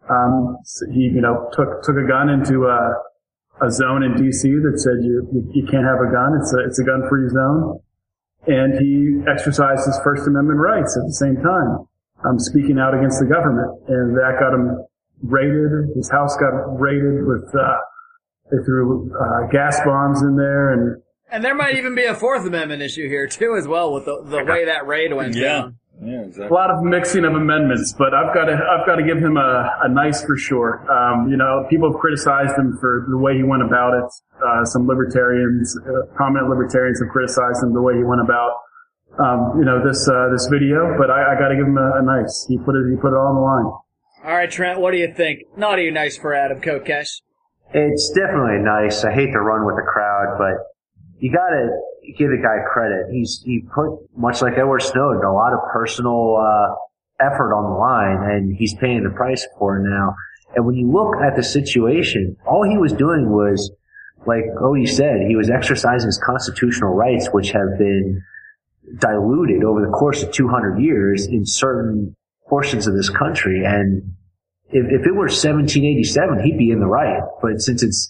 Um, 0.09 0.57
so 0.63 0.85
he, 0.91 1.01
you 1.13 1.21
know, 1.21 1.49
took 1.53 1.83
took 1.83 1.95
a 1.95 2.07
gun 2.07 2.29
into 2.29 2.65
a, 2.65 2.93
a 3.61 3.69
zone 3.69 4.03
in 4.03 4.15
D.C. 4.15 4.49
that 4.49 4.79
said 4.79 5.03
you, 5.05 5.27
you 5.31 5.51
you 5.53 5.67
can't 5.69 5.85
have 5.85 6.01
a 6.01 6.11
gun. 6.11 6.33
It's 6.41 6.53
a 6.53 6.59
it's 6.65 6.79
a 6.79 6.83
gun 6.83 7.07
free 7.07 7.29
zone, 7.29 7.79
and 8.47 8.79
he 8.79 9.21
exercised 9.29 9.85
his 9.85 9.99
First 10.03 10.27
Amendment 10.27 10.59
rights 10.59 10.97
at 10.97 11.05
the 11.05 11.13
same 11.13 11.35
time, 11.37 11.85
um, 12.25 12.39
speaking 12.39 12.79
out 12.79 12.97
against 12.97 13.19
the 13.19 13.27
government, 13.27 13.69
and 13.87 14.17
that 14.17 14.37
got 14.39 14.53
him 14.53 14.83
raided. 15.21 15.93
His 15.95 16.09
house 16.09 16.35
got 16.37 16.79
raided 16.79 17.25
with 17.27 17.53
uh, 17.53 17.77
they 18.51 18.57
threw 18.65 19.11
uh, 19.13 19.47
gas 19.51 19.79
bombs 19.85 20.21
in 20.23 20.35
there, 20.35 20.73
and 20.73 21.01
And 21.31 21.45
there 21.45 21.53
might 21.53 21.75
even 21.75 21.93
be 21.93 22.05
a 22.05 22.15
Fourth 22.15 22.47
Amendment 22.47 22.81
issue 22.81 23.07
here 23.07 23.27
too, 23.27 23.55
as 23.55 23.67
well, 23.67 23.93
with 23.93 24.05
the, 24.05 24.23
the 24.25 24.43
way 24.43 24.65
that 24.65 24.87
raid 24.87 25.13
went 25.13 25.35
down. 25.35 25.77
Yeah, 26.01 26.47
a 26.47 26.53
lot 26.53 26.71
of 26.71 26.81
mixing 26.81 27.25
of 27.25 27.33
amendments, 27.33 27.93
but 27.97 28.13
I've 28.13 28.33
got 28.33 28.45
to, 28.45 28.55
I've 28.55 28.87
got 28.87 28.95
to 28.95 29.03
give 29.03 29.17
him 29.17 29.35
a, 29.35 29.79
a 29.83 29.89
nice 29.89 30.23
for 30.23 30.37
sure. 30.37 30.79
Um, 30.89 31.29
you 31.29 31.35
know, 31.35 31.67
people 31.69 31.91
have 31.91 31.99
criticized 31.99 32.57
him 32.57 32.77
for 32.79 33.05
the 33.09 33.17
way 33.17 33.35
he 33.35 33.43
went 33.43 33.63
about 33.63 33.93
it. 33.93 34.07
Uh, 34.39 34.63
some 34.63 34.87
libertarians, 34.87 35.77
uh, 35.77 36.07
prominent 36.15 36.49
libertarians 36.49 37.01
have 37.01 37.09
criticized 37.09 37.61
him 37.63 37.73
the 37.73 37.81
way 37.81 37.97
he 37.97 38.03
went 38.05 38.21
about, 38.21 38.51
um, 39.19 39.59
you 39.59 39.65
know, 39.65 39.83
this, 39.83 40.07
uh, 40.07 40.29
this 40.31 40.47
video, 40.47 40.95
but 40.97 41.11
I, 41.11 41.35
I 41.35 41.39
got 41.39 41.49
to 41.49 41.55
give 41.55 41.67
him 41.67 41.77
a, 41.77 41.99
a 41.99 42.01
nice. 42.01 42.45
He 42.47 42.57
put 42.57 42.75
it, 42.75 42.89
he 42.89 42.95
put 42.95 43.11
it 43.11 43.17
all 43.19 43.27
on 43.27 43.35
the 43.35 43.41
line. 43.41 43.67
All 44.23 44.35
right, 44.39 44.49
Trent, 44.49 44.79
what 44.79 44.91
do 44.91 44.97
you 44.97 45.13
think? 45.13 45.43
Naughty 45.57 45.87
or 45.87 45.91
nice 45.91 46.17
for 46.17 46.33
Adam 46.33 46.61
Kokesh? 46.61 47.19
It's 47.73 48.09
definitely 48.15 48.63
nice. 48.63 49.03
I 49.03 49.11
hate 49.11 49.31
to 49.33 49.41
run 49.41 49.65
with 49.65 49.75
the 49.75 49.83
crowd, 49.83 50.37
but 50.39 50.63
you 51.19 51.31
gotta 51.31 51.69
give 52.17 52.29
the 52.29 52.41
guy 52.41 52.63
credit. 52.71 53.07
He's, 53.11 53.41
he 53.45 53.61
put, 53.73 53.99
much 54.17 54.41
like 54.41 54.53
Edward 54.57 54.81
Snowden, 54.81 55.23
a 55.23 55.33
lot 55.33 55.53
of 55.53 55.59
personal, 55.71 56.37
uh, 56.37 56.75
effort 57.19 57.53
on 57.53 57.63
the 57.69 57.77
line 57.77 58.31
and 58.31 58.55
he's 58.55 58.73
paying 58.75 59.03
the 59.03 59.09
price 59.09 59.45
for 59.57 59.77
it 59.77 59.89
now. 59.89 60.15
And 60.55 60.65
when 60.65 60.75
you 60.75 60.91
look 60.91 61.21
at 61.21 61.35
the 61.35 61.43
situation, 61.43 62.37
all 62.47 62.63
he 62.67 62.77
was 62.77 62.93
doing 62.93 63.29
was, 63.29 63.71
like 64.25 64.45
Odie 64.61 64.89
said, 64.89 65.27
he 65.27 65.35
was 65.35 65.49
exercising 65.49 66.07
his 66.07 66.17
constitutional 66.17 66.93
rights, 66.93 67.27
which 67.31 67.51
have 67.51 67.77
been 67.77 68.21
diluted 68.97 69.63
over 69.63 69.81
the 69.81 69.91
course 69.91 70.23
of 70.23 70.31
200 70.31 70.79
years 70.81 71.27
in 71.27 71.45
certain 71.45 72.15
portions 72.47 72.87
of 72.87 72.95
this 72.95 73.09
country. 73.09 73.63
And 73.63 74.13
if, 74.69 74.85
if 74.85 75.05
it 75.05 75.11
were 75.11 75.29
1787, 75.29 76.43
he'd 76.43 76.57
be 76.57 76.71
in 76.71 76.79
the 76.79 76.87
right. 76.87 77.21
But 77.41 77.61
since 77.61 77.83
it's, 77.83 78.09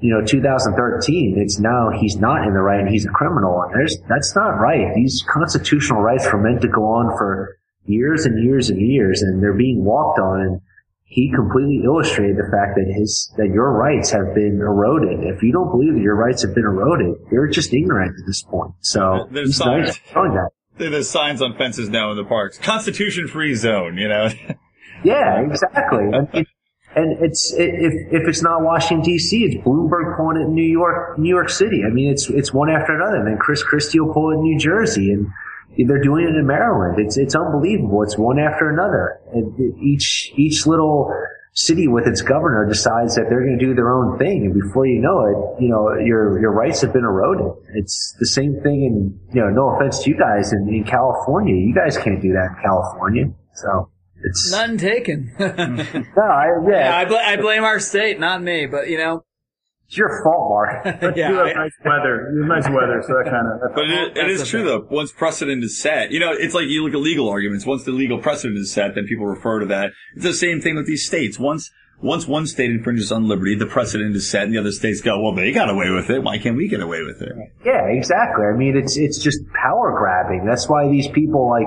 you 0.00 0.12
know, 0.14 0.24
2013, 0.24 1.34
it's 1.38 1.58
now 1.58 1.90
he's 1.90 2.16
not 2.16 2.46
in 2.46 2.54
the 2.54 2.60
right 2.60 2.80
and 2.80 2.88
he's 2.88 3.06
a 3.06 3.10
criminal. 3.10 3.62
And 3.62 3.74
there's, 3.74 3.98
that's 4.08 4.34
not 4.34 4.58
right. 4.60 4.94
These 4.94 5.24
constitutional 5.28 6.00
rights 6.00 6.26
were 6.32 6.40
meant 6.40 6.62
to 6.62 6.68
go 6.68 6.84
on 6.84 7.16
for 7.18 7.58
years 7.84 8.24
and 8.26 8.42
years 8.44 8.70
and 8.70 8.80
years 8.80 9.22
and 9.22 9.42
they're 9.42 9.52
being 9.56 9.84
walked 9.84 10.18
on. 10.18 10.40
And 10.40 10.60
he 11.04 11.32
completely 11.34 11.82
illustrated 11.84 12.36
the 12.36 12.48
fact 12.50 12.76
that 12.76 12.86
his, 12.96 13.32
that 13.36 13.48
your 13.48 13.72
rights 13.72 14.10
have 14.10 14.34
been 14.34 14.60
eroded. 14.60 15.24
If 15.24 15.42
you 15.42 15.52
don't 15.52 15.70
believe 15.70 15.94
that 15.94 16.02
your 16.02 16.14
rights 16.16 16.42
have 16.42 16.54
been 16.54 16.64
eroded, 16.64 17.16
you're 17.32 17.48
just 17.48 17.74
ignorant 17.74 18.14
at 18.18 18.26
this 18.26 18.42
point. 18.42 18.74
So 18.80 19.28
There's 19.30 19.56
signs. 19.56 19.96
showing 20.12 20.34
that. 20.34 20.50
There's 20.78 21.10
signs 21.10 21.42
on 21.42 21.56
fences 21.58 21.90
now 21.90 22.10
in 22.12 22.16
the 22.16 22.24
parks. 22.24 22.58
Constitution 22.58 23.28
free 23.28 23.54
zone, 23.54 23.96
you 23.98 24.08
know? 24.08 24.28
Yeah, 25.02 25.40
exactly. 25.40 26.04
And, 26.12 26.28
it- 26.34 26.46
and 26.94 27.22
it's 27.22 27.52
if 27.52 27.92
if 28.12 28.28
it's 28.28 28.42
not 28.42 28.62
Washington 28.62 29.04
D.C., 29.04 29.44
it's 29.44 29.66
Bloomberg 29.66 30.16
pulling 30.16 30.38
it 30.38 30.46
in 30.46 30.54
New 30.54 30.62
York, 30.62 31.18
New 31.18 31.28
York 31.28 31.48
City. 31.48 31.82
I 31.86 31.90
mean, 31.90 32.10
it's 32.10 32.28
it's 32.28 32.52
one 32.52 32.68
after 32.68 32.94
another. 32.94 33.16
And 33.16 33.26
then 33.28 33.38
Chris 33.38 33.62
Christie 33.62 34.00
will 34.00 34.12
pull 34.12 34.30
it 34.30 34.34
in 34.34 34.42
New 34.42 34.58
Jersey, 34.58 35.12
and 35.12 35.30
they're 35.88 36.02
doing 36.02 36.24
it 36.24 36.34
in 36.34 36.46
Maryland. 36.46 36.98
It's 36.98 37.16
it's 37.16 37.34
unbelievable. 37.36 38.02
It's 38.02 38.18
one 38.18 38.38
after 38.40 38.68
another. 38.68 39.20
And 39.32 39.78
each 39.80 40.32
each 40.36 40.66
little 40.66 41.14
city 41.52 41.86
with 41.86 42.06
its 42.06 42.22
governor 42.22 42.66
decides 42.66 43.14
that 43.16 43.26
they're 43.28 43.44
going 43.44 43.58
to 43.58 43.64
do 43.64 43.74
their 43.74 43.92
own 43.92 44.18
thing, 44.18 44.46
and 44.46 44.54
before 44.54 44.86
you 44.86 45.00
know 45.00 45.26
it, 45.26 45.62
you 45.62 45.68
know 45.68 45.94
your 45.94 46.40
your 46.40 46.52
rights 46.52 46.80
have 46.80 46.92
been 46.92 47.04
eroded. 47.04 47.46
It's 47.74 48.16
the 48.18 48.26
same 48.26 48.60
thing 48.62 48.82
in 48.82 49.20
you 49.32 49.42
know. 49.42 49.50
No 49.50 49.76
offense 49.76 50.02
to 50.02 50.10
you 50.10 50.18
guys 50.18 50.52
in, 50.52 50.68
in 50.68 50.82
California, 50.82 51.54
you 51.54 51.74
guys 51.74 51.96
can't 51.96 52.20
do 52.20 52.32
that 52.32 52.56
in 52.56 52.62
California. 52.62 53.30
So 53.54 53.89
it's 54.22 54.50
None 54.52 54.76
taken. 54.78 55.32
no, 55.38 55.46
I, 55.46 56.46
yeah, 56.70 56.96
I, 56.96 57.04
bl- 57.04 57.14
I 57.16 57.36
blame 57.36 57.64
our 57.64 57.80
state, 57.80 58.18
not 58.20 58.42
me, 58.42 58.66
but 58.66 58.88
you 58.88 58.98
know. 58.98 59.24
it's 59.86 59.96
your 59.96 60.22
fault, 60.22 60.50
Marc. 60.50 61.00
But 61.00 61.16
Yeah, 61.16 61.30
you 61.30 61.36
have 61.36 61.46
I- 61.48 61.52
nice 61.52 61.72
weather. 61.84 62.30
You 62.34 62.40
have 62.42 62.48
nice 62.48 62.68
weather, 62.68 63.02
so 63.06 63.14
that 63.14 63.30
kind 63.30 63.46
of. 63.46 63.74
But 63.74 63.84
it, 63.84 64.08
it 64.08 64.14
That's 64.14 64.28
is 64.32 64.40
the 64.40 64.46
true 64.46 64.60
thing. 64.60 64.66
though. 64.68 64.86
Once 64.90 65.12
precedent 65.12 65.64
is 65.64 65.78
set, 65.78 66.10
you 66.12 66.20
know, 66.20 66.32
it's 66.32 66.54
like 66.54 66.66
you 66.68 66.84
look 66.84 66.94
at 66.94 67.00
legal 67.00 67.28
arguments. 67.28 67.66
Once 67.66 67.84
the 67.84 67.92
legal 67.92 68.18
precedent 68.18 68.58
is 68.58 68.72
set, 68.72 68.94
then 68.94 69.06
people 69.06 69.26
refer 69.26 69.60
to 69.60 69.66
that. 69.66 69.90
It's 70.14 70.24
the 70.24 70.32
same 70.34 70.60
thing 70.60 70.76
with 70.76 70.86
these 70.86 71.06
states. 71.06 71.38
Once 71.38 71.70
once 72.02 72.26
one 72.26 72.46
state 72.46 72.70
infringes 72.70 73.12
on 73.12 73.28
liberty, 73.28 73.54
the 73.54 73.66
precedent 73.66 74.16
is 74.16 74.26
set 74.30 74.44
and 74.44 74.54
the 74.54 74.58
other 74.58 74.72
states 74.72 75.02
go, 75.02 75.20
well, 75.22 75.34
they 75.34 75.52
got 75.52 75.68
away 75.68 75.90
with 75.90 76.08
it. 76.08 76.22
Why 76.22 76.38
can't 76.38 76.56
we 76.56 76.66
get 76.66 76.80
away 76.80 77.02
with 77.02 77.20
it? 77.20 77.30
Yeah, 77.62 77.84
exactly. 77.88 78.46
I 78.46 78.56
mean, 78.56 78.74
it's 78.74 78.96
it's 78.96 79.18
just 79.18 79.40
power 79.52 79.92
grabbing. 79.98 80.46
That's 80.46 80.66
why 80.66 80.88
these 80.88 81.08
people 81.08 81.46
like, 81.50 81.66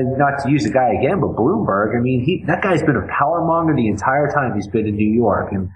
not 0.00 0.42
to 0.44 0.50
use 0.50 0.64
the 0.64 0.70
guy 0.70 0.94
again, 0.98 1.20
but 1.20 1.36
Bloomberg. 1.36 1.96
I 1.96 2.00
mean, 2.00 2.24
he 2.24 2.44
that 2.46 2.62
guy's 2.62 2.82
been 2.82 2.96
a 2.96 3.06
power 3.08 3.44
monger 3.44 3.74
the 3.74 3.88
entire 3.88 4.30
time 4.32 4.54
he's 4.54 4.68
been 4.68 4.86
in 4.86 4.96
New 4.96 5.12
York, 5.12 5.52
and 5.52 5.68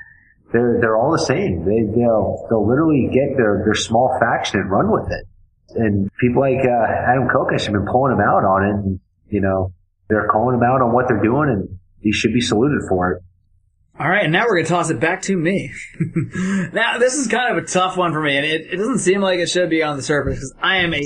they're 0.53 0.79
they're 0.81 0.97
all 0.97 1.13
the 1.13 1.25
same. 1.25 1.65
They 1.65 1.83
they'll 1.95 2.47
they'll 2.49 2.67
literally 2.67 3.11
get 3.13 3.37
their 3.37 3.63
their 3.65 3.75
small 3.75 4.17
faction 4.19 4.61
and 4.61 4.71
run 4.71 4.91
with 4.91 5.11
it. 5.11 5.27
And 5.75 6.11
people 6.21 6.41
like 6.41 6.65
uh, 6.65 7.11
Adam 7.11 7.29
Kokesh 7.29 7.65
have 7.65 7.73
been 7.73 7.87
pulling 7.91 8.13
him 8.13 8.21
out 8.21 8.45
on 8.45 8.65
it. 8.65 8.71
And, 8.71 9.01
you 9.29 9.41
know, 9.41 9.73
they're 10.09 10.29
calling 10.29 10.55
him 10.55 10.63
out 10.63 10.81
on 10.81 10.93
what 10.93 11.09
they're 11.09 11.23
doing, 11.23 11.51
and 11.51 11.79
he 12.01 12.13
should 12.13 12.33
be 12.33 12.41
saluted 12.41 12.83
for 12.89 13.13
it. 13.13 13.23
All 13.99 14.09
right, 14.09 14.25
and 14.25 14.33
now 14.33 14.45
we're 14.45 14.57
going 14.57 14.67
to 14.67 14.71
toss 14.71 14.91
it 14.91 15.01
back 15.01 15.23
to 15.23 15.37
me. 15.37 15.73
now, 16.73 16.99
this 16.99 17.15
is 17.15 17.27
kind 17.29 17.57
of 17.57 17.65
a 17.65 17.67
tough 17.67 17.97
one 17.97 18.13
for 18.13 18.21
me, 18.21 18.37
and 18.37 18.45
it, 18.45 18.67
it 18.73 18.77
doesn't 18.77 18.99
seem 18.99 19.23
like 19.23 19.39
it 19.39 19.49
should 19.49 19.71
be 19.71 19.83
on 19.83 19.97
the 19.97 20.03
surface 20.03 20.37
because 20.37 20.55
I 20.63 20.79
am 20.79 20.93
a 20.93 21.03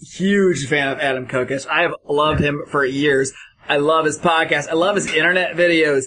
huge 0.00 0.68
fan 0.68 0.88
of 0.88 0.98
Adam 0.98 1.26
Kokesh. 1.26 1.66
I 1.66 1.82
have 1.82 1.94
loved 2.08 2.40
him 2.40 2.62
for 2.68 2.84
years. 2.84 3.32
I 3.68 3.78
love 3.78 4.04
his 4.04 4.18
podcast. 4.18 4.68
I 4.68 4.74
love 4.74 4.96
his 4.96 5.12
internet 5.12 5.56
videos. 5.56 6.04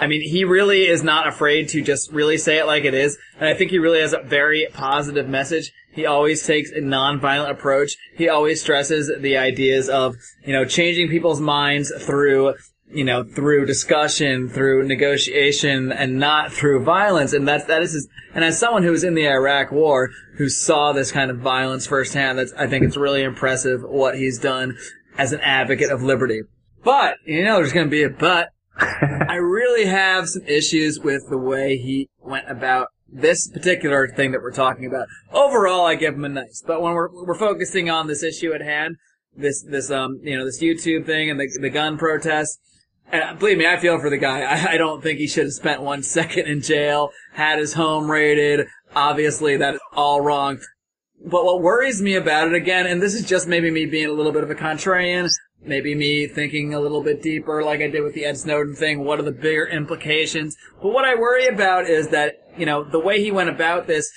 I 0.00 0.06
mean, 0.06 0.22
he 0.22 0.44
really 0.44 0.86
is 0.86 1.02
not 1.02 1.26
afraid 1.26 1.68
to 1.70 1.82
just 1.82 2.12
really 2.12 2.38
say 2.38 2.58
it 2.58 2.66
like 2.66 2.84
it 2.84 2.94
is, 2.94 3.18
and 3.38 3.48
I 3.48 3.54
think 3.54 3.70
he 3.70 3.78
really 3.78 4.00
has 4.00 4.12
a 4.12 4.22
very 4.22 4.66
positive 4.72 5.28
message. 5.28 5.72
He 5.92 6.06
always 6.06 6.46
takes 6.46 6.70
a 6.70 6.80
non-violent 6.80 7.50
approach. 7.50 7.96
He 8.16 8.28
always 8.28 8.62
stresses 8.62 9.10
the 9.18 9.36
ideas 9.36 9.88
of, 9.88 10.14
you 10.44 10.52
know, 10.52 10.64
changing 10.64 11.08
people's 11.08 11.40
minds 11.40 11.92
through 12.04 12.54
you 12.92 13.04
know, 13.04 13.24
through 13.24 13.66
discussion, 13.66 14.48
through 14.48 14.86
negotiation, 14.86 15.92
and 15.92 16.18
not 16.18 16.52
through 16.52 16.84
violence. 16.84 17.32
And 17.32 17.46
that's, 17.46 17.64
that 17.66 17.82
is 17.82 17.92
his, 17.92 18.08
and 18.34 18.44
as 18.44 18.58
someone 18.58 18.82
who 18.82 18.90
was 18.90 19.04
in 19.04 19.14
the 19.14 19.28
Iraq 19.28 19.72
war, 19.72 20.10
who 20.36 20.48
saw 20.48 20.92
this 20.92 21.12
kind 21.12 21.30
of 21.30 21.38
violence 21.38 21.86
firsthand, 21.86 22.38
that's, 22.38 22.52
I 22.54 22.66
think 22.66 22.84
it's 22.84 22.96
really 22.96 23.22
impressive 23.22 23.82
what 23.82 24.16
he's 24.16 24.38
done 24.38 24.76
as 25.18 25.32
an 25.32 25.40
advocate 25.40 25.90
of 25.90 26.02
liberty. 26.02 26.42
But, 26.82 27.16
you 27.26 27.44
know, 27.44 27.56
there's 27.56 27.72
gonna 27.72 27.88
be 27.88 28.02
a 28.02 28.10
but. 28.10 28.50
I 28.78 29.34
really 29.34 29.86
have 29.86 30.28
some 30.28 30.42
issues 30.46 30.98
with 30.98 31.28
the 31.28 31.38
way 31.38 31.76
he 31.76 32.08
went 32.20 32.50
about 32.50 32.88
this 33.12 33.48
particular 33.48 34.08
thing 34.08 34.32
that 34.32 34.40
we're 34.40 34.52
talking 34.52 34.86
about. 34.86 35.08
Overall, 35.32 35.86
I 35.86 35.96
give 35.96 36.14
him 36.14 36.24
a 36.24 36.28
nice, 36.28 36.62
but 36.66 36.80
when 36.80 36.94
we're, 36.94 37.10
we're 37.10 37.38
focusing 37.38 37.90
on 37.90 38.06
this 38.06 38.22
issue 38.22 38.52
at 38.52 38.62
hand, 38.62 38.96
this, 39.36 39.62
this, 39.62 39.90
um, 39.90 40.20
you 40.22 40.36
know, 40.36 40.44
this 40.44 40.62
YouTube 40.62 41.06
thing 41.06 41.30
and 41.30 41.38
the, 41.38 41.48
the 41.60 41.70
gun 41.70 41.98
protests, 41.98 42.58
and 43.12 43.22
uh, 43.22 43.34
believe 43.34 43.58
me, 43.58 43.66
I 43.66 43.78
feel 43.78 44.00
for 44.00 44.10
the 44.10 44.18
guy. 44.18 44.40
I, 44.42 44.72
I 44.72 44.76
don't 44.76 45.02
think 45.02 45.18
he 45.18 45.26
should 45.26 45.44
have 45.44 45.52
spent 45.52 45.82
one 45.82 46.02
second 46.02 46.46
in 46.46 46.62
jail, 46.62 47.10
had 47.32 47.58
his 47.58 47.74
home 47.74 48.10
raided. 48.10 48.66
Obviously, 48.94 49.56
that 49.56 49.74
is 49.74 49.80
all 49.92 50.20
wrong. 50.20 50.60
But 51.22 51.44
what 51.44 51.60
worries 51.60 52.00
me 52.00 52.14
about 52.14 52.48
it 52.48 52.54
again, 52.54 52.86
and 52.86 53.02
this 53.02 53.14
is 53.14 53.26
just 53.26 53.46
maybe 53.46 53.70
me 53.70 53.86
being 53.86 54.06
a 54.06 54.12
little 54.12 54.32
bit 54.32 54.42
of 54.42 54.50
a 54.50 54.54
contrarian, 54.54 55.28
maybe 55.62 55.94
me 55.94 56.26
thinking 56.26 56.72
a 56.72 56.80
little 56.80 57.02
bit 57.02 57.22
deeper 57.22 57.62
like 57.62 57.80
I 57.80 57.88
did 57.88 58.02
with 58.02 58.14
the 58.14 58.24
Ed 58.24 58.38
Snowden 58.38 58.74
thing, 58.74 59.04
what 59.04 59.18
are 59.20 59.24
the 59.24 59.32
bigger 59.32 59.66
implications? 59.66 60.56
But 60.82 60.92
what 60.92 61.04
I 61.04 61.14
worry 61.14 61.46
about 61.46 61.84
is 61.84 62.08
that, 62.08 62.36
you 62.56 62.64
know, 62.64 62.82
the 62.82 62.98
way 62.98 63.22
he 63.22 63.30
went 63.30 63.50
about 63.50 63.86
this, 63.86 64.10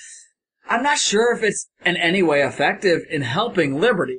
I'm 0.68 0.82
not 0.82 0.98
sure 0.98 1.34
if 1.36 1.42
it's 1.42 1.68
in 1.84 1.96
any 1.96 2.22
way 2.22 2.42
effective 2.42 3.02
in 3.10 3.20
helping 3.20 3.78
liberty. 3.78 4.18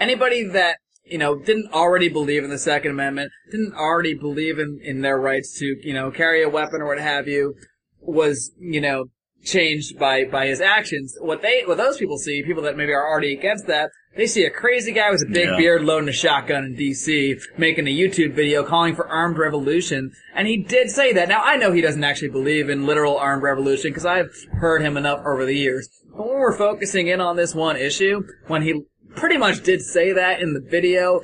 Anybody 0.00 0.42
that 0.48 0.78
you 1.10 1.18
know, 1.18 1.38
didn't 1.38 1.72
already 1.72 2.08
believe 2.08 2.44
in 2.44 2.50
the 2.50 2.58
Second 2.58 2.92
Amendment, 2.92 3.32
didn't 3.50 3.74
already 3.74 4.14
believe 4.14 4.58
in, 4.58 4.80
in 4.82 5.00
their 5.02 5.18
rights 5.18 5.58
to, 5.58 5.76
you 5.82 5.94
know, 5.94 6.10
carry 6.10 6.42
a 6.42 6.48
weapon 6.48 6.80
or 6.80 6.86
what 6.86 6.98
have 7.00 7.28
you, 7.28 7.54
was, 8.00 8.52
you 8.58 8.80
know, 8.80 9.06
changed 9.44 9.98
by, 9.98 10.24
by 10.24 10.46
his 10.46 10.60
actions. 10.60 11.16
What 11.20 11.42
they, 11.42 11.62
what 11.64 11.78
those 11.78 11.96
people 11.98 12.18
see, 12.18 12.42
people 12.42 12.62
that 12.64 12.76
maybe 12.76 12.92
are 12.92 13.06
already 13.06 13.32
against 13.32 13.66
that, 13.68 13.90
they 14.16 14.26
see 14.26 14.44
a 14.44 14.50
crazy 14.50 14.92
guy 14.92 15.10
with 15.10 15.22
a 15.22 15.30
big 15.32 15.48
Yeah. 15.48 15.56
beard 15.56 15.84
loading 15.84 16.08
a 16.08 16.12
shotgun 16.12 16.64
in 16.64 16.76
DC, 16.76 17.40
making 17.56 17.86
a 17.86 17.96
YouTube 17.96 18.34
video 18.34 18.64
calling 18.64 18.96
for 18.96 19.06
armed 19.08 19.38
revolution. 19.38 20.10
And 20.34 20.48
he 20.48 20.56
did 20.56 20.90
say 20.90 21.12
that. 21.12 21.28
Now 21.28 21.42
I 21.44 21.56
know 21.56 21.72
he 21.72 21.80
doesn't 21.80 22.02
actually 22.02 22.30
believe 22.30 22.68
in 22.68 22.84
literal 22.84 23.16
armed 23.16 23.42
revolution 23.42 23.90
because 23.90 24.06
I've 24.06 24.34
heard 24.54 24.82
him 24.82 24.96
enough 24.96 25.20
over 25.24 25.46
the 25.46 25.54
years. 25.54 25.88
But 26.10 26.26
when 26.26 26.38
we're 26.38 26.56
focusing 26.58 27.06
in 27.06 27.20
on 27.20 27.36
this 27.36 27.54
one 27.54 27.76
issue, 27.76 28.24
when 28.48 28.62
he 28.62 28.82
pretty 29.16 29.36
much 29.36 29.62
did 29.62 29.82
say 29.82 30.12
that 30.12 30.40
in 30.40 30.54
the 30.54 30.60
video, 30.60 31.22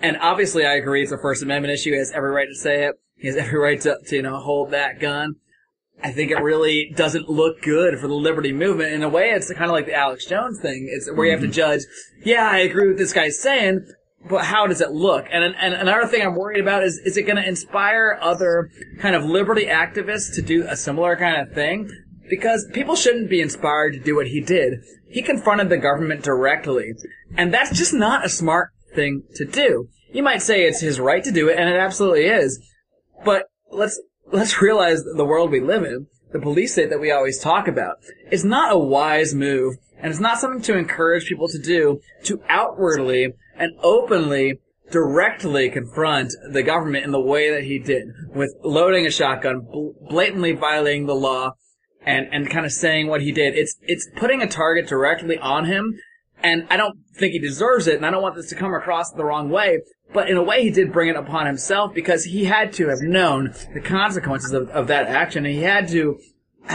and 0.00 0.16
obviously 0.18 0.66
I 0.66 0.74
agree 0.74 1.02
it's 1.02 1.12
a 1.12 1.18
First 1.18 1.42
Amendment 1.42 1.74
issue, 1.74 1.92
he 1.92 1.98
has 1.98 2.12
every 2.12 2.30
right 2.30 2.48
to 2.48 2.54
say 2.54 2.84
it. 2.84 2.96
He 3.16 3.28
has 3.28 3.36
every 3.38 3.58
right 3.58 3.80
to, 3.82 3.98
to 4.06 4.16
you 4.16 4.22
know, 4.22 4.38
hold 4.38 4.70
that 4.72 5.00
gun. 5.00 5.36
I 6.02 6.10
think 6.10 6.32
it 6.32 6.42
really 6.42 6.92
doesn't 6.96 7.28
look 7.28 7.62
good 7.62 7.98
for 8.00 8.08
the 8.08 8.14
liberty 8.14 8.52
movement. 8.52 8.92
In 8.92 9.04
a 9.04 9.08
way, 9.08 9.30
it's 9.30 9.52
kind 9.52 9.70
of 9.70 9.70
like 9.70 9.86
the 9.86 9.94
Alex 9.94 10.26
Jones 10.26 10.60
thing. 10.60 10.88
It's 10.90 11.08
where 11.12 11.26
you 11.26 11.32
have 11.32 11.40
to 11.40 11.46
mm-hmm. 11.46 11.52
judge, 11.52 11.82
yeah, 12.24 12.48
I 12.50 12.58
agree 12.58 12.88
with 12.88 12.98
this 12.98 13.12
guy's 13.12 13.38
saying, 13.38 13.86
but 14.28 14.44
how 14.44 14.66
does 14.66 14.80
it 14.80 14.90
look? 14.90 15.26
And, 15.30 15.44
and 15.44 15.74
another 15.74 16.06
thing 16.06 16.22
I'm 16.22 16.34
worried 16.34 16.60
about 16.60 16.82
is, 16.82 16.98
is 16.98 17.16
it 17.16 17.22
going 17.22 17.36
to 17.36 17.46
inspire 17.46 18.18
other 18.20 18.70
kind 19.00 19.14
of 19.14 19.24
liberty 19.24 19.66
activists 19.66 20.34
to 20.34 20.42
do 20.42 20.66
a 20.68 20.76
similar 20.76 21.16
kind 21.16 21.40
of 21.40 21.54
thing? 21.54 21.88
Because 22.32 22.66
people 22.72 22.96
shouldn't 22.96 23.28
be 23.28 23.42
inspired 23.42 23.92
to 23.92 23.98
do 24.00 24.16
what 24.16 24.28
he 24.28 24.40
did. 24.40 24.78
He 25.06 25.20
confronted 25.20 25.68
the 25.68 25.76
government 25.76 26.22
directly. 26.22 26.94
And 27.36 27.52
that's 27.52 27.76
just 27.76 27.92
not 27.92 28.24
a 28.24 28.30
smart 28.30 28.70
thing 28.94 29.24
to 29.34 29.44
do. 29.44 29.90
You 30.14 30.22
might 30.22 30.40
say 30.40 30.62
it's 30.62 30.80
his 30.80 30.98
right 30.98 31.22
to 31.24 31.30
do 31.30 31.50
it, 31.50 31.58
and 31.58 31.68
it 31.68 31.76
absolutely 31.76 32.24
is. 32.24 32.58
But 33.22 33.50
let's 33.70 34.00
let's 34.32 34.62
realize 34.62 35.04
the 35.04 35.26
world 35.26 35.50
we 35.50 35.60
live 35.60 35.84
in, 35.84 36.06
the 36.32 36.38
police 36.38 36.72
state 36.72 36.88
that 36.88 37.02
we 37.02 37.12
always 37.12 37.38
talk 37.38 37.68
about, 37.68 37.96
is 38.30 38.46
not 38.46 38.72
a 38.72 38.78
wise 38.78 39.34
move, 39.34 39.76
and 39.98 40.10
it's 40.10 40.18
not 40.18 40.38
something 40.38 40.62
to 40.62 40.78
encourage 40.78 41.26
people 41.26 41.48
to 41.48 41.58
do 41.58 42.00
to 42.24 42.40
outwardly 42.48 43.34
and 43.56 43.76
openly 43.82 44.58
directly 44.90 45.68
confront 45.68 46.32
the 46.50 46.62
government 46.62 47.04
in 47.04 47.10
the 47.10 47.20
way 47.20 47.50
that 47.50 47.64
he 47.64 47.78
did, 47.78 48.08
with 48.34 48.54
loading 48.64 49.04
a 49.04 49.10
shotgun, 49.10 49.60
bl- 49.70 49.90
blatantly 50.08 50.52
violating 50.52 51.04
the 51.04 51.14
law, 51.14 51.52
and, 52.04 52.28
and 52.32 52.50
kind 52.50 52.66
of 52.66 52.72
saying 52.72 53.06
what 53.06 53.22
he 53.22 53.32
did. 53.32 53.54
It's, 53.54 53.76
it's 53.82 54.08
putting 54.16 54.42
a 54.42 54.46
target 54.46 54.88
directly 54.88 55.38
on 55.38 55.66
him, 55.66 55.98
and 56.42 56.66
I 56.70 56.76
don't 56.76 56.98
think 57.14 57.32
he 57.32 57.38
deserves 57.38 57.86
it, 57.86 57.96
and 57.96 58.06
I 58.06 58.10
don't 58.10 58.22
want 58.22 58.34
this 58.34 58.48
to 58.50 58.56
come 58.56 58.74
across 58.74 59.10
the 59.12 59.24
wrong 59.24 59.50
way, 59.50 59.80
but 60.12 60.28
in 60.28 60.36
a 60.36 60.42
way 60.42 60.62
he 60.62 60.70
did 60.70 60.92
bring 60.92 61.08
it 61.08 61.16
upon 61.16 61.46
himself 61.46 61.94
because 61.94 62.24
he 62.24 62.44
had 62.44 62.72
to 62.74 62.88
have 62.88 63.00
known 63.00 63.54
the 63.74 63.80
consequences 63.80 64.52
of, 64.52 64.68
of 64.70 64.88
that 64.88 65.06
action, 65.06 65.46
and 65.46 65.54
he 65.54 65.62
had 65.62 65.88
to, 65.88 66.18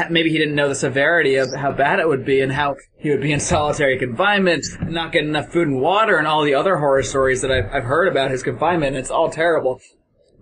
maybe 0.10 0.30
he 0.30 0.38
didn't 0.38 0.56
know 0.56 0.70
the 0.70 0.76
severity 0.76 1.36
of 1.36 1.54
how 1.54 1.72
bad 1.72 2.00
it 2.00 2.08
would 2.08 2.26
be 2.26 2.42
and 2.42 2.52
how 2.52 2.76
he 2.98 3.10
would 3.10 3.22
be 3.22 3.32
in 3.32 3.40
solitary 3.40 3.98
confinement 3.98 4.66
not 4.82 5.12
get 5.12 5.24
enough 5.24 5.52
food 5.52 5.68
and 5.68 5.82
water 5.82 6.18
and 6.18 6.28
all 6.28 6.44
the 6.44 6.54
other 6.54 6.78
horror 6.78 7.04
stories 7.04 7.42
that 7.42 7.52
I've, 7.52 7.70
I've 7.72 7.84
heard 7.84 8.08
about 8.08 8.32
his 8.32 8.44
confinement, 8.44 8.96
and 8.96 8.98
it's 8.98 9.12
all 9.12 9.30
terrible. 9.30 9.82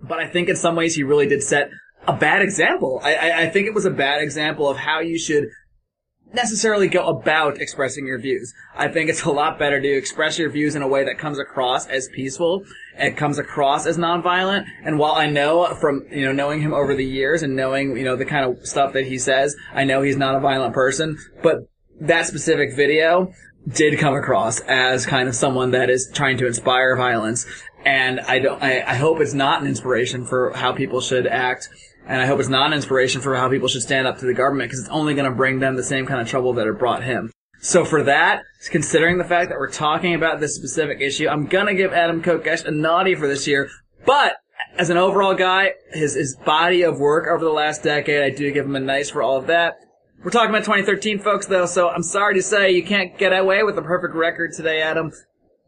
But 0.02 0.18
I 0.18 0.28
think 0.28 0.48
in 0.48 0.56
some 0.56 0.76
ways 0.76 0.94
he 0.94 1.02
really 1.02 1.26
did 1.26 1.42
set 1.42 1.70
a 2.06 2.12
bad 2.12 2.42
example. 2.42 3.00
I, 3.02 3.14
I, 3.14 3.40
I 3.42 3.50
think 3.50 3.66
it 3.66 3.74
was 3.74 3.84
a 3.84 3.90
bad 3.90 4.22
example 4.22 4.68
of 4.68 4.76
how 4.76 5.00
you 5.00 5.18
should 5.18 5.48
necessarily 6.32 6.88
go 6.88 7.06
about 7.06 7.60
expressing 7.60 8.06
your 8.06 8.18
views. 8.18 8.52
I 8.74 8.88
think 8.88 9.08
it's 9.08 9.22
a 9.22 9.30
lot 9.30 9.58
better 9.58 9.80
to 9.80 9.88
express 9.88 10.38
your 10.38 10.50
views 10.50 10.74
in 10.74 10.82
a 10.82 10.88
way 10.88 11.04
that 11.04 11.18
comes 11.18 11.38
across 11.38 11.86
as 11.86 12.08
peaceful 12.08 12.64
and 12.96 13.16
comes 13.16 13.38
across 13.38 13.86
as 13.86 13.96
nonviolent. 13.96 14.66
And 14.84 14.98
while 14.98 15.14
I 15.14 15.26
know 15.26 15.74
from, 15.80 16.06
you 16.10 16.24
know, 16.24 16.32
knowing 16.32 16.60
him 16.60 16.74
over 16.74 16.94
the 16.94 17.04
years 17.04 17.42
and 17.42 17.56
knowing, 17.56 17.96
you 17.96 18.04
know, 18.04 18.16
the 18.16 18.24
kind 18.24 18.44
of 18.44 18.66
stuff 18.66 18.92
that 18.92 19.06
he 19.06 19.18
says, 19.18 19.56
I 19.72 19.84
know 19.84 20.02
he's 20.02 20.16
not 20.16 20.34
a 20.34 20.40
violent 20.40 20.74
person, 20.74 21.16
but 21.42 21.68
that 22.00 22.26
specific 22.26 22.74
video 22.74 23.32
did 23.68 23.98
come 23.98 24.14
across 24.14 24.60
as 24.60 25.06
kind 25.06 25.28
of 25.28 25.34
someone 25.34 25.72
that 25.72 25.90
is 25.90 26.10
trying 26.12 26.38
to 26.38 26.46
inspire 26.46 26.96
violence. 26.96 27.46
And 27.84 28.20
I 28.20 28.40
don't, 28.40 28.62
I, 28.62 28.82
I 28.82 28.94
hope 28.94 29.20
it's 29.20 29.34
not 29.34 29.62
an 29.62 29.68
inspiration 29.68 30.26
for 30.26 30.52
how 30.54 30.72
people 30.72 31.00
should 31.00 31.26
act 31.26 31.68
and 32.06 32.20
I 32.20 32.26
hope 32.26 32.40
it's 32.40 32.48
not 32.48 32.68
an 32.68 32.72
inspiration 32.72 33.20
for 33.20 33.36
how 33.36 33.48
people 33.48 33.68
should 33.68 33.82
stand 33.82 34.06
up 34.06 34.18
to 34.18 34.26
the 34.26 34.34
government 34.34 34.70
because 34.70 34.80
it's 34.80 34.88
only 34.90 35.14
going 35.14 35.28
to 35.28 35.36
bring 35.36 35.58
them 35.58 35.76
the 35.76 35.82
same 35.82 36.06
kind 36.06 36.20
of 36.20 36.28
trouble 36.28 36.52
that 36.54 36.66
it 36.66 36.78
brought 36.78 37.02
him. 37.02 37.32
So 37.60 37.84
for 37.84 38.02
that, 38.04 38.44
considering 38.70 39.18
the 39.18 39.24
fact 39.24 39.48
that 39.48 39.58
we're 39.58 39.70
talking 39.70 40.14
about 40.14 40.40
this 40.40 40.54
specific 40.54 41.00
issue, 41.00 41.28
I'm 41.28 41.46
gonna 41.46 41.74
give 41.74 41.92
Adam 41.92 42.22
Kokesh 42.22 42.64
a 42.64 42.70
naughty 42.70 43.14
for 43.14 43.26
this 43.26 43.46
year. 43.46 43.70
But 44.04 44.36
as 44.78 44.90
an 44.90 44.98
overall 44.98 45.34
guy, 45.34 45.72
his 45.90 46.14
his 46.14 46.36
body 46.36 46.82
of 46.82 47.00
work 47.00 47.26
over 47.26 47.44
the 47.44 47.50
last 47.50 47.82
decade, 47.82 48.22
I 48.22 48.30
do 48.30 48.52
give 48.52 48.66
him 48.66 48.76
a 48.76 48.80
nice 48.80 49.10
for 49.10 49.22
all 49.22 49.38
of 49.38 49.46
that. 49.48 49.78
We're 50.22 50.30
talking 50.30 50.50
about 50.50 50.64
2013, 50.64 51.18
folks, 51.18 51.46
though, 51.46 51.66
so 51.66 51.88
I'm 51.88 52.02
sorry 52.02 52.34
to 52.34 52.42
say 52.42 52.72
you 52.72 52.84
can't 52.84 53.16
get 53.18 53.32
away 53.32 53.62
with 53.62 53.78
a 53.78 53.82
perfect 53.82 54.14
record 54.14 54.52
today, 54.54 54.80
Adam. 54.80 55.12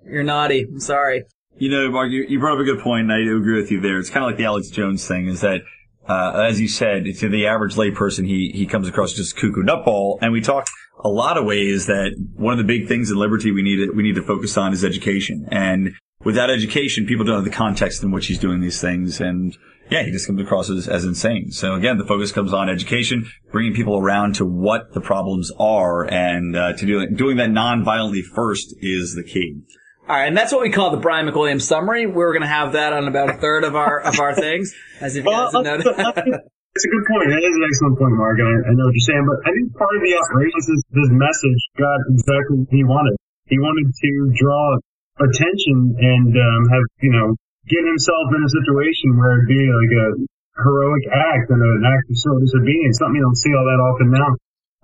You're 0.05 0.25
naughty. 0.25 0.63
I'm 0.63 0.81
sorry. 0.81 1.25
You 1.57 1.71
know, 1.71 1.91
Marc, 1.91 2.11
you, 2.11 2.25
you 2.29 2.39
brought 2.39 2.55
up 2.55 2.61
a 2.61 2.65
good 2.65 2.81
point, 2.81 3.11
and 3.11 3.13
I 3.13 3.19
agree 3.19 3.61
with 3.61 3.71
you 3.71 3.81
there. 3.81 3.99
It's 3.99 4.11
kind 4.11 4.25
of 4.25 4.31
like 4.31 4.37
the 4.37 4.45
Alex 4.45 4.71
Jones 4.71 5.07
thing, 5.07 5.27
is 5.27 5.43
that, 5.43 5.61
uh, 6.09 6.45
as 6.49 6.61
you 6.61 6.69
said, 6.69 7.05
to 7.19 7.29
the 7.29 7.47
average 7.47 7.75
layperson, 7.75 8.27
he, 8.27 8.51
he 8.55 8.67
comes 8.67 8.89
across 8.89 9.13
just 9.13 9.37
cuckoo 9.37 9.63
nutball, 9.63 10.19
and 10.23 10.33
we 10.33 10.41
talk 10.41 10.67
a 11.05 11.09
lot 11.09 11.37
of 11.37 11.45
ways 11.45 11.87
that 11.87 12.17
one 12.35 12.53
of 12.53 12.59
the 12.59 12.65
big 12.65 12.89
things 12.89 13.11
in 13.11 13.17
liberty 13.17 13.53
we 13.53 13.63
need 13.63 13.77
to, 13.77 13.93
we 13.93 14.03
need 14.03 14.17
to 14.17 14.23
focus 14.23 14.57
on 14.57 14.73
is 14.73 14.85
education. 14.85 15.47
And 15.51 15.95
without 16.25 16.51
education, 16.51 17.07
people 17.07 17.25
don't 17.25 17.37
have 17.37 17.45
the 17.45 17.51
context 17.51 18.03
in 18.03 18.11
which 18.11 18.27
he's 18.27 18.39
doing 18.39 18.61
these 18.61 18.81
things. 18.81 19.21
And 19.21 19.57
yeah, 19.91 20.03
he 20.03 20.11
just 20.11 20.27
comes 20.27 20.41
across 20.41 20.71
as, 20.71 20.89
as 20.89 21.05
insane. 21.05 21.51
So 21.53 21.75
again, 21.75 21.99
the 21.99 22.05
focus 22.05 22.33
comes 22.33 22.53
on 22.53 22.69
education, 22.69 23.31
bringing 23.53 23.75
people 23.75 23.99
around 23.99 24.35
to 24.37 24.45
what 24.45 24.93
the 24.93 25.01
problems 25.01 25.53
are 25.59 26.11
and, 26.11 26.57
uh, 26.57 26.73
to 26.75 26.87
do, 26.87 27.07
doing 27.11 27.37
that 27.37 27.51
non-violently 27.51 28.23
first 28.23 28.75
is 28.81 29.15
the 29.15 29.23
key. 29.23 29.63
All 30.09 30.17
right, 30.17 30.25
and 30.25 30.33
that's 30.33 30.57
what 30.57 30.65
we 30.65 30.73
call 30.73 30.89
the 30.89 31.05
Brian 31.05 31.29
McWilliams 31.29 31.69
summary. 31.69 32.09
We're 32.09 32.33
going 32.33 32.41
to 32.41 32.49
have 32.49 32.73
that 32.73 32.97
on 32.97 33.13
about 33.13 33.29
a 33.29 33.37
third 33.37 33.61
of 33.69 33.77
our 33.77 34.01
of 34.01 34.17
our 34.17 34.33
things, 34.33 34.73
as 35.05 35.17
if 35.21 35.29
you 35.29 35.31
guys 35.31 35.53
have 35.53 35.69
noticed. 35.69 35.85
It's 35.85 36.85
a 36.85 36.93
good 36.95 37.05
point. 37.11 37.29
That 37.29 37.45
is 37.45 37.53
an 37.53 37.65
excellent 37.69 37.99
point, 38.01 38.17
Marc. 38.17 38.41
and 38.41 38.49
I, 38.49 38.71
I 38.71 38.73
know 38.73 38.89
what 38.89 38.97
you're 38.97 39.05
saying, 39.05 39.27
but 39.29 39.37
I 39.45 39.53
think 39.53 39.75
part 39.77 39.93
of 39.93 40.01
the 40.01 40.17
outrage 40.17 40.57
is 40.57 40.81
this 40.89 41.11
message 41.13 41.61
got 41.77 42.01
exactly 42.09 42.65
what 42.65 42.73
he 42.73 42.89
wanted. 42.89 43.21
He 43.53 43.61
wanted 43.61 43.93
to 43.93 44.11
draw 44.33 44.81
attention 45.21 45.99
and 46.01 46.33
um, 46.33 46.63
have 46.73 46.87
you 47.05 47.13
know 47.13 47.37
get 47.69 47.85
himself 47.85 48.33
in 48.33 48.41
a 48.41 48.49
situation 48.49 49.13
where 49.21 49.45
it'd 49.45 49.51
be 49.53 49.61
like 49.61 49.93
a 49.93 50.09
heroic 50.57 51.05
act 51.13 51.53
and 51.53 51.61
an 51.61 51.85
act 51.85 52.09
of 52.09 52.17
civil 52.17 52.41
disobedience, 52.41 52.97
something 52.97 53.21
you 53.21 53.27
don't 53.29 53.37
see 53.37 53.53
all 53.53 53.69
that 53.69 53.77
often 53.77 54.09
now, 54.09 54.31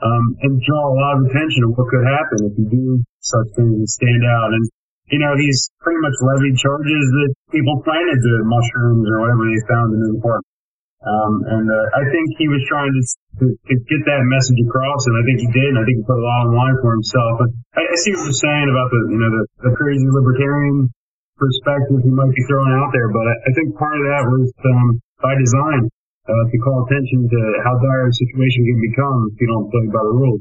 um, 0.05 0.37
and 0.45 0.61
draw 0.61 0.93
a 0.93 0.97
lot 1.01 1.17
of 1.17 1.33
attention 1.33 1.65
to 1.65 1.73
what 1.73 1.89
could 1.89 2.05
happen 2.05 2.45
if 2.45 2.61
you 2.61 2.67
do 2.69 2.87
such 3.25 3.49
things 3.57 3.73
and 3.73 3.89
stand 3.89 4.21
out. 4.29 4.53
And 4.53 4.69
you 5.13 5.21
know, 5.21 5.37
he's 5.37 5.69
pretty 5.85 6.01
much 6.01 6.17
levied 6.25 6.57
charges 6.57 7.05
that 7.21 7.31
people 7.53 7.85
planted 7.85 8.19
the 8.25 8.37
mushrooms 8.49 9.05
or 9.05 9.21
whatever 9.21 9.45
they 9.45 9.61
found 9.69 9.93
in 9.93 10.01
the 10.01 10.21
park. 10.25 10.45
Um, 11.05 11.45
and 11.45 11.67
uh, 11.69 12.01
I 12.01 12.03
think 12.09 12.33
he 12.41 12.49
was 12.49 12.65
trying 12.65 12.89
to, 12.89 13.03
to, 13.05 13.45
to 13.53 13.75
get 13.77 14.03
that 14.09 14.25
message 14.25 14.57
across, 14.65 15.05
and 15.05 15.21
I 15.21 15.23
think 15.29 15.37
he 15.37 15.51
did. 15.53 15.77
And 15.77 15.79
I 15.81 15.85
think 15.85 16.01
he 16.01 16.05
put 16.09 16.17
a 16.17 16.25
lot 16.25 16.49
on 16.49 16.57
line 16.57 16.77
for 16.81 16.97
himself. 16.97 17.45
But 17.45 17.51
I, 17.77 17.85
I 17.85 17.97
see 18.01 18.17
what 18.17 18.25
you're 18.25 18.41
saying 18.41 18.69
about 18.73 18.89
the, 18.89 19.01
you 19.13 19.21
know, 19.21 19.29
the, 19.29 19.45
the 19.69 19.73
crazy 19.77 20.09
libertarian 20.09 20.89
perspective 21.37 22.01
he 22.01 22.09
might 22.09 22.33
be 22.33 22.41
throwing 22.49 22.73
out 22.73 22.89
there. 22.97 23.13
But 23.13 23.29
I, 23.29 23.35
I 23.37 23.51
think 23.53 23.77
part 23.77 24.01
of 24.01 24.05
that 24.09 24.25
was 24.33 24.49
um, 24.65 24.97
by 25.21 25.37
design 25.37 25.93
uh, 26.25 26.45
to 26.49 26.57
call 26.65 26.89
attention 26.89 27.29
to 27.29 27.41
how 27.69 27.77
dire 27.77 28.09
a 28.09 28.15
situation 28.17 28.65
can 28.65 28.81
become 28.81 29.29
if 29.29 29.37
you 29.45 29.49
don't 29.53 29.69
play 29.69 29.85
by 29.93 30.01
the 30.01 30.15
rules. 30.17 30.41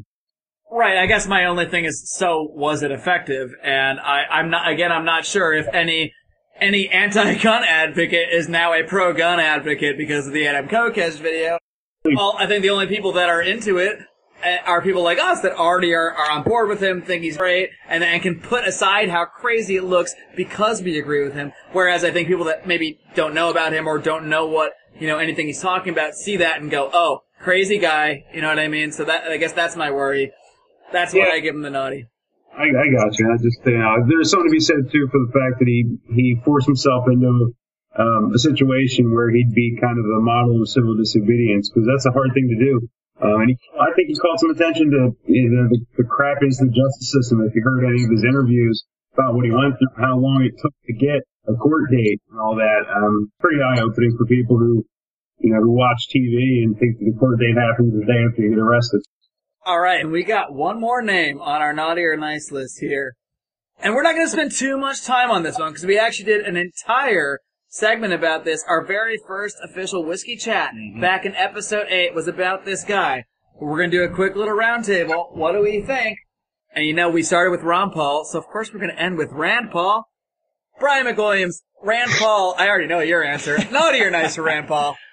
Right. 0.75 0.97
I 0.97 1.05
guess 1.05 1.27
my 1.27 1.45
only 1.45 1.67
thing 1.67 1.85
is, 1.85 2.01
so 2.17 2.49
was 2.51 2.81
it 2.81 2.89
effective? 2.89 3.51
And 3.61 3.99
I, 3.99 4.23
I'm 4.23 4.49
not, 4.49 4.67
again, 4.67 4.91
I'm 4.91 5.05
not 5.05 5.23
sure 5.23 5.53
if 5.53 5.67
any, 5.71 6.13
any 6.59 6.89
anti-gun 6.89 7.63
advocate 7.63 8.29
is 8.31 8.49
now 8.49 8.73
a 8.73 8.83
pro-gun 8.83 9.39
advocate 9.39 9.99
because 9.99 10.25
of 10.25 10.33
the 10.33 10.47
Adam 10.47 10.67
Kokesh 10.67 11.19
video. 11.19 11.59
Well, 12.05 12.35
I 12.39 12.47
think 12.47 12.63
the 12.63 12.71
only 12.71 12.87
people 12.87 13.11
that 13.11 13.29
are 13.29 13.39
into 13.39 13.77
it 13.77 13.99
uh, 14.43 14.57
are 14.65 14.81
people 14.81 15.03
like 15.03 15.19
us 15.19 15.41
that 15.41 15.51
already 15.51 15.93
are, 15.93 16.11
are 16.11 16.31
on 16.31 16.41
board 16.41 16.67
with 16.67 16.81
him, 16.81 17.03
think 17.03 17.21
he's 17.21 17.37
great, 17.37 17.69
and, 17.87 18.03
and 18.03 18.23
can 18.23 18.39
put 18.39 18.67
aside 18.67 19.09
how 19.09 19.25
crazy 19.25 19.75
it 19.75 19.83
looks 19.83 20.15
because 20.35 20.81
we 20.81 20.97
agree 20.97 21.23
with 21.23 21.35
him. 21.35 21.53
Whereas 21.71 22.03
I 22.03 22.09
think 22.09 22.27
people 22.27 22.45
that 22.45 22.65
maybe 22.65 22.99
don't 23.13 23.35
know 23.35 23.51
about 23.51 23.73
him 23.73 23.87
or 23.87 23.99
don't 23.99 24.27
know 24.27 24.47
what, 24.47 24.73
you 24.99 25.05
know, 25.05 25.19
anything 25.19 25.45
he's 25.45 25.61
talking 25.61 25.93
about 25.93 26.15
see 26.15 26.37
that 26.37 26.61
and 26.61 26.71
go, 26.71 26.89
oh, 26.91 27.19
crazy 27.39 27.77
guy, 27.77 28.25
you 28.33 28.41
know 28.41 28.47
what 28.47 28.57
I 28.57 28.67
mean? 28.67 28.91
So 28.91 29.03
that, 29.05 29.25
I 29.25 29.37
guess 29.37 29.53
that's 29.53 29.75
my 29.75 29.91
worry. 29.91 30.31
That's 30.93 31.13
why 31.13 31.25
Yeah. 31.27 31.33
I 31.33 31.39
give 31.41 31.55
him 31.55 31.65
the 31.65 31.73
naughty. 31.73 32.05
I, 32.53 32.69
I 32.69 32.85
got 32.93 33.17
you. 33.17 33.25
I 33.33 33.37
just, 33.41 33.65
you 33.65 33.81
know, 33.81 34.05
there's 34.05 34.29
something 34.29 34.47
to 34.47 34.53
be 34.53 34.61
said 34.61 34.85
too 34.93 35.09
for 35.09 35.19
the 35.25 35.31
fact 35.33 35.57
that 35.57 35.65
he 35.65 35.97
he 36.13 36.37
forced 36.45 36.69
himself 36.69 37.09
into 37.09 37.57
um, 37.97 38.29
a 38.33 38.37
situation 38.37 39.09
where 39.13 39.33
he'd 39.33 39.53
be 39.53 39.77
kind 39.81 39.97
of 39.97 40.05
a 40.05 40.21
model 40.21 40.61
of 40.61 40.69
civil 40.69 40.93
disobedience 40.95 41.69
because 41.69 41.89
that's 41.89 42.05
a 42.05 42.13
hard 42.13 42.29
thing 42.37 42.47
to 42.53 42.59
do. 42.61 42.73
Um, 43.21 43.41
and 43.41 43.49
he, 43.49 43.57
I 43.73 43.89
think 43.97 44.09
he 44.09 44.15
called 44.15 44.37
some 44.37 44.53
attention 44.53 44.89
to 44.93 45.01
you 45.25 45.49
know, 45.49 45.65
the, 45.69 45.81
the 45.97 46.05
crappiness 46.05 46.61
of 46.61 46.69
the 46.69 46.77
justice 46.77 47.09
system. 47.09 47.41
If 47.41 47.53
you 47.57 47.61
heard 47.65 47.85
any 47.89 48.05
of 48.05 48.09
his 48.13 48.23
interviews 48.25 48.85
about 49.17 49.33
what 49.33 49.45
he 49.45 49.51
went 49.53 49.77
through, 49.77 49.93
how 49.97 50.17
long 50.17 50.45
it 50.45 50.53
took 50.61 50.73
to 50.89 50.93
get 50.93 51.25
a 51.49 51.53
court 51.57 51.89
date 51.89 52.21
and 52.29 52.37
all 52.37 52.55
that, 52.57 52.85
um, 52.89 53.33
pretty 53.41 53.61
eye 53.61 53.81
opening 53.81 54.13
for 54.17 54.25
people 54.25 54.57
who 54.57 54.85
you 55.41 55.53
know 55.53 55.61
who 55.61 55.73
watch 55.73 56.05
TV 56.13 56.61
and 56.61 56.77
think 56.77 57.01
that 57.01 57.05
the 57.05 57.17
court 57.17 57.39
date 57.41 57.57
happens 57.57 57.93
the 57.93 58.05
day 58.05 58.21
after 58.29 58.41
you 58.45 58.53
get 58.53 58.61
arrested. 58.61 59.01
All 59.65 59.79
right, 59.79 60.01
and 60.01 60.11
we 60.11 60.23
got 60.25 60.53
one 60.53 60.77
more 60.77 61.01
name 61.01 61.39
on 61.39 61.61
our 61.61 61.71
naughty 61.71 62.01
or 62.01 62.17
nice 62.17 62.51
list 62.51 62.79
here. 62.81 63.15
And 63.79 63.93
we're 63.93 64.03
not 64.03 64.13
going 64.13 64.25
to 64.25 64.31
spend 64.31 64.51
too 64.51 64.77
much 64.77 65.03
time 65.03 65.31
on 65.31 65.43
this 65.43 65.57
one 65.57 65.71
because 65.71 65.85
we 65.85 65.97
actually 65.97 66.25
did 66.25 66.45
an 66.45 66.57
entire 66.57 67.39
segment 67.69 68.13
about 68.13 68.43
this. 68.43 68.61
Our 68.67 68.85
very 68.85 69.17
first 69.25 69.55
official 69.63 70.03
whiskey 70.03 70.35
chat 70.35 70.73
back 70.99 71.25
in 71.25 71.33
episode 71.35 71.87
8 71.89 72.13
was 72.13 72.27
about 72.27 72.65
this 72.65 72.83
guy. 72.83 73.23
We're 73.59 73.77
going 73.77 73.91
to 73.91 73.97
do 73.97 74.03
a 74.03 74.13
quick 74.13 74.35
little 74.35 74.53
roundtable. 74.53 75.33
What 75.33 75.53
do 75.53 75.61
we 75.61 75.81
think? 75.81 76.17
And 76.75 76.85
you 76.85 76.93
know, 76.93 77.09
we 77.09 77.23
started 77.23 77.51
with 77.51 77.61
Ron 77.61 77.91
Paul, 77.91 78.25
so 78.25 78.39
of 78.39 78.47
course 78.47 78.73
we're 78.73 78.79
going 78.79 78.93
to 78.93 79.01
end 79.01 79.17
with 79.17 79.31
Rand 79.31 79.71
Paul. 79.71 80.03
Brian 80.79 81.05
McWilliams, 81.05 81.61
Rand 81.81 82.11
Paul, 82.19 82.55
I 82.57 82.67
already 82.67 82.87
know 82.87 82.99
your 82.99 83.23
answer. 83.23 83.57
Naughty 83.71 84.01
or 84.01 84.11
nice 84.11 84.35
for 84.35 84.43
Rand 84.43 84.67
Paul? 84.67 84.97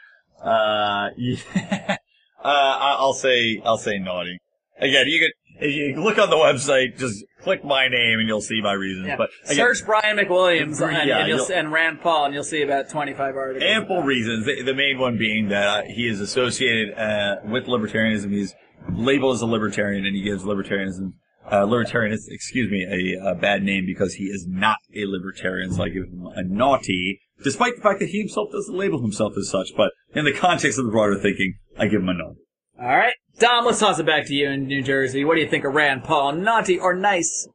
Uh, 0.42 1.10
yeah. 1.18 1.98
Uh, 2.44 2.96
I'll 2.98 3.14
say, 3.14 3.60
I'll 3.64 3.78
say 3.78 3.98
naughty. 3.98 4.38
Again, 4.78 5.06
you 5.08 5.20
could, 5.20 5.64
if 5.64 5.74
you 5.74 6.02
look 6.02 6.18
on 6.18 6.30
the 6.30 6.36
website, 6.36 6.98
just 6.98 7.24
click 7.42 7.64
my 7.64 7.88
name 7.88 8.18
and 8.18 8.28
you'll 8.28 8.40
see 8.40 8.60
my 8.62 8.72
reasons. 8.72 9.08
Yeah. 9.08 9.16
But 9.16 9.30
again, 9.44 9.56
Search 9.56 9.84
Brian 9.84 10.16
McWilliams 10.16 10.80
and, 10.80 11.08
Yeah, 11.08 11.26
and, 11.26 11.50
and 11.50 11.72
Rand 11.72 12.00
Paul, 12.00 12.26
and 12.26 12.34
you'll 12.34 12.44
see 12.44 12.62
about 12.62 12.88
25 12.88 13.36
articles. 13.36 13.62
ample 13.64 14.02
reasons. 14.02 14.46
The, 14.46 14.62
the 14.62 14.74
main 14.74 14.98
one 14.98 15.18
being 15.18 15.48
that 15.48 15.66
uh, 15.66 15.82
he 15.86 16.08
is 16.08 16.20
associated 16.20 16.94
uh, 16.96 17.36
with 17.44 17.66
libertarianism. 17.66 18.32
He's 18.32 18.54
labeled 18.90 19.34
as 19.34 19.42
a 19.42 19.46
libertarian, 19.46 20.06
and 20.06 20.16
he 20.16 20.22
gives 20.22 20.44
libertarianism, 20.44 21.12
uh, 21.50 21.66
excuse 21.68 22.70
me, 22.70 23.16
a, 23.18 23.32
a 23.32 23.34
bad 23.34 23.62
name 23.62 23.84
because 23.86 24.14
he 24.14 24.24
is 24.24 24.46
not 24.48 24.76
a 24.94 25.04
libertarian. 25.06 25.72
So 25.72 25.82
I 25.82 25.88
give 25.88 26.04
him 26.04 26.26
a 26.34 26.42
naughty, 26.42 27.20
despite 27.42 27.76
the 27.76 27.82
fact 27.82 28.00
that 28.00 28.08
he 28.08 28.18
himself 28.18 28.50
doesn't 28.52 28.74
label 28.74 29.00
himself 29.00 29.34
as 29.38 29.48
such. 29.48 29.70
But 29.76 29.92
in 30.14 30.24
the 30.24 30.32
context 30.32 30.78
of 30.78 30.84
the 30.84 30.90
broader 30.90 31.18
thinking, 31.18 31.54
I 31.78 31.86
give 31.86 32.02
him 32.02 32.08
a 32.08 32.14
naughty. 32.14 32.40
All 32.80 32.86
right, 32.86 33.14
Dom, 33.38 33.66
let's 33.66 33.80
toss 33.80 33.98
it 33.98 34.06
back 34.06 34.26
to 34.26 34.34
you 34.34 34.48
in 34.48 34.66
New 34.66 34.82
Jersey. 34.82 35.24
What 35.24 35.34
do 35.34 35.42
you 35.42 35.48
think 35.48 35.64
of 35.64 35.74
Rand 35.74 36.04
Paul? 36.04 36.32
Naughty 36.32 36.78
or 36.78 36.94
nice? 36.94 37.46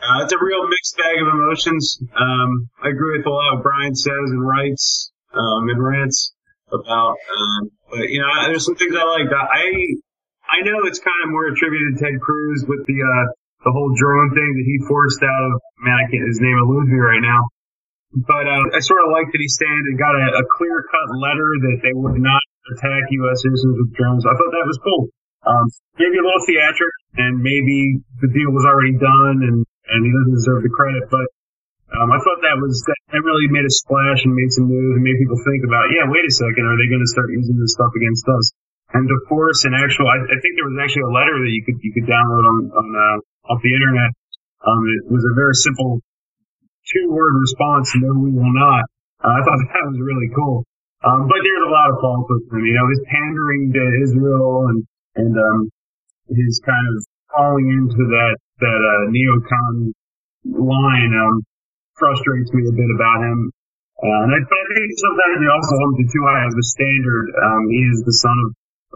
Uh, 0.00 0.22
it's 0.22 0.32
a 0.32 0.38
real 0.40 0.66
mixed 0.68 0.96
bag 0.96 1.20
of 1.20 1.26
emotions. 1.26 1.98
Um, 2.16 2.70
I 2.82 2.88
agree 2.88 3.18
with 3.18 3.26
a 3.26 3.30
lot 3.30 3.52
of 3.52 3.58
what 3.58 3.64
Brian 3.64 3.94
says 3.94 4.30
and 4.30 4.46
writes 4.46 5.10
um, 5.34 5.68
and 5.68 5.82
rants 5.82 6.32
about. 6.72 7.16
Um, 7.18 7.70
but 7.90 8.08
you 8.08 8.22
know, 8.22 8.28
there's 8.46 8.64
some 8.64 8.76
things 8.76 8.94
I 8.94 9.04
like. 9.04 9.26
I 9.32 9.74
I 10.48 10.62
know 10.64 10.86
it's 10.86 11.00
kind 11.00 11.20
of 11.24 11.30
more 11.30 11.48
attributed 11.48 11.98
to 11.98 12.04
Ted 12.04 12.20
Cruz 12.20 12.64
with 12.68 12.86
the 12.86 12.98
uh, 13.02 13.24
the 13.64 13.72
whole 13.72 13.92
drone 13.98 14.30
thing 14.30 14.50
that 14.56 14.64
he 14.64 14.78
forced 14.86 15.22
out 15.22 15.44
of. 15.50 15.60
Man, 15.82 15.94
I 15.98 16.08
can't. 16.08 16.26
His 16.28 16.40
name 16.40 16.56
eludes 16.56 16.88
me 16.88 16.98
right 16.98 17.20
now. 17.20 17.48
But 18.14 18.48
uh, 18.48 18.64
I 18.72 18.80
sort 18.80 19.04
of 19.04 19.12
like 19.12 19.28
that 19.28 19.40
he 19.40 19.48
stand 19.52 19.84
and 19.92 20.00
got 20.00 20.16
a, 20.16 20.40
a 20.40 20.44
clear 20.56 20.80
cut 20.88 21.08
letter 21.20 21.50
that 21.68 21.76
they 21.84 21.92
would 21.92 22.16
not 22.16 22.40
attack 22.72 23.04
U.S. 23.24 23.44
citizens 23.44 23.76
with 23.76 23.92
drones. 23.92 24.24
I 24.24 24.32
thought 24.32 24.52
that 24.56 24.64
was 24.64 24.80
cool. 24.80 25.12
Um, 25.44 25.68
maybe 26.00 26.16
a 26.16 26.24
little 26.24 26.44
theatric, 26.48 26.94
and 27.20 27.40
maybe 27.44 28.00
the 28.20 28.32
deal 28.32 28.50
was 28.50 28.64
already 28.64 28.96
done, 28.96 29.44
and 29.44 29.62
and 29.62 30.00
he 30.04 30.10
doesn't 30.12 30.34
deserve 30.34 30.64
the 30.64 30.72
credit. 30.72 31.08
But 31.12 31.28
um, 31.96 32.12
I 32.12 32.20
thought 32.20 32.40
that 32.44 32.60
was 32.60 32.84
that, 32.84 33.20
really 33.24 33.48
made 33.48 33.64
a 33.64 33.72
splash 33.72 34.24
and 34.24 34.36
made 34.36 34.52
some 34.52 34.68
news 34.68 34.92
and 34.96 35.04
made 35.04 35.16
people 35.16 35.40
think 35.40 35.64
about, 35.64 35.88
yeah, 35.88 36.04
wait 36.04 36.24
a 36.24 36.32
second, 36.32 36.68
are 36.68 36.76
they 36.76 36.84
going 36.84 37.00
to 37.00 37.08
start 37.08 37.32
using 37.32 37.56
this 37.56 37.72
stuff 37.72 37.88
against 37.96 38.28
us? 38.28 38.52
And 38.92 39.08
to 39.08 39.16
force 39.28 39.64
an 39.64 39.72
actual, 39.72 40.08
I, 40.08 40.20
I 40.20 40.36
think 40.40 40.56
there 40.56 40.68
was 40.68 40.76
actually 40.80 41.08
a 41.08 41.12
letter 41.12 41.36
that 41.36 41.52
you 41.52 41.60
could 41.64 41.76
you 41.84 41.92
could 41.92 42.08
download 42.08 42.44
on 42.44 42.56
on 42.72 42.86
uh, 42.88 43.52
off 43.52 43.60
the 43.60 43.72
internet. 43.72 44.16
Um, 44.64 44.80
it 44.96 45.12
was 45.12 45.24
a 45.28 45.36
very 45.36 45.52
simple 45.52 46.00
two 46.92 47.12
word 47.12 47.36
response, 47.36 47.92
no, 47.96 48.16
we 48.16 48.32
will 48.32 48.52
not. 48.52 48.84
Uh, 49.20 49.34
I 49.34 49.40
thought 49.44 49.60
that 49.60 49.88
was 49.90 50.00
really 50.00 50.30
cool. 50.34 50.64
Um, 51.04 51.30
but 51.30 51.38
there's 51.38 51.66
a 51.66 51.70
lot 51.70 51.94
of 51.94 52.02
faults 52.02 52.26
with 52.26 52.50
him, 52.50 52.64
you 52.66 52.74
know, 52.74 52.88
his 52.90 53.02
pandering 53.06 53.70
to 53.70 53.82
Israel 54.02 54.66
and, 54.72 54.82
and, 55.14 55.34
um, 55.38 55.70
his 56.26 56.58
kind 56.66 56.86
of 56.90 56.96
falling 57.30 57.70
into 57.70 58.02
that, 58.02 58.34
that, 58.58 58.80
uh, 58.82 59.04
neocon 59.14 59.94
line, 60.42 61.12
um, 61.14 61.46
frustrates 61.94 62.50
me 62.50 62.66
a 62.66 62.74
bit 62.74 62.90
about 62.98 63.22
him. 63.22 63.38
Uh, 63.98 64.26
and 64.26 64.30
I, 64.34 64.38
but 64.42 64.58
I 64.58 64.72
think 64.74 64.90
sometimes 64.98 65.36
they 65.38 65.50
also 65.50 65.74
hold 65.78 65.98
him 65.98 66.02
to 66.02 66.06
too 66.10 66.24
high 66.26 66.46
of 66.46 66.54
a 66.54 66.66
standard. 66.66 67.26
Um, 67.34 67.62
he 67.70 67.82
is 67.94 68.02
the 68.02 68.14
son 68.18 68.34
of 68.34 68.50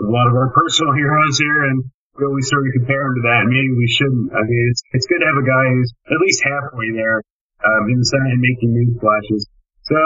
a 0.07 0.11
lot 0.11 0.27
of 0.27 0.35
our 0.35 0.51
personal 0.51 0.95
heroes 0.99 1.39
here 1.39 1.71
and 1.71 1.87
we 2.19 2.27
always 2.27 2.51
sort 2.51 2.67
of 2.67 2.75
compare 2.77 3.09
him 3.09 3.15
to 3.15 3.25
that. 3.31 3.47
Maybe 3.47 3.73
we 3.73 3.89
shouldn't. 3.89 4.35
I 4.35 4.43
mean, 4.43 4.65
it's, 4.69 4.83
it's 4.93 5.07
good 5.07 5.23
to 5.23 5.29
have 5.33 5.41
a 5.41 5.49
guy 5.49 5.65
who's 5.71 5.91
at 6.13 6.21
least 6.21 6.45
halfway 6.45 6.93
there 6.93 7.23
um, 7.65 7.89
in 7.91 7.99
the 7.99 8.05
Senate 8.05 8.33
and 8.33 8.41
making 8.41 8.75
news 8.75 8.99
flashes. 9.01 9.49
So 9.83 9.97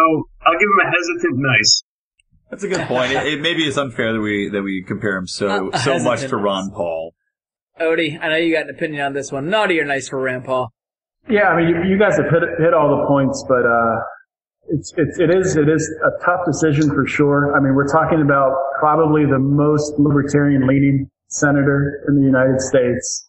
I'll 0.45 0.59
give 0.59 0.69
him 0.69 0.81
a 0.85 0.91
hesitant 0.91 1.39
nice. 1.39 1.83
That's 2.51 2.65
a 2.65 2.69
good 2.69 2.87
point. 2.87 3.13
It, 3.13 3.27
it 3.27 3.41
maybe 3.41 3.65
it's 3.65 3.77
unfair 3.77 4.13
that 4.13 4.21
we 4.21 4.49
that 4.51 4.63
we 4.63 4.85
compare 4.87 5.17
him 5.17 5.27
so 5.27 5.71
Uh, 5.71 5.79
so 5.79 5.99
much 5.99 6.21
to 6.29 6.37
Ron 6.37 6.71
Paul. 6.71 7.15
Odie, 7.81 8.19
I 8.21 8.29
know 8.29 8.37
you 8.37 8.55
got 8.55 8.69
an 8.69 8.75
opinion 8.75 9.05
on 9.05 9.13
this 9.13 9.31
one. 9.31 9.51
Naughty 9.51 9.79
or 9.81 9.85
nice 9.85 10.09
for 10.09 10.21
Rand 10.21 10.45
Paul? 10.45 10.73
Yeah, 11.29 11.49
I 11.49 11.57
mean, 11.57 11.69
you, 11.69 11.91
you 11.91 11.99
guys 11.99 12.17
have 12.17 12.31
hit, 12.31 12.43
hit 12.59 12.73
all 12.73 12.89
the 12.89 13.05
points, 13.07 13.45
but 13.49 13.67
uh, 13.67 13.97
it's, 14.71 14.95
it's 14.97 15.19
it 15.19 15.29
is 15.29 15.57
it 15.57 15.69
is 15.69 15.83
a 16.05 16.25
tough 16.25 16.41
decision 16.47 16.89
for 16.89 17.07
sure. 17.07 17.55
I 17.57 17.61
mean, 17.61 17.75
we're 17.75 17.91
talking 17.91 18.23
about 18.23 18.55
probably 18.79 19.27
the 19.27 19.39
most 19.39 19.95
libertarian 19.99 20.67
leaning 20.67 21.11
senator 21.29 22.05
in 22.09 22.17
the 22.17 22.25
United 22.25 22.61
States, 22.61 23.26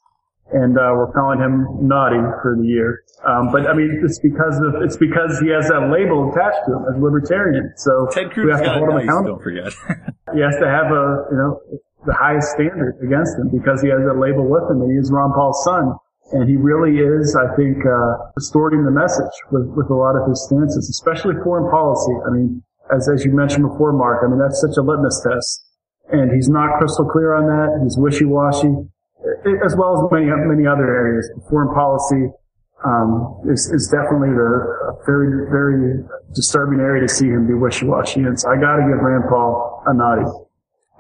and 0.51 0.77
uh, 0.77 0.95
we're 0.95 1.11
calling 1.11 1.39
him 1.39 1.87
naughty 1.87 2.21
for 2.41 2.55
the 2.55 2.65
year. 2.67 3.03
Um, 3.27 3.51
but 3.51 3.67
I 3.67 3.73
mean, 3.73 4.01
it's 4.03 4.19
because 4.19 4.55
of 4.61 4.81
it's 4.81 4.97
because 4.97 5.39
he 5.39 5.49
has 5.49 5.67
that 5.67 5.89
label 5.91 6.31
attached 6.31 6.63
to 6.67 6.77
him 6.77 6.83
as 6.87 6.95
libertarian. 7.01 7.73
So 7.75 8.07
Ted 8.11 8.29
we 8.29 8.33
Cruz 8.33 8.55
have 8.55 8.63
to 8.63 8.73
hold 8.73 8.89
him 8.89 8.97
accountable. 8.97 9.37
don't 9.37 9.43
forget. 9.43 9.73
He 10.35 10.43
has 10.43 10.59
to 10.59 10.67
have 10.67 10.91
a 10.91 11.03
you 11.31 11.37
know 11.39 11.61
the 12.05 12.13
highest 12.13 12.51
standard 12.51 12.99
against 13.01 13.39
him 13.39 13.47
because 13.47 13.81
he 13.81 13.87
has 13.89 14.03
that 14.03 14.19
label 14.19 14.43
with 14.47 14.63
him, 14.69 14.83
and 14.83 14.91
he 14.91 14.97
is 14.99 15.11
Ron 15.11 15.31
Paul's 15.33 15.63
son. 15.63 15.95
And 16.35 16.43
he 16.49 16.57
really 16.57 16.99
is, 16.99 17.37
I 17.39 17.55
think, 17.55 17.79
uh, 17.87 18.31
distorting 18.35 18.83
the 18.83 18.91
message 18.91 19.31
with, 19.49 19.63
with 19.79 19.87
a 19.89 19.95
lot 19.95 20.19
of 20.19 20.27
his 20.27 20.43
stances, 20.43 20.91
especially 20.91 21.39
foreign 21.41 21.71
policy. 21.71 22.11
I 22.27 22.29
mean, 22.35 22.61
as, 22.91 23.07
as 23.07 23.23
you 23.23 23.31
mentioned 23.31 23.63
before, 23.63 23.93
Marc, 23.93 24.23
I 24.23 24.27
mean, 24.27 24.37
that's 24.37 24.59
such 24.59 24.75
a 24.75 24.83
litmus 24.83 25.23
test. 25.23 25.63
And 26.11 26.31
he's 26.35 26.49
not 26.49 26.79
crystal 26.79 27.07
clear 27.07 27.31
on 27.35 27.47
that. 27.47 27.79
He's 27.83 27.95
wishy-washy, 27.97 28.75
as 29.65 29.75
well 29.75 29.97
as 29.97 30.11
many, 30.11 30.25
many 30.25 30.67
other 30.67 30.85
areas. 30.85 31.29
Foreign 31.49 31.73
policy, 31.73 32.29
um, 32.85 33.41
is, 33.49 33.71
is 33.73 33.87
definitely 33.87 34.29
the 34.29 34.93
a 34.93 35.05
very, 35.05 35.49
very 35.49 36.03
disturbing 36.33 36.79
area 36.79 37.01
to 37.01 37.09
see 37.11 37.27
him 37.27 37.47
be 37.47 37.53
wishy-washy. 37.53 38.21
And 38.21 38.39
so 38.39 38.49
I 38.49 38.55
gotta 38.55 38.83
give 38.83 39.01
Rand 39.01 39.23
Paul 39.29 39.83
a 39.87 39.93
naughty. 39.93 40.25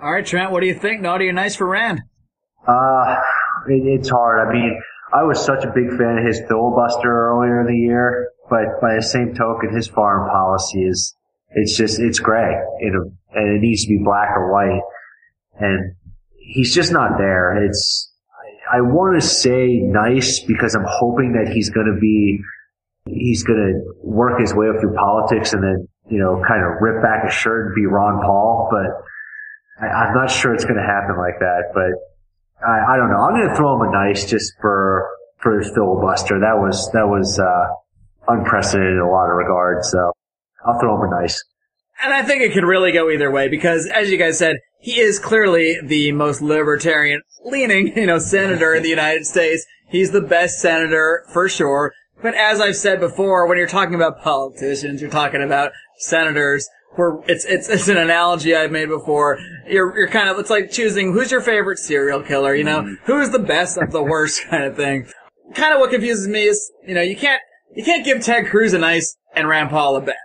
All 0.01 0.11
right, 0.11 0.25
Trent, 0.25 0.51
what 0.51 0.61
do 0.61 0.67
you 0.67 0.75
think? 0.75 1.01
Naughty 1.01 1.27
or 1.27 1.33
nice 1.33 1.55
for 1.55 1.67
Rand? 1.67 2.01
Uh, 2.67 3.15
it, 3.67 3.99
it's 3.99 4.09
hard. 4.09 4.47
I 4.47 4.51
mean, 4.51 4.81
I 5.13 5.23
was 5.23 5.43
such 5.43 5.63
a 5.63 5.71
big 5.73 5.89
fan 5.97 6.17
of 6.19 6.25
his 6.25 6.41
filibuster 6.47 7.29
earlier 7.29 7.61
in 7.61 7.67
the 7.67 7.77
year, 7.77 8.31
but 8.49 8.81
by 8.81 8.95
the 8.95 9.01
same 9.01 9.33
token, 9.35 9.73
his 9.73 9.87
foreign 9.87 10.29
policy 10.29 10.83
is, 10.83 11.15
it's 11.51 11.77
just, 11.77 11.99
it's 11.99 12.19
gray. 12.19 12.53
It, 12.79 12.93
and 13.33 13.55
it 13.55 13.61
needs 13.61 13.83
to 13.83 13.89
be 13.89 13.99
black 14.03 14.29
or 14.35 14.51
white. 14.51 14.81
And 15.59 15.95
he's 16.35 16.73
just 16.73 16.91
not 16.91 17.17
there. 17.17 17.63
It's, 17.65 18.06
I, 18.71 18.81
want 18.81 19.21
to 19.21 19.27
say 19.27 19.79
nice 19.81 20.39
because 20.41 20.75
I'm 20.75 20.85
hoping 20.87 21.33
that 21.33 21.51
he's 21.53 21.69
going 21.69 21.87
to 21.87 21.99
be, 21.99 22.39
he's 23.07 23.43
going 23.43 23.59
to 23.59 23.93
work 24.03 24.39
his 24.39 24.53
way 24.53 24.67
up 24.69 24.79
through 24.79 24.95
politics 24.95 25.53
and 25.53 25.63
then, 25.63 25.87
you 26.09 26.19
know, 26.19 26.41
kind 26.47 26.63
of 26.63 26.81
rip 26.81 27.01
back 27.01 27.25
his 27.25 27.33
shirt 27.33 27.67
and 27.67 27.75
be 27.75 27.85
Ron 27.85 28.21
Paul, 28.21 28.69
but 28.71 29.85
I, 29.85 29.89
I'm 29.89 30.13
not 30.13 30.31
sure 30.31 30.53
it's 30.53 30.65
going 30.65 30.77
to 30.77 30.85
happen 30.85 31.17
like 31.17 31.39
that, 31.39 31.71
but 31.73 31.91
I, 32.65 32.93
I 32.93 32.97
don't 32.97 33.09
know. 33.09 33.21
I'm 33.21 33.35
going 33.35 33.49
to 33.49 33.55
throw 33.55 33.75
him 33.75 33.87
a 33.87 33.91
nice 33.91 34.29
just 34.29 34.53
for 34.59 35.07
for 35.37 35.59
his 35.59 35.71
filibuster. 35.73 36.39
That 36.39 36.57
was 36.57 36.89
that 36.93 37.05
was 37.05 37.39
uh, 37.39 37.65
unprecedented 38.27 38.93
in 38.93 38.99
a 38.99 39.09
lot 39.09 39.29
of 39.29 39.37
regards. 39.37 39.89
So 39.91 40.11
I'll 40.65 40.79
throw 40.79 40.95
him 40.95 41.11
a 41.11 41.21
nice. 41.21 41.43
And 42.03 42.13
I 42.13 42.21
think 42.23 42.41
it 42.41 42.53
could 42.53 42.63
really 42.63 42.91
go 42.91 43.09
either 43.09 43.31
way 43.31 43.47
because, 43.47 43.87
as 43.87 44.09
you 44.11 44.17
guys 44.17 44.37
said, 44.37 44.57
he 44.79 44.99
is 44.99 45.19
clearly 45.19 45.77
the 45.83 46.11
most 46.11 46.41
libertarian 46.41 47.21
leaning, 47.43 47.87
you 47.97 48.05
know, 48.05 48.19
senator 48.19 48.73
in 48.73 48.83
the 48.83 48.89
United 48.89 49.25
States. 49.25 49.65
He's 49.89 50.11
the 50.11 50.21
best 50.21 50.59
senator 50.59 51.25
for 51.31 51.49
sure. 51.49 51.93
But 52.21 52.35
as 52.35 52.59
I've 52.59 52.75
said 52.75 52.99
before, 52.99 53.47
when 53.47 53.57
you're 53.57 53.67
talking 53.67 53.95
about 53.95 54.21
politicians, 54.21 55.01
you're 55.01 55.09
talking 55.09 55.43
about 55.43 55.71
senators. 55.99 56.67
Where 56.95 57.19
it's 57.27 57.45
it's 57.45 57.69
it's 57.69 57.87
an 57.89 57.97
analogy 57.97 58.55
I've 58.55 58.71
made 58.71 58.89
before. 58.89 59.37
You're 59.67 59.95
you're 59.95 60.07
kind 60.07 60.29
of 60.29 60.39
it's 60.39 60.49
like 60.49 60.71
choosing 60.71 61.13
who's 61.13 61.29
your 61.29 61.41
favorite 61.41 61.77
serial 61.77 62.23
killer. 62.23 62.55
You 62.55 62.63
know, 62.63 62.81
mm. 62.81 62.97
who's 63.03 63.29
the 63.29 63.39
best 63.39 63.77
of 63.77 63.91
the 63.91 64.01
worst 64.01 64.41
kind 64.49 64.63
of 64.63 64.75
thing. 64.75 65.05
Kind 65.53 65.75
of 65.75 65.79
what 65.79 65.91
confuses 65.91 66.27
me 66.27 66.45
is 66.45 66.71
you 66.87 66.95
know 66.95 67.01
you 67.01 67.15
can't 67.15 67.41
you 67.75 67.83
can't 67.83 68.03
give 68.03 68.23
Ted 68.23 68.47
Cruz 68.47 68.73
a 68.73 68.79
nice 68.79 69.15
and 69.35 69.47
Rand 69.47 69.69
Paul 69.69 69.97
a 69.97 70.01
bad. 70.01 70.15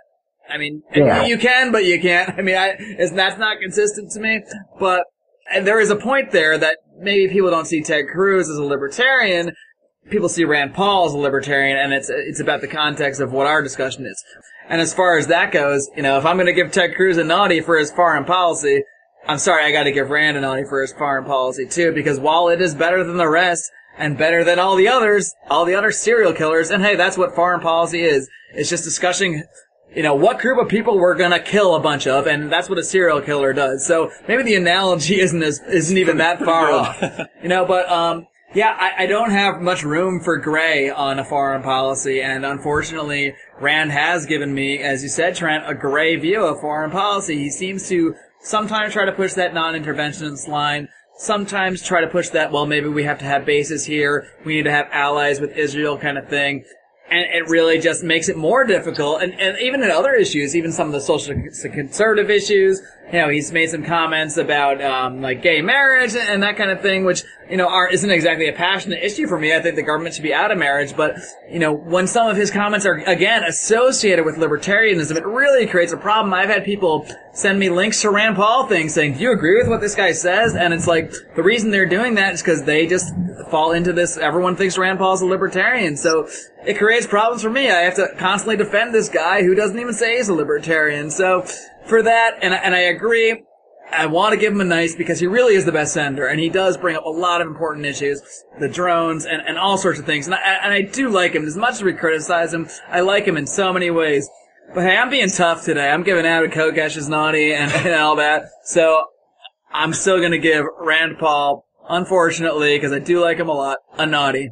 I 0.49 0.57
mean, 0.57 0.83
Yeah. 0.93 1.25
you 1.25 1.37
can, 1.37 1.71
but 1.71 1.85
you 1.85 1.99
can't. 2.01 2.29
I 2.37 2.41
mean, 2.41 2.55
I, 2.55 2.75
it's, 2.79 3.11
that's 3.11 3.39
not 3.39 3.59
consistent 3.59 4.11
to 4.11 4.19
me. 4.19 4.41
But 4.79 5.05
and 5.51 5.67
there 5.67 5.79
is 5.79 5.89
a 5.89 5.95
point 5.95 6.31
there 6.31 6.57
that 6.57 6.77
maybe 6.99 7.31
people 7.31 7.49
don't 7.49 7.65
see 7.65 7.81
Ted 7.81 8.05
Cruz 8.11 8.49
as 8.49 8.57
a 8.57 8.63
libertarian. 8.63 9.53
People 10.09 10.29
see 10.29 10.43
Rand 10.43 10.73
Paul 10.73 11.05
as 11.05 11.13
a 11.13 11.17
libertarian, 11.17 11.77
and 11.77 11.93
it's 11.93 12.09
it's 12.09 12.39
about 12.39 12.61
the 12.61 12.67
context 12.67 13.21
of 13.21 13.31
what 13.31 13.47
our 13.47 13.61
discussion 13.61 14.05
is. 14.05 14.21
And 14.69 14.81
as 14.81 14.93
far 14.93 15.17
as 15.17 15.27
that 15.27 15.51
goes, 15.51 15.89
you 15.95 16.03
know, 16.03 16.17
if 16.17 16.25
I'm 16.25 16.37
going 16.37 16.47
to 16.47 16.53
give 16.53 16.71
Ted 16.71 16.95
Cruz 16.95 17.17
a 17.17 17.23
naughty 17.23 17.61
for 17.61 17.77
his 17.77 17.91
foreign 17.91 18.25
policy, 18.25 18.83
I'm 19.27 19.37
sorry, 19.37 19.63
I 19.63 19.71
got 19.71 19.83
to 19.83 19.91
give 19.91 20.09
Rand 20.09 20.37
a 20.37 20.41
naughty 20.41 20.63
for 20.65 20.81
his 20.81 20.93
foreign 20.93 21.25
policy 21.25 21.65
too, 21.67 21.93
because 21.93 22.19
while 22.19 22.49
it 22.49 22.61
is 22.61 22.75
better 22.75 23.03
than 23.03 23.17
the 23.17 23.29
rest 23.29 23.69
and 23.97 24.17
better 24.17 24.43
than 24.43 24.59
all 24.59 24.75
the 24.75 24.87
others, 24.87 25.33
all 25.49 25.65
the 25.65 25.75
other 25.75 25.91
serial 25.91 26.33
killers, 26.33 26.69
and 26.69 26.83
hey, 26.83 26.95
that's 26.95 27.17
what 27.17 27.35
foreign 27.35 27.61
policy 27.61 28.03
is. 28.03 28.29
It's 28.53 28.69
just 28.69 28.83
discussing 28.83 29.43
you 29.95 30.03
know, 30.03 30.15
what 30.15 30.39
group 30.39 30.59
of 30.59 30.67
people 30.67 30.97
we're 30.97 31.15
gonna 31.15 31.39
kill 31.39 31.75
a 31.75 31.79
bunch 31.79 32.07
of, 32.07 32.27
and 32.27 32.51
that's 32.51 32.69
what 32.69 32.77
a 32.77 32.83
serial 32.83 33.21
killer 33.21 33.53
does. 33.53 33.85
So 33.85 34.11
maybe 34.27 34.43
the 34.43 34.55
analogy 34.55 35.19
isn't 35.19 35.43
as, 35.43 35.61
isn't 35.61 35.97
even 35.97 36.17
that 36.17 36.39
far 36.39 36.71
off. 36.71 37.01
You 37.41 37.49
know, 37.49 37.65
but, 37.65 37.89
um, 37.89 38.27
yeah, 38.53 38.75
I, 38.79 39.03
I 39.03 39.05
don't 39.07 39.31
have 39.31 39.61
much 39.61 39.83
room 39.83 40.21
for 40.23 40.37
gray 40.37 40.89
on 40.89 41.17
a 41.17 41.25
foreign 41.25 41.63
policy, 41.63 42.21
and 42.21 42.45
unfortunately, 42.45 43.33
Rand 43.59 43.91
has 43.91 44.27
given 44.27 44.53
me, 44.53 44.77
as 44.77 45.01
you 45.01 45.09
said, 45.09 45.35
Trent, 45.35 45.63
a 45.67 45.73
gray 45.73 46.15
view 46.17 46.45
of 46.45 46.61
foreign 46.61 46.91
policy. 46.91 47.39
He 47.39 47.49
seems 47.49 47.89
to 47.89 48.13
sometimes 48.41 48.93
try 48.93 49.05
to 49.05 49.11
push 49.11 49.33
that 49.33 49.55
non-interventionist 49.55 50.47
line, 50.47 50.87
sometimes 51.17 51.81
try 51.81 52.01
to 52.01 52.07
push 52.07 52.29
that, 52.29 52.51
well, 52.51 52.67
maybe 52.67 52.89
we 52.89 53.05
have 53.05 53.17
to 53.19 53.25
have 53.25 53.43
bases 53.43 53.85
here, 53.85 54.27
we 54.45 54.55
need 54.55 54.63
to 54.63 54.71
have 54.71 54.87
allies 54.91 55.39
with 55.39 55.57
Israel 55.57 55.97
kind 55.97 56.19
of 56.19 56.29
thing 56.29 56.63
and 57.13 57.31
it 57.31 57.47
really 57.47 57.79
just 57.79 58.03
makes 58.03 58.27
it 58.27 58.35
more 58.35 58.63
difficult. 58.63 59.21
And, 59.21 59.39
and 59.39 59.57
even 59.59 59.83
in 59.83 59.91
other 59.91 60.13
issues, 60.15 60.55
even 60.55 60.71
some 60.71 60.87
of 60.87 60.93
the 60.93 61.01
social 61.01 61.35
conservative 61.35 62.31
issues, 62.31 62.81
you 63.11 63.19
know, 63.19 63.29
he's 63.29 63.51
made 63.51 63.69
some 63.69 63.83
comments 63.83 64.37
about 64.37 64.81
um, 64.81 65.21
like 65.21 65.41
gay 65.41 65.61
marriage 65.61 66.15
and 66.15 66.41
that 66.41 66.57
kind 66.57 66.71
of 66.71 66.81
thing, 66.81 67.05
which 67.05 67.23
you 67.49 67.57
know 67.57 67.67
are 67.67 67.87
isn't 67.87 68.09
exactly 68.09 68.47
a 68.47 68.53
passionate 68.53 69.03
issue 69.03 69.27
for 69.27 69.37
me. 69.37 69.53
I 69.53 69.61
think 69.61 69.75
the 69.75 69.83
government 69.83 70.15
should 70.15 70.23
be 70.23 70.33
out 70.33 70.51
of 70.51 70.57
marriage, 70.57 70.95
but 70.95 71.17
you 71.49 71.59
know, 71.59 71.73
when 71.73 72.07
some 72.07 72.27
of 72.27 72.37
his 72.37 72.49
comments 72.49 72.85
are 72.85 72.95
again 72.95 73.43
associated 73.43 74.25
with 74.25 74.37
libertarianism, 74.37 75.15
it 75.15 75.25
really 75.25 75.67
creates 75.67 75.93
a 75.93 75.97
problem. 75.97 76.33
I've 76.33 76.49
had 76.49 76.63
people 76.63 77.05
send 77.33 77.59
me 77.59 77.69
links 77.69 78.01
to 78.01 78.09
Rand 78.09 78.35
Paul 78.35 78.67
things 78.67 78.93
saying, 78.93 79.15
"Do 79.15 79.19
you 79.19 79.31
agree 79.31 79.57
with 79.57 79.67
what 79.67 79.81
this 79.81 79.95
guy 79.95 80.13
says?" 80.13 80.55
And 80.55 80.73
it's 80.73 80.87
like 80.87 81.11
the 81.35 81.43
reason 81.43 81.69
they're 81.69 81.85
doing 81.85 82.15
that 82.15 82.33
is 82.33 82.41
because 82.41 82.63
they 82.63 82.87
just 82.87 83.13
fall 83.51 83.73
into 83.73 83.93
this. 83.93 84.17
Everyone 84.17 84.55
thinks 84.55 84.77
Rand 84.77 84.97
Paul's 84.97 85.21
a 85.21 85.27
libertarian, 85.27 85.97
so 85.97 86.27
it 86.65 86.79
creates 86.79 87.05
problems 87.05 87.43
for 87.43 87.49
me. 87.49 87.69
I 87.69 87.81
have 87.81 87.95
to 87.95 88.07
constantly 88.17 88.57
defend 88.57 88.93
this 88.93 89.09
guy 89.09 89.43
who 89.43 89.53
doesn't 89.53 89.77
even 89.77 89.93
say 89.93 90.17
he's 90.17 90.29
a 90.29 90.33
libertarian. 90.33 91.11
So 91.11 91.45
for 91.85 92.03
that, 92.03 92.39
and, 92.41 92.53
and 92.53 92.75
I 92.75 92.79
agree, 92.79 93.43
I 93.91 94.07
want 94.07 94.33
to 94.33 94.39
give 94.39 94.53
him 94.53 94.61
a 94.61 94.65
nice 94.65 94.95
because 94.95 95.19
he 95.19 95.27
really 95.27 95.55
is 95.55 95.65
the 95.65 95.71
best 95.71 95.93
senator, 95.93 96.27
and 96.27 96.39
he 96.39 96.49
does 96.49 96.77
bring 96.77 96.95
up 96.95 97.05
a 97.05 97.09
lot 97.09 97.41
of 97.41 97.47
important 97.47 97.85
issues, 97.85 98.21
the 98.59 98.67
drones 98.67 99.25
and, 99.25 99.41
and 99.45 99.57
all 99.57 99.77
sorts 99.77 99.99
of 99.99 100.05
things. 100.05 100.25
And 100.25 100.35
I, 100.35 100.39
and 100.63 100.73
I 100.73 100.81
do 100.81 101.09
like 101.09 101.33
him. 101.33 101.45
As 101.45 101.57
much 101.57 101.75
as 101.75 101.83
we 101.83 101.93
criticize 101.93 102.53
him, 102.53 102.67
I 102.89 103.01
like 103.01 103.25
him 103.25 103.37
in 103.37 103.45
so 103.45 103.71
many 103.71 103.91
ways. 103.91 104.29
But 104.73 104.85
hey, 104.85 104.97
I'm 104.97 105.09
being 105.09 105.29
tough 105.29 105.63
today. 105.63 105.89
I'm 105.89 106.03
giving 106.03 106.25
Adam 106.25 106.49
Kokesh 106.49 106.97
is 106.97 107.07
naughty 107.07 107.53
and, 107.53 107.71
and 107.85 107.93
all 107.93 108.15
that. 108.15 108.45
So 108.65 109.05
I'm 109.71 109.93
still 109.93 110.17
going 110.17 110.31
to 110.31 110.39
give 110.39 110.65
Rand 110.79 111.17
Paul, 111.19 111.65
unfortunately, 111.87 112.77
because 112.77 112.91
I 112.91 112.99
do 112.99 113.21
like 113.21 113.37
him 113.37 113.49
a 113.49 113.53
lot, 113.53 113.77
a 113.97 114.05
naughty 114.05 114.51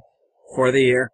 for 0.56 0.72
the 0.72 0.82
year. 0.82 1.12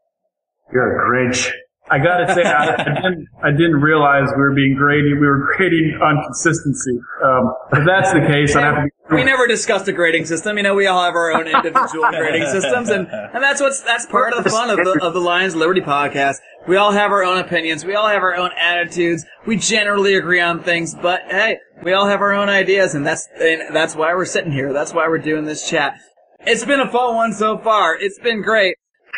You're 0.73 0.99
a 0.99 1.29
Grinch. 1.29 1.49
I 1.89 1.99
gotta 1.99 2.33
say, 2.33 2.43
I, 2.43 2.73
I, 2.73 3.01
didn't, 3.01 3.27
I 3.43 3.51
didn't 3.51 3.81
realize 3.81 4.29
we 4.35 4.41
were 4.41 4.53
being 4.53 4.75
graded. 4.75 5.19
We 5.19 5.27
were 5.27 5.55
grading 5.55 5.99
on 6.01 6.21
consistency. 6.23 6.99
Um, 7.23 7.53
if 7.71 7.85
that's 7.85 8.11
the 8.13 8.19
case, 8.21 8.55
I'd 8.55 8.63
have 8.63 8.75
to 8.75 8.81
be. 8.83 8.89
We 9.09 9.23
never 9.23 9.47
discussed 9.47 9.87
a 9.87 9.93
grading 9.93 10.25
system. 10.25 10.57
You 10.57 10.63
know, 10.63 10.75
we 10.75 10.85
all 10.85 11.01
have 11.01 11.15
our 11.15 11.31
own 11.31 11.47
individual 11.47 12.03
grading 12.09 12.45
systems, 12.47 12.89
and, 12.89 13.07
and 13.07 13.41
that's 13.41 13.61
what's 13.61 13.79
that's 13.81 14.05
part 14.05 14.33
of 14.33 14.43
the 14.43 14.49
fun 14.49 14.69
of 14.69 14.75
the 14.75 14.99
of 15.01 15.13
the 15.13 15.21
Lions 15.21 15.55
Liberty 15.55 15.79
podcast. 15.79 16.35
We 16.67 16.75
all 16.75 16.91
have 16.91 17.13
our 17.13 17.23
own 17.23 17.37
opinions. 17.37 17.85
We 17.85 17.95
all 17.95 18.09
have 18.09 18.21
our 18.21 18.35
own 18.35 18.51
attitudes. 18.59 19.23
We 19.45 19.55
generally 19.55 20.15
agree 20.15 20.41
on 20.41 20.61
things, 20.61 20.93
but 20.93 21.21
hey, 21.29 21.59
we 21.83 21.93
all 21.93 22.07
have 22.07 22.19
our 22.19 22.33
own 22.33 22.49
ideas, 22.49 22.95
and 22.95 23.07
that's 23.07 23.29
and 23.39 23.73
that's 23.73 23.95
why 23.95 24.13
we're 24.13 24.25
sitting 24.25 24.51
here. 24.51 24.73
That's 24.73 24.93
why 24.93 25.07
we're 25.07 25.19
doing 25.19 25.45
this 25.45 25.69
chat. 25.69 25.97
It's 26.41 26.65
been 26.65 26.81
a 26.81 26.91
fun 26.91 27.15
one 27.15 27.31
so 27.31 27.57
far. 27.57 27.97
It's 27.97 28.19
been 28.19 28.41
great, 28.41 28.75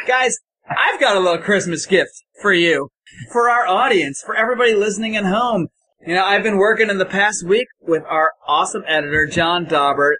guys. 0.07 0.37
I've 0.69 0.99
got 0.99 1.17
a 1.17 1.19
little 1.19 1.39
Christmas 1.39 1.87
gift 1.87 2.23
for 2.41 2.53
you, 2.53 2.89
for 3.31 3.49
our 3.49 3.67
audience, 3.67 4.21
for 4.25 4.35
everybody 4.35 4.73
listening 4.73 5.15
at 5.15 5.25
home. 5.25 5.67
You 6.05 6.15
know, 6.15 6.23
I've 6.23 6.43
been 6.43 6.57
working 6.57 6.89
in 6.89 6.97
the 6.97 7.05
past 7.05 7.45
week 7.45 7.67
with 7.81 8.03
our 8.07 8.31
awesome 8.47 8.83
editor, 8.87 9.27
John 9.27 9.65
Daubert, 9.65 10.15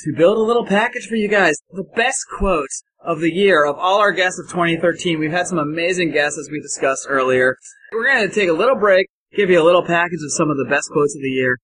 to 0.00 0.12
build 0.16 0.36
a 0.36 0.42
little 0.42 0.66
package 0.66 1.06
for 1.06 1.14
you 1.14 1.28
guys. 1.28 1.56
The 1.70 1.84
best 1.94 2.24
quotes 2.36 2.82
of 3.04 3.20
the 3.20 3.32
year 3.32 3.64
of 3.64 3.76
all 3.76 3.98
our 3.98 4.12
guests 4.12 4.40
of 4.40 4.48
2013. 4.48 5.18
We've 5.18 5.30
had 5.30 5.46
some 5.46 5.58
amazing 5.58 6.10
guests 6.10 6.38
as 6.38 6.50
we 6.50 6.60
discussed 6.60 7.06
earlier. 7.08 7.56
We're 7.92 8.06
going 8.06 8.28
to 8.28 8.34
take 8.34 8.48
a 8.48 8.54
little 8.54 8.76
break, 8.76 9.08
give 9.34 9.50
you 9.50 9.60
a 9.60 9.64
little 9.64 9.84
package 9.84 10.20
of 10.24 10.32
some 10.32 10.50
of 10.50 10.56
the 10.56 10.66
best 10.68 10.90
quotes 10.90 11.14
of 11.14 11.22
the 11.22 11.28
year. 11.28 11.58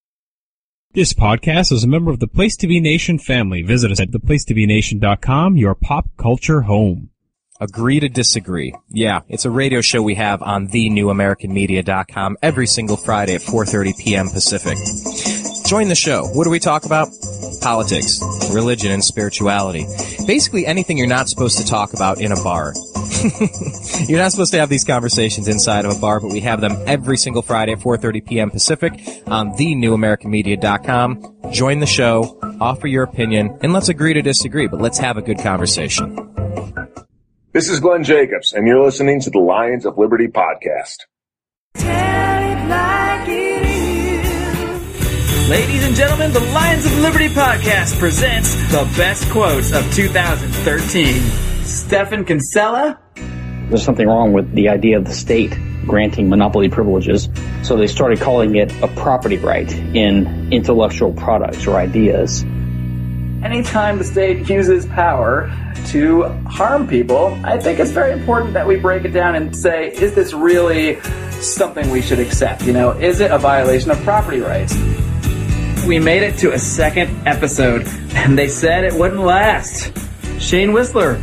This 0.94 1.12
podcast 1.12 1.72
is 1.72 1.84
a 1.84 1.88
member 1.88 2.10
of 2.10 2.18
the 2.18 2.26
Place 2.26 2.56
to 2.58 2.66
Be 2.66 2.80
Nation 2.80 3.18
family. 3.18 3.62
Visit 3.62 3.92
us 3.92 4.00
at 4.00 4.10
theplacetobenation.com, 4.10 5.56
your 5.56 5.74
pop 5.74 6.06
culture 6.16 6.62
home. 6.62 7.10
Agree 7.60 8.00
to 8.00 8.08
disagree. 8.08 8.74
Yeah, 8.88 9.20
it's 9.28 9.44
a 9.44 9.50
radio 9.50 9.80
show 9.80 10.02
we 10.02 10.14
have 10.14 10.42
on 10.42 10.68
thenewamericanmedia.com 10.68 12.38
every 12.42 12.66
single 12.66 12.96
Friday 12.96 13.34
at 13.34 13.40
4:30 13.40 13.98
p.m. 13.98 14.28
Pacific. 14.28 14.78
Join 15.66 15.88
the 15.88 15.94
show. 15.94 16.24
What 16.24 16.44
do 16.44 16.50
we 16.50 16.60
talk 16.60 16.86
about? 16.86 17.08
politics, 17.60 18.20
religion, 18.52 18.92
and 18.92 19.04
spirituality. 19.04 19.84
Basically 20.26 20.66
anything 20.66 20.98
you're 20.98 21.06
not 21.06 21.28
supposed 21.28 21.58
to 21.58 21.66
talk 21.66 21.92
about 21.92 22.20
in 22.20 22.32
a 22.32 22.42
bar. 22.42 22.72
You're 24.06 24.20
not 24.20 24.30
supposed 24.30 24.52
to 24.52 24.60
have 24.60 24.68
these 24.68 24.84
conversations 24.84 25.48
inside 25.48 25.84
of 25.84 25.96
a 25.96 25.98
bar, 25.98 26.20
but 26.20 26.30
we 26.30 26.40
have 26.40 26.60
them 26.60 26.76
every 26.86 27.16
single 27.16 27.42
Friday 27.42 27.72
at 27.72 27.80
4.30 27.80 28.24
p.m. 28.24 28.50
Pacific 28.50 28.92
on 29.26 29.50
thenewamericanmedia.com. 29.52 31.50
Join 31.50 31.80
the 31.80 31.86
show, 31.86 32.38
offer 32.60 32.86
your 32.86 33.02
opinion, 33.02 33.58
and 33.62 33.72
let's 33.72 33.88
agree 33.88 34.14
to 34.14 34.22
disagree, 34.22 34.68
but 34.68 34.80
let's 34.80 34.98
have 34.98 35.16
a 35.16 35.22
good 35.22 35.40
conversation. 35.40 36.27
This 37.50 37.70
is 37.70 37.80
Glenn 37.80 38.04
Jacobs, 38.04 38.52
and 38.52 38.66
you're 38.66 38.84
listening 38.84 39.22
to 39.22 39.30
the 39.30 39.38
Lions 39.38 39.86
of 39.86 39.96
Liberty 39.96 40.26
podcast. 40.28 40.96
Ladies 45.48 45.82
and 45.82 45.96
gentlemen, 45.96 46.30
the 46.34 46.46
Lions 46.52 46.84
of 46.84 46.98
Liberty 46.98 47.28
podcast 47.28 47.98
presents 47.98 48.54
the 48.70 48.86
best 48.98 49.30
quotes 49.30 49.72
of 49.72 49.90
2013. 49.94 51.22
Stephan 51.64 52.26
Kinsella. 52.26 53.00
There's 53.70 53.82
something 53.82 54.06
wrong 54.06 54.34
with 54.34 54.52
the 54.52 54.68
idea 54.68 54.98
of 54.98 55.06
the 55.06 55.14
state 55.14 55.56
granting 55.86 56.28
monopoly 56.28 56.68
privileges. 56.68 57.30
So 57.62 57.78
they 57.78 57.86
started 57.86 58.20
calling 58.20 58.56
it 58.56 58.70
a 58.82 58.88
property 58.88 59.38
right 59.38 59.72
in 59.72 60.52
intellectual 60.52 61.14
products 61.14 61.66
or 61.66 61.76
ideas. 61.76 62.44
Anytime 63.42 63.98
the 63.98 64.04
state 64.04 64.48
uses 64.48 64.84
power 64.86 65.48
to 65.86 66.24
harm 66.46 66.88
people, 66.88 67.38
I 67.44 67.56
think 67.56 67.78
it's 67.78 67.92
very 67.92 68.12
important 68.12 68.52
that 68.54 68.66
we 68.66 68.76
break 68.76 69.04
it 69.04 69.10
down 69.12 69.36
and 69.36 69.56
say, 69.56 69.92
is 69.92 70.12
this 70.12 70.32
really 70.32 71.00
something 71.40 71.88
we 71.90 72.02
should 72.02 72.18
accept? 72.18 72.62
You 72.62 72.72
know, 72.72 72.90
is 72.90 73.20
it 73.20 73.30
a 73.30 73.38
violation 73.38 73.92
of 73.92 73.98
property 74.02 74.40
rights? 74.40 74.74
We 75.86 76.00
made 76.00 76.24
it 76.24 76.36
to 76.38 76.52
a 76.52 76.58
second 76.58 77.28
episode, 77.28 77.86
and 78.14 78.36
they 78.36 78.48
said 78.48 78.82
it 78.82 78.92
wouldn't 78.92 79.20
last. 79.20 79.92
Shane 80.40 80.72
Whistler. 80.72 81.22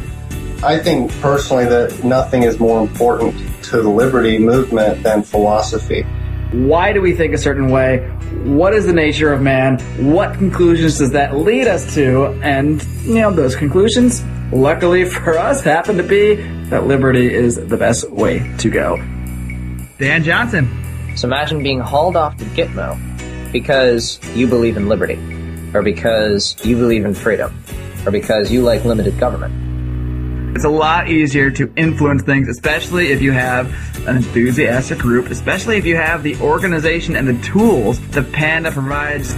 I 0.63 0.79
think 0.79 1.11
personally 1.19 1.65
that 1.65 2.01
nothing 2.05 2.43
is 2.43 2.59
more 2.59 2.81
important 2.81 3.35
to 3.65 3.81
the 3.81 3.89
liberty 3.89 4.39
movement 4.39 5.03
than 5.03 5.21
philosophy. 5.21 6.05
Why 6.51 6.93
do 6.93 7.01
we 7.01 7.13
think 7.13 7.33
a 7.33 7.37
certain 7.37 7.69
way? 7.69 8.07
What 8.43 8.73
is 8.73 8.85
the 8.85 8.93
nature 8.93 9.33
of 9.33 9.41
man? 9.41 9.79
What 10.13 10.33
conclusions 10.35 10.99
does 10.99 11.11
that 11.11 11.35
lead 11.35 11.67
us 11.67 11.93
to? 11.95 12.27
And, 12.43 12.83
you 13.03 13.15
know, 13.15 13.31
those 13.31 13.55
conclusions, 13.55 14.23
luckily 14.51 15.05
for 15.05 15.37
us, 15.37 15.61
happen 15.61 15.97
to 15.97 16.03
be 16.03 16.35
that 16.69 16.85
liberty 16.85 17.33
is 17.33 17.55
the 17.55 17.77
best 17.77 18.09
way 18.11 18.39
to 18.59 18.69
go. 18.69 18.97
Dan 19.97 20.23
Johnson. 20.23 20.69
So 21.15 21.27
imagine 21.27 21.63
being 21.63 21.79
hauled 21.79 22.15
off 22.15 22.37
to 22.37 22.45
Gitmo 22.45 22.99
because 23.51 24.19
you 24.35 24.47
believe 24.47 24.77
in 24.77 24.87
liberty, 24.89 25.17
or 25.73 25.81
because 25.81 26.57
you 26.65 26.75
believe 26.75 27.05
in 27.05 27.13
freedom, 27.13 27.57
or 28.05 28.11
because 28.11 28.51
you 28.51 28.61
like 28.61 28.83
limited 28.83 29.17
government. 29.17 29.64
It's 30.55 30.63
a 30.63 30.69
lot 30.69 31.09
easier 31.09 31.51
to 31.51 31.69
influence 31.75 32.23
things, 32.23 32.47
especially 32.47 33.11
if 33.11 33.21
you 33.21 33.33
have 33.33 33.67
an 34.07 34.15
enthusiastic 34.15 34.97
group, 34.97 35.29
especially 35.29 35.75
if 35.75 35.85
you 35.85 35.97
have 35.97 36.23
the 36.23 36.37
organization 36.37 37.17
and 37.17 37.27
the 37.27 37.37
tools 37.43 37.99
that 38.11 38.31
Panda 38.31 38.71
provides. 38.71 39.35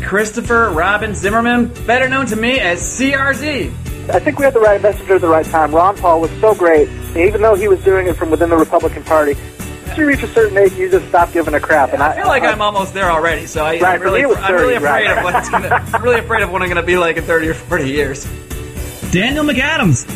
Christopher 0.00 0.70
Robin 0.70 1.16
Zimmerman, 1.16 1.66
better 1.84 2.08
known 2.08 2.26
to 2.26 2.36
me 2.36 2.60
as 2.60 2.80
CRZ. 2.80 3.72
I 4.10 4.20
think 4.20 4.38
we 4.38 4.44
had 4.44 4.54
the 4.54 4.60
right 4.60 4.80
messenger 4.80 5.16
at 5.16 5.20
the 5.20 5.26
right 5.26 5.44
time. 5.44 5.74
Ron 5.74 5.96
Paul 5.96 6.20
was 6.20 6.30
so 6.40 6.54
great, 6.54 6.88
even 7.16 7.42
though 7.42 7.56
he 7.56 7.66
was 7.66 7.82
doing 7.82 8.06
it 8.06 8.14
from 8.14 8.30
within 8.30 8.50
the 8.50 8.56
Republican 8.56 9.02
Party. 9.02 9.34
Once 9.84 9.98
you 9.98 10.06
reach 10.06 10.22
a 10.22 10.28
certain 10.28 10.56
age, 10.58 10.74
you 10.74 10.88
just 10.88 11.08
stop 11.08 11.32
giving 11.32 11.54
a 11.54 11.60
crap. 11.60 11.92
And 11.92 12.04
I, 12.04 12.14
feel 12.14 12.28
like 12.28 12.44
I, 12.44 12.52
am 12.52 12.62
almost 12.62 12.94
there 12.94 13.10
already, 13.10 13.46
so 13.46 13.64
I, 13.64 13.80
right, 13.80 13.96
am 13.96 14.02
really, 14.02 14.22
I'm 14.22 14.54
really 14.54 14.76
afraid 14.76 15.08
right. 15.08 15.18
of 15.18 15.24
what 15.24 15.34
it's 15.34 15.50
gonna. 15.50 15.70
I'm 15.70 16.02
really 16.04 16.20
afraid 16.20 16.44
of 16.44 16.52
what 16.52 16.62
I'm 16.62 16.68
going 16.68 16.80
to 16.80 16.86
be 16.86 16.96
like 16.96 17.16
in 17.16 17.24
30 17.24 17.48
or 17.48 17.54
40 17.54 17.90
years. 17.90 18.28
Daniel 19.10 19.42
McAdams. 19.42 20.06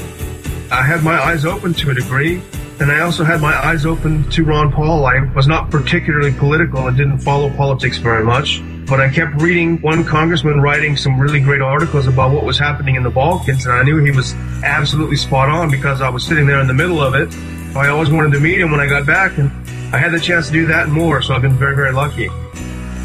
I 0.70 0.82
had 0.82 1.02
my 1.02 1.18
eyes 1.18 1.46
open 1.46 1.72
to 1.74 1.90
a 1.90 1.94
degree, 1.94 2.42
and 2.78 2.92
I 2.92 3.00
also 3.00 3.24
had 3.24 3.40
my 3.40 3.54
eyes 3.54 3.86
open 3.86 4.28
to 4.30 4.44
Ron 4.44 4.70
Paul. 4.70 5.06
I 5.06 5.20
was 5.34 5.46
not 5.46 5.70
particularly 5.70 6.30
political 6.32 6.86
and 6.86 6.94
didn't 6.94 7.18
follow 7.18 7.48
politics 7.56 7.96
very 7.96 8.22
much, 8.22 8.62
but 8.86 9.00
I 9.00 9.08
kept 9.08 9.40
reading 9.40 9.80
one 9.80 10.04
congressman 10.04 10.60
writing 10.60 10.98
some 10.98 11.18
really 11.18 11.40
great 11.40 11.62
articles 11.62 12.06
about 12.06 12.32
what 12.34 12.44
was 12.44 12.58
happening 12.58 12.96
in 12.96 13.02
the 13.02 13.10
Balkans, 13.10 13.64
and 13.64 13.74
I 13.74 13.82
knew 13.82 13.96
he 14.04 14.10
was 14.10 14.34
absolutely 14.62 15.16
spot 15.16 15.48
on 15.48 15.70
because 15.70 16.02
I 16.02 16.10
was 16.10 16.22
sitting 16.22 16.46
there 16.46 16.60
in 16.60 16.66
the 16.66 16.74
middle 16.74 17.00
of 17.00 17.14
it. 17.14 17.34
I 17.74 17.88
always 17.88 18.10
wanted 18.10 18.32
to 18.32 18.40
meet 18.40 18.60
him 18.60 18.70
when 18.70 18.80
I 18.80 18.86
got 18.86 19.06
back, 19.06 19.38
and 19.38 19.50
I 19.94 19.96
had 19.96 20.12
the 20.12 20.20
chance 20.20 20.48
to 20.48 20.52
do 20.52 20.66
that 20.66 20.84
and 20.84 20.92
more, 20.92 21.22
so 21.22 21.32
I've 21.32 21.40
been 21.40 21.56
very, 21.56 21.74
very 21.74 21.92
lucky. 21.92 22.28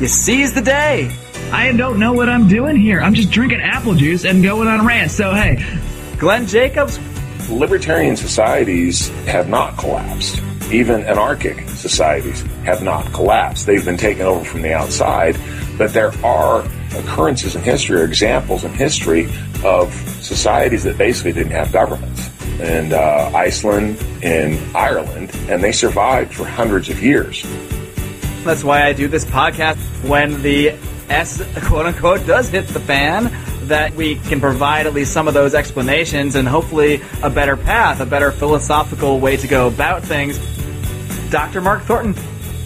You 0.02 0.08
seize 0.08 0.54
the 0.54 0.62
day. 0.62 1.16
I 1.52 1.72
don't 1.72 1.98
know 1.98 2.12
what 2.12 2.28
I'm 2.28 2.50
doing 2.50 2.76
here. 2.76 3.00
I'm 3.00 3.14
just 3.14 3.32
drinking 3.32 3.62
apple 3.62 3.96
juice 3.96 4.26
and 4.26 4.44
going 4.44 4.68
on 4.68 4.82
a 4.82 4.84
rant. 4.84 5.12
So, 5.12 5.34
hey, 5.34 5.66
Glenn 6.20 6.46
Jacobs. 6.46 7.00
Libertarian 7.50 8.18
societies 8.18 9.08
have 9.26 9.48
not 9.48 9.78
collapsed. 9.78 10.42
Even 10.72 11.06
anarchic 11.06 11.70
societies 11.70 12.42
have 12.66 12.84
not 12.84 13.14
collapsed. 13.14 13.66
They've 13.66 13.86
been 13.86 13.96
taken 13.96 14.24
over 14.24 14.44
from 14.44 14.62
the 14.62 14.74
outside, 14.74 15.38
but 15.78 15.94
there 15.94 16.12
are 16.26 16.68
occurrences 16.98 17.56
in 17.56 17.62
history 17.62 18.02
or 18.02 18.04
examples 18.04 18.66
in 18.66 18.74
history 18.74 19.30
of 19.64 19.94
societies 20.22 20.84
that 20.84 20.98
basically 20.98 21.32
didn't 21.32 21.54
have 21.54 21.72
governments. 21.72 22.30
And 22.60 22.92
uh, 22.92 23.32
Iceland 23.34 24.04
and 24.22 24.60
Ireland, 24.76 25.34
and 25.48 25.64
they 25.64 25.72
survived 25.72 26.34
for 26.34 26.44
hundreds 26.44 26.90
of 26.90 27.02
years. 27.02 27.42
That's 28.44 28.66
why 28.66 28.84
I 28.84 28.92
do 28.92 29.08
this 29.08 29.24
podcast 29.24 29.78
when 30.08 30.42
the 30.42 30.76
S 31.10 31.42
quote 31.66 31.86
unquote 31.86 32.26
does 32.26 32.50
hit 32.50 32.68
the 32.68 32.80
fan 32.80 33.32
that 33.68 33.94
we 33.96 34.16
can 34.16 34.40
provide 34.40 34.88
at 34.88 34.94
least 34.94 35.12
some 35.14 35.28
of 35.28 35.34
those 35.34 35.54
explanations 35.54 36.36
and 36.36 36.48
hopefully 36.48 37.02
a 37.22 37.30
better 37.30 37.58
path, 37.58 38.00
a 38.00 38.06
better 38.06 38.32
philosophical 38.32 39.20
way 39.20 39.38
to 39.38 39.48
go 39.48 39.68
about 39.68 40.04
things. 40.04 40.40
Dr. 41.30 41.62
Mark 41.62 41.84
Thornton. 41.84 42.16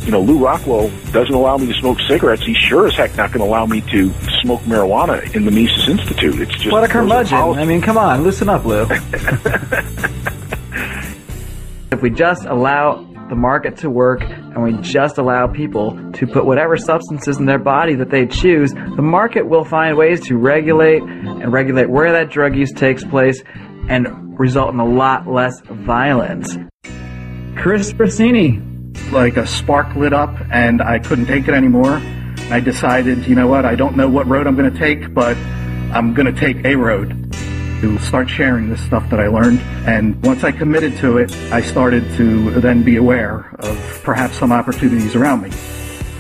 You 0.05 0.11
know, 0.11 0.22
Lew 0.22 0.39
Rockwell 0.43 0.89
doesn't 1.11 1.34
allow 1.34 1.57
me 1.57 1.68
to 1.68 1.73
smoke 1.76 1.99
cigarettes. 2.07 2.43
He's 2.43 2.57
sure 2.57 2.88
as 2.88 2.95
heck 2.95 3.15
not 3.15 3.31
going 3.31 3.45
to 3.45 3.49
allow 3.49 3.68
me 3.68 3.81
to 3.81 4.11
smoke 4.41 4.61
marijuana 4.61 5.35
in 5.35 5.45
the 5.45 5.51
Mises 5.51 5.88
Institute. 5.88 6.41
It's 6.41 6.53
just 6.53 6.72
what 6.72 6.84
a 6.84 6.88
curmudgeon. 6.88 7.38
I 7.38 7.65
mean, 7.65 7.81
come 7.81 7.99
on, 7.99 8.23
loosen 8.23 8.49
up, 8.49 8.65
Lew. 8.65 8.81
if 11.91 12.01
we 12.01 12.09
just 12.09 12.45
allow 12.45 13.07
the 13.32 13.36
market 13.38 13.78
to 13.78 13.90
work 13.90 14.22
and 14.22 14.62
we 14.62 14.74
just 14.82 15.18
allow 15.18 15.48
people 15.48 15.98
to 16.12 16.28
put 16.28 16.45
whatever 16.45 16.76
substances 16.76 17.38
in 17.38 17.45
their 17.45 17.58
body 17.58 17.95
that 17.95 18.10
they 18.10 18.28
choose, 18.28 18.74
the 18.74 19.02
market 19.02 19.48
will 19.48 19.64
find 19.64 19.95
ways 19.95 20.20
to 20.28 20.36
regulate 20.36 21.02
and 21.02 21.52
regulate 21.52 21.90
where 21.90 22.12
that 22.12 22.30
drug 22.30 22.58
use 22.58 22.74
takes 22.74 23.06
place 23.06 23.41
and 23.88 24.38
result 24.38 24.74
in 24.74 24.82
a 24.82 24.86
lot 24.86 25.28
less 25.28 25.62
violence. 25.62 26.58
Chris 27.56 27.94
Rossini. 27.94 28.62
Like 29.12 29.38
a 29.38 29.48
spark 29.48 29.95
lit 29.95 30.12
up 30.12 30.36
and 30.52 30.82
I 30.82 30.99
couldn't 30.99 31.28
take 31.28 31.48
it 31.48 31.53
anymore. 31.53 32.02
I 32.49 32.60
decided, 32.60 33.28
you 33.28 33.36
know 33.36 33.48
what, 33.48 33.66
I 33.66 33.76
don't 33.76 33.95
know 33.95 34.10
what 34.10 34.28
road 34.28 34.45
I'm 34.45 34.58
going 34.58 34.72
to 34.72 34.78
take, 34.78 35.14
but 35.14 35.38
I'm 35.38 36.14
going 36.14 36.34
to 36.34 36.38
take 36.38 36.66
a 36.66 36.76
road 36.76 37.20
to 37.82 37.99
start 37.99 38.30
sharing 38.30 38.70
this 38.70 38.82
stuff 38.86 39.10
that 39.10 39.20
I 39.20 39.28
learned. 39.28 39.60
And 39.86 40.24
once 40.24 40.44
I 40.44 40.52
committed 40.52 40.98
to 40.98 41.18
it, 41.18 41.36
I 41.52 41.62
started 41.62 42.03
to 42.18 42.62
then 42.62 42.84
be 42.84 42.95
aware 42.95 43.53
of 43.60 44.02
perhaps 44.03 44.38
some 44.38 44.52
opportunities 44.52 45.16
around 45.16 45.41
me. 45.41 45.49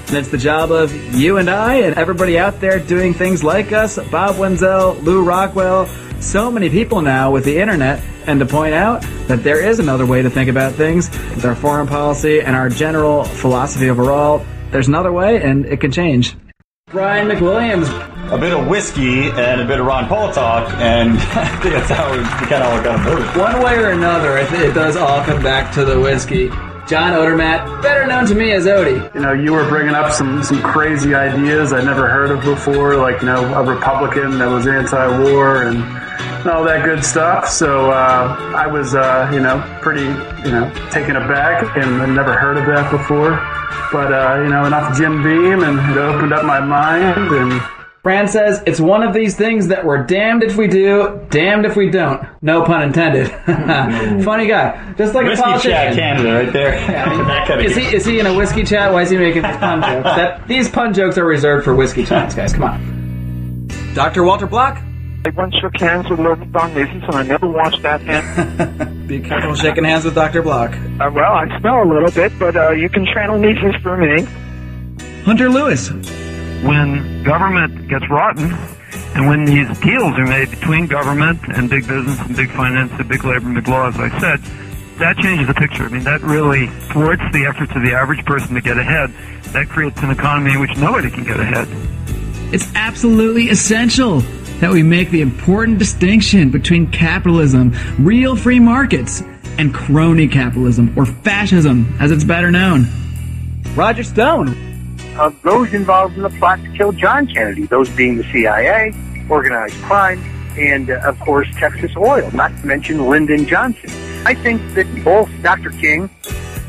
And 0.07 0.17
it's 0.17 0.29
the 0.29 0.37
job 0.37 0.71
of 0.71 0.93
you 1.15 1.37
and 1.37 1.49
I 1.49 1.75
and 1.75 1.95
everybody 1.95 2.37
out 2.37 2.59
there 2.59 2.79
doing 2.79 3.13
things 3.13 3.43
like 3.43 3.71
us, 3.71 3.97
Bob 4.09 4.37
Wenzel, 4.37 4.95
Lew 4.95 5.23
Rockwell, 5.23 5.87
so 6.19 6.51
many 6.51 6.69
people 6.69 7.01
now 7.01 7.31
with 7.31 7.45
the 7.45 7.57
internet, 7.59 8.03
and 8.27 8.39
to 8.39 8.45
point 8.45 8.73
out 8.73 9.01
that 9.27 9.43
there 9.43 9.65
is 9.65 9.79
another 9.79 10.05
way 10.05 10.21
to 10.21 10.29
think 10.29 10.49
about 10.49 10.73
things 10.73 11.09
with 11.09 11.45
our 11.45 11.55
foreign 11.55 11.87
policy 11.87 12.41
and 12.41 12.55
our 12.55 12.69
general 12.69 13.23
philosophy 13.23 13.89
overall. 13.89 14.45
There's 14.71 14.87
another 14.87 15.11
way, 15.11 15.41
and 15.41 15.65
it 15.65 15.79
can 15.79 15.91
change. 15.91 16.35
Brian 16.91 17.29
McWilliams. 17.29 17.87
A 18.31 18.37
bit 18.37 18.51
of 18.51 18.67
whiskey 18.67 19.29
and 19.29 19.61
a 19.61 19.65
bit 19.65 19.79
of 19.79 19.85
Ron 19.85 20.07
Paul 20.07 20.31
talk, 20.33 20.69
and 20.73 21.11
I 21.17 21.47
think 21.61 21.73
that's 21.73 21.89
how 21.89 22.11
we 22.11 22.21
kind 22.23 22.63
of 22.63 22.73
all 22.73 22.83
got 22.83 22.99
voted. 23.05 23.25
One 23.37 23.63
way 23.63 23.75
or 23.75 23.91
another, 23.91 24.37
I 24.37 24.41
it 24.41 24.73
does 24.73 24.97
all 24.97 25.23
come 25.23 25.41
back 25.41 25.73
to 25.75 25.85
the 25.85 25.99
whiskey. 25.99 26.49
John 26.87 27.13
Odermatt, 27.13 27.81
better 27.81 28.05
known 28.05 28.25
to 28.25 28.35
me 28.35 28.51
as 28.51 28.65
Odie. 28.65 29.13
You 29.15 29.21
know, 29.21 29.31
you 29.31 29.53
were 29.53 29.67
bringing 29.69 29.93
up 29.93 30.11
some, 30.11 30.43
some 30.43 30.61
crazy 30.61 31.15
ideas 31.15 31.71
I'd 31.71 31.85
never 31.85 32.09
heard 32.09 32.31
of 32.31 32.43
before, 32.43 32.97
like, 32.97 33.21
you 33.21 33.27
know, 33.27 33.53
a 33.53 33.63
Republican 33.63 34.39
that 34.39 34.47
was 34.47 34.67
anti-war 34.67 35.63
and 35.63 36.00
all 36.47 36.63
that 36.63 36.83
good 36.85 37.03
stuff. 37.03 37.47
So 37.49 37.91
uh, 37.91 38.53
I 38.55 38.67
was, 38.67 38.95
uh, 38.95 39.29
you 39.33 39.39
know, 39.39 39.61
pretty, 39.81 40.03
you 40.03 40.51
know, 40.51 40.71
taken 40.91 41.15
aback 41.15 41.77
and 41.77 42.01
I'd 42.01 42.09
never 42.09 42.33
heard 42.37 42.57
of 42.57 42.65
that 42.67 42.89
before. 42.91 43.31
But, 43.91 44.13
uh, 44.13 44.41
you 44.43 44.49
know, 44.49 44.65
enough 44.65 44.97
Jim 44.97 45.21
Beam 45.23 45.63
and 45.63 45.79
it 45.91 45.97
opened 45.97 46.33
up 46.33 46.45
my 46.45 46.59
mind 46.59 47.31
and 47.31 47.61
Fran 48.03 48.27
says 48.27 48.63
it's 48.65 48.79
one 48.79 49.03
of 49.03 49.13
these 49.13 49.35
things 49.35 49.67
that 49.67 49.85
we're 49.85 50.03
damned 50.03 50.41
if 50.41 50.57
we 50.57 50.67
do, 50.67 51.19
damned 51.29 51.67
if 51.67 51.75
we 51.75 51.91
don't. 51.91 52.25
No 52.41 52.63
pun 52.63 52.81
intended. 52.81 53.27
Funny 54.25 54.47
guy, 54.47 54.93
just 54.97 55.13
like 55.13 55.27
whiskey 55.27 55.41
a 55.43 55.45
politician. 55.45 55.71
chat 55.71 55.95
Canada 55.95 56.33
right 56.33 56.51
there. 56.51 56.73
Yeah, 56.91 57.05
I 57.05 57.09
mean, 57.15 57.27
that 57.27 57.47
kind 57.47 57.59
of 57.59 57.65
is 57.67 57.75
he 57.75 57.83
is 57.95 58.03
he 58.03 58.19
in 58.19 58.25
a 58.25 58.33
whiskey 58.33 58.63
chat? 58.63 58.91
Why 58.91 59.03
is 59.03 59.11
he 59.11 59.17
making 59.17 59.43
these 59.43 59.57
pun 59.57 59.81
jokes? 59.83 60.15
That 60.15 60.47
these 60.47 60.67
pun 60.67 60.95
jokes 60.95 61.19
are 61.19 61.25
reserved 61.25 61.63
for 61.63 61.75
whiskey 61.75 62.03
chats, 62.03 62.33
guys. 62.33 62.53
Come 62.53 62.63
on. 62.63 63.67
Dr. 63.93 64.23
Walter 64.23 64.47
Block. 64.47 64.81
I 65.23 65.29
once 65.29 65.53
shook 65.61 65.79
hands 65.79 66.09
with 66.09 66.19
Ludwig 66.19 66.49
von 66.49 66.73
Mises, 66.73 67.03
and 67.03 67.15
I 67.15 67.21
never 67.21 67.47
washed 67.47 67.83
that 67.83 68.01
hand. 68.01 69.07
Be 69.07 69.19
careful 69.19 69.53
shaking 69.53 69.83
hands 69.83 70.03
with 70.03 70.15
Dr. 70.15 70.41
Block. 70.41 70.71
Uh, 70.71 71.11
well, 71.13 71.33
I 71.33 71.59
smell 71.59 71.83
a 71.83 71.85
little 71.85 72.09
bit, 72.09 72.31
but 72.39 72.55
uh, 72.55 72.71
you 72.71 72.89
can 72.89 73.05
channel 73.05 73.37
me 73.37 73.53
for 73.83 73.97
me. 73.97 74.23
Hunter 75.23 75.49
Lewis. 75.49 75.89
When 76.63 77.23
government 77.23 77.87
gets 77.87 78.09
rotten, 78.09 78.51
and 79.13 79.27
when 79.27 79.45
these 79.45 79.67
deals 79.79 80.17
are 80.17 80.25
made 80.25 80.49
between 80.49 80.87
government 80.87 81.39
and 81.49 81.69
big 81.69 81.87
business 81.87 82.19
and 82.19 82.35
big 82.35 82.49
finance 82.51 82.91
and 82.93 83.07
big 83.07 83.23
labor 83.23 83.45
and 83.45 83.55
big 83.55 83.67
law, 83.67 83.89
as 83.89 83.99
I 83.99 84.09
said, 84.19 84.39
that 84.97 85.17
changes 85.17 85.47
the 85.47 85.53
picture. 85.53 85.83
I 85.83 85.89
mean, 85.89 86.03
that 86.03 86.21
really 86.21 86.67
thwarts 86.91 87.23
the 87.31 87.45
efforts 87.45 87.75
of 87.75 87.83
the 87.83 87.93
average 87.93 88.25
person 88.25 88.55
to 88.55 88.61
get 88.61 88.77
ahead. 88.79 89.11
That 89.53 89.69
creates 89.69 90.01
an 90.01 90.09
economy 90.09 90.53
in 90.53 90.59
which 90.59 90.75
nobody 90.77 91.11
can 91.11 91.23
get 91.23 91.39
ahead. 91.39 91.67
It's 92.53 92.73
absolutely 92.75 93.49
essential 93.49 94.21
that 94.61 94.71
we 94.71 94.83
make 94.83 95.09
the 95.09 95.21
important 95.21 95.79
distinction 95.79 96.51
between 96.51 96.89
capitalism, 96.91 97.75
real 97.99 98.35
free 98.35 98.59
markets, 98.59 99.21
and 99.57 99.73
crony 99.73 100.27
capitalism, 100.27 100.93
or 100.97 101.05
fascism, 101.05 101.93
as 101.99 102.11
it's 102.11 102.23
better 102.23 102.51
known. 102.51 102.85
Roger 103.75 104.03
Stone. 104.03 104.55
Those 105.43 105.73
involved 105.73 106.15
in 106.15 106.23
the 106.23 106.29
plot 106.29 106.61
to 106.63 106.77
kill 106.77 106.91
John 106.91 107.27
Kennedy, 107.27 107.65
those 107.65 107.89
being 107.89 108.17
the 108.17 108.23
CIA, 108.31 108.93
organized 109.29 109.75
crime, 109.83 110.23
and, 110.57 110.89
uh, 110.89 111.01
of 111.03 111.19
course, 111.19 111.47
Texas 111.57 111.91
Oil, 111.97 112.29
not 112.31 112.55
to 112.61 112.65
mention 112.65 113.07
Lyndon 113.07 113.45
Johnson. 113.45 113.89
I 114.25 114.35
think 114.35 114.61
that 114.75 114.85
both 115.03 115.29
Dr. 115.41 115.71
King 115.71 116.09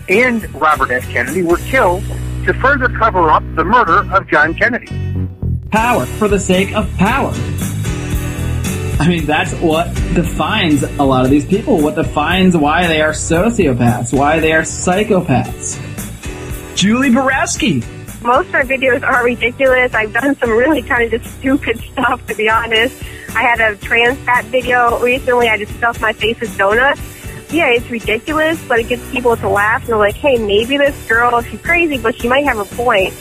and 0.08 0.52
Robert 0.54 0.90
F. 0.90 1.08
Kennedy 1.10 1.42
were 1.42 1.58
killed 1.58 2.04
to 2.46 2.54
further 2.54 2.88
cover 2.88 3.30
up 3.30 3.42
the 3.54 3.64
murder 3.64 4.10
of 4.14 4.26
John 4.28 4.54
Kennedy. 4.54 4.88
Power 5.72 6.04
for 6.04 6.28
the 6.28 6.38
sake 6.38 6.74
of 6.74 6.86
power. 6.98 7.32
I 9.00 9.06
mean, 9.08 9.24
that's 9.24 9.54
what 9.54 9.86
defines 10.14 10.82
a 10.82 11.02
lot 11.02 11.24
of 11.24 11.30
these 11.30 11.46
people. 11.46 11.80
What 11.80 11.94
defines 11.94 12.54
why 12.54 12.86
they 12.86 13.00
are 13.00 13.12
sociopaths, 13.12 14.16
why 14.16 14.38
they 14.38 14.52
are 14.52 14.60
psychopaths. 14.60 15.80
Julie 16.76 17.08
Borowski. 17.08 17.82
Most 18.22 18.48
of 18.48 18.52
my 18.52 18.62
videos 18.64 19.02
are 19.02 19.24
ridiculous. 19.24 19.94
I've 19.94 20.12
done 20.12 20.36
some 20.36 20.50
really 20.50 20.82
kind 20.82 21.10
of 21.10 21.22
just 21.22 21.38
stupid 21.38 21.80
stuff, 21.92 22.24
to 22.26 22.34
be 22.34 22.50
honest. 22.50 23.02
I 23.34 23.40
had 23.40 23.60
a 23.60 23.74
trans 23.76 24.18
fat 24.18 24.44
video 24.44 25.00
recently. 25.00 25.48
I 25.48 25.56
just 25.56 25.74
stuffed 25.78 26.02
my 26.02 26.12
face 26.12 26.38
with 26.38 26.54
donuts. 26.58 27.00
Yeah, 27.50 27.68
it's 27.70 27.88
ridiculous, 27.88 28.62
but 28.68 28.78
it 28.78 28.88
gets 28.88 29.10
people 29.10 29.36
to 29.36 29.48
laugh. 29.48 29.80
And 29.80 29.88
they're 29.88 29.96
like, 29.96 30.16
hey, 30.16 30.36
maybe 30.36 30.76
this 30.76 31.08
girl, 31.08 31.40
she's 31.40 31.62
crazy, 31.62 31.96
but 31.96 32.14
she 32.20 32.28
might 32.28 32.44
have 32.44 32.58
a 32.58 32.66
point. 32.76 33.14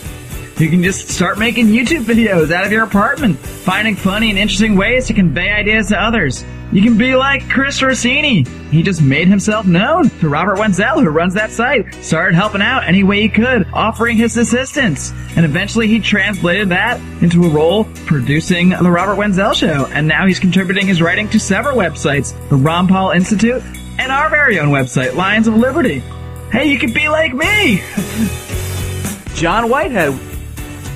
You 0.57 0.69
can 0.69 0.84
just 0.84 1.10
start 1.10 1.40
making 1.40 1.68
YouTube 1.68 2.03
videos 2.03 2.52
out 2.52 2.65
of 2.65 2.72
your 2.72 2.84
apartment, 2.84 3.40
finding 3.40 3.95
funny 3.95 4.30
and 4.30 4.38
interesting 4.38 4.76
ways 4.76 5.07
to 5.07 5.14
convey 5.14 5.52
ideas 5.52 5.88
to 5.88 5.99
others. 5.99 6.45
You 6.72 6.82
can 6.82 6.98
be 6.98 7.15
like 7.15 7.49
Chris 7.49 7.82
Rossini. 7.82 8.45
He 8.69 8.84
just 8.84 9.02
made 9.02 9.28
himself 9.28 9.65
known 9.65 10.10
to 10.19 10.30
Robert 10.30 10.57
Wenzel, 10.57 11.02
who 11.02 11.10
runs 11.10 11.34
that 11.34 11.52
site, 11.52 11.94
started 11.95 12.36
helping 12.36 12.61
out 12.61 12.88
any 12.88 13.03
way 13.03 13.22
he 13.22 13.30
could, 13.30 13.68
offering 13.73 14.18
his 14.18 14.38
assistance. 14.38 15.11
And 15.36 15.45
eventually 15.45 15.88
he 15.88 15.99
translated 15.99 16.69
that 16.69 16.99
into 17.22 17.44
a 17.44 17.49
role 17.49 17.86
producing 18.06 18.69
the 18.69 18.91
Robert 18.91 19.15
Wenzel 19.15 19.53
Show. 19.53 19.88
And 19.88 20.07
now 20.07 20.28
he's 20.28 20.40
contributing 20.40 20.88
his 20.88 21.02
writing 21.02 21.28
to 21.30 21.40
several 21.40 21.76
websites, 21.76 22.34
the 22.49 22.56
Ron 22.56 22.88
Paul 22.88 23.11
Institute, 23.11 23.61
and 23.99 24.11
our 24.11 24.30
very 24.30 24.60
own 24.60 24.69
website, 24.69 25.15
Lions 25.15 25.48
of 25.48 25.56
Liberty. 25.56 25.99
Hey, 26.52 26.72
you 26.72 26.80
can 26.80 26.94
be 26.94 27.10
like 27.10 27.34
me! 27.34 27.82
John 29.34 29.69
Whitehead. 29.69 30.30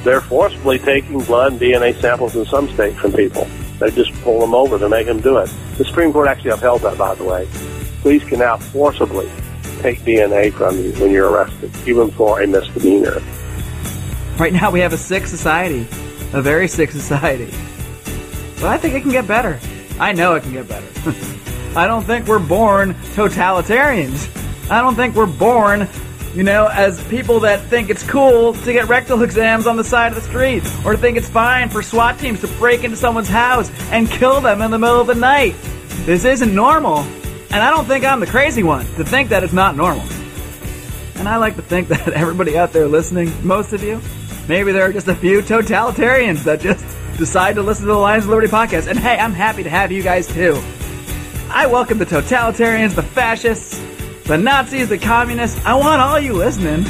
They're 0.05 0.21
forcibly 0.21 0.77
taking 0.77 1.17
blood 1.23 1.53
and 1.53 1.61
DNA 1.61 1.99
samples 1.99 2.35
in 2.35 2.45
some 2.45 2.71
states 2.75 2.95
from 2.99 3.11
people. 3.13 3.47
They 3.79 3.89
just 3.89 4.13
pull 4.21 4.39
them 4.39 4.53
over 4.53 4.77
to 4.77 4.87
make 4.87 5.07
them 5.07 5.19
do 5.19 5.39
it. 5.39 5.49
The 5.79 5.83
Supreme 5.83 6.13
Court 6.13 6.27
actually 6.27 6.51
upheld 6.51 6.83
that, 6.83 6.95
by 6.95 7.15
the 7.15 7.23
way. 7.23 7.47
Police 8.03 8.23
can 8.23 8.37
now 8.37 8.57
forcibly 8.57 9.27
take 9.79 10.01
DNA 10.01 10.53
from 10.53 10.77
you 10.77 10.91
when 10.93 11.09
you're 11.09 11.31
arrested, 11.31 11.71
even 11.87 12.11
for 12.11 12.39
a 12.39 12.45
misdemeanor. 12.45 13.19
Right 14.37 14.53
now 14.53 14.69
we 14.69 14.79
have 14.81 14.93
a 14.93 14.97
sick 14.97 15.25
society. 15.25 15.87
A 16.33 16.41
very 16.41 16.67
sick 16.67 16.91
society. 16.91 17.51
But 18.57 18.65
I 18.65 18.77
think 18.77 18.93
it 18.93 19.01
can 19.01 19.11
get 19.11 19.27
better. 19.27 19.59
I 19.99 20.11
know 20.11 20.35
it 20.35 20.43
can 20.43 20.53
get 20.53 20.67
better. 20.67 20.85
I 21.75 21.87
don't 21.87 22.03
think 22.03 22.27
we're 22.27 22.37
born 22.37 22.93
totalitarians. 23.15 24.29
I 24.69 24.81
don't 24.81 24.93
think 24.93 25.15
we're 25.15 25.25
born, 25.25 25.89
you 26.35 26.43
know, 26.43 26.67
as 26.67 27.01
people 27.07 27.39
that 27.39 27.61
think 27.61 27.89
it's 27.89 28.03
cool 28.03 28.53
to 28.53 28.73
get 28.73 28.89
rectal 28.89 29.23
exams 29.23 29.67
on 29.67 29.77
the 29.77 29.85
side 29.85 30.09
of 30.11 30.15
the 30.15 30.21
street, 30.21 30.63
or 30.85 30.97
think 30.97 31.17
it's 31.17 31.29
fine 31.29 31.69
for 31.69 31.81
SWAT 31.81 32.19
teams 32.19 32.41
to 32.41 32.47
break 32.59 32.83
into 32.83 32.97
someone's 32.97 33.29
house 33.29 33.71
and 33.89 34.09
kill 34.09 34.41
them 34.41 34.61
in 34.61 34.69
the 34.69 34.77
middle 34.77 34.99
of 34.99 35.07
the 35.07 35.15
night. 35.15 35.55
This 36.05 36.25
isn't 36.25 36.53
normal, 36.53 36.99
and 36.99 37.55
I 37.55 37.69
don't 37.69 37.85
think 37.85 38.03
I'm 38.03 38.19
the 38.19 38.27
crazy 38.27 38.63
one 38.63 38.85
to 38.95 39.05
think 39.05 39.29
that 39.29 39.45
it's 39.45 39.53
not 39.53 39.77
normal. 39.77 40.03
And 41.15 41.29
I 41.29 41.37
like 41.37 41.55
to 41.55 41.61
think 41.61 41.87
that 41.89 42.09
everybody 42.09 42.57
out 42.57 42.73
there 42.73 42.89
listening, 42.89 43.31
most 43.47 43.71
of 43.71 43.81
you, 43.81 44.01
maybe 44.49 44.73
there 44.73 44.83
are 44.83 44.91
just 44.91 45.07
a 45.07 45.15
few 45.15 45.41
totalitarians 45.41 46.43
that 46.43 46.59
just 46.59 46.85
decide 47.17 47.55
to 47.55 47.61
listen 47.61 47.85
to 47.85 47.93
the 47.93 47.97
Lions 47.97 48.25
of 48.25 48.31
Liberty 48.31 48.49
podcast. 48.49 48.87
And 48.87 48.99
hey, 48.99 49.17
I'm 49.17 49.31
happy 49.31 49.63
to 49.63 49.69
have 49.69 49.89
you 49.89 50.03
guys 50.03 50.27
too. 50.27 50.61
I 51.49 51.67
welcome 51.67 51.97
the 51.97 52.05
totalitarians, 52.05 52.93
the 52.93 53.03
fascists, 53.03 53.79
the 54.25 54.37
Nazis, 54.37 54.89
the 54.89 54.97
communists. 54.97 55.63
I 55.65 55.75
want 55.75 56.01
all 56.01 56.19
you 56.19 56.33
listening. 56.33 56.83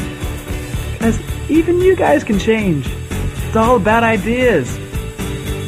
Because 0.94 1.20
even 1.49 1.82
you 1.82 1.95
guys 1.95 2.24
can 2.24 2.40
change. 2.40 2.88
It's 2.88 3.56
all 3.56 3.80
bad 3.80 4.03
ideas. 4.03 4.76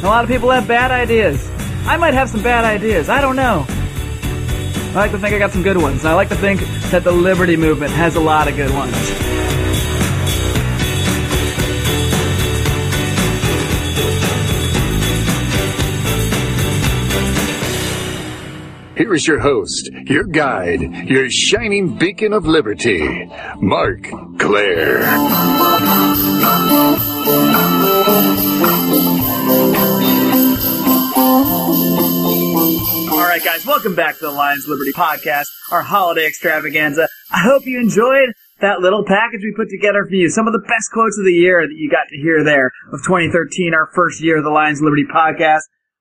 A 0.02 0.06
lot 0.06 0.24
of 0.24 0.30
people 0.30 0.50
have 0.50 0.66
bad 0.66 0.90
ideas. 0.90 1.50
I 1.86 1.96
might 1.96 2.14
have 2.14 2.30
some 2.30 2.42
bad 2.42 2.64
ideas. 2.64 3.08
I 3.08 3.20
don't 3.20 3.36
know. 3.36 3.66
I 3.68 4.94
like 4.94 5.10
to 5.12 5.18
think 5.18 5.34
I 5.34 5.38
got 5.38 5.52
some 5.52 5.62
good 5.62 5.76
ones. 5.76 6.04
I 6.04 6.14
like 6.14 6.30
to 6.30 6.36
think 6.36 6.60
that 6.90 7.04
the 7.04 7.12
liberty 7.12 7.56
movement 7.56 7.92
has 7.92 8.16
a 8.16 8.20
lot 8.20 8.48
of 8.48 8.56
good 8.56 8.72
ones. 8.72 9.27
Here 18.98 19.14
is 19.14 19.26
your 19.28 19.38
host, 19.38 19.88
your 20.06 20.24
guide, 20.24 20.80
your 21.08 21.30
shining 21.30 21.96
beacon 21.98 22.32
of 22.32 22.46
liberty, 22.46 23.30
Marc 23.58 24.02
Clair. 24.40 25.04
All 25.06 25.28
right, 33.22 33.40
guys, 33.44 33.64
welcome 33.64 33.94
back 33.94 34.16
to 34.16 34.22
the 34.22 34.32
Lions 34.32 34.66
Liberty 34.66 34.92
Podcast, 34.92 35.46
our 35.70 35.82
holiday 35.82 36.26
extravaganza. 36.26 37.08
I 37.30 37.42
hope 37.42 37.66
you 37.66 37.78
enjoyed 37.78 38.32
that 38.60 38.80
little 38.80 39.04
package 39.06 39.42
we 39.44 39.54
put 39.54 39.70
together 39.70 40.04
for 40.06 40.14
you. 40.14 40.28
Some 40.28 40.48
of 40.48 40.52
the 40.52 40.66
best 40.66 40.90
quotes 40.92 41.16
of 41.16 41.24
the 41.24 41.32
year 41.32 41.64
that 41.64 41.76
you 41.76 41.88
got 41.88 42.08
to 42.08 42.16
hear 42.16 42.42
there 42.42 42.72
of 42.92 42.98
2013, 43.06 43.74
our 43.74 43.88
first 43.94 44.20
year 44.20 44.38
of 44.38 44.44
the 44.44 44.50
Lions 44.50 44.82
Liberty 44.82 45.04
Podcast. 45.04 45.60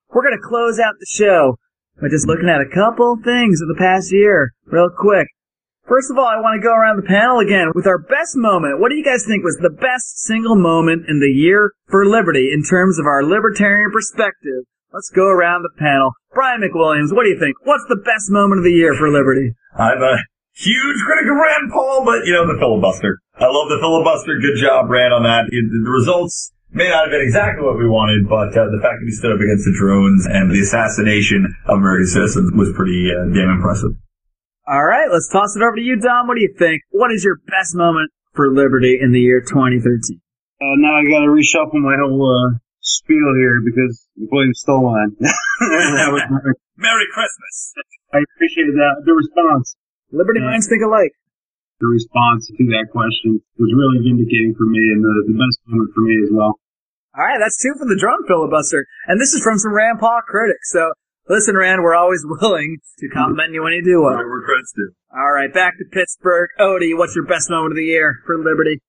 We're 0.09 0.23
going 0.23 0.39
to 0.41 0.43
close 0.43 0.79
out 0.79 0.95
the 0.99 1.05
show 1.07 1.59
by 2.01 2.07
just 2.09 2.27
looking 2.27 2.49
at 2.49 2.61
a 2.61 2.69
couple 2.69 3.17
things 3.17 3.61
of 3.61 3.67
the 3.67 3.77
past 3.77 4.11
year 4.11 4.53
real 4.65 4.89
quick. 4.89 5.27
First 5.87 6.11
of 6.11 6.17
all, 6.17 6.27
I 6.27 6.35
want 6.43 6.59
to 6.59 6.65
go 6.65 6.75
around 6.75 6.97
the 6.97 7.07
panel 7.07 7.39
again 7.39 7.71
with 7.73 7.87
our 7.87 7.97
best 7.97 8.35
moment. 8.35 8.79
What 8.79 8.89
do 8.89 8.99
you 8.99 9.05
guys 9.05 9.23
think 9.25 9.43
was 9.43 9.57
the 9.57 9.71
best 9.71 10.19
single 10.19 10.55
moment 10.55 11.07
in 11.07 11.19
the 11.19 11.31
year 11.31 11.71
for 11.87 12.05
liberty 12.05 12.51
in 12.51 12.61
terms 12.61 12.99
of 12.99 13.05
our 13.05 13.23
libertarian 13.23 13.89
perspective? 13.91 14.67
Let's 14.91 15.09
go 15.09 15.27
around 15.27 15.63
the 15.63 15.71
panel. 15.79 16.11
Brian 16.33 16.59
McWilliams, 16.59 17.15
what 17.15 17.23
do 17.23 17.29
you 17.29 17.39
think? 17.39 17.55
What's 17.63 17.85
the 17.87 18.03
best 18.03 18.29
moment 18.29 18.59
of 18.59 18.65
the 18.65 18.75
year 18.75 18.95
for 18.95 19.09
liberty? 19.09 19.55
I'm 19.79 20.03
a 20.03 20.17
huge 20.53 20.99
critic 21.05 21.31
of 21.31 21.37
Rand 21.39 21.71
Paul, 21.71 22.03
but 22.03 22.25
you 22.25 22.33
know, 22.33 22.45
the 22.45 22.59
filibuster. 22.59 23.19
I 23.39 23.47
love 23.47 23.69
the 23.69 23.79
filibuster. 23.79 24.37
Good 24.43 24.59
job, 24.59 24.89
Rand, 24.89 25.13
on 25.13 25.23
that. 25.23 25.47
The 25.49 25.91
results 25.91 26.51
may 26.71 26.89
not 26.89 27.07
have 27.07 27.11
been 27.11 27.21
exactly 27.23 27.63
what 27.63 27.77
we 27.77 27.87
wanted, 27.87 28.27
but 28.27 28.51
uh, 28.57 28.67
the 28.71 28.81
fact 28.81 28.99
that 28.99 29.07
he 29.07 29.15
stood 29.15 29.31
up 29.31 29.41
against 29.41 29.65
the 29.65 29.75
drones 29.77 30.27
and 30.27 30.51
the 30.51 30.59
assassination 30.61 31.47
of 31.65 31.79
American 31.79 32.07
citizens 32.07 32.51
was 32.53 32.71
pretty 32.75 33.11
uh, 33.11 33.25
damn 33.31 33.49
impressive. 33.49 33.95
All 34.67 34.83
right, 34.83 35.07
let's 35.11 35.29
toss 35.29 35.55
it 35.55 35.63
over 35.63 35.75
to 35.75 35.81
you, 35.81 35.95
Dom. 35.95 36.27
What 36.27 36.35
do 36.35 36.41
you 36.41 36.53
think? 36.57 36.83
What 36.91 37.11
is 37.11 37.23
your 37.23 37.39
best 37.47 37.75
moment 37.75 38.11
for 38.35 38.51
liberty 38.51 38.99
in 38.99 39.11
the 39.11 39.21
year 39.21 39.39
2013? 39.39 39.79
Uh, 39.79 40.75
now 40.77 40.99
I 40.99 41.03
gotta 41.07 41.31
reshuffle 41.31 41.79
my 41.79 41.95
whole, 41.95 42.19
uh, 42.19 42.59
spiel 42.87 43.35
here 43.35 43.59
because 43.63 44.07
William 44.15 44.53
stole 44.53 44.91
mine. 44.91 45.15
That 45.59 46.13
was 46.13 46.21
Merry 46.77 47.07
Christmas. 47.11 47.73
I 48.13 48.19
appreciate 48.21 48.69
that. 48.77 49.01
The 49.05 49.13
response. 49.13 49.75
Liberty 50.11 50.39
minds 50.39 50.67
think 50.69 50.83
alike. 50.85 51.11
The 51.79 51.87
response 51.87 52.47
to 52.49 52.63
that 52.73 52.89
question 52.89 53.37
was 53.61 53.69
really 53.69 54.01
vindicating 54.01 54.57
for 54.57 54.65
me 54.65 54.81
and 54.93 55.03
the, 55.05 55.29
the 55.29 55.37
best 55.37 55.61
moment 55.69 55.93
for 55.93 56.01
me 56.01 56.17
as 56.25 56.29
well. 56.33 56.57
All 57.13 57.25
right, 57.25 57.37
that's 57.37 57.57
two 57.61 57.73
for 57.77 57.85
the 57.85 57.97
drone 57.97 58.25
filibuster. 58.25 58.85
And 59.05 59.21
this 59.21 59.33
is 59.33 59.41
from 59.41 59.57
some 59.57 59.73
Rand 59.73 59.99
Paul 59.99 60.21
critics. 60.25 60.73
So 60.73 60.93
listen, 61.29 61.55
Rand, 61.55 61.81
we're 61.83 61.95
always 61.97 62.25
willing 62.41 62.77
to 62.99 63.05
compliment 63.09 63.53
you 63.53 63.61
when 63.61 63.73
you 63.73 63.83
do 63.85 64.01
well. 64.01 64.17
We're 64.17 64.45
credits 64.45 64.73
due. 64.73 64.89
All 65.13 65.31
right, 65.31 65.53
back 65.53 65.77
to 65.77 65.85
Pittsburgh. 65.89 66.49
Odie, 66.59 66.97
what's 66.97 67.15
your 67.15 67.25
best 67.25 67.49
moment 67.49 67.73
of 67.73 67.77
the 67.77 67.85
year 67.85 68.21
for 68.25 68.37
liberty? 68.37 68.81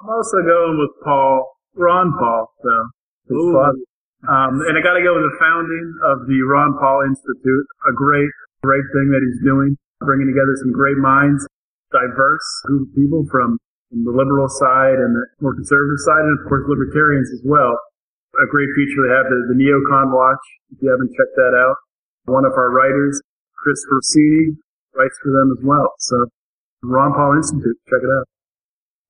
I'm 0.00 0.08
also 0.08 0.38
going 0.44 0.78
with 0.78 0.92
Paul, 1.04 1.48
Ron 1.74 2.12
Paul, 2.12 2.52
though. 2.62 2.86
His 3.28 3.36
father, 3.52 3.84
Um, 4.24 4.60
and 4.68 4.76
I 4.76 4.80
got 4.80 4.94
to 4.96 5.04
go 5.04 5.12
with 5.16 5.26
the 5.28 5.36
founding 5.40 5.86
of 6.04 6.28
the 6.28 6.40
Ron 6.44 6.76
Paul 6.78 7.04
Institute. 7.08 7.66
A 7.90 7.92
great, 7.92 8.30
great 8.62 8.84
thing 8.96 9.10
that 9.12 9.20
he's 9.20 9.40
doing, 9.44 9.76
bringing 10.00 10.28
together 10.28 10.56
some 10.62 10.72
great 10.72 10.96
minds, 10.96 11.44
diverse 11.90 12.46
group 12.64 12.88
of 12.88 12.94
people 12.94 13.24
from, 13.30 13.58
the 13.88 14.12
liberal 14.12 14.52
side 14.52 15.00
and 15.00 15.16
the 15.16 15.24
more 15.40 15.56
conservative 15.56 15.96
side, 16.04 16.20
and 16.20 16.36
of 16.36 16.44
course 16.44 16.60
libertarians 16.68 17.32
as 17.32 17.40
well. 17.40 17.72
A 18.36 18.46
great 18.52 18.68
feature 18.76 19.00
they 19.00 19.16
have 19.16 19.24
the, 19.32 19.48
the 19.48 19.56
Neocon 19.56 20.12
Watch. 20.12 20.44
If 20.76 20.84
you 20.84 20.92
haven't 20.92 21.08
checked 21.16 21.32
that 21.40 21.56
out, 21.56 21.80
one 22.28 22.44
of 22.44 22.52
our 22.52 22.68
writers, 22.68 23.16
Chris 23.56 23.80
Rossini, 23.88 24.60
writes 24.92 25.16
for 25.24 25.32
them 25.32 25.56
as 25.56 25.64
well. 25.64 25.88
So 26.04 26.28
Ron 26.84 27.16
Paul 27.16 27.40
Institute, 27.40 27.80
check 27.88 28.04
it 28.04 28.12
out. 28.12 28.28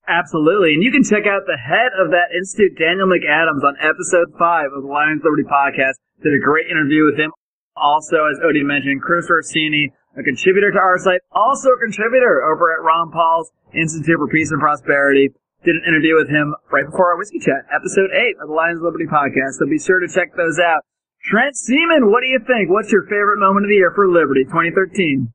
Absolutely. 0.08 0.72
And 0.72 0.82
you 0.82 0.94
can 0.94 1.04
check 1.04 1.28
out 1.28 1.44
the 1.44 1.58
head 1.60 1.92
of 2.00 2.14
that 2.16 2.32
institute, 2.32 2.78
Daniel 2.78 3.10
McAdams, 3.10 3.60
on 3.60 3.76
episode 3.82 4.32
five 4.38 4.72
of 4.72 4.86
the 4.86 4.88
Lions 4.88 5.20
Liberty 5.20 5.44
podcast. 5.44 6.00
Did 6.22 6.32
a 6.32 6.40
great 6.40 6.70
interview 6.70 7.04
with 7.04 7.18
him. 7.18 7.30
Also, 7.76 8.24
as 8.24 8.40
Odie 8.40 8.64
mentioned, 8.64 9.02
Chris 9.02 9.28
Rossini, 9.28 9.92
a 10.18 10.22
contributor 10.26 10.74
to 10.74 10.82
our 10.82 10.98
site, 10.98 11.22
also 11.30 11.70
a 11.70 11.78
contributor 11.78 12.42
over 12.42 12.74
at 12.74 12.82
Ron 12.82 13.14
Paul's 13.14 13.54
Institute 13.70 14.18
for 14.18 14.26
Peace 14.26 14.50
and 14.50 14.60
Prosperity. 14.60 15.30
Did 15.62 15.78
an 15.78 15.86
interview 15.86 16.14
with 16.14 16.28
him 16.30 16.54
right 16.70 16.86
before 16.86 17.10
our 17.10 17.18
whiskey 17.18 17.38
chat, 17.38 17.66
episode 17.70 18.10
eight 18.14 18.34
of 18.42 18.46
the 18.50 18.54
Lions 18.54 18.78
of 18.78 18.86
Liberty 18.86 19.06
podcast. 19.06 19.58
So 19.58 19.66
be 19.66 19.78
sure 19.78 19.98
to 19.98 20.10
check 20.10 20.34
those 20.34 20.58
out. 20.58 20.82
Trent 21.22 21.56
Seaman, 21.56 22.10
what 22.10 22.22
do 22.22 22.30
you 22.30 22.38
think? 22.46 22.70
What's 22.70 22.90
your 22.90 23.02
favorite 23.10 23.42
moment 23.42 23.66
of 23.66 23.70
the 23.70 23.78
year 23.78 23.90
for 23.94 24.06
Liberty 24.06 24.46
2013? 24.46 25.30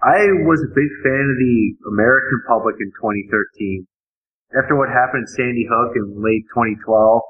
I 0.00 0.32
was 0.48 0.60
a 0.60 0.72
big 0.72 0.92
fan 1.04 1.24
of 1.32 1.36
the 1.40 1.56
American 1.92 2.40
public 2.48 2.76
in 2.80 2.88
2013. 3.00 3.86
After 4.56 4.76
what 4.76 4.88
happened 4.88 5.28
in 5.28 5.32
Sandy 5.32 5.68
Hook 5.68 5.92
in 5.96 6.20
late 6.24 6.44
2012, 6.52 7.20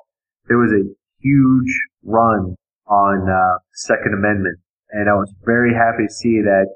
there 0.47 0.59
was 0.59 0.71
a 0.71 0.87
huge 1.23 1.73
run 2.05 2.55
on 2.87 3.27
uh, 3.27 3.59
Second 3.75 4.15
Amendment, 4.15 4.59
and 4.95 5.11
I 5.11 5.19
was 5.19 5.35
very 5.43 5.75
happy 5.75 6.07
to 6.07 6.15
see 6.15 6.39
that 6.47 6.71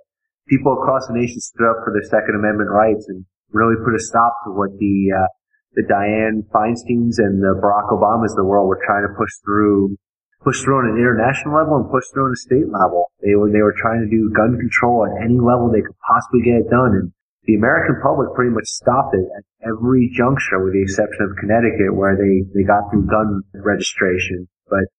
people 0.50 0.74
across 0.74 1.06
the 1.06 1.14
nation 1.14 1.38
stood 1.38 1.70
up 1.70 1.86
for 1.86 1.94
their 1.94 2.02
Second 2.02 2.34
Amendment 2.34 2.70
rights 2.74 3.06
and 3.06 3.22
really 3.54 3.78
put 3.78 3.94
a 3.94 4.02
stop 4.02 4.34
to 4.44 4.50
what 4.50 4.74
the 4.82 5.14
uh, 5.14 5.30
the 5.78 5.86
Dianne 5.86 6.42
Feinsteins 6.50 7.22
and 7.22 7.38
the 7.38 7.54
Barack 7.62 7.94
Obamas 7.94 8.34
of 8.34 8.42
the 8.42 8.48
world 8.48 8.66
were 8.66 8.82
trying 8.82 9.06
to 9.06 9.14
push 9.14 9.30
through 9.46 9.94
push 10.42 10.62
through 10.62 10.82
on 10.82 10.90
an 10.90 10.98
international 10.98 11.54
level 11.54 11.78
and 11.78 11.90
push 11.90 12.06
through 12.10 12.26
on 12.26 12.34
a 12.34 12.42
state 12.42 12.66
level. 12.66 13.10
They 13.22 13.38
were 13.38 13.50
they 13.54 13.62
were 13.62 13.76
trying 13.78 14.02
to 14.02 14.10
do 14.10 14.34
gun 14.34 14.58
control 14.58 15.06
at 15.06 15.22
any 15.22 15.38
level 15.38 15.70
they 15.70 15.86
could 15.86 15.98
possibly 16.02 16.42
get 16.42 16.66
it 16.66 16.70
done, 16.70 16.98
and 16.98 17.06
the 17.46 17.54
American 17.54 18.02
public 18.02 18.34
pretty 18.34 18.50
much 18.50 18.66
stopped 18.66 19.14
it 19.14 19.30
at 19.30 19.46
every 19.62 20.10
juncture, 20.10 20.58
with 20.58 20.74
the 20.74 20.82
exception 20.82 21.22
of 21.22 21.38
Connecticut, 21.38 21.94
where 21.94 22.18
they 22.18 22.42
they 22.50 22.66
got 22.66 22.90
through 22.90 23.06
gun 23.06 23.46
registration. 23.54 24.50
But 24.66 24.90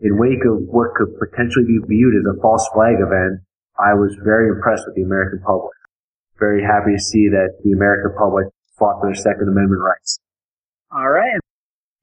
in 0.00 0.18
wake 0.18 0.44
of 0.46 0.62
what 0.70 0.94
could 0.94 1.18
potentially 1.18 1.66
be 1.66 1.78
viewed 1.86 2.14
as 2.14 2.26
a 2.26 2.40
false 2.40 2.68
flag 2.72 2.96
event, 3.02 3.42
I 3.78 3.94
was 3.94 4.14
very 4.22 4.48
impressed 4.48 4.84
with 4.86 4.94
the 4.94 5.02
American 5.02 5.40
public. 5.44 5.74
Very 6.38 6.62
happy 6.62 6.94
to 6.94 7.02
see 7.02 7.28
that 7.28 7.58
the 7.64 7.72
American 7.72 8.14
public 8.18 8.46
fought 8.78 9.00
for 9.00 9.10
their 9.10 9.14
Second 9.14 9.48
Amendment 9.48 9.82
rights. 9.82 10.18
All 10.92 11.10
right. 11.10 11.40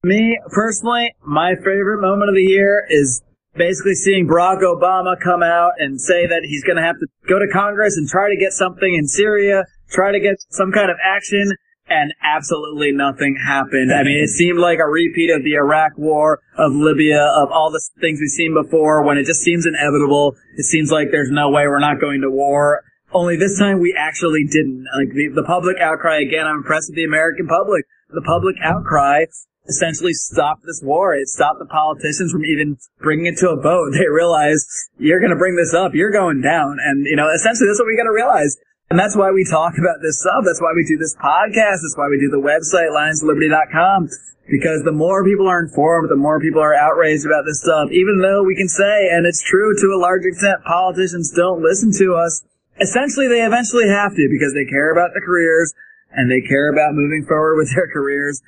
Me, 0.04 0.38
personally, 0.52 1.14
my 1.24 1.54
favorite 1.56 2.00
moment 2.00 2.28
of 2.28 2.36
the 2.36 2.44
year 2.44 2.86
is 2.88 3.22
basically 3.56 3.94
seeing 3.94 4.28
Barack 4.28 4.60
Obama 4.60 5.16
come 5.18 5.42
out 5.42 5.72
and 5.78 6.00
say 6.00 6.26
that 6.26 6.42
he's 6.44 6.62
going 6.64 6.76
to 6.76 6.82
have 6.82 6.98
to 7.00 7.06
go 7.26 7.38
to 7.38 7.48
Congress 7.52 7.96
and 7.96 8.06
try 8.06 8.28
to 8.28 8.36
get 8.36 8.52
something 8.52 8.94
in 8.94 9.08
Syria, 9.08 9.64
try 9.90 10.12
to 10.12 10.20
get 10.20 10.36
some 10.50 10.70
kind 10.70 10.90
of 10.90 10.96
action, 11.02 11.50
and 11.88 12.12
absolutely 12.22 12.92
nothing 12.92 13.36
happened. 13.36 13.92
I 13.92 14.02
mean, 14.02 14.18
it 14.22 14.28
seemed 14.28 14.58
like 14.58 14.78
a 14.78 14.86
repeat 14.86 15.30
of 15.30 15.44
the 15.44 15.54
Iraq 15.54 15.92
war, 15.96 16.40
of 16.58 16.72
Libya, 16.72 17.22
of 17.22 17.50
all 17.50 17.70
the 17.70 17.82
things 18.00 18.18
we've 18.20 18.30
seen 18.30 18.54
before 18.54 19.04
when 19.04 19.18
it 19.18 19.26
just 19.26 19.40
seems 19.40 19.66
inevitable. 19.66 20.34
It 20.56 20.64
seems 20.64 20.90
like 20.90 21.08
there's 21.10 21.30
no 21.30 21.50
way 21.50 21.66
we're 21.66 21.78
not 21.78 22.00
going 22.00 22.22
to 22.22 22.30
war. 22.30 22.82
Only 23.12 23.36
this 23.36 23.58
time 23.58 23.80
we 23.80 23.94
actually 23.96 24.44
didn't. 24.44 24.84
Like 24.96 25.14
the, 25.14 25.28
the 25.34 25.44
public 25.44 25.76
outcry 25.80 26.18
again, 26.18 26.46
I'm 26.46 26.56
impressed 26.56 26.90
with 26.90 26.96
the 26.96 27.04
American 27.04 27.46
public. 27.46 27.84
The 28.10 28.22
public 28.22 28.56
outcry 28.62 29.26
essentially 29.68 30.12
stopped 30.12 30.62
this 30.66 30.80
war. 30.82 31.14
It 31.14 31.28
stopped 31.28 31.58
the 31.58 31.66
politicians 31.66 32.32
from 32.32 32.44
even 32.44 32.78
bringing 32.98 33.26
it 33.26 33.38
to 33.38 33.50
a 33.50 33.60
vote. 33.60 33.92
They 33.96 34.08
realized 34.08 34.66
you're 34.98 35.20
going 35.20 35.30
to 35.30 35.38
bring 35.38 35.56
this 35.56 35.72
up. 35.72 35.94
You're 35.94 36.12
going 36.12 36.42
down. 36.42 36.78
And, 36.82 37.06
you 37.06 37.16
know, 37.16 37.30
essentially 37.32 37.68
that's 37.68 37.78
what 37.78 37.86
we 37.86 37.96
got 37.96 38.04
to 38.04 38.14
realize. 38.14 38.56
And 38.88 38.98
that's 38.98 39.16
why 39.16 39.32
we 39.32 39.44
talk 39.44 39.74
about 39.78 39.98
this 40.00 40.20
stuff. 40.20 40.46
That's 40.46 40.62
why 40.62 40.70
we 40.74 40.86
do 40.86 40.96
this 40.96 41.16
podcast. 41.18 41.82
That's 41.82 41.98
why 41.98 42.06
we 42.08 42.22
do 42.22 42.30
the 42.30 42.38
website, 42.38 42.94
lionsliberty.com. 42.94 44.08
Because 44.46 44.84
the 44.84 44.94
more 44.94 45.24
people 45.24 45.48
are 45.48 45.58
informed, 45.58 46.08
the 46.08 46.14
more 46.14 46.38
people 46.38 46.62
are 46.62 46.74
outraged 46.74 47.26
about 47.26 47.42
this 47.44 47.60
stuff. 47.60 47.90
Even 47.90 48.22
though 48.22 48.44
we 48.44 48.54
can 48.54 48.68
say, 48.68 49.10
and 49.10 49.26
it's 49.26 49.42
true 49.42 49.74
to 49.74 49.86
a 49.90 49.98
large 49.98 50.22
extent, 50.24 50.62
politicians 50.62 51.34
don't 51.34 51.62
listen 51.62 51.90
to 51.98 52.14
us. 52.14 52.46
Essentially, 52.80 53.26
they 53.26 53.42
eventually 53.42 53.88
have 53.88 54.14
to 54.14 54.28
because 54.30 54.54
they 54.54 54.70
care 54.70 54.92
about 54.92 55.10
the 55.14 55.20
careers 55.20 55.74
and 56.12 56.30
they 56.30 56.46
care 56.46 56.70
about 56.70 56.94
moving 56.94 57.26
forward 57.26 57.56
with 57.56 57.74
their 57.74 57.90
careers. 57.92 58.40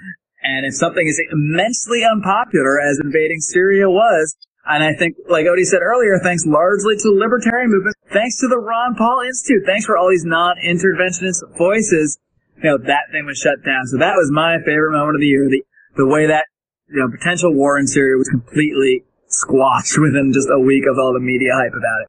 And 0.43 0.65
if 0.65 0.75
something 0.75 1.07
is 1.09 1.21
immensely 1.33 2.05
unpopular, 2.07 2.79
as 2.79 3.01
invading 3.03 3.41
Syria 3.41 3.91
was, 3.91 4.37
and 4.69 4.85
I 4.85 4.93
think, 4.95 5.17
like 5.29 5.47
Odie 5.47 5.65
said 5.65 5.81
earlier, 5.81 6.21
thanks 6.23 6.45
largely 6.45 6.97
to 6.97 7.03
the 7.09 7.17
libertarian 7.17 7.71
movement, 7.71 7.97
thanks 8.13 8.39
to 8.41 8.49
the 8.49 8.59
Ron 8.59 8.95
Paul 8.95 9.23
Institute, 9.25 9.65
thanks 9.65 9.87
for 9.87 9.97
all 9.97 10.11
these 10.11 10.25
non-interventionist 10.25 11.57
voices, 11.57 12.19
you 12.63 12.71
know, 12.71 12.79
that 12.79 13.09
thing 13.11 13.25
was 13.25 13.39
shut 13.39 13.65
down. 13.65 13.87
So 13.87 13.99
that 13.99 14.15
was 14.15 14.31
my 14.31 14.59
favorite 14.65 14.93
moment 14.93 15.17
of 15.17 15.21
the 15.21 15.27
year. 15.27 15.49
The, 15.49 15.63
the 15.97 16.07
way 16.07 16.27
that, 16.27 16.45
you 16.89 17.01
know, 17.01 17.09
potential 17.09 17.55
war 17.55 17.79
in 17.79 17.87
Syria 17.87 18.19
was 18.19 18.29
completely 18.29 19.05
squashed 19.29 19.99
within 20.05 20.33
just 20.33 20.49
a 20.53 20.61
week 20.61 20.85
of 20.85 20.99
all 20.99 21.13
the 21.13 21.25
media 21.25 21.53
hype 21.55 21.73
about 21.73 22.05
it. 22.05 22.09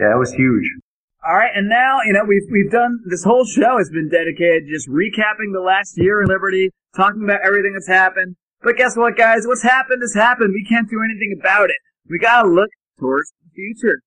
Yeah, 0.00 0.14
it 0.14 0.18
was 0.18 0.32
huge. 0.32 0.68
All 1.26 1.34
right, 1.34 1.50
and 1.52 1.68
now 1.68 1.98
you 2.06 2.12
know 2.12 2.22
we've 2.26 2.46
we've 2.48 2.70
done 2.70 3.00
this 3.04 3.24
whole 3.24 3.44
show 3.44 3.76
has 3.76 3.90
been 3.90 4.08
dedicated 4.08 4.66
to 4.66 4.70
just 4.70 4.88
recapping 4.88 5.52
the 5.52 5.60
last 5.60 5.98
year 5.98 6.22
in 6.22 6.28
Liberty, 6.28 6.70
talking 6.96 7.24
about 7.24 7.40
everything 7.44 7.74
that's 7.74 7.88
happened. 7.88 8.36
But 8.62 8.76
guess 8.76 8.96
what, 8.96 9.16
guys? 9.16 9.46
What's 9.46 9.62
happened 9.62 10.02
has 10.02 10.14
happened. 10.14 10.52
We 10.52 10.66
can't 10.68 10.90
do 10.90 11.00
anything 11.02 11.36
about 11.38 11.70
it. 11.70 11.76
We 12.08 12.18
gotta 12.18 12.48
look 12.48 12.70
towards 12.98 13.32
the 13.42 13.50
future. 13.54 14.00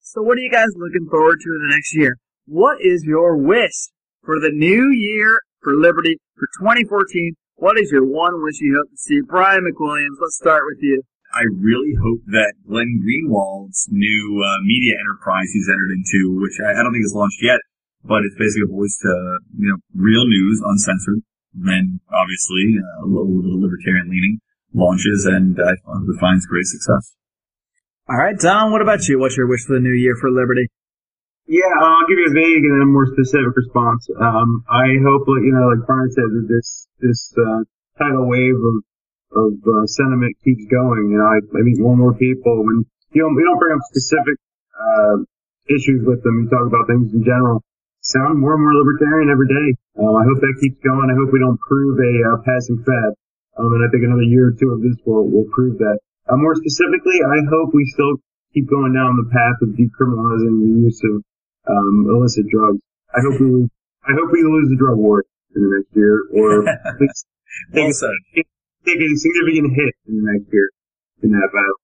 So 0.00 0.22
what 0.22 0.38
are 0.38 0.40
you 0.40 0.50
guys 0.50 0.74
looking 0.76 1.06
forward 1.08 1.38
to 1.40 1.48
in 1.54 1.68
the 1.68 1.74
next 1.74 1.94
year? 1.94 2.16
What 2.46 2.78
is 2.80 3.04
your 3.04 3.36
wish 3.36 3.92
for 4.24 4.40
the 4.40 4.50
new 4.50 4.90
year 4.90 5.40
for 5.62 5.74
Liberty 5.74 6.18
for 6.34 6.48
2014? 6.58 7.34
What 7.56 7.78
is 7.78 7.92
your 7.92 8.04
one 8.04 8.42
wish 8.42 8.58
you 8.60 8.74
hope 8.74 8.90
to 8.90 8.96
see? 8.96 9.20
Brian 9.20 9.62
McWilliams, 9.62 10.18
let's 10.20 10.36
start 10.36 10.64
with 10.66 10.82
you. 10.82 11.02
I 11.32 11.44
really 11.60 11.94
hope 12.02 12.26
that 12.26 12.54
Glenn 12.66 12.98
Greenwald's 13.04 13.86
new 13.90 14.42
uh, 14.42 14.58
media 14.64 14.98
enterprise 14.98 15.52
he's 15.52 15.68
entered 15.70 15.94
into, 15.94 16.40
which 16.40 16.58
I, 16.58 16.80
I 16.80 16.82
don't 16.82 16.90
think 16.90 17.04
is 17.04 17.14
launched 17.14 17.38
yet, 17.40 17.60
but 18.02 18.24
it's 18.26 18.34
basically 18.34 18.66
a 18.66 18.74
voice 18.74 18.98
to, 19.02 19.38
you 19.54 19.70
know, 19.70 19.78
real 19.94 20.26
news, 20.26 20.60
uncensored, 20.64 21.22
then 21.54 22.00
obviously 22.12 22.78
uh, 22.78 23.04
a 23.04 23.06
little 23.06 23.42
bit 23.42 23.52
of 23.52 23.60
libertarian 23.60 24.08
leaning, 24.10 24.40
launches 24.74 25.26
and 25.26 25.58
I 25.58 25.74
hope 25.84 26.06
it 26.08 26.20
finds 26.20 26.46
great 26.46 26.66
success. 26.66 27.14
All 28.08 28.18
right, 28.18 28.38
Tom, 28.38 28.72
what 28.72 28.82
about 28.82 29.06
you? 29.06 29.18
What's 29.18 29.36
your 29.36 29.46
wish 29.46 29.64
for 29.66 29.74
the 29.74 29.80
new 29.80 29.94
year 29.94 30.16
for 30.20 30.30
Liberty? 30.30 30.66
Yeah, 31.46 31.66
I'll 31.82 32.06
give 32.06 32.18
you 32.18 32.30
a 32.30 32.34
vague 32.34 32.62
and 32.62 32.74
then 32.78 32.82
a 32.86 32.90
more 32.90 33.06
specific 33.10 33.54
response. 33.54 34.06
Um, 34.14 34.62
I 34.70 34.98
hope, 35.02 35.26
like, 35.26 35.42
you 35.42 35.50
know, 35.50 35.66
like 35.74 35.86
Brian 35.86 36.10
said, 36.10 36.30
that 36.30 36.46
this, 36.46 36.86
this, 37.02 37.34
uh, 37.34 37.66
tidal 37.98 38.30
wave 38.30 38.54
of, 38.54 38.76
of, 39.34 39.52
uh, 39.62 39.86
sentiment 39.86 40.38
keeps 40.42 40.62
going. 40.70 41.10
You 41.10 41.18
know, 41.18 41.26
I, 41.26 41.42
I 41.42 41.62
meet 41.66 41.78
more 41.82 41.94
and 41.94 42.02
more 42.02 42.14
people 42.14 42.62
when, 42.62 42.86
you 43.10 43.22
know, 43.22 43.34
we 43.34 43.42
don't 43.42 43.58
bring 43.58 43.74
up 43.74 43.82
specific, 43.90 44.38
uh, 44.78 45.26
issues 45.70 46.06
with 46.06 46.22
them. 46.22 46.46
We 46.46 46.50
talk 46.50 46.66
about 46.66 46.86
things 46.86 47.14
in 47.14 47.22
general. 47.22 47.62
Sound 48.00 48.40
more 48.40 48.56
and 48.56 48.64
more 48.64 48.74
libertarian 48.80 49.28
every 49.28 49.48
day. 49.48 49.68
Um, 50.00 50.16
I 50.16 50.24
hope 50.24 50.40
that 50.40 50.56
keeps 50.60 50.80
going. 50.80 51.12
I 51.12 51.16
hope 51.20 51.32
we 51.32 51.40
don't 51.40 51.60
prove 51.60 52.00
a, 52.00 52.12
uh, 52.32 52.36
passing 52.48 52.80
fad. 52.80 53.12
Um, 53.60 53.76
and 53.76 53.84
I 53.84 53.88
think 53.92 54.08
another 54.08 54.24
year 54.24 54.50
or 54.50 54.54
two 54.56 54.72
of 54.72 54.80
this 54.80 54.96
will, 55.04 55.28
will 55.28 55.44
prove 55.52 55.76
that. 55.84 56.00
Uh, 56.24 56.40
more 56.40 56.56
specifically, 56.56 57.20
I 57.20 57.44
hope 57.52 57.76
we 57.76 57.84
still 57.92 58.16
keep 58.54 58.70
going 58.70 58.96
down 58.96 59.20
the 59.20 59.28
path 59.28 59.60
of 59.60 59.76
decriminalizing 59.76 60.64
the 60.64 60.72
use 60.88 61.00
of 61.04 61.20
um, 61.68 62.08
illicit 62.08 62.48
drugs. 62.48 62.80
I 63.12 63.20
hope 63.20 63.36
we 63.36 63.46
lose, 63.46 63.70
I 64.06 64.16
hope 64.16 64.32
we 64.32 64.42
lose 64.42 64.70
the 64.70 64.78
drug 64.80 64.96
war 64.96 65.24
in 65.54 65.60
the 65.60 65.70
next 65.76 65.92
year, 65.92 66.24
or 66.32 66.68
at 66.88 66.96
least 67.00 67.26
take, 67.74 67.92
a, 67.92 68.42
take 68.86 69.00
a 69.00 69.08
significant 69.16 69.76
hit 69.76 69.92
in 70.08 70.24
the 70.24 70.26
next 70.32 70.48
year 70.52 70.70
in 71.22 71.30
that 71.36 71.50
battle. 71.52 71.78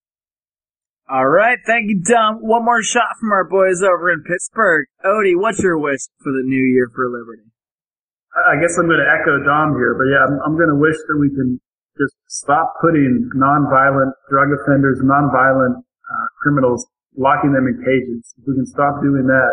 All 1.08 1.28
right, 1.28 1.58
thank 1.64 1.86
you, 1.86 2.02
Tom. 2.02 2.42
One 2.42 2.64
more 2.64 2.82
shot 2.82 3.14
from 3.20 3.30
our 3.30 3.46
boys 3.46 3.78
over 3.78 4.10
in 4.10 4.26
Pittsburgh. 4.26 4.90
Odie, 5.06 5.38
what's 5.38 5.62
your 5.62 5.78
wish 5.78 6.02
for 6.18 6.32
the 6.34 6.42
new 6.42 6.64
year 6.66 6.90
for 6.90 7.06
Liberty? 7.06 7.46
I 8.34 8.58
guess 8.58 8.74
I'm 8.74 8.90
going 8.90 8.98
to 8.98 9.06
echo 9.06 9.38
Tom 9.46 9.78
here, 9.78 9.94
but 9.94 10.10
yeah, 10.10 10.26
I'm, 10.26 10.42
I'm 10.42 10.56
going 10.58 10.68
to 10.68 10.74
wish 10.74 10.98
that 11.06 11.14
we 11.14 11.30
can 11.30 11.62
just 11.94 12.12
stop 12.26 12.74
putting 12.82 13.30
nonviolent 13.38 14.18
drug 14.28 14.50
offenders, 14.50 14.98
nonviolent 14.98 15.78
uh, 15.78 16.26
criminals, 16.42 16.84
locking 17.16 17.54
them 17.54 17.70
in 17.70 17.78
cages. 17.86 18.34
If 18.42 18.44
we 18.50 18.58
can 18.58 18.66
stop 18.66 19.00
doing 19.00 19.30
that, 19.30 19.52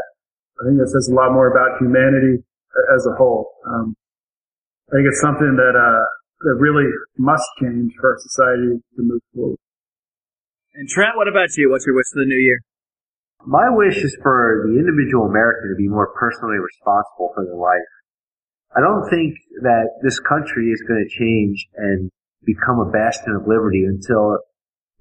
I 0.57 0.67
think 0.67 0.81
that 0.81 0.89
says 0.89 1.07
a 1.07 1.13
lot 1.13 1.37
more 1.37 1.53
about 1.53 1.77
humanity 1.77 2.41
as 2.97 3.05
a 3.05 3.13
whole. 3.13 3.53
Um, 3.69 3.95
I 4.89 4.97
think 4.97 5.05
it's 5.05 5.21
something 5.21 5.53
that 5.53 5.75
uh, 5.77 6.05
that 6.49 6.57
really 6.57 6.89
must 7.17 7.45
change 7.61 7.93
for 8.01 8.09
our 8.09 8.17
society 8.19 8.81
to 8.97 9.01
move 9.05 9.21
forward. 9.33 9.61
And 10.73 10.89
Trent, 10.89 11.13
what 11.15 11.27
about 11.27 11.53
you? 11.55 11.69
What's 11.69 11.85
your 11.85 11.95
wish 11.95 12.09
for 12.11 12.19
the 12.19 12.25
new 12.25 12.41
year? 12.41 12.59
My 13.45 13.69
wish 13.69 13.97
is 14.01 14.17
for 14.23 14.65
the 14.65 14.73
individual 14.73 15.29
American 15.29 15.69
to 15.69 15.77
be 15.77 15.87
more 15.87 16.09
personally 16.17 16.57
responsible 16.57 17.29
for 17.35 17.45
their 17.45 17.59
life. 17.59 17.91
I 18.73 18.81
don't 18.81 19.05
think 19.05 19.37
that 19.61 20.01
this 20.01 20.17
country 20.19 20.73
is 20.73 20.81
going 20.87 20.97
to 20.97 21.13
change 21.13 21.67
and 21.77 22.09
become 22.41 22.79
a 22.81 22.89
bastion 22.89 23.37
of 23.37 23.45
liberty 23.45 23.85
until 23.85 24.39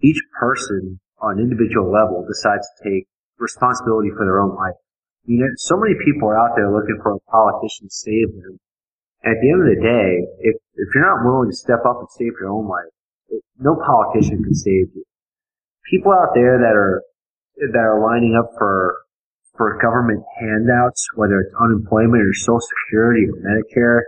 each 0.03 0.20
person 0.39 1.01
on 1.23 1.39
an 1.39 1.40
individual 1.40 1.89
level 1.89 2.27
decides 2.28 2.69
to 2.77 2.90
take 2.90 3.09
responsibility 3.39 4.11
for 4.12 4.27
their 4.27 4.44
own 4.44 4.55
life. 4.55 4.77
You 5.24 5.40
know, 5.40 5.49
so 5.57 5.81
many 5.81 5.94
people 6.05 6.28
are 6.28 6.36
out 6.36 6.53
there 6.53 6.69
looking 6.69 7.01
for 7.01 7.16
a 7.16 7.20
politician 7.32 7.89
to 7.89 7.94
save 7.94 8.28
them. 8.36 8.61
At 9.24 9.40
the 9.40 9.49
end 9.49 9.62
of 9.65 9.70
the 9.73 9.81
day, 9.81 10.09
if, 10.43 10.57
if 10.74 10.89
you're 10.93 11.07
not 11.07 11.24
willing 11.24 11.49
to 11.49 11.57
step 11.57 11.86
up 11.89 12.03
and 12.03 12.11
save 12.11 12.36
your 12.43 12.51
own 12.51 12.69
life, 12.69 12.93
it, 13.31 13.40
no 13.57 13.78
politician 13.78 14.43
can 14.44 14.55
save 14.55 14.93
you. 14.93 15.05
People 15.90 16.12
out 16.12 16.34
there 16.34 16.59
that 16.59 16.74
are, 16.76 17.02
that 17.59 17.78
are 17.78 18.00
lining 18.02 18.38
up 18.38 18.50
for, 18.59 18.96
for 19.56 19.78
government 19.82 20.24
handouts, 20.40 21.06
whether 21.16 21.40
it's 21.40 21.54
unemployment 21.60 22.22
or 22.22 22.32
social 22.34 22.60
security 22.86 23.26
or 23.26 23.36
Medicare, 23.42 24.00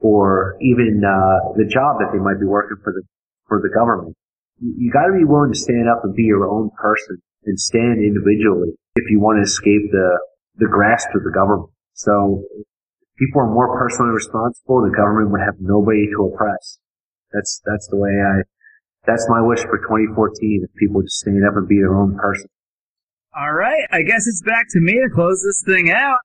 or 0.00 0.56
even, 0.60 1.02
uh, 1.04 1.52
the 1.56 1.68
job 1.68 2.00
that 2.00 2.10
they 2.12 2.18
might 2.18 2.40
be 2.40 2.46
working 2.46 2.76
for 2.82 2.92
the, 2.92 3.02
for 3.48 3.60
the 3.60 3.68
government. 3.68 4.16
You, 4.58 4.74
you 4.76 4.92
gotta 4.92 5.12
be 5.12 5.24
willing 5.24 5.52
to 5.52 5.58
stand 5.58 5.88
up 5.88 6.04
and 6.04 6.14
be 6.14 6.24
your 6.24 6.48
own 6.48 6.70
person 6.76 7.20
and 7.44 7.58
stand 7.58 8.00
individually 8.04 8.72
if 8.96 9.10
you 9.10 9.20
want 9.20 9.38
to 9.38 9.42
escape 9.42 9.90
the, 9.92 10.18
the 10.56 10.68
grasp 10.68 11.08
of 11.14 11.24
the 11.24 11.32
government. 11.32 11.70
So 11.94 12.44
people 13.18 13.42
are 13.42 13.52
more 13.52 13.78
personally 13.78 14.12
responsible, 14.12 14.82
the 14.82 14.96
government 14.96 15.30
would 15.32 15.44
have 15.44 15.56
nobody 15.60 16.08
to 16.16 16.32
oppress. 16.32 16.78
That's, 17.32 17.60
that's 17.64 17.88
the 17.88 17.96
way 17.96 18.10
I, 18.10 18.42
that's 19.06 19.26
my 19.28 19.40
wish 19.40 19.60
for 19.60 19.78
2014, 19.78 20.62
if 20.64 20.74
people 20.76 21.02
just 21.02 21.20
stand 21.20 21.44
up 21.46 21.56
and 21.56 21.68
be 21.68 21.78
their 21.78 21.94
own 21.94 22.16
person. 22.16 22.48
All 23.36 23.52
right, 23.52 23.86
I 23.92 24.02
guess 24.02 24.26
it's 24.26 24.42
back 24.42 24.66
to 24.70 24.80
me 24.80 24.94
to 24.94 25.08
close 25.14 25.42
this 25.42 25.62
thing 25.64 25.90
out. 25.90 26.18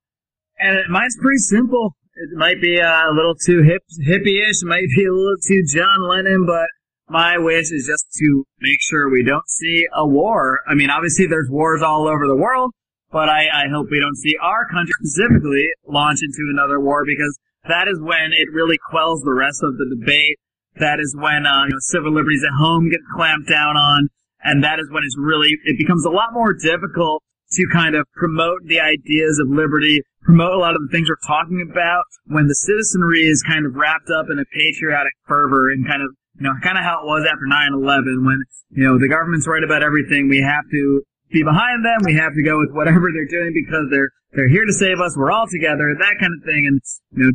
And 0.57 0.77
mine's 0.89 1.17
pretty 1.21 1.37
simple. 1.37 1.95
It 2.15 2.35
might 2.35 2.61
be 2.61 2.79
a 2.79 3.09
little 3.13 3.35
too 3.35 3.61
hip, 3.61 3.83
hippie-ish, 4.07 4.63
It 4.63 4.67
might 4.67 4.87
be 4.95 5.05
a 5.05 5.13
little 5.13 5.37
too 5.45 5.63
John 5.67 6.07
Lennon, 6.07 6.45
but 6.45 6.67
my 7.09 7.37
wish 7.37 7.71
is 7.71 7.85
just 7.85 8.05
to 8.17 8.45
make 8.59 8.81
sure 8.81 9.09
we 9.09 9.23
don't 9.23 9.47
see 9.49 9.85
a 9.93 10.07
war. 10.07 10.61
I 10.67 10.73
mean, 10.73 10.89
obviously 10.89 11.27
there's 11.27 11.49
wars 11.49 11.81
all 11.81 12.07
over 12.07 12.25
the 12.25 12.35
world, 12.35 12.71
but 13.11 13.29
I, 13.29 13.47
I 13.53 13.63
hope 13.71 13.87
we 13.91 13.99
don't 13.99 14.15
see 14.15 14.35
our 14.41 14.65
country 14.67 14.93
specifically 15.03 15.69
launch 15.87 16.19
into 16.23 16.49
another 16.51 16.79
war 16.79 17.03
because 17.05 17.37
that 17.67 17.87
is 17.87 17.99
when 17.99 18.31
it 18.33 18.47
really 18.53 18.77
quells 18.89 19.21
the 19.21 19.33
rest 19.33 19.61
of 19.61 19.77
the 19.77 19.95
debate. 19.99 20.39
That 20.77 20.99
is 20.99 21.15
when 21.17 21.45
uh, 21.45 21.63
you 21.63 21.69
know, 21.69 21.79
civil 21.79 22.13
liberties 22.13 22.43
at 22.43 22.53
home 22.57 22.89
get 22.89 23.01
clamped 23.15 23.49
down 23.49 23.77
on, 23.77 24.09
and 24.43 24.63
that 24.63 24.79
is 24.79 24.87
when 24.91 25.03
it's 25.03 25.17
really 25.17 25.57
it 25.63 25.77
becomes 25.77 26.05
a 26.05 26.09
lot 26.09 26.33
more 26.33 26.53
difficult 26.53 27.23
to 27.51 27.67
kind 27.71 27.95
of 27.95 28.05
promote 28.15 28.65
the 28.65 28.79
ideas 28.79 29.39
of 29.39 29.47
liberty, 29.47 30.01
promote 30.23 30.53
a 30.53 30.57
lot 30.57 30.75
of 30.75 30.81
the 30.81 30.89
things 30.91 31.07
we're 31.07 31.15
talking 31.27 31.61
about 31.61 32.03
when 32.25 32.47
the 32.47 32.55
citizenry 32.55 33.21
is 33.21 33.43
kind 33.43 33.65
of 33.65 33.75
wrapped 33.75 34.09
up 34.09 34.27
in 34.29 34.39
a 34.39 34.45
patriotic 34.51 35.13
fervor 35.27 35.71
and 35.71 35.87
kind 35.87 36.01
of 36.01 36.09
you 36.39 36.43
know, 36.43 36.53
kind 36.61 36.77
of 36.77 36.83
how 36.83 36.99
it 37.01 37.05
was 37.05 37.23
after 37.23 37.47
9-11 37.47 38.25
when, 38.25 38.43
you 38.71 38.83
know, 38.83 38.99
the 38.99 39.07
government's 39.07 39.47
right 39.47 39.63
about 39.63 39.83
everything. 39.83 40.27
We 40.27 40.41
have 40.41 40.67
to 40.69 41.01
be 41.31 41.43
behind 41.43 41.85
them. 41.85 42.03
We 42.03 42.15
have 42.15 42.33
to 42.35 42.43
go 42.43 42.59
with 42.59 42.71
whatever 42.71 43.07
they're 43.13 43.31
doing 43.31 43.53
because 43.55 43.87
they're, 43.89 44.11
they're 44.33 44.49
here 44.49 44.65
to 44.65 44.73
save 44.73 44.99
us. 44.99 45.15
We're 45.15 45.31
all 45.31 45.47
together, 45.47 45.95
that 45.95 46.15
kind 46.19 46.33
of 46.35 46.43
thing. 46.43 46.67
And, 46.67 46.81
you 47.15 47.23
know, 47.23 47.31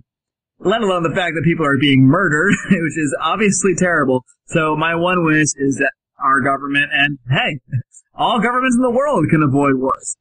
let 0.60 0.82
alone 0.82 1.02
the 1.02 1.14
fact 1.14 1.34
that 1.34 1.42
people 1.44 1.66
are 1.66 1.78
being 1.78 2.02
murdered, 2.06 2.52
which 2.70 2.98
is 2.98 3.16
obviously 3.20 3.74
terrible. 3.74 4.24
So 4.46 4.76
my 4.76 4.94
one 4.94 5.24
wish 5.24 5.48
is 5.56 5.76
that 5.76 5.92
our 6.22 6.40
government 6.40 6.90
and, 6.92 7.18
hey, 7.28 7.60
all 8.14 8.40
governments 8.40 8.76
in 8.76 8.82
the 8.82 8.90
world 8.90 9.26
can 9.30 9.42
avoid 9.42 9.74
wars. 9.76 10.16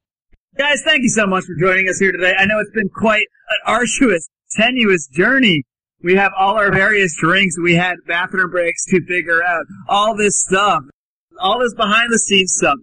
Guys, 0.57 0.81
thank 0.83 1.03
you 1.03 1.09
so 1.09 1.27
much 1.27 1.45
for 1.45 1.55
joining 1.59 1.87
us 1.87 1.99
here 1.99 2.11
today. 2.11 2.33
I 2.37 2.45
know 2.45 2.59
it's 2.59 2.71
been 2.71 2.89
quite 2.89 3.27
an 3.49 3.57
arduous, 3.65 4.29
tenuous 4.57 5.07
journey 5.07 5.63
we 6.01 6.15
have 6.15 6.31
all 6.37 6.55
our 6.55 6.71
various 6.71 7.15
drinks. 7.19 7.57
We 7.61 7.75
had 7.75 7.97
bathroom 8.07 8.51
breaks 8.51 8.85
to 8.85 9.05
figure 9.05 9.43
out 9.43 9.65
all 9.89 10.15
this 10.15 10.39
stuff, 10.39 10.83
all 11.41 11.59
this 11.59 11.73
behind 11.73 12.11
the 12.11 12.19
scenes 12.19 12.53
stuff. 12.57 12.77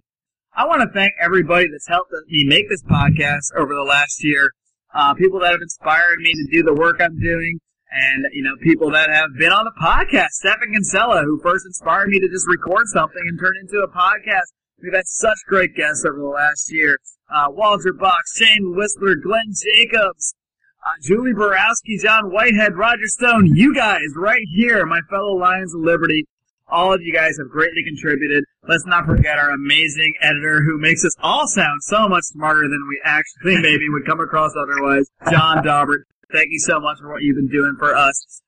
I 0.55 0.65
want 0.65 0.81
to 0.81 0.89
thank 0.93 1.13
everybody 1.19 1.67
that's 1.71 1.87
helped 1.87 2.11
me 2.27 2.45
make 2.45 2.69
this 2.69 2.83
podcast 2.83 3.55
over 3.55 3.73
the 3.73 3.83
last 3.83 4.23
year. 4.23 4.51
Uh, 4.97 5.13
people 5.13 5.39
that 5.39 5.51
have 5.51 5.61
inspired 5.61 6.17
me 6.17 6.33
to 6.33 6.45
do 6.51 6.63
the 6.63 6.73
work 6.73 6.97
I'm 6.99 7.19
doing, 7.19 7.59
and 7.91 8.25
you 8.33 8.41
know, 8.41 8.55
people 8.63 8.89
that 8.91 9.11
have 9.11 9.29
been 9.37 9.51
on 9.51 9.63
the 9.65 9.77
podcast. 9.79 10.29
Stephan 10.41 10.73
Kinsella, 10.73 11.21
who 11.21 11.39
first 11.43 11.67
inspired 11.67 12.09
me 12.09 12.19
to 12.19 12.27
just 12.27 12.47
record 12.47 12.87
something 12.87 13.21
and 13.27 13.39
turn 13.39 13.53
it 13.57 13.69
into 13.69 13.85
a 13.85 13.87
podcast. 13.87 14.49
We've 14.81 14.95
had 14.95 15.05
such 15.05 15.37
great 15.47 15.75
guests 15.75 16.03
over 16.03 16.17
the 16.17 16.25
last 16.25 16.73
year. 16.73 16.97
Uh, 17.29 17.45
Walter 17.49 17.93
Block, 17.93 18.23
Shane 18.35 18.73
Whistler, 18.75 19.15
Glenn 19.15 19.53
Jacobs, 19.53 20.33
uh, 20.81 20.97
Julie 21.03 21.33
Borowski, 21.33 21.99
John 22.01 22.31
Whitehead, 22.31 22.75
Roger 22.75 23.05
Stone, 23.05 23.55
you 23.55 23.75
guys 23.75 24.07
right 24.15 24.45
here, 24.55 24.83
my 24.87 25.01
fellow 25.11 25.35
Lions 25.35 25.75
of 25.75 25.81
Liberty. 25.81 26.25
All 26.69 26.93
of 26.93 27.01
you 27.01 27.13
guys 27.13 27.37
have 27.37 27.49
greatly 27.49 27.83
contributed. 27.85 28.43
Let's 28.67 28.85
not 28.85 29.05
forget 29.05 29.39
our 29.39 29.51
amazing 29.51 30.15
editor 30.21 30.61
who 30.61 30.77
makes 30.77 31.05
us 31.05 31.15
all 31.21 31.47
sound 31.47 31.81
so 31.83 32.09
much 32.09 32.23
smarter 32.25 32.63
than 32.63 32.85
we 32.89 32.99
actually 33.05 33.57
maybe 33.61 33.87
would 33.89 34.05
come 34.05 34.19
across 34.19 34.51
otherwise. 34.59 35.07
John 35.31 35.63
Daubert, 35.63 36.03
thank 36.33 36.47
you 36.51 36.59
so 36.59 36.79
much 36.79 36.99
for 36.99 37.11
what 37.11 37.21
you've 37.21 37.37
been 37.37 37.47
doing 37.47 37.75
for 37.79 37.95
us. 37.95 38.41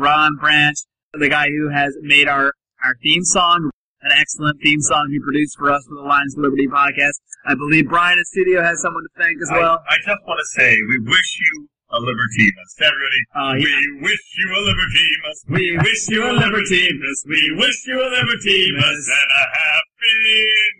Ron 0.00 0.36
Branch, 0.36 0.76
the 1.12 1.28
guy 1.28 1.46
who 1.48 1.68
has 1.68 1.96
made 2.00 2.26
our, 2.26 2.52
our 2.84 2.96
theme 3.02 3.24
song, 3.24 3.70
an 4.02 4.10
excellent 4.18 4.60
theme 4.62 4.80
song 4.80 5.08
he 5.10 5.20
produced 5.20 5.56
for 5.56 5.70
us 5.70 5.84
for 5.86 5.94
the 5.94 6.08
Lions 6.08 6.34
of 6.36 6.42
Liberty 6.42 6.66
podcast. 6.66 7.20
I 7.46 7.54
believe 7.54 7.88
Brian 7.88 8.18
in 8.18 8.24
studio 8.24 8.62
has 8.62 8.82
someone 8.82 9.04
to 9.04 9.22
thank 9.22 9.36
as 9.42 9.50
well. 9.52 9.78
I, 9.88 9.94
I 9.94 9.96
just 9.98 10.22
want 10.26 10.40
to 10.40 10.60
say, 10.60 10.76
we 10.88 10.98
wish 10.98 11.38
you 11.40 11.68
a 11.92 11.98
Libertimus. 11.98 12.70
Everybody, 12.78 13.20
uh, 13.34 13.54
yeah. 13.58 13.64
we 13.66 14.02
wish 14.02 14.24
you 14.38 14.48
a 14.50 14.60
Libertimus. 14.62 15.38
We 15.48 15.78
wish 15.78 16.08
you 16.08 16.22
a 16.22 16.32
Libertimus. 16.32 17.24
We 17.26 17.42
wish 17.58 17.86
you 17.86 17.98
a 17.98 18.08
Libertimus 18.08 19.02
and 19.10 19.28
a 19.30 19.44
happy 19.58 20.16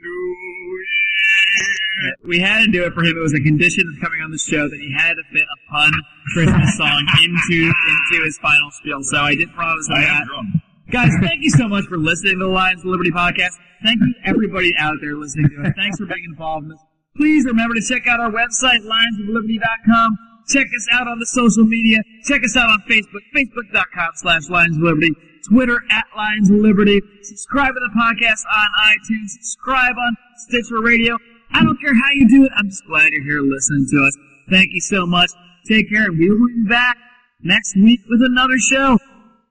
new 0.03 0.87
year. 0.87 2.15
We 2.24 2.39
had 2.39 2.65
to 2.65 2.70
do 2.70 2.85
it 2.85 2.95
for 2.95 3.03
him. 3.03 3.16
It 3.16 3.20
was 3.20 3.35
a 3.35 3.41
condition 3.41 3.85
of 3.93 4.01
coming 4.01 4.23
on 4.23 4.31
the 4.31 4.39
show 4.39 4.69
that 4.69 4.78
he 4.78 4.95
had 4.97 5.15
to 5.15 5.23
fit 5.32 5.43
a 5.43 5.59
pun 5.70 5.93
Christmas 6.32 6.77
song 6.77 7.07
into 7.23 7.66
into 7.66 8.24
his 8.24 8.39
final 8.39 8.70
spiel. 8.70 9.03
So 9.03 9.19
I 9.19 9.35
did 9.35 9.53
promise 9.53 9.89
him 9.89 9.97
I 9.97 10.01
that. 10.03 10.20
am 10.23 10.27
drunk. 10.27 10.49
Guys, 10.91 11.12
thank 11.20 11.43
you 11.43 11.51
so 11.51 11.69
much 11.69 11.85
for 11.87 11.99
listening 11.99 12.39
to 12.39 12.47
the 12.47 12.51
Lions 12.51 12.81
of 12.81 12.87
Liberty 12.87 13.11
podcast. 13.11 13.55
Thank 13.85 14.01
you 14.01 14.15
everybody 14.24 14.73
out 14.78 14.97
there 15.01 15.15
listening 15.15 15.51
to 15.51 15.69
it. 15.69 15.74
Thanks 15.77 15.99
for 15.99 16.07
being 16.07 16.24
involved 16.24 16.65
in 16.65 16.70
this. 16.70 16.81
Please 17.16 17.45
remember 17.45 17.74
to 17.74 17.82
check 17.82 18.07
out 18.07 18.20
our 18.20 18.31
website, 18.31 18.81
lionsofliberty.com. 18.87 20.30
Check 20.52 20.66
us 20.74 20.86
out 20.93 21.06
on 21.06 21.18
the 21.18 21.27
social 21.27 21.64
media. 21.64 22.02
Check 22.24 22.44
us 22.44 22.56
out 22.56 22.68
on 22.68 22.82
Facebook, 22.89 23.22
facebook.com 23.35 24.10
slash 24.14 24.48
Lions 24.48 24.78
Liberty. 24.78 25.12
Twitter 25.48 25.82
at 25.90 26.05
Lions 26.16 26.51
Liberty. 26.51 27.01
Subscribe 27.22 27.74
to 27.74 27.81
the 27.81 27.90
podcast 27.97 28.44
on 28.55 28.68
iTunes. 28.86 29.31
Subscribe 29.31 29.94
on 29.97 30.16
Stitcher 30.48 30.81
Radio. 30.81 31.16
I 31.52 31.64
don't 31.64 31.81
care 31.81 31.94
how 31.94 32.10
you 32.14 32.28
do 32.28 32.44
it. 32.44 32.52
I'm 32.56 32.68
just 32.68 32.85
glad 32.86 33.09
you're 33.12 33.24
here 33.24 33.40
listening 33.40 33.86
to 33.90 34.05
us. 34.05 34.16
Thank 34.51 34.68
you 34.72 34.81
so 34.81 35.06
much. 35.06 35.31
Take 35.66 35.90
care, 35.90 36.05
and 36.05 36.18
we'll 36.18 36.47
be 36.47 36.68
back 36.68 36.97
next 37.43 37.77
week 37.77 38.01
with 38.09 38.22
another 38.22 38.59
show. 38.59 38.98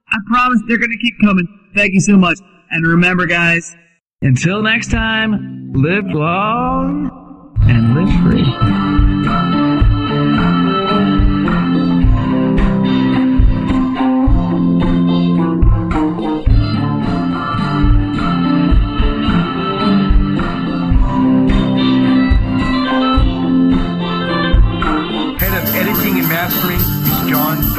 I 0.10 0.18
promise 0.28 0.62
they're 0.68 0.78
going 0.78 0.92
to 0.92 0.98
keep 0.98 1.16
coming. 1.22 1.48
Thank 1.76 1.94
you 1.94 2.02
so 2.02 2.18
much. 2.18 2.40
And 2.72 2.86
remember, 2.86 3.26
guys, 3.26 3.76
until 4.22 4.62
next 4.62 4.92
time, 4.92 5.74
live 5.74 6.06
long 6.08 7.56
and 7.62 7.96
live 7.96 8.22
free. 8.24 9.19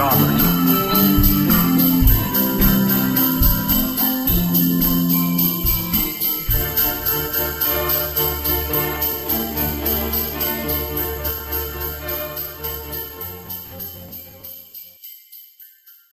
daughter. 0.00 0.29